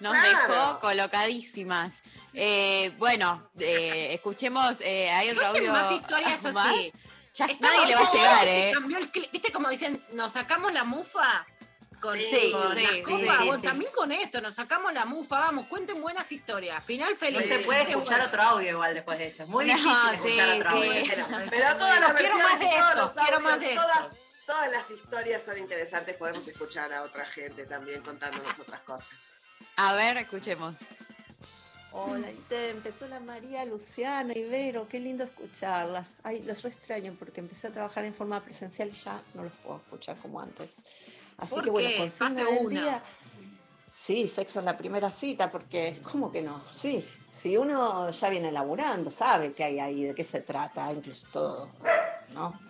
nos 0.00 0.12
Claro. 0.12 0.48
dejó 0.48 0.80
colocadísimas. 0.80 2.02
Eh, 2.34 2.92
bueno, 2.98 3.50
eh, 3.58 4.08
escuchemos, 4.14 4.78
eh, 4.80 5.10
hay 5.10 5.30
otro 5.30 5.46
audio. 5.46 5.72
más 5.72 5.90
historias 5.92 6.42
más. 6.54 6.66
así. 6.66 6.92
Ya 7.34 7.44
Está 7.46 7.66
nadie 7.68 7.86
le 7.86 7.94
va 7.96 8.00
a 8.00 8.12
llegar, 8.12 8.48
¿eh? 8.48 8.70
cambió 8.74 8.98
el 8.98 9.10
clip. 9.10 9.30
¿Viste 9.30 9.52
como 9.52 9.68
dicen, 9.68 10.02
nos 10.12 10.32
sacamos 10.32 10.72
la 10.72 10.84
mufa? 10.84 11.46
Con, 12.00 12.18
Sí, 12.18 12.52
con 12.52 12.76
sí, 12.76 12.82
las 12.82 12.92
sí, 12.92 13.02
copas? 13.02 13.20
sí, 13.38 13.46
Bueno, 13.46 13.56
sí. 13.56 13.62
también 13.62 13.90
con 13.92 14.12
esto, 14.12 14.40
nos 14.42 14.54
sacamos 14.54 14.92
la 14.92 15.06
mufa, 15.06 15.38
vamos, 15.40 15.66
cuenten 15.66 16.00
buenas 16.00 16.30
historias. 16.30 16.84
Final 16.84 17.10
No 17.10 17.16
feliz. 17.16 17.46
se 17.48 17.58
puede 17.60 17.82
escuchar 17.82 18.20
otro 18.20 18.42
audio 18.42 18.70
igual 18.70 18.94
después 18.94 19.18
de 19.18 19.28
esto. 19.28 19.42
Es 19.44 19.48
muy 19.48 19.64
No, 19.66 19.74
difícil 19.74 19.92
sí, 20.10 20.14
escuchar 20.14 20.56
otro 20.58 20.70
audio. 20.70 20.92
Pero, 21.08 21.26
pero 21.50 21.76
todas 21.76 22.00
las 22.00 22.12
Quiero 22.12 22.36
versiones 22.36 22.44
más 22.44 22.60
de 22.60 22.66
todos 22.66 22.88
esto, 22.90 23.02
los 23.02 23.12
quiero 23.12 23.36
audios, 23.36 23.42
más 23.42 23.60
de 23.60 23.74
todas, 23.74 24.10
todas 24.46 24.72
las 24.72 24.90
historias 24.90 25.42
son 25.44 25.58
interesantes. 25.58 26.16
Podemos 26.16 26.46
escuchar 26.48 26.92
a 26.92 27.02
otra 27.02 27.26
gente 27.26 27.64
también 27.64 28.02
contándonos 28.02 28.58
otras 28.58 28.80
cosas. 28.82 29.10
A 29.76 29.94
ver, 29.94 30.16
escuchemos. 30.18 30.74
Hola, 31.92 32.30
Ite, 32.30 32.70
empezó 32.70 33.08
la 33.08 33.20
María, 33.20 33.64
Luciana, 33.64 34.34
Ibero, 34.36 34.86
qué 34.86 35.00
lindo 35.00 35.24
escucharlas. 35.24 36.16
Ay, 36.24 36.42
los 36.42 36.62
re 36.62 36.68
extraño 36.68 37.16
porque 37.18 37.40
empecé 37.40 37.68
a 37.68 37.72
trabajar 37.72 38.04
en 38.04 38.12
forma 38.14 38.38
presencial 38.40 38.90
y 38.90 38.92
ya 38.92 39.22
no 39.32 39.44
los 39.44 39.52
puedo 39.64 39.78
escuchar 39.78 40.16
como 40.18 40.40
antes. 40.40 40.74
Así 41.38 41.54
¿Por 41.54 41.64
que 41.64 41.70
bueno, 41.70 41.88
qué? 41.88 42.12
Pase 42.18 42.44
del 42.44 42.66
una. 42.66 42.80
día. 42.80 43.02
Sí, 43.94 44.28
sexo 44.28 44.58
en 44.58 44.66
la 44.66 44.76
primera 44.76 45.10
cita, 45.10 45.50
porque 45.50 45.98
¿cómo 46.02 46.30
que 46.30 46.42
no? 46.42 46.62
Sí, 46.70 47.02
si 47.30 47.56
uno 47.56 48.10
ya 48.10 48.28
viene 48.28 48.52
laburando, 48.52 49.10
sabe 49.10 49.54
qué 49.54 49.64
hay 49.64 49.80
ahí, 49.80 50.04
de 50.04 50.14
qué 50.14 50.22
se 50.22 50.40
trata, 50.40 50.92
incluso 50.92 51.26
todo, 51.32 51.70
¿no? 52.34 52.60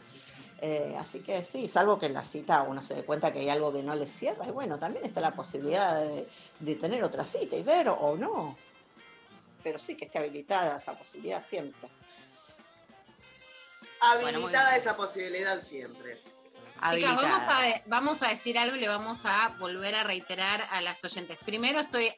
Eh, 0.62 0.96
así 0.98 1.20
que 1.20 1.44
sí, 1.44 1.68
salvo 1.68 1.98
que 1.98 2.06
en 2.06 2.14
la 2.14 2.22
cita 2.22 2.62
uno 2.62 2.80
se 2.80 2.94
dé 2.94 3.04
cuenta 3.04 3.32
que 3.32 3.40
hay 3.40 3.50
algo 3.50 3.72
que 3.72 3.82
no 3.82 3.94
le 3.94 4.06
cierra, 4.06 4.46
y 4.46 4.50
bueno, 4.50 4.78
también 4.78 5.04
está 5.04 5.20
la 5.20 5.32
posibilidad 5.32 6.00
de, 6.00 6.26
de 6.60 6.74
tener 6.76 7.04
otra 7.04 7.26
cita 7.26 7.56
y 7.56 7.62
ver 7.62 7.88
o, 7.88 7.94
o 7.94 8.16
no. 8.16 8.56
pero 9.62 9.78
sí 9.78 9.96
que 9.96 10.04
esté 10.06 10.18
habilitada 10.18 10.76
esa 10.76 10.96
posibilidad 10.96 11.44
siempre. 11.44 11.90
Habilitada 14.00 14.76
esa 14.76 14.96
posibilidad 14.96 15.60
siempre. 15.60 16.22
Chicas, 16.92 17.16
vamos 17.16 17.42
a, 17.42 17.82
vamos 17.86 18.22
a 18.22 18.28
decir 18.28 18.58
algo 18.58 18.76
y 18.76 18.80
le 18.80 18.88
vamos 18.88 19.24
a 19.24 19.56
volver 19.58 19.94
a 19.94 20.04
reiterar 20.04 20.62
a 20.70 20.80
las 20.82 21.04
oyentes. 21.04 21.38
Primero 21.44 21.80
estoy... 21.80 22.12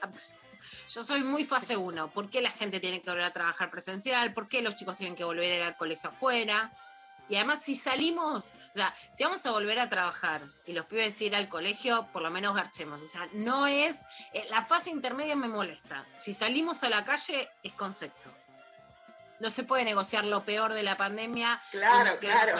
Yo 0.90 1.02
soy 1.02 1.22
muy 1.22 1.44
fase 1.44 1.76
1. 1.76 2.10
¿Por 2.12 2.28
qué 2.28 2.40
la 2.40 2.50
gente 2.50 2.80
tiene 2.80 3.00
que 3.00 3.08
volver 3.10 3.24
a 3.24 3.32
trabajar 3.32 3.70
presencial? 3.70 4.34
¿Por 4.34 4.48
qué 4.48 4.60
los 4.60 4.74
chicos 4.74 4.96
tienen 4.96 5.14
que 5.14 5.24
volver 5.24 5.52
a 5.52 5.56
ir 5.56 5.62
al 5.62 5.76
colegio 5.76 6.10
afuera? 6.10 6.72
Y 7.28 7.36
además, 7.36 7.62
si 7.62 7.74
salimos, 7.74 8.54
o 8.72 8.76
sea, 8.76 8.94
si 9.12 9.22
vamos 9.24 9.44
a 9.44 9.50
volver 9.50 9.78
a 9.78 9.88
trabajar 9.88 10.42
y 10.64 10.72
los 10.72 10.86
pibes 10.86 11.20
ir 11.20 11.36
al 11.36 11.48
colegio, 11.48 12.08
por 12.12 12.22
lo 12.22 12.30
menos 12.30 12.54
garchemos. 12.54 13.02
O 13.02 13.08
sea, 13.08 13.28
no 13.34 13.66
es. 13.66 14.00
eh, 14.32 14.46
La 14.50 14.62
fase 14.62 14.90
intermedia 14.90 15.36
me 15.36 15.48
molesta. 15.48 16.06
Si 16.16 16.32
salimos 16.32 16.82
a 16.84 16.88
la 16.88 17.04
calle, 17.04 17.50
es 17.62 17.72
con 17.74 17.92
sexo. 17.94 18.30
No 19.40 19.50
se 19.50 19.62
puede 19.62 19.84
negociar 19.84 20.24
lo 20.24 20.42
peor 20.44 20.72
de 20.72 20.82
la 20.82 20.96
pandemia. 20.96 21.60
Claro, 21.70 22.18
claro. 22.18 22.56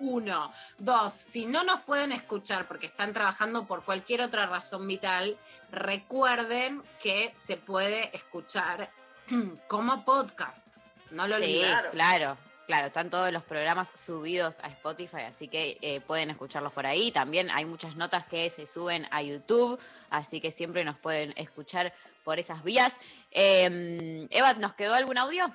Uno. 0.00 0.52
Dos, 0.78 1.12
si 1.12 1.46
no 1.46 1.64
nos 1.64 1.80
pueden 1.82 2.12
escuchar 2.12 2.68
porque 2.68 2.86
están 2.86 3.12
trabajando 3.12 3.66
por 3.66 3.84
cualquier 3.84 4.20
otra 4.20 4.46
razón 4.46 4.86
vital, 4.86 5.36
recuerden 5.70 6.82
que 7.00 7.32
se 7.36 7.56
puede 7.56 8.14
escuchar 8.16 8.90
como 9.68 10.04
podcast. 10.04 10.66
No 11.10 11.26
lo 11.26 11.36
Sí, 11.36 11.42
olviden. 11.42 11.76
claro, 11.92 12.36
claro, 12.72 12.86
están 12.86 13.10
todos 13.10 13.30
los 13.30 13.42
programas 13.42 13.92
subidos 13.94 14.58
a 14.62 14.68
Spotify, 14.68 15.24
así 15.28 15.46
que 15.46 15.76
eh, 15.82 16.00
pueden 16.00 16.30
escucharlos 16.30 16.72
por 16.72 16.86
ahí. 16.86 17.12
También 17.12 17.50
hay 17.50 17.66
muchas 17.66 17.96
notas 17.96 18.24
que 18.24 18.48
se 18.48 18.66
suben 18.66 19.06
a 19.10 19.20
YouTube, 19.20 19.78
así 20.08 20.40
que 20.40 20.50
siempre 20.50 20.82
nos 20.82 20.96
pueden 20.96 21.34
escuchar 21.36 21.92
por 22.24 22.38
esas 22.38 22.64
vías. 22.64 22.98
Eh, 23.30 24.26
Eva, 24.30 24.54
¿nos 24.54 24.72
quedó 24.72 24.94
algún 24.94 25.18
audio? 25.18 25.54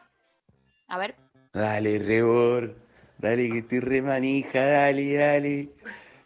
A 0.88 1.00
ver. 1.00 1.16
Dale, 1.54 1.98
rebor. 1.98 2.76
Dale, 3.18 3.50
que 3.50 3.58
estoy 3.58 3.80
re 3.80 4.04
manija. 4.04 4.64
Dale, 4.64 5.16
dale. 5.16 5.70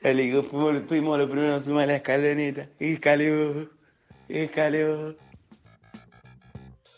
Dale, 0.02 0.30
que 0.30 0.44
fuimos, 0.44 0.84
fuimos 0.90 1.18
los 1.18 1.30
primeros 1.30 1.64
suma 1.64 1.86
la 1.86 1.96
escaloneta. 1.96 2.68
Escaló. 2.80 3.70
Escaló. 4.28 5.16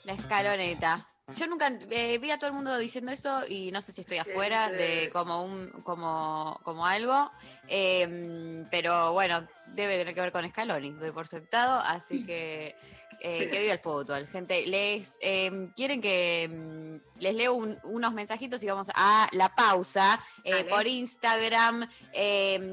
La 0.05 0.13
escaloneta. 0.13 1.05
Yo 1.35 1.47
nunca 1.47 1.71
eh, 1.89 2.17
vi 2.19 2.31
a 2.31 2.37
todo 2.37 2.47
el 2.47 2.53
mundo 2.53 2.77
diciendo 2.77 3.11
eso 3.11 3.43
y 3.47 3.71
no 3.71 3.81
sé 3.81 3.91
si 3.91 4.01
estoy 4.01 4.17
afuera 4.17 4.69
de 4.71 5.09
como 5.11 5.43
un 5.43 5.67
como, 5.83 6.59
como 6.63 6.85
algo. 6.85 7.31
Eh, 7.67 8.65
pero 8.69 9.13
bueno, 9.13 9.47
debe 9.67 9.97
tener 9.97 10.13
que 10.13 10.21
ver 10.21 10.31
con 10.31 10.47
Scaloni, 10.49 10.91
doy 10.91 11.11
por 11.11 11.27
sentado, 11.27 11.79
así 11.79 12.25
que 12.25 12.75
eh, 13.19 13.49
que 13.49 13.59
viva 13.61 13.73
el 13.73 13.79
fútbol, 13.79 14.27
gente. 14.27 14.65
Les 14.67 15.17
eh, 15.21 15.69
quieren 15.75 16.01
que 16.01 16.49
mm, 16.51 17.21
les 17.21 17.33
leo 17.35 17.53
un- 17.53 17.79
unos 17.83 18.13
mensajitos 18.13 18.61
y 18.63 18.65
vamos 18.67 18.87
a 18.93 19.29
la 19.31 19.55
pausa. 19.55 20.21
Eh, 20.43 20.65
por 20.65 20.85
Instagram 20.87 21.87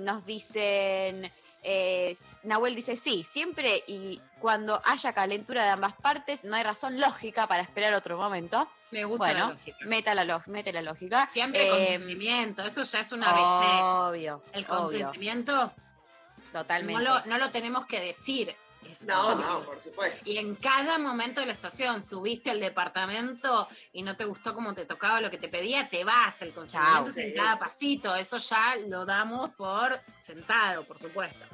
nos 0.05 0.27
dicen. 0.27 1.31
Eh, 1.63 2.17
Nahuel 2.43 2.75
dice 2.75 2.97
sí, 2.97 3.25
siempre 3.25 3.85
y 3.87 4.21
cuando 4.41 4.81
haya 4.85 5.13
calentura 5.13 5.65
de 5.65 5.71
ambas 5.71 5.95
partes, 5.95 6.45
no 6.45 6.57
hay 6.57 6.63
razón 6.63 6.99
lógica 7.01 7.47
para 7.47 7.63
esperar 7.63 7.95
otro 7.95 8.17
momento. 8.17 8.69
Me 8.91 9.05
gusta 9.05 9.33
la 9.33 9.45
bueno, 9.45 9.49
lógica. 9.55 9.79
Meta 9.87 10.15
la, 10.15 10.43
mete 10.47 10.73
la 10.73 10.83
lógica. 10.83 11.29
Siempre 11.31 11.67
Eh, 11.67 11.71
consentimiento, 11.71 12.63
eso 12.63 12.83
ya 12.83 13.01
es 13.01 13.13
una 13.13 13.31
ABC. 13.31 14.11
Obvio. 14.11 14.43
El 14.53 14.65
obvio. 14.65 14.77
consentimiento 14.77 15.73
Totalmente. 16.53 17.03
No 17.03 17.15
lo, 17.15 17.27
no 17.27 17.39
lo 17.39 17.51
tenemos 17.51 17.87
que 17.87 18.01
decir. 18.01 18.57
Es 18.89 19.07
No, 19.07 19.35
no, 19.35 19.65
por 19.65 19.81
supuesto. 19.81 20.19
Y 20.25 20.39
en 20.39 20.55
cada 20.57 20.99
momento 20.99 21.41
de 21.41 21.47
la 21.47 21.55
situación, 21.55 22.03
subiste 22.03 22.51
al 22.51 22.61
departamento 22.61 23.69
y 23.93 24.03
no 24.03 24.17
te 24.17 24.25
gustó 24.25 24.55
como 24.55 24.75
te 24.75 24.85
tocaba 24.85 25.21
lo 25.21 25.31
que 25.31 25.39
te 25.39 25.49
pedía, 25.49 25.89
te 25.89 26.05
vas. 26.05 26.43
El 26.43 26.53
consentimiento 26.53 27.11
es 27.11 27.17
en 27.19 27.33
sí. 27.33 27.37
cada 27.37 27.59
pasito. 27.59 28.15
Eso 28.17 28.39
ya 28.39 28.77
lo 28.89 29.05
damos 29.05 29.51
por 29.51 30.01
sentado, 30.19 30.85
por 30.85 30.99
supuesto. 30.99 31.45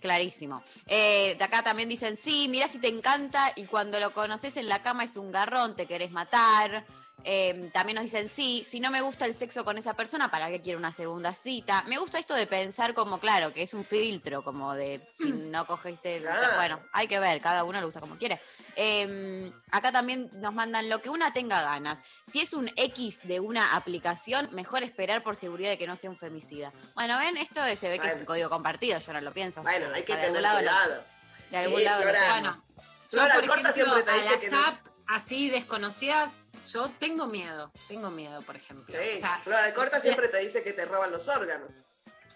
Clarísimo. 0.00 0.64
Eh, 0.86 1.36
de 1.38 1.44
acá 1.44 1.62
también 1.62 1.88
dicen, 1.88 2.16
sí, 2.16 2.48
mira 2.48 2.66
si 2.68 2.80
te 2.80 2.88
encanta 2.88 3.52
y 3.54 3.66
cuando 3.66 4.00
lo 4.00 4.12
conoces 4.12 4.56
en 4.56 4.68
la 4.68 4.82
cama 4.82 5.04
es 5.04 5.16
un 5.16 5.30
garrón, 5.30 5.76
te 5.76 5.86
querés 5.86 6.10
matar. 6.10 6.84
Eh, 7.24 7.70
también 7.72 7.96
nos 7.96 8.04
dicen, 8.04 8.28
sí, 8.28 8.64
si 8.68 8.80
no 8.80 8.90
me 8.90 9.00
gusta 9.00 9.24
el 9.26 9.34
sexo 9.34 9.64
con 9.64 9.78
esa 9.78 9.94
persona, 9.94 10.30
¿para 10.30 10.48
qué 10.48 10.60
quiero 10.60 10.78
una 10.78 10.92
segunda 10.92 11.32
cita? 11.32 11.82
Me 11.86 11.98
gusta 11.98 12.18
esto 12.18 12.34
de 12.34 12.46
pensar 12.46 12.94
como, 12.94 13.20
claro, 13.20 13.52
que 13.54 13.62
es 13.62 13.74
un 13.74 13.84
filtro, 13.84 14.42
como 14.42 14.74
de 14.74 15.00
si 15.18 15.30
no 15.32 15.66
cogiste, 15.66 16.16
el- 16.16 16.28
bueno, 16.56 16.80
hay 16.92 17.06
que 17.06 17.18
ver, 17.20 17.40
cada 17.40 17.64
uno 17.64 17.80
lo 17.80 17.86
usa 17.86 18.00
como 18.00 18.16
quiere. 18.16 18.40
Eh, 18.76 19.52
acá 19.70 19.92
también 19.92 20.30
nos 20.34 20.52
mandan 20.52 20.88
lo 20.88 21.00
que 21.00 21.10
una 21.10 21.32
tenga 21.32 21.62
ganas. 21.62 22.02
Si 22.30 22.40
es 22.40 22.52
un 22.52 22.70
X 22.76 23.20
de 23.24 23.40
una 23.40 23.76
aplicación, 23.76 24.48
mejor 24.52 24.82
esperar 24.82 25.22
por 25.22 25.36
seguridad 25.36 25.70
de 25.70 25.78
que 25.78 25.86
no 25.86 25.96
sea 25.96 26.10
un 26.10 26.18
femicida. 26.18 26.72
Bueno, 26.94 27.18
ven, 27.18 27.36
esto 27.36 27.60
se 27.76 27.88
ve 27.88 27.98
que 27.98 28.08
es 28.08 28.14
un 28.16 28.24
código 28.24 28.50
compartido, 28.50 28.98
yo 28.98 29.12
no 29.12 29.20
lo 29.20 29.32
pienso. 29.32 29.62
Bueno, 29.62 29.86
hay 29.94 30.02
que 30.02 30.16
De 30.16 30.22
algún 30.22 30.42
tener 30.42 30.58
cuidado. 30.58 31.04
de 31.50 31.56
algún 31.58 31.78
Sí, 31.78 31.84
lado 31.84 32.00
lo 32.04 32.08
Flora. 32.10 32.20
tengo. 32.20 32.32
Bueno, 32.34 32.64
yo, 32.72 33.08
Flora, 33.10 33.34
por 33.34 33.42
el 33.44 33.48
corta 33.50 33.70
ejemplo, 33.70 33.94
siempre 33.94 34.02
te 34.02 34.10
a 34.10 34.22
dice 34.32 34.46
que 34.46 34.50
no. 34.50 34.91
Así 35.08 35.50
desconocidas, 35.50 36.40
yo 36.70 36.88
tengo 36.98 37.26
miedo. 37.26 37.72
Tengo 37.88 38.10
miedo, 38.10 38.40
por 38.42 38.56
ejemplo. 38.56 38.94
Sí, 39.00 39.16
O 39.16 39.20
sea, 39.20 39.40
Flora 39.42 39.62
de 39.64 39.74
Corta 39.74 40.00
siempre 40.00 40.28
te 40.28 40.38
dice 40.38 40.62
que 40.62 40.72
te 40.72 40.84
roban 40.86 41.10
los 41.10 41.28
órganos. 41.28 41.70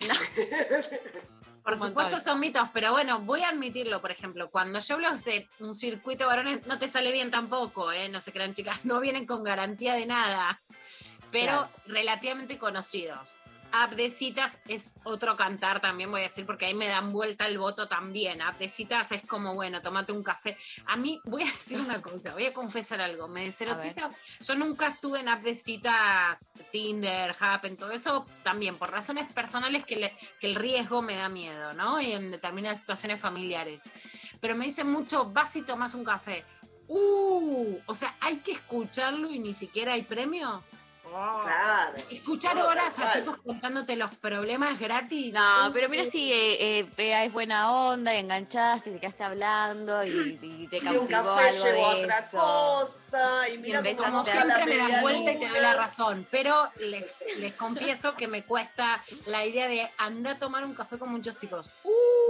Por 1.62 1.72
Un 1.74 1.80
supuesto 1.80 2.12
montón. 2.16 2.22
son 2.32 2.38
mitos, 2.38 2.68
pero 2.72 2.92
bueno, 2.92 3.18
voy 3.20 3.42
a 3.42 3.48
admitirlo, 3.48 4.00
por 4.00 4.12
ejemplo, 4.12 4.50
cuando 4.52 4.78
yo 4.78 4.94
hablo 4.94 5.10
de 5.16 5.48
un 5.58 5.74
circuito 5.74 6.22
de 6.22 6.28
varones, 6.28 6.66
no 6.66 6.78
te 6.78 6.86
sale 6.86 7.10
bien 7.10 7.32
tampoco, 7.32 7.90
¿eh? 7.90 8.08
no 8.08 8.20
se 8.20 8.30
crean 8.32 8.54
chicas, 8.54 8.78
no 8.84 9.00
vienen 9.00 9.26
con 9.26 9.42
garantía 9.42 9.94
de 9.94 10.06
nada, 10.06 10.62
pero 11.32 11.52
Claro. 11.52 11.70
relativamente 11.86 12.56
conocidos. 12.56 13.38
App 13.84 13.94
de 13.94 14.10
citas 14.10 14.60
es 14.68 14.94
otro 15.04 15.36
cantar 15.36 15.80
también, 15.80 16.10
voy 16.10 16.20
a 16.20 16.24
decir, 16.24 16.46
porque 16.46 16.66
ahí 16.66 16.74
me 16.74 16.86
dan 16.88 17.12
vuelta 17.12 17.46
el 17.46 17.58
voto 17.58 17.88
también. 17.88 18.40
App 18.42 18.58
de 18.58 18.68
citas 18.68 19.12
es 19.12 19.22
como, 19.22 19.54
bueno, 19.54 19.82
tomate 19.82 20.12
un 20.12 20.22
café. 20.22 20.56
A 20.86 20.96
mí, 20.96 21.20
voy 21.24 21.42
a 21.42 21.46
decir 21.46 21.80
una 21.80 22.00
cosa, 22.00 22.32
voy 22.32 22.46
a 22.46 22.54
confesar 22.54 23.00
algo, 23.00 23.28
me 23.28 23.44
deserotiza. 23.44 24.10
Yo 24.40 24.54
nunca 24.56 24.88
estuve 24.88 25.20
en 25.20 25.28
app 25.28 25.42
de 25.42 25.54
citas, 25.54 26.52
Tinder, 26.72 27.34
Happen, 27.38 27.76
todo 27.76 27.90
eso, 27.90 28.26
también 28.42 28.76
por 28.78 28.90
razones 28.90 29.30
personales 29.32 29.84
que, 29.84 29.96
le- 29.96 30.16
que 30.40 30.46
el 30.46 30.54
riesgo 30.54 31.02
me 31.02 31.14
da 31.14 31.28
miedo, 31.28 31.72
¿no? 31.74 32.00
Y 32.00 32.12
en 32.12 32.30
determinadas 32.30 32.78
situaciones 32.78 33.20
familiares. 33.20 33.82
Pero 34.40 34.54
me 34.56 34.64
dicen 34.66 34.90
mucho, 34.90 35.26
vas 35.26 35.54
y 35.56 35.62
tomas 35.62 35.94
un 35.94 36.04
café. 36.04 36.44
Uh, 36.88 37.78
o 37.86 37.94
sea, 37.94 38.16
hay 38.20 38.36
que 38.36 38.52
escucharlo 38.52 39.30
y 39.30 39.38
ni 39.38 39.52
siquiera 39.54 39.94
hay 39.94 40.02
premio. 40.02 40.62
Claro. 41.16 41.96
Escuchar 42.10 42.58
horas 42.58 42.98
a 42.98 43.12
tipos 43.14 43.36
contándote 43.38 43.96
los 43.96 44.14
problemas 44.16 44.78
gratis. 44.78 45.32
No, 45.34 45.68
Uh, 45.68 45.72
pero 45.72 45.88
mira 45.88 46.04
si 46.06 46.32
eh, 46.32 46.78
eh, 46.80 46.90
Bea 46.96 47.24
es 47.24 47.32
buena 47.32 47.72
onda 47.72 48.14
y 48.14 48.18
enganchaste, 48.18 48.90
te 48.90 49.00
quedaste 49.00 49.24
hablando 49.24 50.04
y, 50.04 50.38
y 50.42 50.68
te 50.68 50.76
Y 50.76 50.80
cautivó 50.80 51.00
un 51.02 51.06
café 51.06 51.48
algo 51.48 51.64
llevó 51.64 51.86
a 51.88 51.94
de 51.94 52.02
otra 52.04 52.18
eso. 52.18 52.36
cosa. 52.38 53.48
Y 53.48 53.58
mira 53.58 53.82
cómo 53.82 53.96
Como 54.10 54.24
siempre 54.24 54.66
me 54.66 54.76
das 54.76 55.00
vuelta 55.02 55.32
y 55.32 55.38
te 55.40 55.48
doy 55.48 55.60
la 55.60 55.74
razón. 55.74 56.26
pero 56.30 56.70
les, 56.80 57.24
les 57.38 57.52
confieso 57.54 58.14
que 58.16 58.28
me 58.28 58.44
cuesta 58.44 59.02
la 59.26 59.44
idea 59.44 59.66
de 59.68 59.90
andar 59.98 60.36
a 60.36 60.38
tomar 60.38 60.64
un 60.64 60.74
café 60.74 60.98
con 60.98 61.08
muchos 61.10 61.36
tipos. 61.36 61.70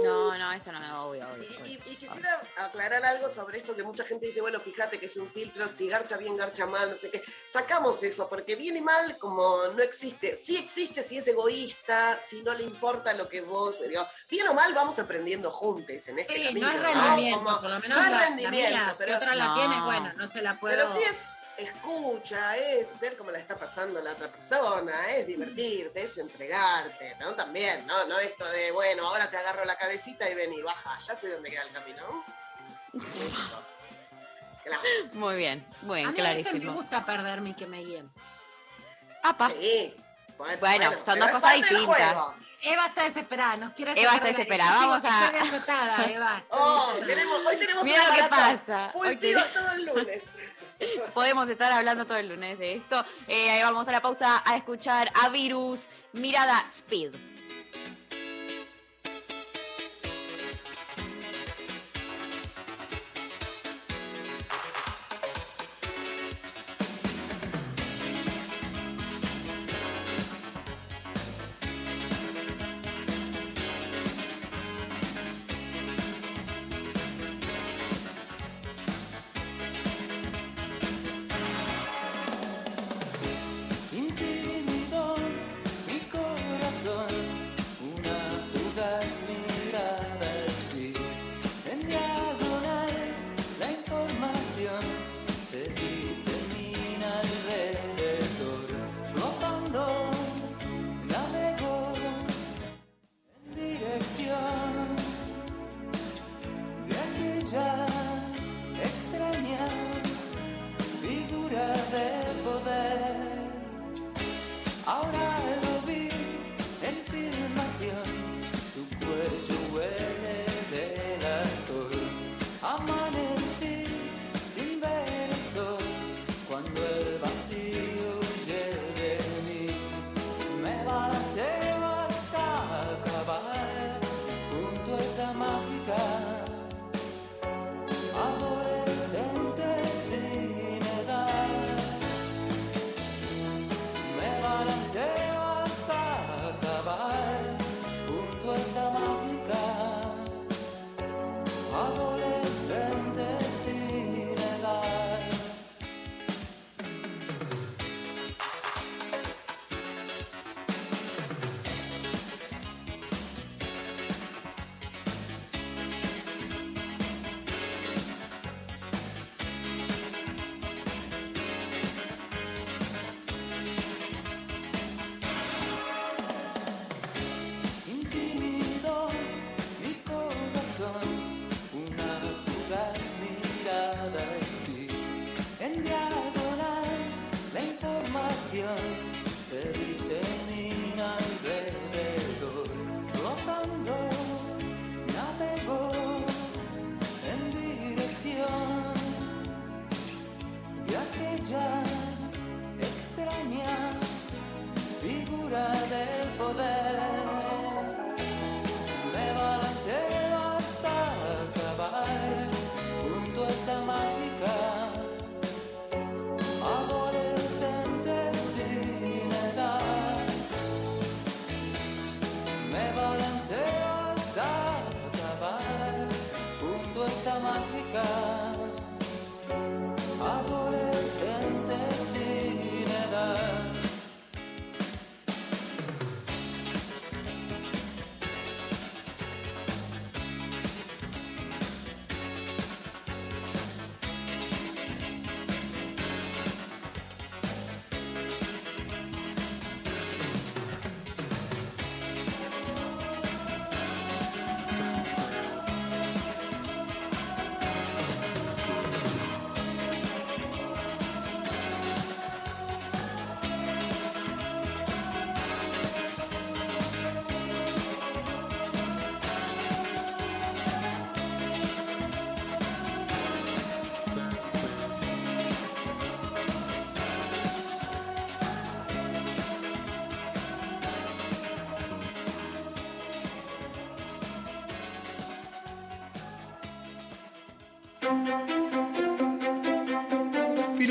No, 0.03 0.37
no, 0.37 0.51
eso 0.53 0.71
no 0.71 0.79
me 0.79 0.91
obvio, 0.93 1.27
obvio. 1.33 1.49
Y, 1.65 1.73
y 1.73 1.95
quisiera 1.95 2.39
aclarar 2.57 3.03
algo 3.03 3.29
sobre 3.29 3.57
esto 3.57 3.75
que 3.75 3.83
mucha 3.83 4.03
gente 4.05 4.27
dice, 4.27 4.41
bueno, 4.41 4.59
fíjate 4.59 4.99
que 4.99 5.07
es 5.07 5.17
un 5.17 5.27
filtro, 5.29 5.67
si 5.67 5.87
garcha 5.87 6.17
bien, 6.17 6.37
garcha 6.37 6.65
mal, 6.67 6.91
no 6.91 6.95
sé 6.95 7.09
qué. 7.09 7.23
Sacamos 7.47 8.01
eso, 8.03 8.29
porque 8.29 8.55
bien 8.55 8.76
y 8.77 8.81
mal 8.81 9.17
como 9.17 9.67
no 9.67 9.83
existe. 9.83 10.35
Sí 10.35 10.55
existe 10.57 11.03
si 11.03 11.17
es 11.17 11.27
egoísta, 11.27 12.19
si 12.21 12.41
no 12.43 12.53
le 12.53 12.63
importa 12.63 13.13
lo 13.13 13.27
que 13.27 13.41
vos... 13.41 13.79
digo, 13.87 14.07
bien 14.29 14.47
o 14.47 14.53
mal 14.53 14.73
vamos 14.73 14.97
aprendiendo 14.99 15.51
juntos 15.51 16.07
en 16.07 16.19
ese 16.19 16.33
Sí, 16.33 16.43
camino. 16.45 16.67
no 16.67 16.73
es 16.73 16.81
rendimiento, 16.81 17.43
Como- 17.43 17.61
por 17.61 17.69
lo 17.69 17.79
menos 17.79 17.97
no 17.97 18.03
es 18.05 18.09
la- 18.11 18.17
la 18.17 18.25
rendimiento, 18.27 18.69
mía, 18.69 18.89
si 18.91 18.95
pero... 18.97 19.15
otra 19.17 19.35
la 19.35 19.53
tiene, 19.55 19.81
bueno, 19.81 20.13
no 20.15 20.27
se 20.27 20.41
la 20.41 20.59
puedo... 20.59 20.75
Pero 20.75 20.93
sí 20.97 21.03
es 21.03 21.17
escucha, 21.57 22.55
es 22.55 22.99
ver 22.99 23.17
cómo 23.17 23.31
la 23.31 23.39
está 23.39 23.55
pasando 23.57 23.99
la 23.99 24.11
otra 24.11 24.31
persona, 24.31 25.09
es 25.15 25.25
divertirte, 25.25 26.03
es 26.03 26.15
entregarte, 26.19 27.15
¿no? 27.19 27.33
También, 27.33 27.83
¿no? 27.87 28.05
No 28.05 28.19
esto 28.19 28.45
de, 28.51 28.69
bueno, 28.71 29.07
ahora 29.07 29.27
te 29.31 29.37
agarro 29.37 29.65
la 29.65 29.75
cabecita 29.75 30.29
y 30.29 30.35
ven 30.35 30.53
y 30.53 30.61
baja, 30.61 30.99
ya 31.07 31.15
sé 31.15 31.29
dónde 31.31 31.49
queda 31.49 31.63
el 31.63 31.71
camino. 31.71 32.23
Claro. 34.63 34.81
Muy 35.13 35.37
bien, 35.37 35.65
muy 35.81 35.99
bien, 35.99 36.09
a 36.09 36.11
mí 36.11 36.19
a 36.19 36.23
veces 36.33 36.45
me 36.45 36.59
clarísimo. 36.59 36.73
gusta 36.73 37.05
perderme 37.05 37.51
y 37.51 37.53
que 37.53 37.67
me 37.67 37.79
guíen. 37.85 38.11
Apa. 39.23 39.49
Sí. 39.49 39.95
Bueno, 40.37 40.57
bueno, 40.59 40.91
son 41.03 41.19
dos 41.19 41.29
cosas 41.31 41.55
distintas. 41.55 42.15
Eva 42.61 42.87
está 42.87 43.03
desesperada, 43.03 43.55
nos 43.57 43.73
quiere 43.73 43.91
Eva 43.99 44.15
está 44.15 44.27
desesperada, 44.27 44.75
vamos 44.77 45.03
sigo- 45.03 45.13
a- 45.13 45.25
Estoy 45.25 46.11
Eva. 46.15 46.43
Oh, 46.49 46.93
tenemos, 47.05 47.41
hoy 47.45 47.57
tenemos 47.57 47.83
Mira 47.83 48.01
una 48.03 48.09
lo 48.17 48.23
que 48.23 48.29
pasa. 48.29 48.89
Full 48.93 49.07
Hoy 49.07 49.15
tiro 49.17 49.43
todo 49.53 49.71
el 49.73 49.85
lunes. 49.85 50.23
Podemos 51.13 51.49
estar 51.49 51.71
hablando 51.71 52.05
todo 52.05 52.17
el 52.17 52.29
lunes 52.29 52.57
de 52.59 52.73
esto. 52.73 53.03
Eh, 53.27 53.49
ahí 53.51 53.61
vamos 53.63 53.87
a 53.87 53.91
la 53.91 54.01
pausa 54.01 54.41
a 54.45 54.55
escuchar 54.57 55.11
a 55.21 55.29
Virus, 55.29 55.87
Mirada 56.13 56.65
Speed. 56.69 57.13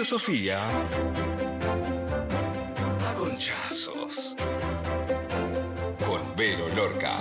Filosofía 0.07 0.61
a 3.09 3.15
conchazos. 3.15 4.37
Con 6.07 6.37
Vero 6.37 6.69
Lorca. 6.69 7.17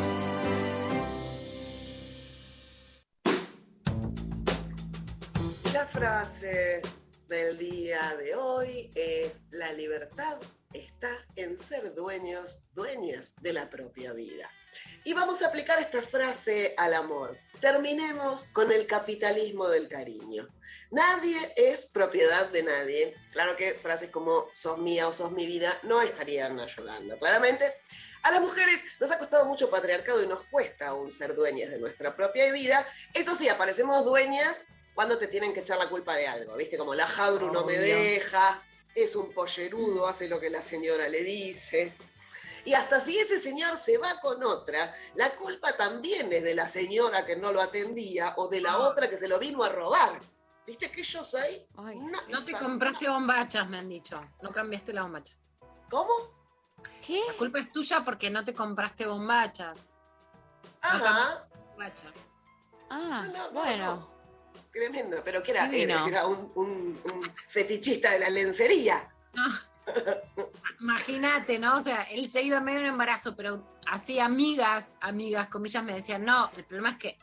La 5.74 5.88
frase 5.88 6.84
del 7.28 7.57
día 7.57 8.16
de 8.18 8.36
hoy 8.36 8.91
es 8.94 9.40
la 9.49 9.74
libertad 9.74 10.38
está 10.76 11.10
en 11.36 11.57
ser 11.57 11.94
dueños, 11.94 12.62
dueñas 12.74 13.34
de 13.41 13.53
la 13.53 13.70
propia 13.70 14.14
vida. 14.14 14.49
Y 15.03 15.14
vamos 15.14 15.41
a 15.41 15.48
aplicar 15.48 15.80
esta 15.80 16.02
frase 16.02 16.74
al 16.78 16.94
amor. 16.94 17.38
Terminemos 17.60 18.45
con 18.45 18.72
el 18.72 18.86
capitalismo 18.86 19.68
del 19.68 19.88
cariño. 19.88 20.48
Nadie 20.91 21.38
es 21.56 21.86
propiedad 21.86 22.49
de 22.49 22.64
nadie. 22.64 23.15
Claro 23.32 23.56
que 23.56 23.73
frases 23.73 24.10
como 24.10 24.49
sos 24.53 24.77
mía 24.77 25.07
o 25.07 25.14
sos 25.14 25.32
mi 25.32 25.45
vida 25.45 25.80
no 25.84 26.02
estarían 26.02 26.60
ayudando. 26.60 27.18
Claramente, 27.18 27.76
a 28.23 28.32
las 28.32 28.41
mujeres 28.41 28.82
nos 28.99 29.11
ha 29.11 29.18
costado 29.18 29.45
mucho 29.45 29.69
patriarcado 29.69 30.23
y 30.23 30.27
nos 30.27 30.44
cuesta 30.45 30.88
aún 30.88 31.11
ser 31.11 31.36
dueñas 31.36 31.69
de 31.69 31.80
nuestra 31.80 32.15
propia 32.15 32.52
vida. 32.52 32.88
Eso 33.14 33.36
sí, 33.36 33.49
aparecemos 33.49 34.06
dueñas 34.06 34.65
cuando 34.94 35.18
te 35.18 35.27
tienen 35.27 35.53
que 35.53 35.60
echar 35.60 35.77
la 35.77 35.90
culpa 35.90 36.15
de 36.15 36.27
algo, 36.27 36.56
¿viste? 36.56 36.77
Como 36.77 36.95
la 36.95 37.07
Jabru 37.07 37.52
no 37.52 37.65
me 37.65 37.77
deja, 37.77 38.64
es 38.95 39.15
un 39.15 39.34
pollerudo, 39.34 40.07
hace 40.07 40.27
lo 40.27 40.40
que 40.40 40.49
la 40.49 40.61
señora 40.61 41.10
le 41.10 41.22
dice. 41.22 41.94
Y 42.66 42.74
hasta 42.74 43.00
si 43.00 43.18
ese 43.18 43.38
señor 43.40 43.78
se 43.78 43.98
va 43.98 44.20
con 44.20 44.44
otra, 44.44 44.94
la 45.14 45.30
culpa 45.36 45.78
también 45.78 46.34
es 46.34 46.44
de 46.44 46.56
la 46.56 46.68
señora 46.68 47.26
que 47.26 47.36
no 47.36 47.52
lo 47.52 47.62
atendía 47.62 48.34
o 48.38 48.48
de 48.48 48.60
la 48.62 48.80
otra 48.80 49.10
que 49.10 49.18
se 49.18 49.28
lo 49.28 49.38
vino 49.40 49.64
a 49.64 49.70
robar. 49.70 50.20
¿Viste 50.66 50.90
que 50.92 51.04
yo 51.04 51.22
soy? 51.24 51.68
una 51.76 52.20
No 52.30 52.44
te 52.44 52.54
compraste 52.54 53.08
bombachas, 53.08 53.70
me 53.70 53.78
han 53.78 53.88
dicho. 53.88 54.20
No 54.42 54.52
cambiaste 54.52 54.94
las 54.94 55.04
bombachas. 55.04 55.38
¿Cómo? 55.92 56.12
¿Qué? 57.06 57.22
La 57.28 57.34
culpa 57.38 57.60
es 57.60 57.72
tuya 57.72 58.02
porque 58.04 58.32
no 58.32 58.44
te 58.44 58.56
compraste 58.56 59.06
bombachas. 59.06 59.94
Ajá. 60.82 61.48
Bombacha. 61.70 62.08
Ah, 62.90 63.26
No, 63.28 63.32
no, 63.32 63.38
no, 63.48 63.52
bueno. 63.52 64.16
Tremendo, 64.72 65.22
pero 65.24 65.42
que 65.44 65.52
era, 65.52 65.68
era, 65.72 66.06
era 66.08 66.26
un, 66.26 66.52
un- 66.56 67.00
un 67.14 67.34
fetichista 67.48 68.12
de 68.12 68.20
la 68.20 68.30
lencería. 68.30 69.14
Imagínate, 70.80 71.60
¿no? 71.60 71.78
O 71.78 71.84
sea, 71.84 72.03
él 72.12 72.30
se 72.30 72.41
iba 72.44 72.60
medio 72.60 72.80
en 72.80 72.86
embarazo, 72.88 73.36
pero 73.36 73.64
así 73.88 74.20
amigas, 74.20 74.95
amigas, 75.02 75.48
comillas, 75.48 75.84
me 75.84 75.94
decían, 75.94 76.24
no, 76.26 76.49
el 76.56 76.66
problema 76.66 76.90
es 76.91 76.98
que 76.98 77.18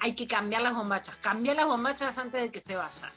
hay 0.00 0.14
que 0.14 0.26
cambiar 0.26 0.62
las 0.62 0.74
bombachas. 0.74 1.16
Cambiar 1.16 1.56
las 1.56 1.66
bombachas 1.66 2.18
antes 2.18 2.42
de 2.42 2.50
que 2.50 2.60
se 2.60 2.76
vayan. 2.76 3.10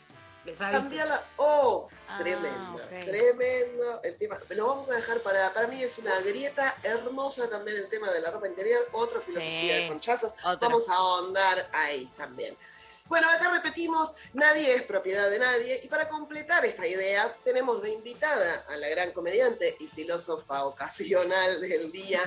Les. 0.45 0.57
Cambiarla. 0.57 1.23
Oh, 1.37 1.87
Ah, 2.07 2.17
tremendo, 2.17 2.81
tremendo. 2.89 4.01
El 4.03 4.17
tema, 4.17 4.37
lo 4.49 4.67
vamos 4.67 4.89
a 4.89 4.95
dejar 4.95 5.21
para. 5.21 5.53
Para 5.53 5.67
mí 5.67 5.81
es 5.81 5.97
una 5.97 6.19
grieta 6.21 6.75
hermosa 6.83 7.47
también 7.49 7.77
el 7.77 7.87
tema 7.87 8.11
de 8.11 8.19
la 8.19 8.31
ropa 8.31 8.47
interior. 8.47 8.85
Otra 8.91 9.21
filosofía 9.21 9.77
Sí, 9.77 9.81
de 9.83 9.87
conchazos. 9.87 10.33
otra. 10.43 10.67
Vamos 10.67 10.89
a 10.89 10.95
ahondar 10.95 11.69
ahí 11.71 12.11
también. 12.17 12.57
Bueno, 13.11 13.27
acá 13.29 13.51
repetimos, 13.51 14.15
nadie 14.33 14.73
es 14.73 14.83
propiedad 14.83 15.29
de 15.29 15.37
nadie. 15.37 15.81
Y 15.83 15.89
para 15.89 16.07
completar 16.07 16.63
esta 16.63 16.87
idea, 16.87 17.35
tenemos 17.43 17.81
de 17.81 17.91
invitada 17.91 18.63
a 18.69 18.77
la 18.77 18.87
gran 18.87 19.11
comediante 19.11 19.75
y 19.81 19.87
filósofa 19.87 20.63
ocasional 20.63 21.59
del 21.59 21.91
día, 21.91 22.21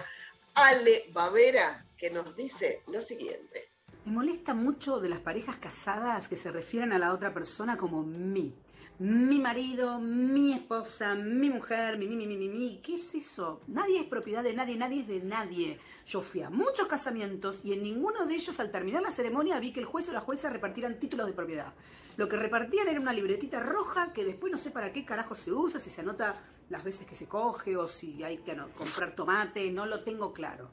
Ale 0.52 1.06
Bavera, 1.10 1.86
que 1.96 2.10
nos 2.10 2.36
dice 2.36 2.82
lo 2.88 3.00
siguiente. 3.00 3.70
Me 4.04 4.12
molesta 4.12 4.52
mucho 4.52 5.00
de 5.00 5.08
las 5.08 5.20
parejas 5.20 5.56
casadas 5.56 6.28
que 6.28 6.36
se 6.36 6.50
refieren 6.50 6.92
a 6.92 6.98
la 6.98 7.14
otra 7.14 7.32
persona 7.32 7.78
como 7.78 8.02
mi. 8.02 8.54
Mi 9.00 9.40
marido, 9.40 9.98
mi 9.98 10.52
esposa, 10.52 11.16
mi 11.16 11.50
mujer, 11.50 11.98
mi, 11.98 12.06
mi, 12.06 12.14
mi, 12.26 12.36
mi, 12.36 12.48
mi. 12.48 12.78
¿Qué 12.80 12.94
es 12.94 13.12
eso? 13.16 13.60
Nadie 13.66 13.98
es 14.00 14.06
propiedad 14.06 14.44
de 14.44 14.54
nadie, 14.54 14.76
nadie 14.76 15.00
es 15.00 15.08
de 15.08 15.20
nadie. 15.20 15.80
Yo 16.06 16.20
fui 16.20 16.42
a 16.42 16.50
muchos 16.50 16.86
casamientos 16.86 17.58
y 17.64 17.72
en 17.72 17.82
ninguno 17.82 18.24
de 18.24 18.34
ellos 18.36 18.60
al 18.60 18.70
terminar 18.70 19.02
la 19.02 19.10
ceremonia 19.10 19.58
vi 19.58 19.72
que 19.72 19.80
el 19.80 19.86
juez 19.86 20.08
o 20.10 20.12
la 20.12 20.20
jueza 20.20 20.48
repartieran 20.48 21.00
títulos 21.00 21.26
de 21.26 21.32
propiedad. 21.32 21.72
Lo 22.16 22.28
que 22.28 22.36
repartían 22.36 22.86
era 22.86 23.00
una 23.00 23.12
libretita 23.12 23.58
roja 23.58 24.12
que 24.12 24.24
después 24.24 24.52
no 24.52 24.58
sé 24.58 24.70
para 24.70 24.92
qué 24.92 25.04
carajo 25.04 25.34
se 25.34 25.50
usa, 25.52 25.80
si 25.80 25.90
se 25.90 26.02
anota 26.02 26.40
las 26.70 26.84
veces 26.84 27.04
que 27.04 27.16
se 27.16 27.26
coge 27.26 27.76
o 27.76 27.88
si 27.88 28.22
hay 28.22 28.38
que 28.38 28.52
ano- 28.52 28.68
comprar 28.78 29.10
tomate, 29.16 29.72
no 29.72 29.86
lo 29.86 30.04
tengo 30.04 30.32
claro. 30.32 30.70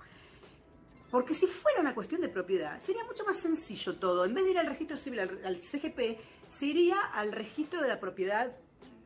Porque 1.11 1.33
si 1.33 1.45
fuera 1.45 1.81
una 1.81 1.93
cuestión 1.93 2.21
de 2.21 2.29
propiedad, 2.29 2.79
sería 2.81 3.03
mucho 3.03 3.25
más 3.25 3.35
sencillo 3.37 3.95
todo. 3.97 4.23
En 4.25 4.33
vez 4.33 4.45
de 4.45 4.51
ir 4.51 4.57
al 4.59 4.67
registro 4.67 4.95
civil, 4.97 5.19
al, 5.19 5.57
CGP, 5.57 6.17
se 6.47 6.65
iría 6.65 6.99
al 7.13 7.33
registro 7.33 7.81
de 7.81 7.89
la 7.89 7.99
propiedad 7.99 8.55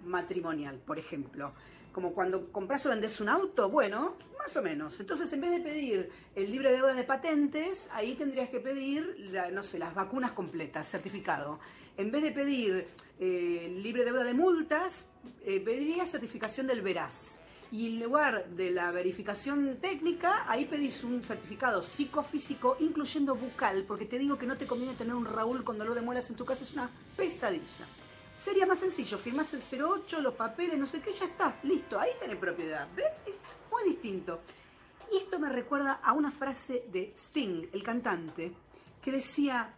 matrimonial, 0.06 0.78
por 0.86 1.00
ejemplo. 1.00 1.54
Como 1.92 2.14
cuando 2.14 2.52
compras 2.52 2.86
o 2.86 2.90
vendes 2.90 3.20
un 3.22 3.30
auto, 3.30 3.70
bueno, 3.70 4.18
más 4.38 4.56
o 4.58 4.62
menos. 4.62 5.00
Entonces, 5.00 5.32
en 5.34 5.42
vez 5.42 5.52
de 5.52 5.62
pedir 5.62 6.10
el 6.36 6.52
libre 6.52 6.70
de 6.70 6.76
deuda 6.78 6.94
de 6.94 7.04
patentes, 7.06 7.90
ahí 7.94 8.14
tendrías 8.16 8.50
que 8.50 8.60
pedir, 8.60 9.16
la- 9.32 9.50
no 9.50 9.64
sé, 9.64 9.80
las 9.80 9.96
vacunas 9.96 10.34
completas, 10.34 10.88
certificado. 10.88 11.60
En 11.98 12.12
vez 12.12 12.22
de 12.22 12.32
pedir 12.32 12.88
eh, 13.18 13.74
libre 13.82 14.04
de 14.04 14.12
deuda 14.12 14.26
de 14.26 14.34
multas, 14.34 15.08
eh, 15.46 15.60
pedirías 15.62 16.12
certificación 16.12 16.68
del 16.68 16.82
veraz. 16.82 17.40
Y 17.72 17.88
en 17.88 18.00
lugar 18.00 18.48
de 18.50 18.72
la 18.72 18.92
verificación 18.92 19.78
técnica, 19.82 20.46
ahí 20.48 20.66
pedís 20.66 21.04
un 21.04 21.24
certificado 21.24 21.82
psicofísico, 21.82 22.78
incluyendo 22.80 23.36
bucal, 23.36 23.84
porque 23.88 24.06
te 24.06 24.20
digo 24.20 24.38
que 24.38 24.48
no 24.48 24.58
te 24.58 24.68
conviene 24.68 24.94
tener 24.96 25.16
un 25.16 25.26
Raúl 25.26 25.64
con 25.64 25.78
dolor 25.78 25.96
de 25.96 26.02
muelas 26.02 26.30
en 26.30 26.36
tu 26.36 26.46
casa, 26.46 26.64
es 26.64 26.74
una 26.74 26.90
pesadilla. 27.18 27.88
Sería 28.38 28.66
más 28.66 28.80
sencillo, 28.80 29.18
firmás 29.18 29.54
el 29.54 29.84
08, 29.84 30.22
los 30.22 30.36
papeles, 30.36 30.78
no 30.78 30.86
sé 30.86 31.02
qué, 31.02 31.12
ya 31.14 31.26
está, 31.26 31.60
listo, 31.64 32.00
ahí 32.00 32.12
tenés 32.20 32.38
propiedad. 32.38 32.88
¿Ves? 32.96 33.24
Es 33.26 33.40
muy 33.72 33.90
distinto. 33.90 34.42
Y 35.12 35.18
esto 35.18 35.40
me 35.40 35.50
recuerda 35.50 36.00
a 36.04 36.14
una 36.14 36.32
frase 36.32 36.86
de 36.92 37.14
Sting, 37.16 37.70
el 37.72 37.84
cantante, 37.84 38.52
que 39.02 39.12
decía, 39.12 39.74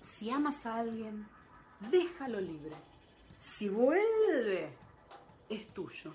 si 0.00 0.30
amas 0.30 0.66
a 0.66 0.76
alguien, 0.76 1.26
déjalo 1.90 2.40
libre. 2.40 2.76
Si 3.38 3.68
vuelve, 3.68 4.70
es 5.48 5.68
tuyo. 5.72 6.12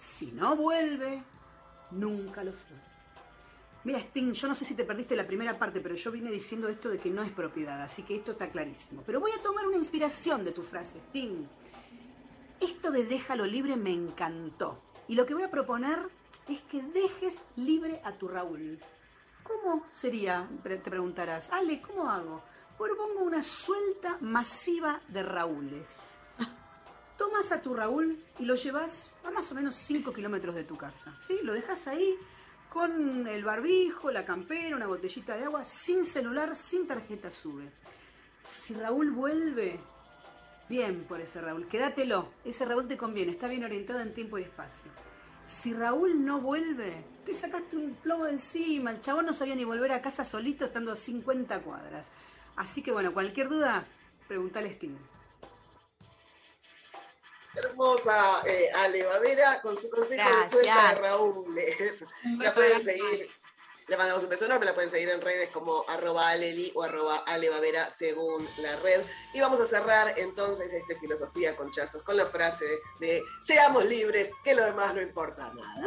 Si 0.00 0.32
no 0.32 0.56
vuelve, 0.56 1.22
nunca 1.90 2.42
lo 2.42 2.52
fue. 2.54 2.76
Mira, 3.84 3.98
Sting, 3.98 4.32
yo 4.32 4.48
no 4.48 4.54
sé 4.54 4.64
si 4.64 4.74
te 4.74 4.84
perdiste 4.84 5.14
la 5.14 5.26
primera 5.26 5.58
parte, 5.58 5.80
pero 5.80 5.94
yo 5.94 6.10
vine 6.10 6.30
diciendo 6.30 6.68
esto 6.68 6.88
de 6.88 6.98
que 6.98 7.10
no 7.10 7.22
es 7.22 7.30
propiedad, 7.30 7.82
así 7.82 8.02
que 8.02 8.16
esto 8.16 8.32
está 8.32 8.48
clarísimo. 8.48 9.02
Pero 9.04 9.20
voy 9.20 9.30
a 9.32 9.42
tomar 9.42 9.66
una 9.66 9.76
inspiración 9.76 10.42
de 10.42 10.52
tu 10.52 10.62
frase, 10.62 10.98
Sting. 11.08 11.46
Esto 12.60 12.90
de 12.90 13.04
déjalo 13.04 13.44
libre 13.44 13.76
me 13.76 13.92
encantó. 13.92 14.82
Y 15.06 15.16
lo 15.16 15.26
que 15.26 15.34
voy 15.34 15.42
a 15.42 15.50
proponer 15.50 15.98
es 16.48 16.62
que 16.62 16.82
dejes 16.82 17.44
libre 17.56 18.00
a 18.02 18.12
tu 18.12 18.26
Raúl. 18.26 18.78
¿Cómo 19.42 19.84
sería? 19.90 20.48
Te 20.62 20.78
preguntarás. 20.78 21.50
Ale, 21.52 21.82
¿cómo 21.82 22.08
hago? 22.08 22.42
Propongo 22.78 23.22
una 23.22 23.42
suelta 23.42 24.16
masiva 24.22 25.02
de 25.08 25.22
Raúles. 25.22 26.19
Tomas 27.20 27.52
a 27.52 27.60
tu 27.60 27.74
Raúl 27.74 28.18
y 28.38 28.46
lo 28.46 28.54
llevas 28.54 29.14
a 29.24 29.30
más 29.30 29.52
o 29.52 29.54
menos 29.54 29.74
5 29.74 30.10
kilómetros 30.10 30.54
de 30.54 30.64
tu 30.64 30.78
casa. 30.78 31.14
¿sí? 31.20 31.38
Lo 31.42 31.52
dejas 31.52 31.86
ahí 31.86 32.16
con 32.70 33.26
el 33.26 33.44
barbijo, 33.44 34.10
la 34.10 34.24
campera, 34.24 34.74
una 34.74 34.86
botellita 34.86 35.36
de 35.36 35.44
agua, 35.44 35.62
sin 35.66 36.02
celular, 36.02 36.56
sin 36.56 36.86
tarjeta 36.86 37.30
sube. 37.30 37.68
Si 38.42 38.72
Raúl 38.72 39.10
vuelve, 39.10 39.78
bien 40.66 41.04
por 41.04 41.20
ese 41.20 41.42
Raúl, 41.42 41.68
quédatelo. 41.68 42.30
Ese 42.42 42.64
Raúl 42.64 42.88
te 42.88 42.96
conviene, 42.96 43.32
está 43.32 43.48
bien 43.48 43.64
orientado 43.64 44.00
en 44.00 44.14
tiempo 44.14 44.38
y 44.38 44.44
espacio. 44.44 44.90
Si 45.44 45.74
Raúl 45.74 46.24
no 46.24 46.40
vuelve, 46.40 47.04
te 47.26 47.34
sacaste 47.34 47.76
un 47.76 47.96
plomo 47.96 48.24
de 48.24 48.30
encima. 48.30 48.92
El 48.92 49.02
chabón 49.02 49.26
no 49.26 49.34
sabía 49.34 49.56
ni 49.56 49.64
volver 49.64 49.92
a 49.92 50.00
casa 50.00 50.24
solito 50.24 50.64
estando 50.64 50.90
a 50.90 50.96
50 50.96 51.60
cuadras. 51.60 52.10
Así 52.56 52.82
que 52.82 52.92
bueno, 52.92 53.12
cualquier 53.12 53.50
duda, 53.50 53.84
preguntale 54.26 54.70
a 54.70 54.74
Steam. 54.74 54.96
Hermosa 57.54 58.42
eh, 58.46 58.70
Ale 58.74 59.04
Bavera 59.04 59.60
con 59.60 59.76
su 59.76 59.90
consejo 59.90 60.28
de 60.28 60.48
suelta 60.48 60.90
de 60.90 60.94
Raúl. 60.96 61.54
La 62.38 62.52
pueden 62.52 62.80
seguir. 62.80 63.30
Le 63.88 63.96
mandamos 63.96 64.22
un 64.22 64.30
beso 64.30 64.44
enorme, 64.44 64.66
la 64.66 64.74
pueden 64.74 64.88
seguir 64.88 65.08
en 65.08 65.20
redes 65.20 65.50
como 65.50 65.84
arroba 65.88 66.28
aleli 66.28 66.70
o 66.76 66.84
arroba 66.84 67.24
alebavera 67.26 67.90
según 67.90 68.48
la 68.58 68.76
red. 68.76 69.00
Y 69.34 69.40
vamos 69.40 69.58
a 69.58 69.66
cerrar 69.66 70.14
entonces 70.16 70.72
este 70.72 70.94
Filosofía 70.94 71.56
con 71.56 71.72
Chazos 71.72 72.04
con 72.04 72.16
la 72.16 72.26
frase 72.26 72.66
de 73.00 73.20
seamos 73.42 73.84
libres, 73.86 74.30
que 74.44 74.54
lo 74.54 74.64
demás 74.64 74.94
no 74.94 75.00
importa 75.00 75.52
nada. 75.52 75.82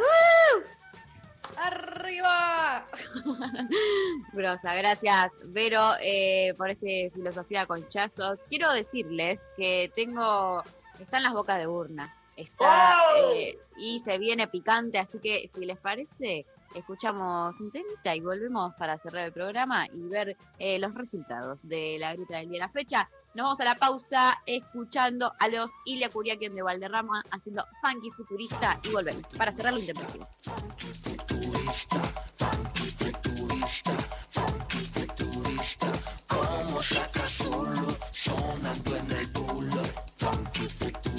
¡Arriba! 1.56 2.86
Grosa, 4.32 4.74
gracias, 4.74 5.30
Vero, 5.44 5.92
eh, 6.00 6.54
por 6.56 6.70
este 6.70 7.10
filosofía 7.14 7.66
conchazo. 7.66 8.36
Quiero 8.48 8.72
decirles 8.72 9.40
que 9.56 9.92
tengo. 9.94 10.62
Está 10.98 11.18
en 11.18 11.22
las 11.24 11.32
bocas 11.32 11.58
de 11.58 11.66
urna. 11.66 12.14
Está. 12.36 12.98
¡Oh! 13.14 13.32
eh, 13.34 13.58
y 13.76 13.98
se 14.00 14.18
viene 14.18 14.48
picante, 14.48 14.98
así 14.98 15.18
que 15.18 15.48
si 15.52 15.64
les 15.64 15.78
parece, 15.78 16.46
escuchamos 16.74 17.60
un 17.60 17.70
temita 17.70 18.14
y 18.14 18.20
volvemos 18.20 18.74
para 18.74 18.98
cerrar 18.98 19.26
el 19.26 19.32
programa 19.32 19.86
y 19.86 20.02
ver 20.08 20.36
eh, 20.58 20.78
los 20.78 20.94
resultados 20.94 21.60
de 21.62 21.96
la 21.98 22.12
grita 22.14 22.38
del 22.38 22.48
día 22.48 22.60
de 22.60 22.66
la 22.66 22.68
fecha. 22.68 23.08
Nos 23.34 23.44
vamos 23.44 23.60
a 23.60 23.64
la 23.64 23.74
pausa 23.76 24.42
escuchando 24.46 25.32
a 25.38 25.48
los 25.48 25.70
Ilia 25.84 26.08
Curiaquen 26.10 26.54
de 26.54 26.62
Valderrama 26.62 27.22
haciendo 27.30 27.66
Funky 27.80 28.10
Futurista 28.10 28.80
y 28.84 28.90
volvemos 28.90 29.24
para 29.36 29.52
cerrar 29.52 29.74
lo 29.74 29.80
intempestivo. 29.80 30.28
Como 36.28 36.82
Shaka 36.82 37.28
Zulu 37.28 37.96
sonando 38.10 38.96
en 38.96 39.10
el 39.10 39.26
bulo. 39.28 39.82
Thank. 40.80 41.13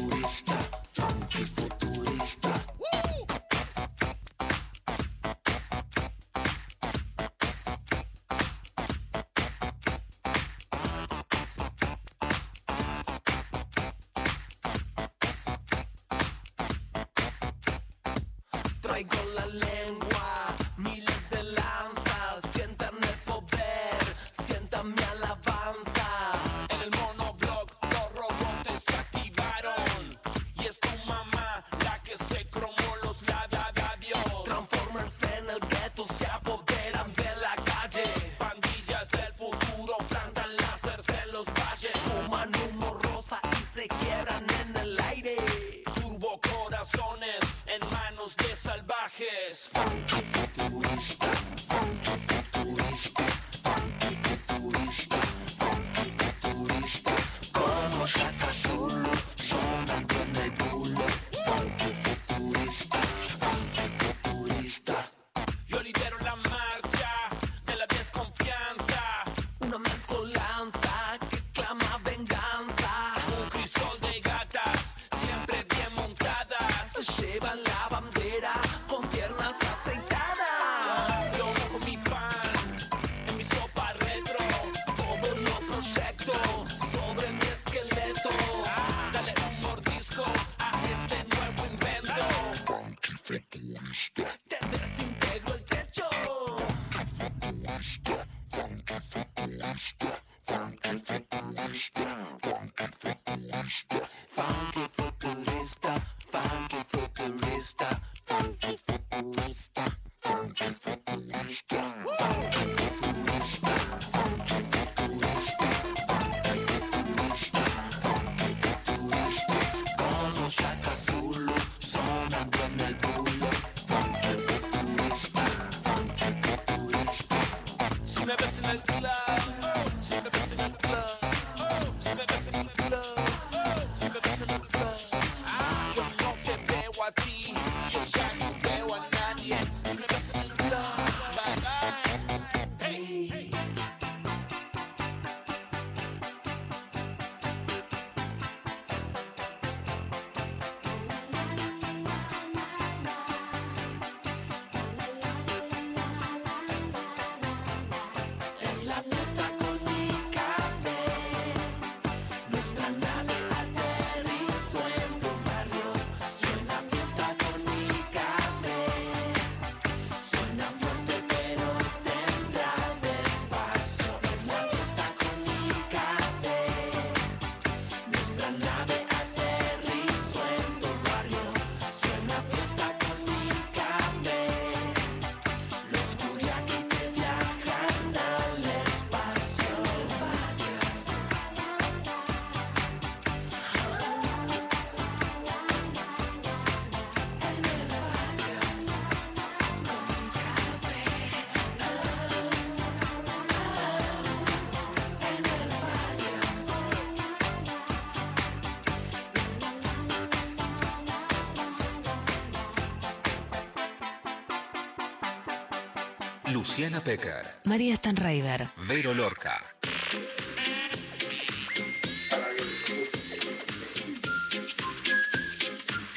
Luciana 216.76 217.02
Pecker, 217.02 217.62
María 217.64 217.96
Stanraiver. 217.96 218.68
Vero 218.86 219.14
Lorca. 219.14 219.78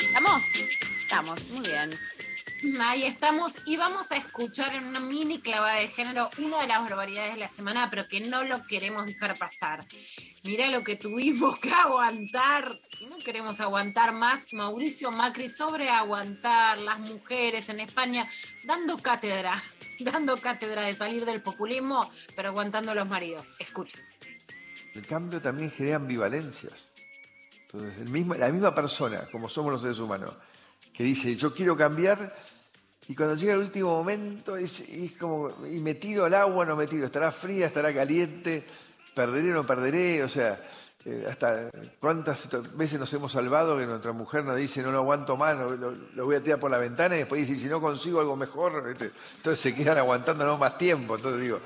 ¿Estamos? 0.01 0.43
Estamos, 1.01 1.49
muy 1.51 1.61
bien. 1.61 1.97
Ahí 2.81 3.05
estamos 3.05 3.59
y 3.67 3.77
vamos 3.77 4.11
a 4.11 4.17
escuchar 4.17 4.75
en 4.75 4.87
una 4.87 4.99
mini 4.99 5.41
clavada 5.41 5.77
de 5.77 5.87
género 5.87 6.29
una 6.39 6.61
de 6.63 6.67
las 6.67 6.83
barbaridades 6.83 7.35
de 7.35 7.39
la 7.39 7.49
semana, 7.49 7.89
pero 7.89 8.09
que 8.09 8.21
no 8.21 8.43
lo 8.43 8.67
queremos 8.67 9.07
dejar 9.07 9.39
pasar. 9.39 9.87
Mirá 10.43 10.69
lo 10.71 10.83
que 10.83 10.97
tuvimos 10.97 11.57
que 11.61 11.71
aguantar 11.71 12.81
y 12.99 13.07
no 13.07 13.19
queremos 13.19 13.61
aguantar 13.61 14.13
más. 14.13 14.53
Mauricio 14.53 15.13
Macri 15.13 15.49
sobre 15.49 15.89
aguantar 15.89 16.79
las 16.79 16.99
mujeres 16.99 17.69
en 17.69 17.79
España, 17.79 18.29
dando 18.65 18.99
cátedra, 18.99 19.63
dando 20.13 20.37
cátedra 20.41 20.83
de 20.83 20.95
salir 20.95 21.25
del 21.25 21.43
populismo, 21.43 22.11
pero 22.37 22.49
aguantando 22.49 22.95
los 22.95 23.09
maridos. 23.09 23.55
Escuchen. 23.59 24.01
El 24.95 25.07
cambio 25.07 25.41
también 25.41 25.71
genera 25.71 25.97
ambivalencias. 25.97 26.91
Entonces, 27.63 27.99
el 28.01 28.09
mismo- 28.09 28.35
la 28.35 28.49
misma 28.49 28.75
persona, 28.75 29.29
como 29.31 29.49
somos 29.49 29.73
los 29.73 29.81
seres 29.83 29.99
humanos, 29.99 30.35
que 30.93 31.05
dice, 31.05 31.37
yo 31.37 31.55
quiero 31.55 31.77
cambiar, 31.77 32.35
y 33.07 33.15
cuando 33.15 33.37
llega 33.37 33.53
el 33.55 33.61
último 33.61 33.91
momento, 33.91 34.57
es, 34.57 34.81
es 34.81 35.13
como, 35.19 35.51
y 35.67 35.79
me 35.81 35.95
tiro 35.95 36.25
al 36.25 36.35
agua, 36.35 36.65
no 36.65 36.77
me 36.77 36.87
tiro, 36.87 37.07
estará 37.07 37.31
fría, 37.31 37.67
estará 37.67 37.95
caliente, 37.95 38.65
perderé 39.15 39.51
o 39.53 39.55
no 39.55 39.67
perderé, 39.67 40.23
o 40.23 40.29
sea, 40.29 40.61
eh, 41.05 41.27
hasta 41.29 41.71
cuántas 42.01 42.49
veces 42.77 42.99
nos 42.99 43.13
hemos 43.15 43.33
salvado 43.33 43.79
que 43.79 43.87
nuestra 43.87 44.13
mujer 44.13 44.45
nos 44.45 44.57
dice 44.57 44.83
no 44.83 44.91
lo 44.93 44.99
aguanto 44.99 45.37
más, 45.37 45.57
lo, 45.57 45.71
lo- 45.77 45.93
lo 45.93 46.25
voy 46.25 46.37
a 46.37 46.43
tirar 46.43 46.59
por 46.59 46.71
la 46.71 46.79
ventana 46.79 47.15
y 47.15 47.19
después 47.21 47.47
dice 47.47 47.61
si 47.61 47.69
no 47.69 47.81
consigo 47.81 48.21
algo 48.21 48.37
mejor, 48.37 48.87
¿viste? 48.89 49.13
entonces 49.37 49.61
se 49.61 49.75
quedan 49.75 49.99
aguantándonos 49.99 50.59
más 50.59 50.77
tiempo. 50.79 51.17
Entonces 51.17 51.41
digo, 51.41 51.61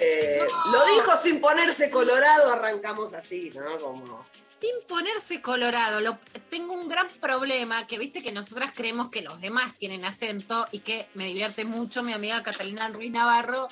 Eh, 0.00 0.46
Lo 0.70 0.86
dijo 0.86 1.16
sin 1.16 1.40
ponerse 1.40 1.90
colorado, 1.90 2.52
arrancamos 2.52 3.12
así, 3.14 3.50
¿no? 3.54 3.76
Como. 3.78 4.24
Sin 4.60 4.70
ponerse 4.88 5.42
colorado, 5.42 6.00
lo- 6.00 6.18
tengo 6.50 6.74
un 6.74 6.88
gran 6.88 7.08
problema 7.20 7.86
que 7.86 7.98
viste 7.98 8.22
que 8.22 8.30
nosotras 8.32 8.70
creemos 8.74 9.08
que 9.10 9.22
los 9.22 9.40
demás 9.40 9.76
tienen 9.76 10.04
acento 10.04 10.66
y 10.72 10.80
que 10.80 11.08
me 11.14 11.26
divierte 11.26 11.64
mucho 11.64 12.02
mi 12.04 12.12
amiga 12.12 12.42
Catalina 12.44 12.88
Ruiz 12.88 13.10
Navarro 13.10 13.68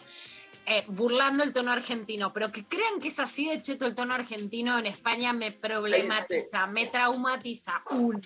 eh, 0.67 0.85
burlando 0.89 1.43
el 1.45 1.53
tono 1.53 1.73
argentino, 1.73 2.33
pero 2.33 2.51
que 2.53 2.65
crean 2.67 3.01
que 3.01 3.09
es 3.09 3.19
así 3.21 3.49
de 3.49 3.61
cheto 3.61 3.87
el 3.87 3.95
tono 3.95 4.15
argentino 4.15 4.79
en 4.79 4.87
España 4.87 5.33
me 5.33 5.53
problematiza, 5.53 6.67
me 6.67 6.87
traumatiza. 6.87 7.83
Uno. 7.91 8.21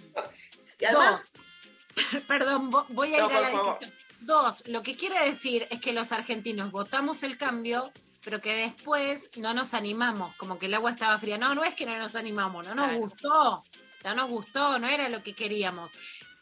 Y 0.79 0.85
además- 0.87 1.21
Dos. 1.21 2.23
Perdón, 2.27 2.71
vo- 2.73 2.87
voy 2.91 3.15
a 3.15 3.19
No, 3.21 3.31
ir 3.31 3.37
a 3.37 3.41
la. 3.43 3.79
Dos, 4.21 4.67
lo 4.69 4.83
que 4.83 4.97
quiere 4.97 5.19
decir 5.25 5.67
es 5.71 5.81
que 5.81 5.93
los 5.93 6.13
argentinos 6.13 6.71
votamos 6.71 7.23
el 7.23 7.37
cambio, 7.39 7.93
pero 8.23 8.41
que 8.41 8.55
después 8.55 9.31
no 9.37 9.55
nos 9.55 9.73
animamos, 9.75 10.35
como 10.37 10.59
que 10.59 10.67
el 10.67 10.75
agua 10.75 10.91
estaba 10.91 11.19
fría. 11.19 11.39
No, 11.39 11.55
no 11.55 11.65
es 11.65 11.75
que 11.75 11.87
no 11.87 11.97
nos 11.99 12.15
animamos, 12.15 12.67
no 12.67 12.75
nos 12.75 12.85
Claro. 12.87 13.01
gustó, 13.01 13.65
no 14.05 14.15
nos 14.15 14.29
gustó, 14.29 14.79
no 14.79 14.89
era 14.89 15.09
lo 15.09 15.23
que 15.23 15.35
queríamos. 15.35 15.91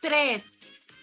Tres, 0.00 0.58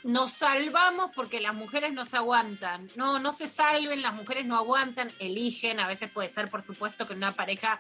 nos 0.06 0.34
salvamos 0.34 1.10
porque 1.16 1.42
las 1.42 1.56
mujeres 1.56 1.92
nos 1.92 2.14
aguantan. 2.14 2.88
No, 2.96 3.18
no 3.18 3.32
se 3.32 3.48
salven, 3.48 4.04
las 4.04 4.14
mujeres 4.14 4.46
no 4.46 4.56
aguantan, 4.56 5.12
eligen, 5.18 5.80
a 5.80 5.88
veces 5.88 6.12
puede 6.12 6.30
ser, 6.30 6.48
por 6.52 6.62
supuesto, 6.62 7.08
que 7.08 7.14
en 7.14 7.18
una 7.18 7.32
pareja 7.32 7.80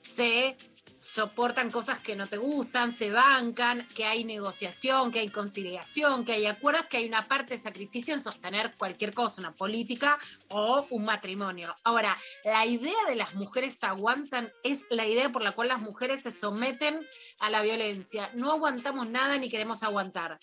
se 0.00 0.56
soportan 0.98 1.70
cosas 1.70 2.00
que 2.00 2.16
no 2.16 2.26
te 2.26 2.38
gustan, 2.38 2.90
se 2.90 3.12
bancan, 3.12 3.86
que 3.94 4.04
hay 4.04 4.24
negociación, 4.24 5.12
que 5.12 5.20
hay 5.20 5.28
conciliación, 5.28 6.24
que 6.24 6.32
hay 6.32 6.46
acuerdos, 6.46 6.86
que 6.86 6.96
hay 6.96 7.06
una 7.06 7.28
parte 7.28 7.54
de 7.54 7.62
sacrificio 7.62 8.14
en 8.14 8.20
sostener 8.20 8.74
cualquier 8.76 9.14
cosa, 9.14 9.40
una 9.40 9.52
política 9.52 10.18
o 10.48 10.88
un 10.90 11.04
matrimonio. 11.04 11.76
Ahora, 11.84 12.18
la 12.44 12.66
idea 12.66 12.98
de 13.08 13.14
las 13.14 13.36
mujeres 13.36 13.82
aguantan 13.84 14.52
es 14.64 14.86
la 14.90 15.06
idea 15.06 15.30
por 15.30 15.42
la 15.42 15.52
cual 15.52 15.68
las 15.68 15.80
mujeres 15.80 16.24
se 16.24 16.32
someten 16.32 17.06
a 17.38 17.48
la 17.48 17.62
violencia. 17.62 18.28
No 18.34 18.50
aguantamos 18.50 19.08
nada 19.08 19.38
ni 19.38 19.48
queremos 19.48 19.84
aguantar. 19.84 20.40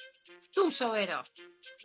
Tuyo, 0.58 0.92
Vero. 0.92 1.24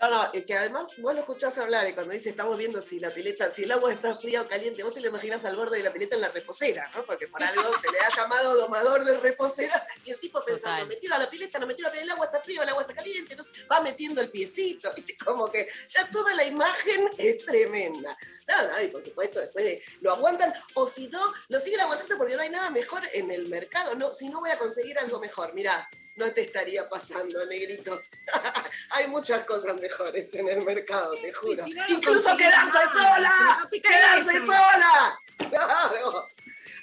No, 0.00 0.08
no, 0.08 0.32
que 0.32 0.54
además 0.54 0.86
vos 0.96 1.12
lo 1.12 1.20
escuchás 1.20 1.58
hablar 1.58 1.86
y 1.86 1.92
cuando 1.92 2.14
dice 2.14 2.30
estamos 2.30 2.56
viendo 2.56 2.80
si 2.80 3.00
la 3.00 3.10
pileta, 3.10 3.50
si 3.50 3.64
el 3.64 3.72
agua 3.72 3.92
está 3.92 4.16
fría 4.16 4.40
o 4.40 4.48
caliente, 4.48 4.82
vos 4.82 4.94
te 4.94 5.00
lo 5.02 5.08
imaginas 5.08 5.44
al 5.44 5.56
borde 5.56 5.76
de 5.76 5.82
la 5.82 5.92
pileta 5.92 6.14
en 6.14 6.22
la 6.22 6.30
reposera, 6.30 6.90
¿no? 6.94 7.04
Porque 7.04 7.28
por 7.28 7.42
algo 7.42 7.70
se 7.78 7.92
le 7.92 8.00
ha 8.00 8.08
llamado 8.08 8.56
domador 8.56 9.04
de 9.04 9.20
reposera 9.20 9.86
y 10.06 10.10
el 10.10 10.18
tipo 10.18 10.42
pensando, 10.42 10.76
Total. 10.76 10.88
me 10.88 10.96
tiro 10.96 11.14
a 11.14 11.18
la 11.18 11.28
pileta, 11.28 11.58
no 11.58 11.66
me 11.66 11.74
tiro 11.74 11.88
a 11.88 11.90
la 11.90 11.92
pileta, 11.92 12.06
el 12.06 12.10
agua 12.12 12.26
está 12.26 12.40
fría, 12.40 12.62
el 12.62 12.68
agua 12.70 12.82
está 12.82 12.94
caliente, 12.94 13.36
no 13.36 13.42
sé, 13.42 13.52
va 13.70 13.80
metiendo 13.82 14.22
el 14.22 14.30
piecito, 14.30 14.90
¿viste? 14.94 15.18
Como 15.22 15.52
que 15.52 15.68
ya 15.90 16.10
toda 16.10 16.34
la 16.34 16.44
imagen 16.44 17.10
es 17.18 17.44
tremenda. 17.44 18.16
No, 18.48 18.68
no, 18.68 18.82
y 18.82 18.88
por 18.88 19.04
supuesto 19.04 19.38
después 19.38 19.64
de, 19.66 19.84
lo 20.00 20.12
aguantan, 20.12 20.54
o 20.72 20.88
si 20.88 21.08
no, 21.08 21.34
lo 21.48 21.60
siguen 21.60 21.80
aguantando 21.80 22.16
porque 22.16 22.36
no 22.36 22.42
hay 22.42 22.50
nada 22.50 22.70
mejor 22.70 23.02
en 23.12 23.30
el 23.30 23.48
mercado, 23.48 23.94
no, 23.96 24.14
si 24.14 24.30
no 24.30 24.40
voy 24.40 24.50
a 24.50 24.56
conseguir 24.56 24.98
algo 24.98 25.20
mejor, 25.20 25.52
mirá, 25.52 25.86
no 26.16 26.30
te 26.32 26.42
estaría 26.42 26.88
pasando, 26.88 27.44
negrito. 27.46 28.02
Hay 28.90 29.08
muchas 29.08 29.44
cosas 29.44 29.76
mejores 29.76 30.32
en 30.34 30.48
el 30.48 30.62
mercado, 30.62 31.14
te 31.20 31.32
juro. 31.32 31.64
si 31.64 31.72
no 31.72 31.86
lo 31.86 31.94
Incluso 31.94 32.36
quedarse 32.36 32.78
nada, 32.78 32.92
sola. 32.92 33.32
pero 33.38 33.58
no 33.60 33.68
te 33.68 33.80
¡Quedarse 33.82 34.38
sola! 34.40 35.18
Claro. 35.48 36.28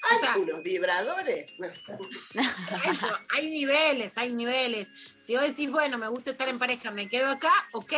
Hay 0.01 0.41
unos 0.41 0.64
vibradores. 0.64 1.51
Eso, 2.85 3.07
hay 3.30 3.49
niveles, 3.49 4.18
hay 4.18 4.34
niveles. 4.34 4.88
Si 5.22 5.35
vos 5.35 5.43
decís, 5.45 5.69
bueno, 5.69 5.97
me 5.97 6.07
gusta 6.07 6.31
estar 6.31 6.47
en 6.47 6.57
pareja, 6.57 6.91
me 6.91 7.10
quedo 7.10 7.30
acá, 7.30 7.51
ok. 7.73 7.93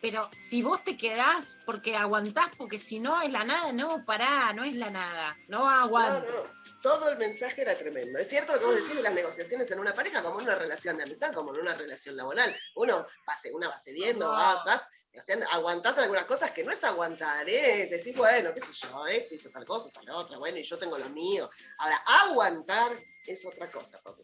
Pero 0.00 0.30
si 0.36 0.62
vos 0.62 0.84
te 0.84 0.96
quedás 0.96 1.58
porque 1.64 1.96
aguantás, 1.96 2.50
porque 2.56 2.78
si 2.78 3.00
no 3.00 3.20
es 3.22 3.30
la 3.30 3.44
nada, 3.44 3.72
no, 3.72 4.04
pará, 4.04 4.52
no 4.52 4.64
es 4.64 4.74
la 4.74 4.90
nada. 4.90 5.38
No 5.48 5.68
aguanto. 5.68 6.30
No. 6.30 6.59
Todo 6.82 7.08
el 7.10 7.18
mensaje 7.18 7.62
era 7.62 7.76
tremendo. 7.76 8.18
Es 8.18 8.28
cierto 8.28 8.54
lo 8.54 8.58
que 8.58 8.64
vos 8.64 8.74
decís 8.74 8.96
de 8.96 9.02
las 9.02 9.12
negociaciones 9.12 9.70
en 9.70 9.78
una 9.80 9.94
pareja, 9.94 10.22
como 10.22 10.38
en 10.40 10.46
una 10.46 10.54
relación 10.54 10.96
de 10.96 11.02
amistad, 11.02 11.32
como 11.32 11.54
en 11.54 11.60
una 11.60 11.74
relación 11.74 12.16
laboral. 12.16 12.56
Uno 12.76 13.06
va, 13.28 13.36
una 13.52 13.68
va 13.68 13.80
cediendo, 13.80 14.26
No. 14.26 14.32
vas, 14.32 14.64
vas, 14.64 14.82
negociando, 15.12 15.46
aguantás 15.50 15.98
algunas 15.98 16.24
cosas 16.24 16.52
que 16.52 16.64
no 16.64 16.72
es 16.72 16.82
aguantar, 16.84 17.48
¿eh? 17.48 17.82
es 17.82 17.90
decir, 17.90 18.16
bueno, 18.16 18.54
qué 18.54 18.60
sé 18.60 18.72
yo, 18.72 19.06
este 19.06 19.34
hizo 19.34 19.50
tal 19.50 19.64
cosa, 19.64 19.90
tal 19.90 20.08
otra, 20.10 20.38
bueno, 20.38 20.58
y 20.58 20.62
yo 20.62 20.78
tengo 20.78 20.96
lo 20.96 21.08
mío. 21.10 21.50
Ahora, 21.78 22.02
aguantar 22.06 22.98
es 23.26 23.44
otra 23.44 23.70
cosa, 23.70 24.00
papi. 24.02 24.22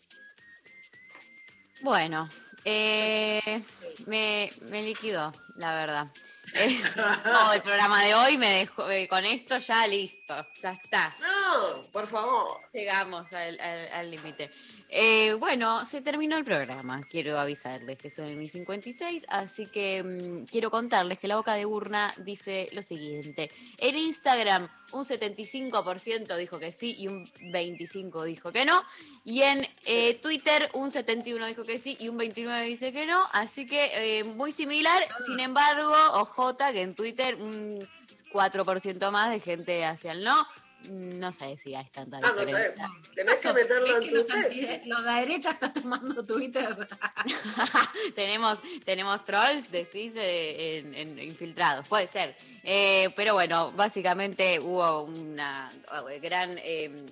Bueno, 1.83 2.29
eh, 2.65 3.63
me, 4.07 4.51
me 4.63 4.83
liquidó, 4.83 5.33
la 5.57 5.75
verdad. 5.75 6.07
Eh, 6.55 6.81
no, 7.25 7.53
el 7.53 7.63
programa 7.63 8.03
de 8.05 8.15
hoy 8.15 8.39
me 8.39 8.53
dejó, 8.59 8.91
eh, 8.91 9.09
con 9.09 9.25
esto 9.25 9.59
ya 9.59 9.87
listo, 9.87 10.35
ya 10.63 10.71
está. 10.71 11.17
No, 11.21 11.87
por 11.93 12.07
favor. 12.07 12.61
Llegamos 12.73 13.33
al 13.33 13.59
al- 13.61 13.89
al 13.93 14.11
límite. 14.11 14.51
Eh, 14.89 15.35
bueno, 15.35 15.85
se 15.85 16.01
terminó 16.01 16.37
el 16.37 16.45
programa. 16.45 17.03
Quiero 17.11 17.39
avisarles 17.39 17.99
que 17.99 18.11
son 18.11 18.39
mis 18.39 18.53
56, 18.53 19.25
así 19.29 19.67
que 19.67 20.03
mm, 20.03 20.47
quiero 20.47 20.71
contarles 20.71 21.19
que 21.19 21.29
la 21.29 21.37
boca 21.37 21.55
de 21.55 21.67
urna 21.67 22.15
dice 22.19 22.69
lo 22.73 22.83
siguiente. 22.83 23.51
En 23.79 23.97
Instagram, 23.97 24.69
un 24.93 25.05
75% 25.05 26.37
dijo 26.37 26.59
que 26.59 26.71
sí 26.71 26.95
y 26.99 27.09
un 27.09 27.27
25% 27.27 28.25
dijo 28.25 28.53
que 28.53 28.65
no. 28.65 28.83
Y 29.25 29.43
en 29.43 29.67
eh, 29.85 30.15
Twitter, 30.15 30.71
un 30.73 30.91
71% 30.91 31.47
dijo 31.49 31.65
que 31.65 31.79
sí 31.79 31.97
y 31.99 32.09
un 32.09 32.19
29% 32.19 32.65
dice 32.65 32.93
que 32.93 33.07
no. 33.07 33.25
Así 33.33 33.67
que 33.67 34.19
eh, 34.19 34.25
muy 34.25 34.53
similar. 34.53 35.03
Sin 35.27 35.41
embargo, 35.41 35.93
OJ, 36.13 36.57
que 36.73 36.83
en 36.83 36.95
Twitter 36.95 37.35
un 37.35 37.89
4% 38.33 39.11
más 39.11 39.31
de 39.31 39.41
gente 39.41 39.85
hacia 39.85 40.13
el 40.13 40.23
no. 40.23 40.47
No 40.85 41.33
sé 41.33 41.57
si 41.57 41.75
hay 41.75 41.87
tanta 41.87 42.19
Ah, 42.19 42.33
no 42.37 42.45
diferencia. 42.45 42.87
sé. 42.87 43.11
Tenés 43.15 43.41
que 43.41 43.53
meterlo 43.53 43.87
¿Ves 43.87 43.97
en 43.97 44.03
que 44.03 44.09
tu 44.11 44.17
los, 44.17 44.27
test. 44.27 44.37
anti- 44.71 44.89
los 44.89 45.05
de 45.05 45.11
derecha 45.13 45.51
están 45.51 45.73
tomando 45.73 46.25
Twitter. 46.25 46.89
tenemos, 48.15 48.59
tenemos 48.85 49.25
trolls, 49.25 49.71
decís, 49.71 50.13
eh, 50.17 50.79
en, 50.79 50.95
en- 50.95 51.19
infiltrados, 51.19 51.87
puede 51.89 52.07
ser. 52.07 52.37
Eh, 52.63 53.11
pero 53.17 53.35
bueno, 53.35 53.73
básicamente 53.73 54.61
hubo 54.61 55.03
una 55.03 55.73
eh, 56.11 56.21
gran... 56.21 56.59
eh, 56.63 57.07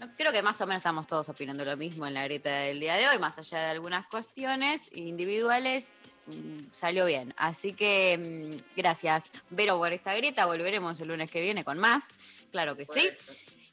no, 0.00 0.10
creo 0.16 0.32
que 0.32 0.42
más 0.42 0.60
o 0.60 0.66
menos 0.66 0.80
estamos 0.80 1.06
todos 1.06 1.28
opinando 1.28 1.64
lo 1.64 1.76
mismo 1.76 2.06
en 2.06 2.14
la 2.14 2.24
grieta 2.24 2.50
del 2.50 2.80
día 2.80 2.96
de 2.96 3.08
hoy, 3.08 3.18
más 3.20 3.38
allá 3.38 3.58
de 3.60 3.70
algunas 3.70 4.06
cuestiones 4.08 4.80
individuales. 4.92 5.88
Mm, 6.32 6.70
Salió 6.72 7.06
bien. 7.06 7.34
Así 7.36 7.72
que 7.72 8.18
mm, 8.18 8.76
gracias, 8.76 9.24
Vero, 9.50 9.78
por 9.78 9.92
esta 9.92 10.14
grieta. 10.14 10.46
Volveremos 10.46 10.98
el 11.00 11.08
lunes 11.08 11.30
que 11.30 11.40
viene 11.40 11.64
con 11.64 11.78
más. 11.78 12.04
Claro 12.50 12.76
que 12.76 12.86
sí. 12.86 13.10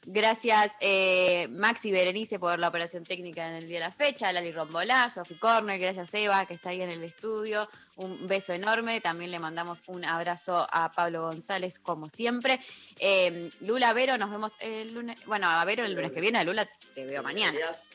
Gracias, 0.06 0.72
eh, 0.80 1.46
Maxi 1.50 1.92
Berenice, 1.92 2.38
por 2.38 2.58
la 2.58 2.68
operación 2.68 3.04
técnica 3.04 3.46
en 3.46 3.56
el 3.56 3.66
día 3.66 3.80
de 3.80 3.84
la 3.84 3.92
fecha, 3.92 4.32
Lali 4.32 4.50
Rombolá, 4.50 5.10
Sofi 5.10 5.34
Corner, 5.34 5.78
gracias 5.78 6.14
Eva, 6.14 6.46
que 6.46 6.54
está 6.54 6.70
ahí 6.70 6.80
en 6.80 6.88
el 6.88 7.04
estudio. 7.04 7.68
Un 7.96 8.26
beso 8.26 8.54
enorme. 8.54 9.02
También 9.02 9.30
le 9.30 9.38
mandamos 9.38 9.82
un 9.88 10.06
abrazo 10.06 10.66
a 10.72 10.90
Pablo 10.92 11.22
González, 11.26 11.78
como 11.78 12.08
siempre. 12.08 12.60
Eh, 12.98 13.50
Lula 13.60 13.92
Vero, 13.92 14.16
nos 14.16 14.30
vemos 14.30 14.54
el 14.60 14.94
lunes. 14.94 15.18
Bueno, 15.26 15.50
a 15.50 15.62
Vero 15.66 15.84
el 15.84 15.92
lunes 15.92 16.12
que 16.12 16.22
viene, 16.22 16.38
a 16.38 16.44
Lula 16.44 16.66
te 16.94 17.04
veo 17.04 17.22
mañana. 17.22 17.58
Adiós. 17.58 17.90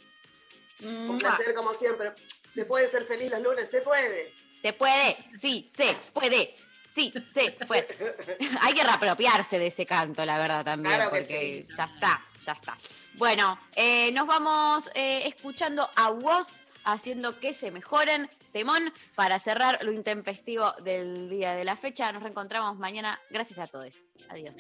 Un 0.84 1.08
Mua. 1.08 1.18
placer 1.18 1.56
como 1.56 1.74
siempre. 1.74 2.12
¿Se 2.50 2.66
puede 2.66 2.88
ser 2.88 3.04
feliz 3.06 3.32
los 3.32 3.42
lunes? 3.42 3.70
Se 3.70 3.82
puede. 3.82 4.32
Se 4.66 4.74
puede, 4.74 5.16
sí, 5.40 5.70
se 5.78 5.96
puede. 6.12 6.56
Sí, 6.96 7.14
se 7.36 7.52
puede. 7.68 7.88
Hay 8.62 8.74
que 8.74 8.84
reapropiarse 8.84 9.60
de 9.60 9.68
ese 9.68 9.86
canto, 9.86 10.26
la 10.26 10.40
verdad, 10.40 10.66
también, 10.66 10.96
Claro 10.96 11.12
que 11.12 11.20
porque 11.20 11.68
ya 11.78 11.84
está, 11.84 12.26
ya 12.44 12.54
está. 12.54 12.76
Bueno, 13.14 13.60
eh, 13.76 14.12
nos 14.12 14.26
vamos 14.26 14.90
eh, 14.96 15.28
escuchando 15.28 15.88
a 15.96 16.10
vos 16.10 16.64
haciendo 16.84 17.40
que 17.40 17.54
se 17.54 17.70
mejoren. 17.70 18.28
Temón 18.54 18.92
para 19.14 19.38
cerrar 19.38 19.84
lo 19.84 19.92
intempestivo 19.92 20.74
del 20.84 21.30
día 21.30 21.54
de 21.54 21.64
la 21.64 21.76
fecha. 21.76 22.12
Nos 22.12 22.24
reencontramos 22.24 22.80
mañana. 22.80 23.22
Gracias 23.30 23.60
a 23.60 23.68
todos. 23.68 23.94
Adiós. 24.30 24.58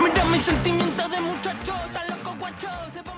Mira 0.00 0.24
mis 0.24 0.42
sentimientos 0.42 1.10
de 1.10 1.20
muchacho, 1.20 1.74
tan 1.92 2.08
loco 2.08 2.34
guacho. 2.38 2.68
se 2.92 3.09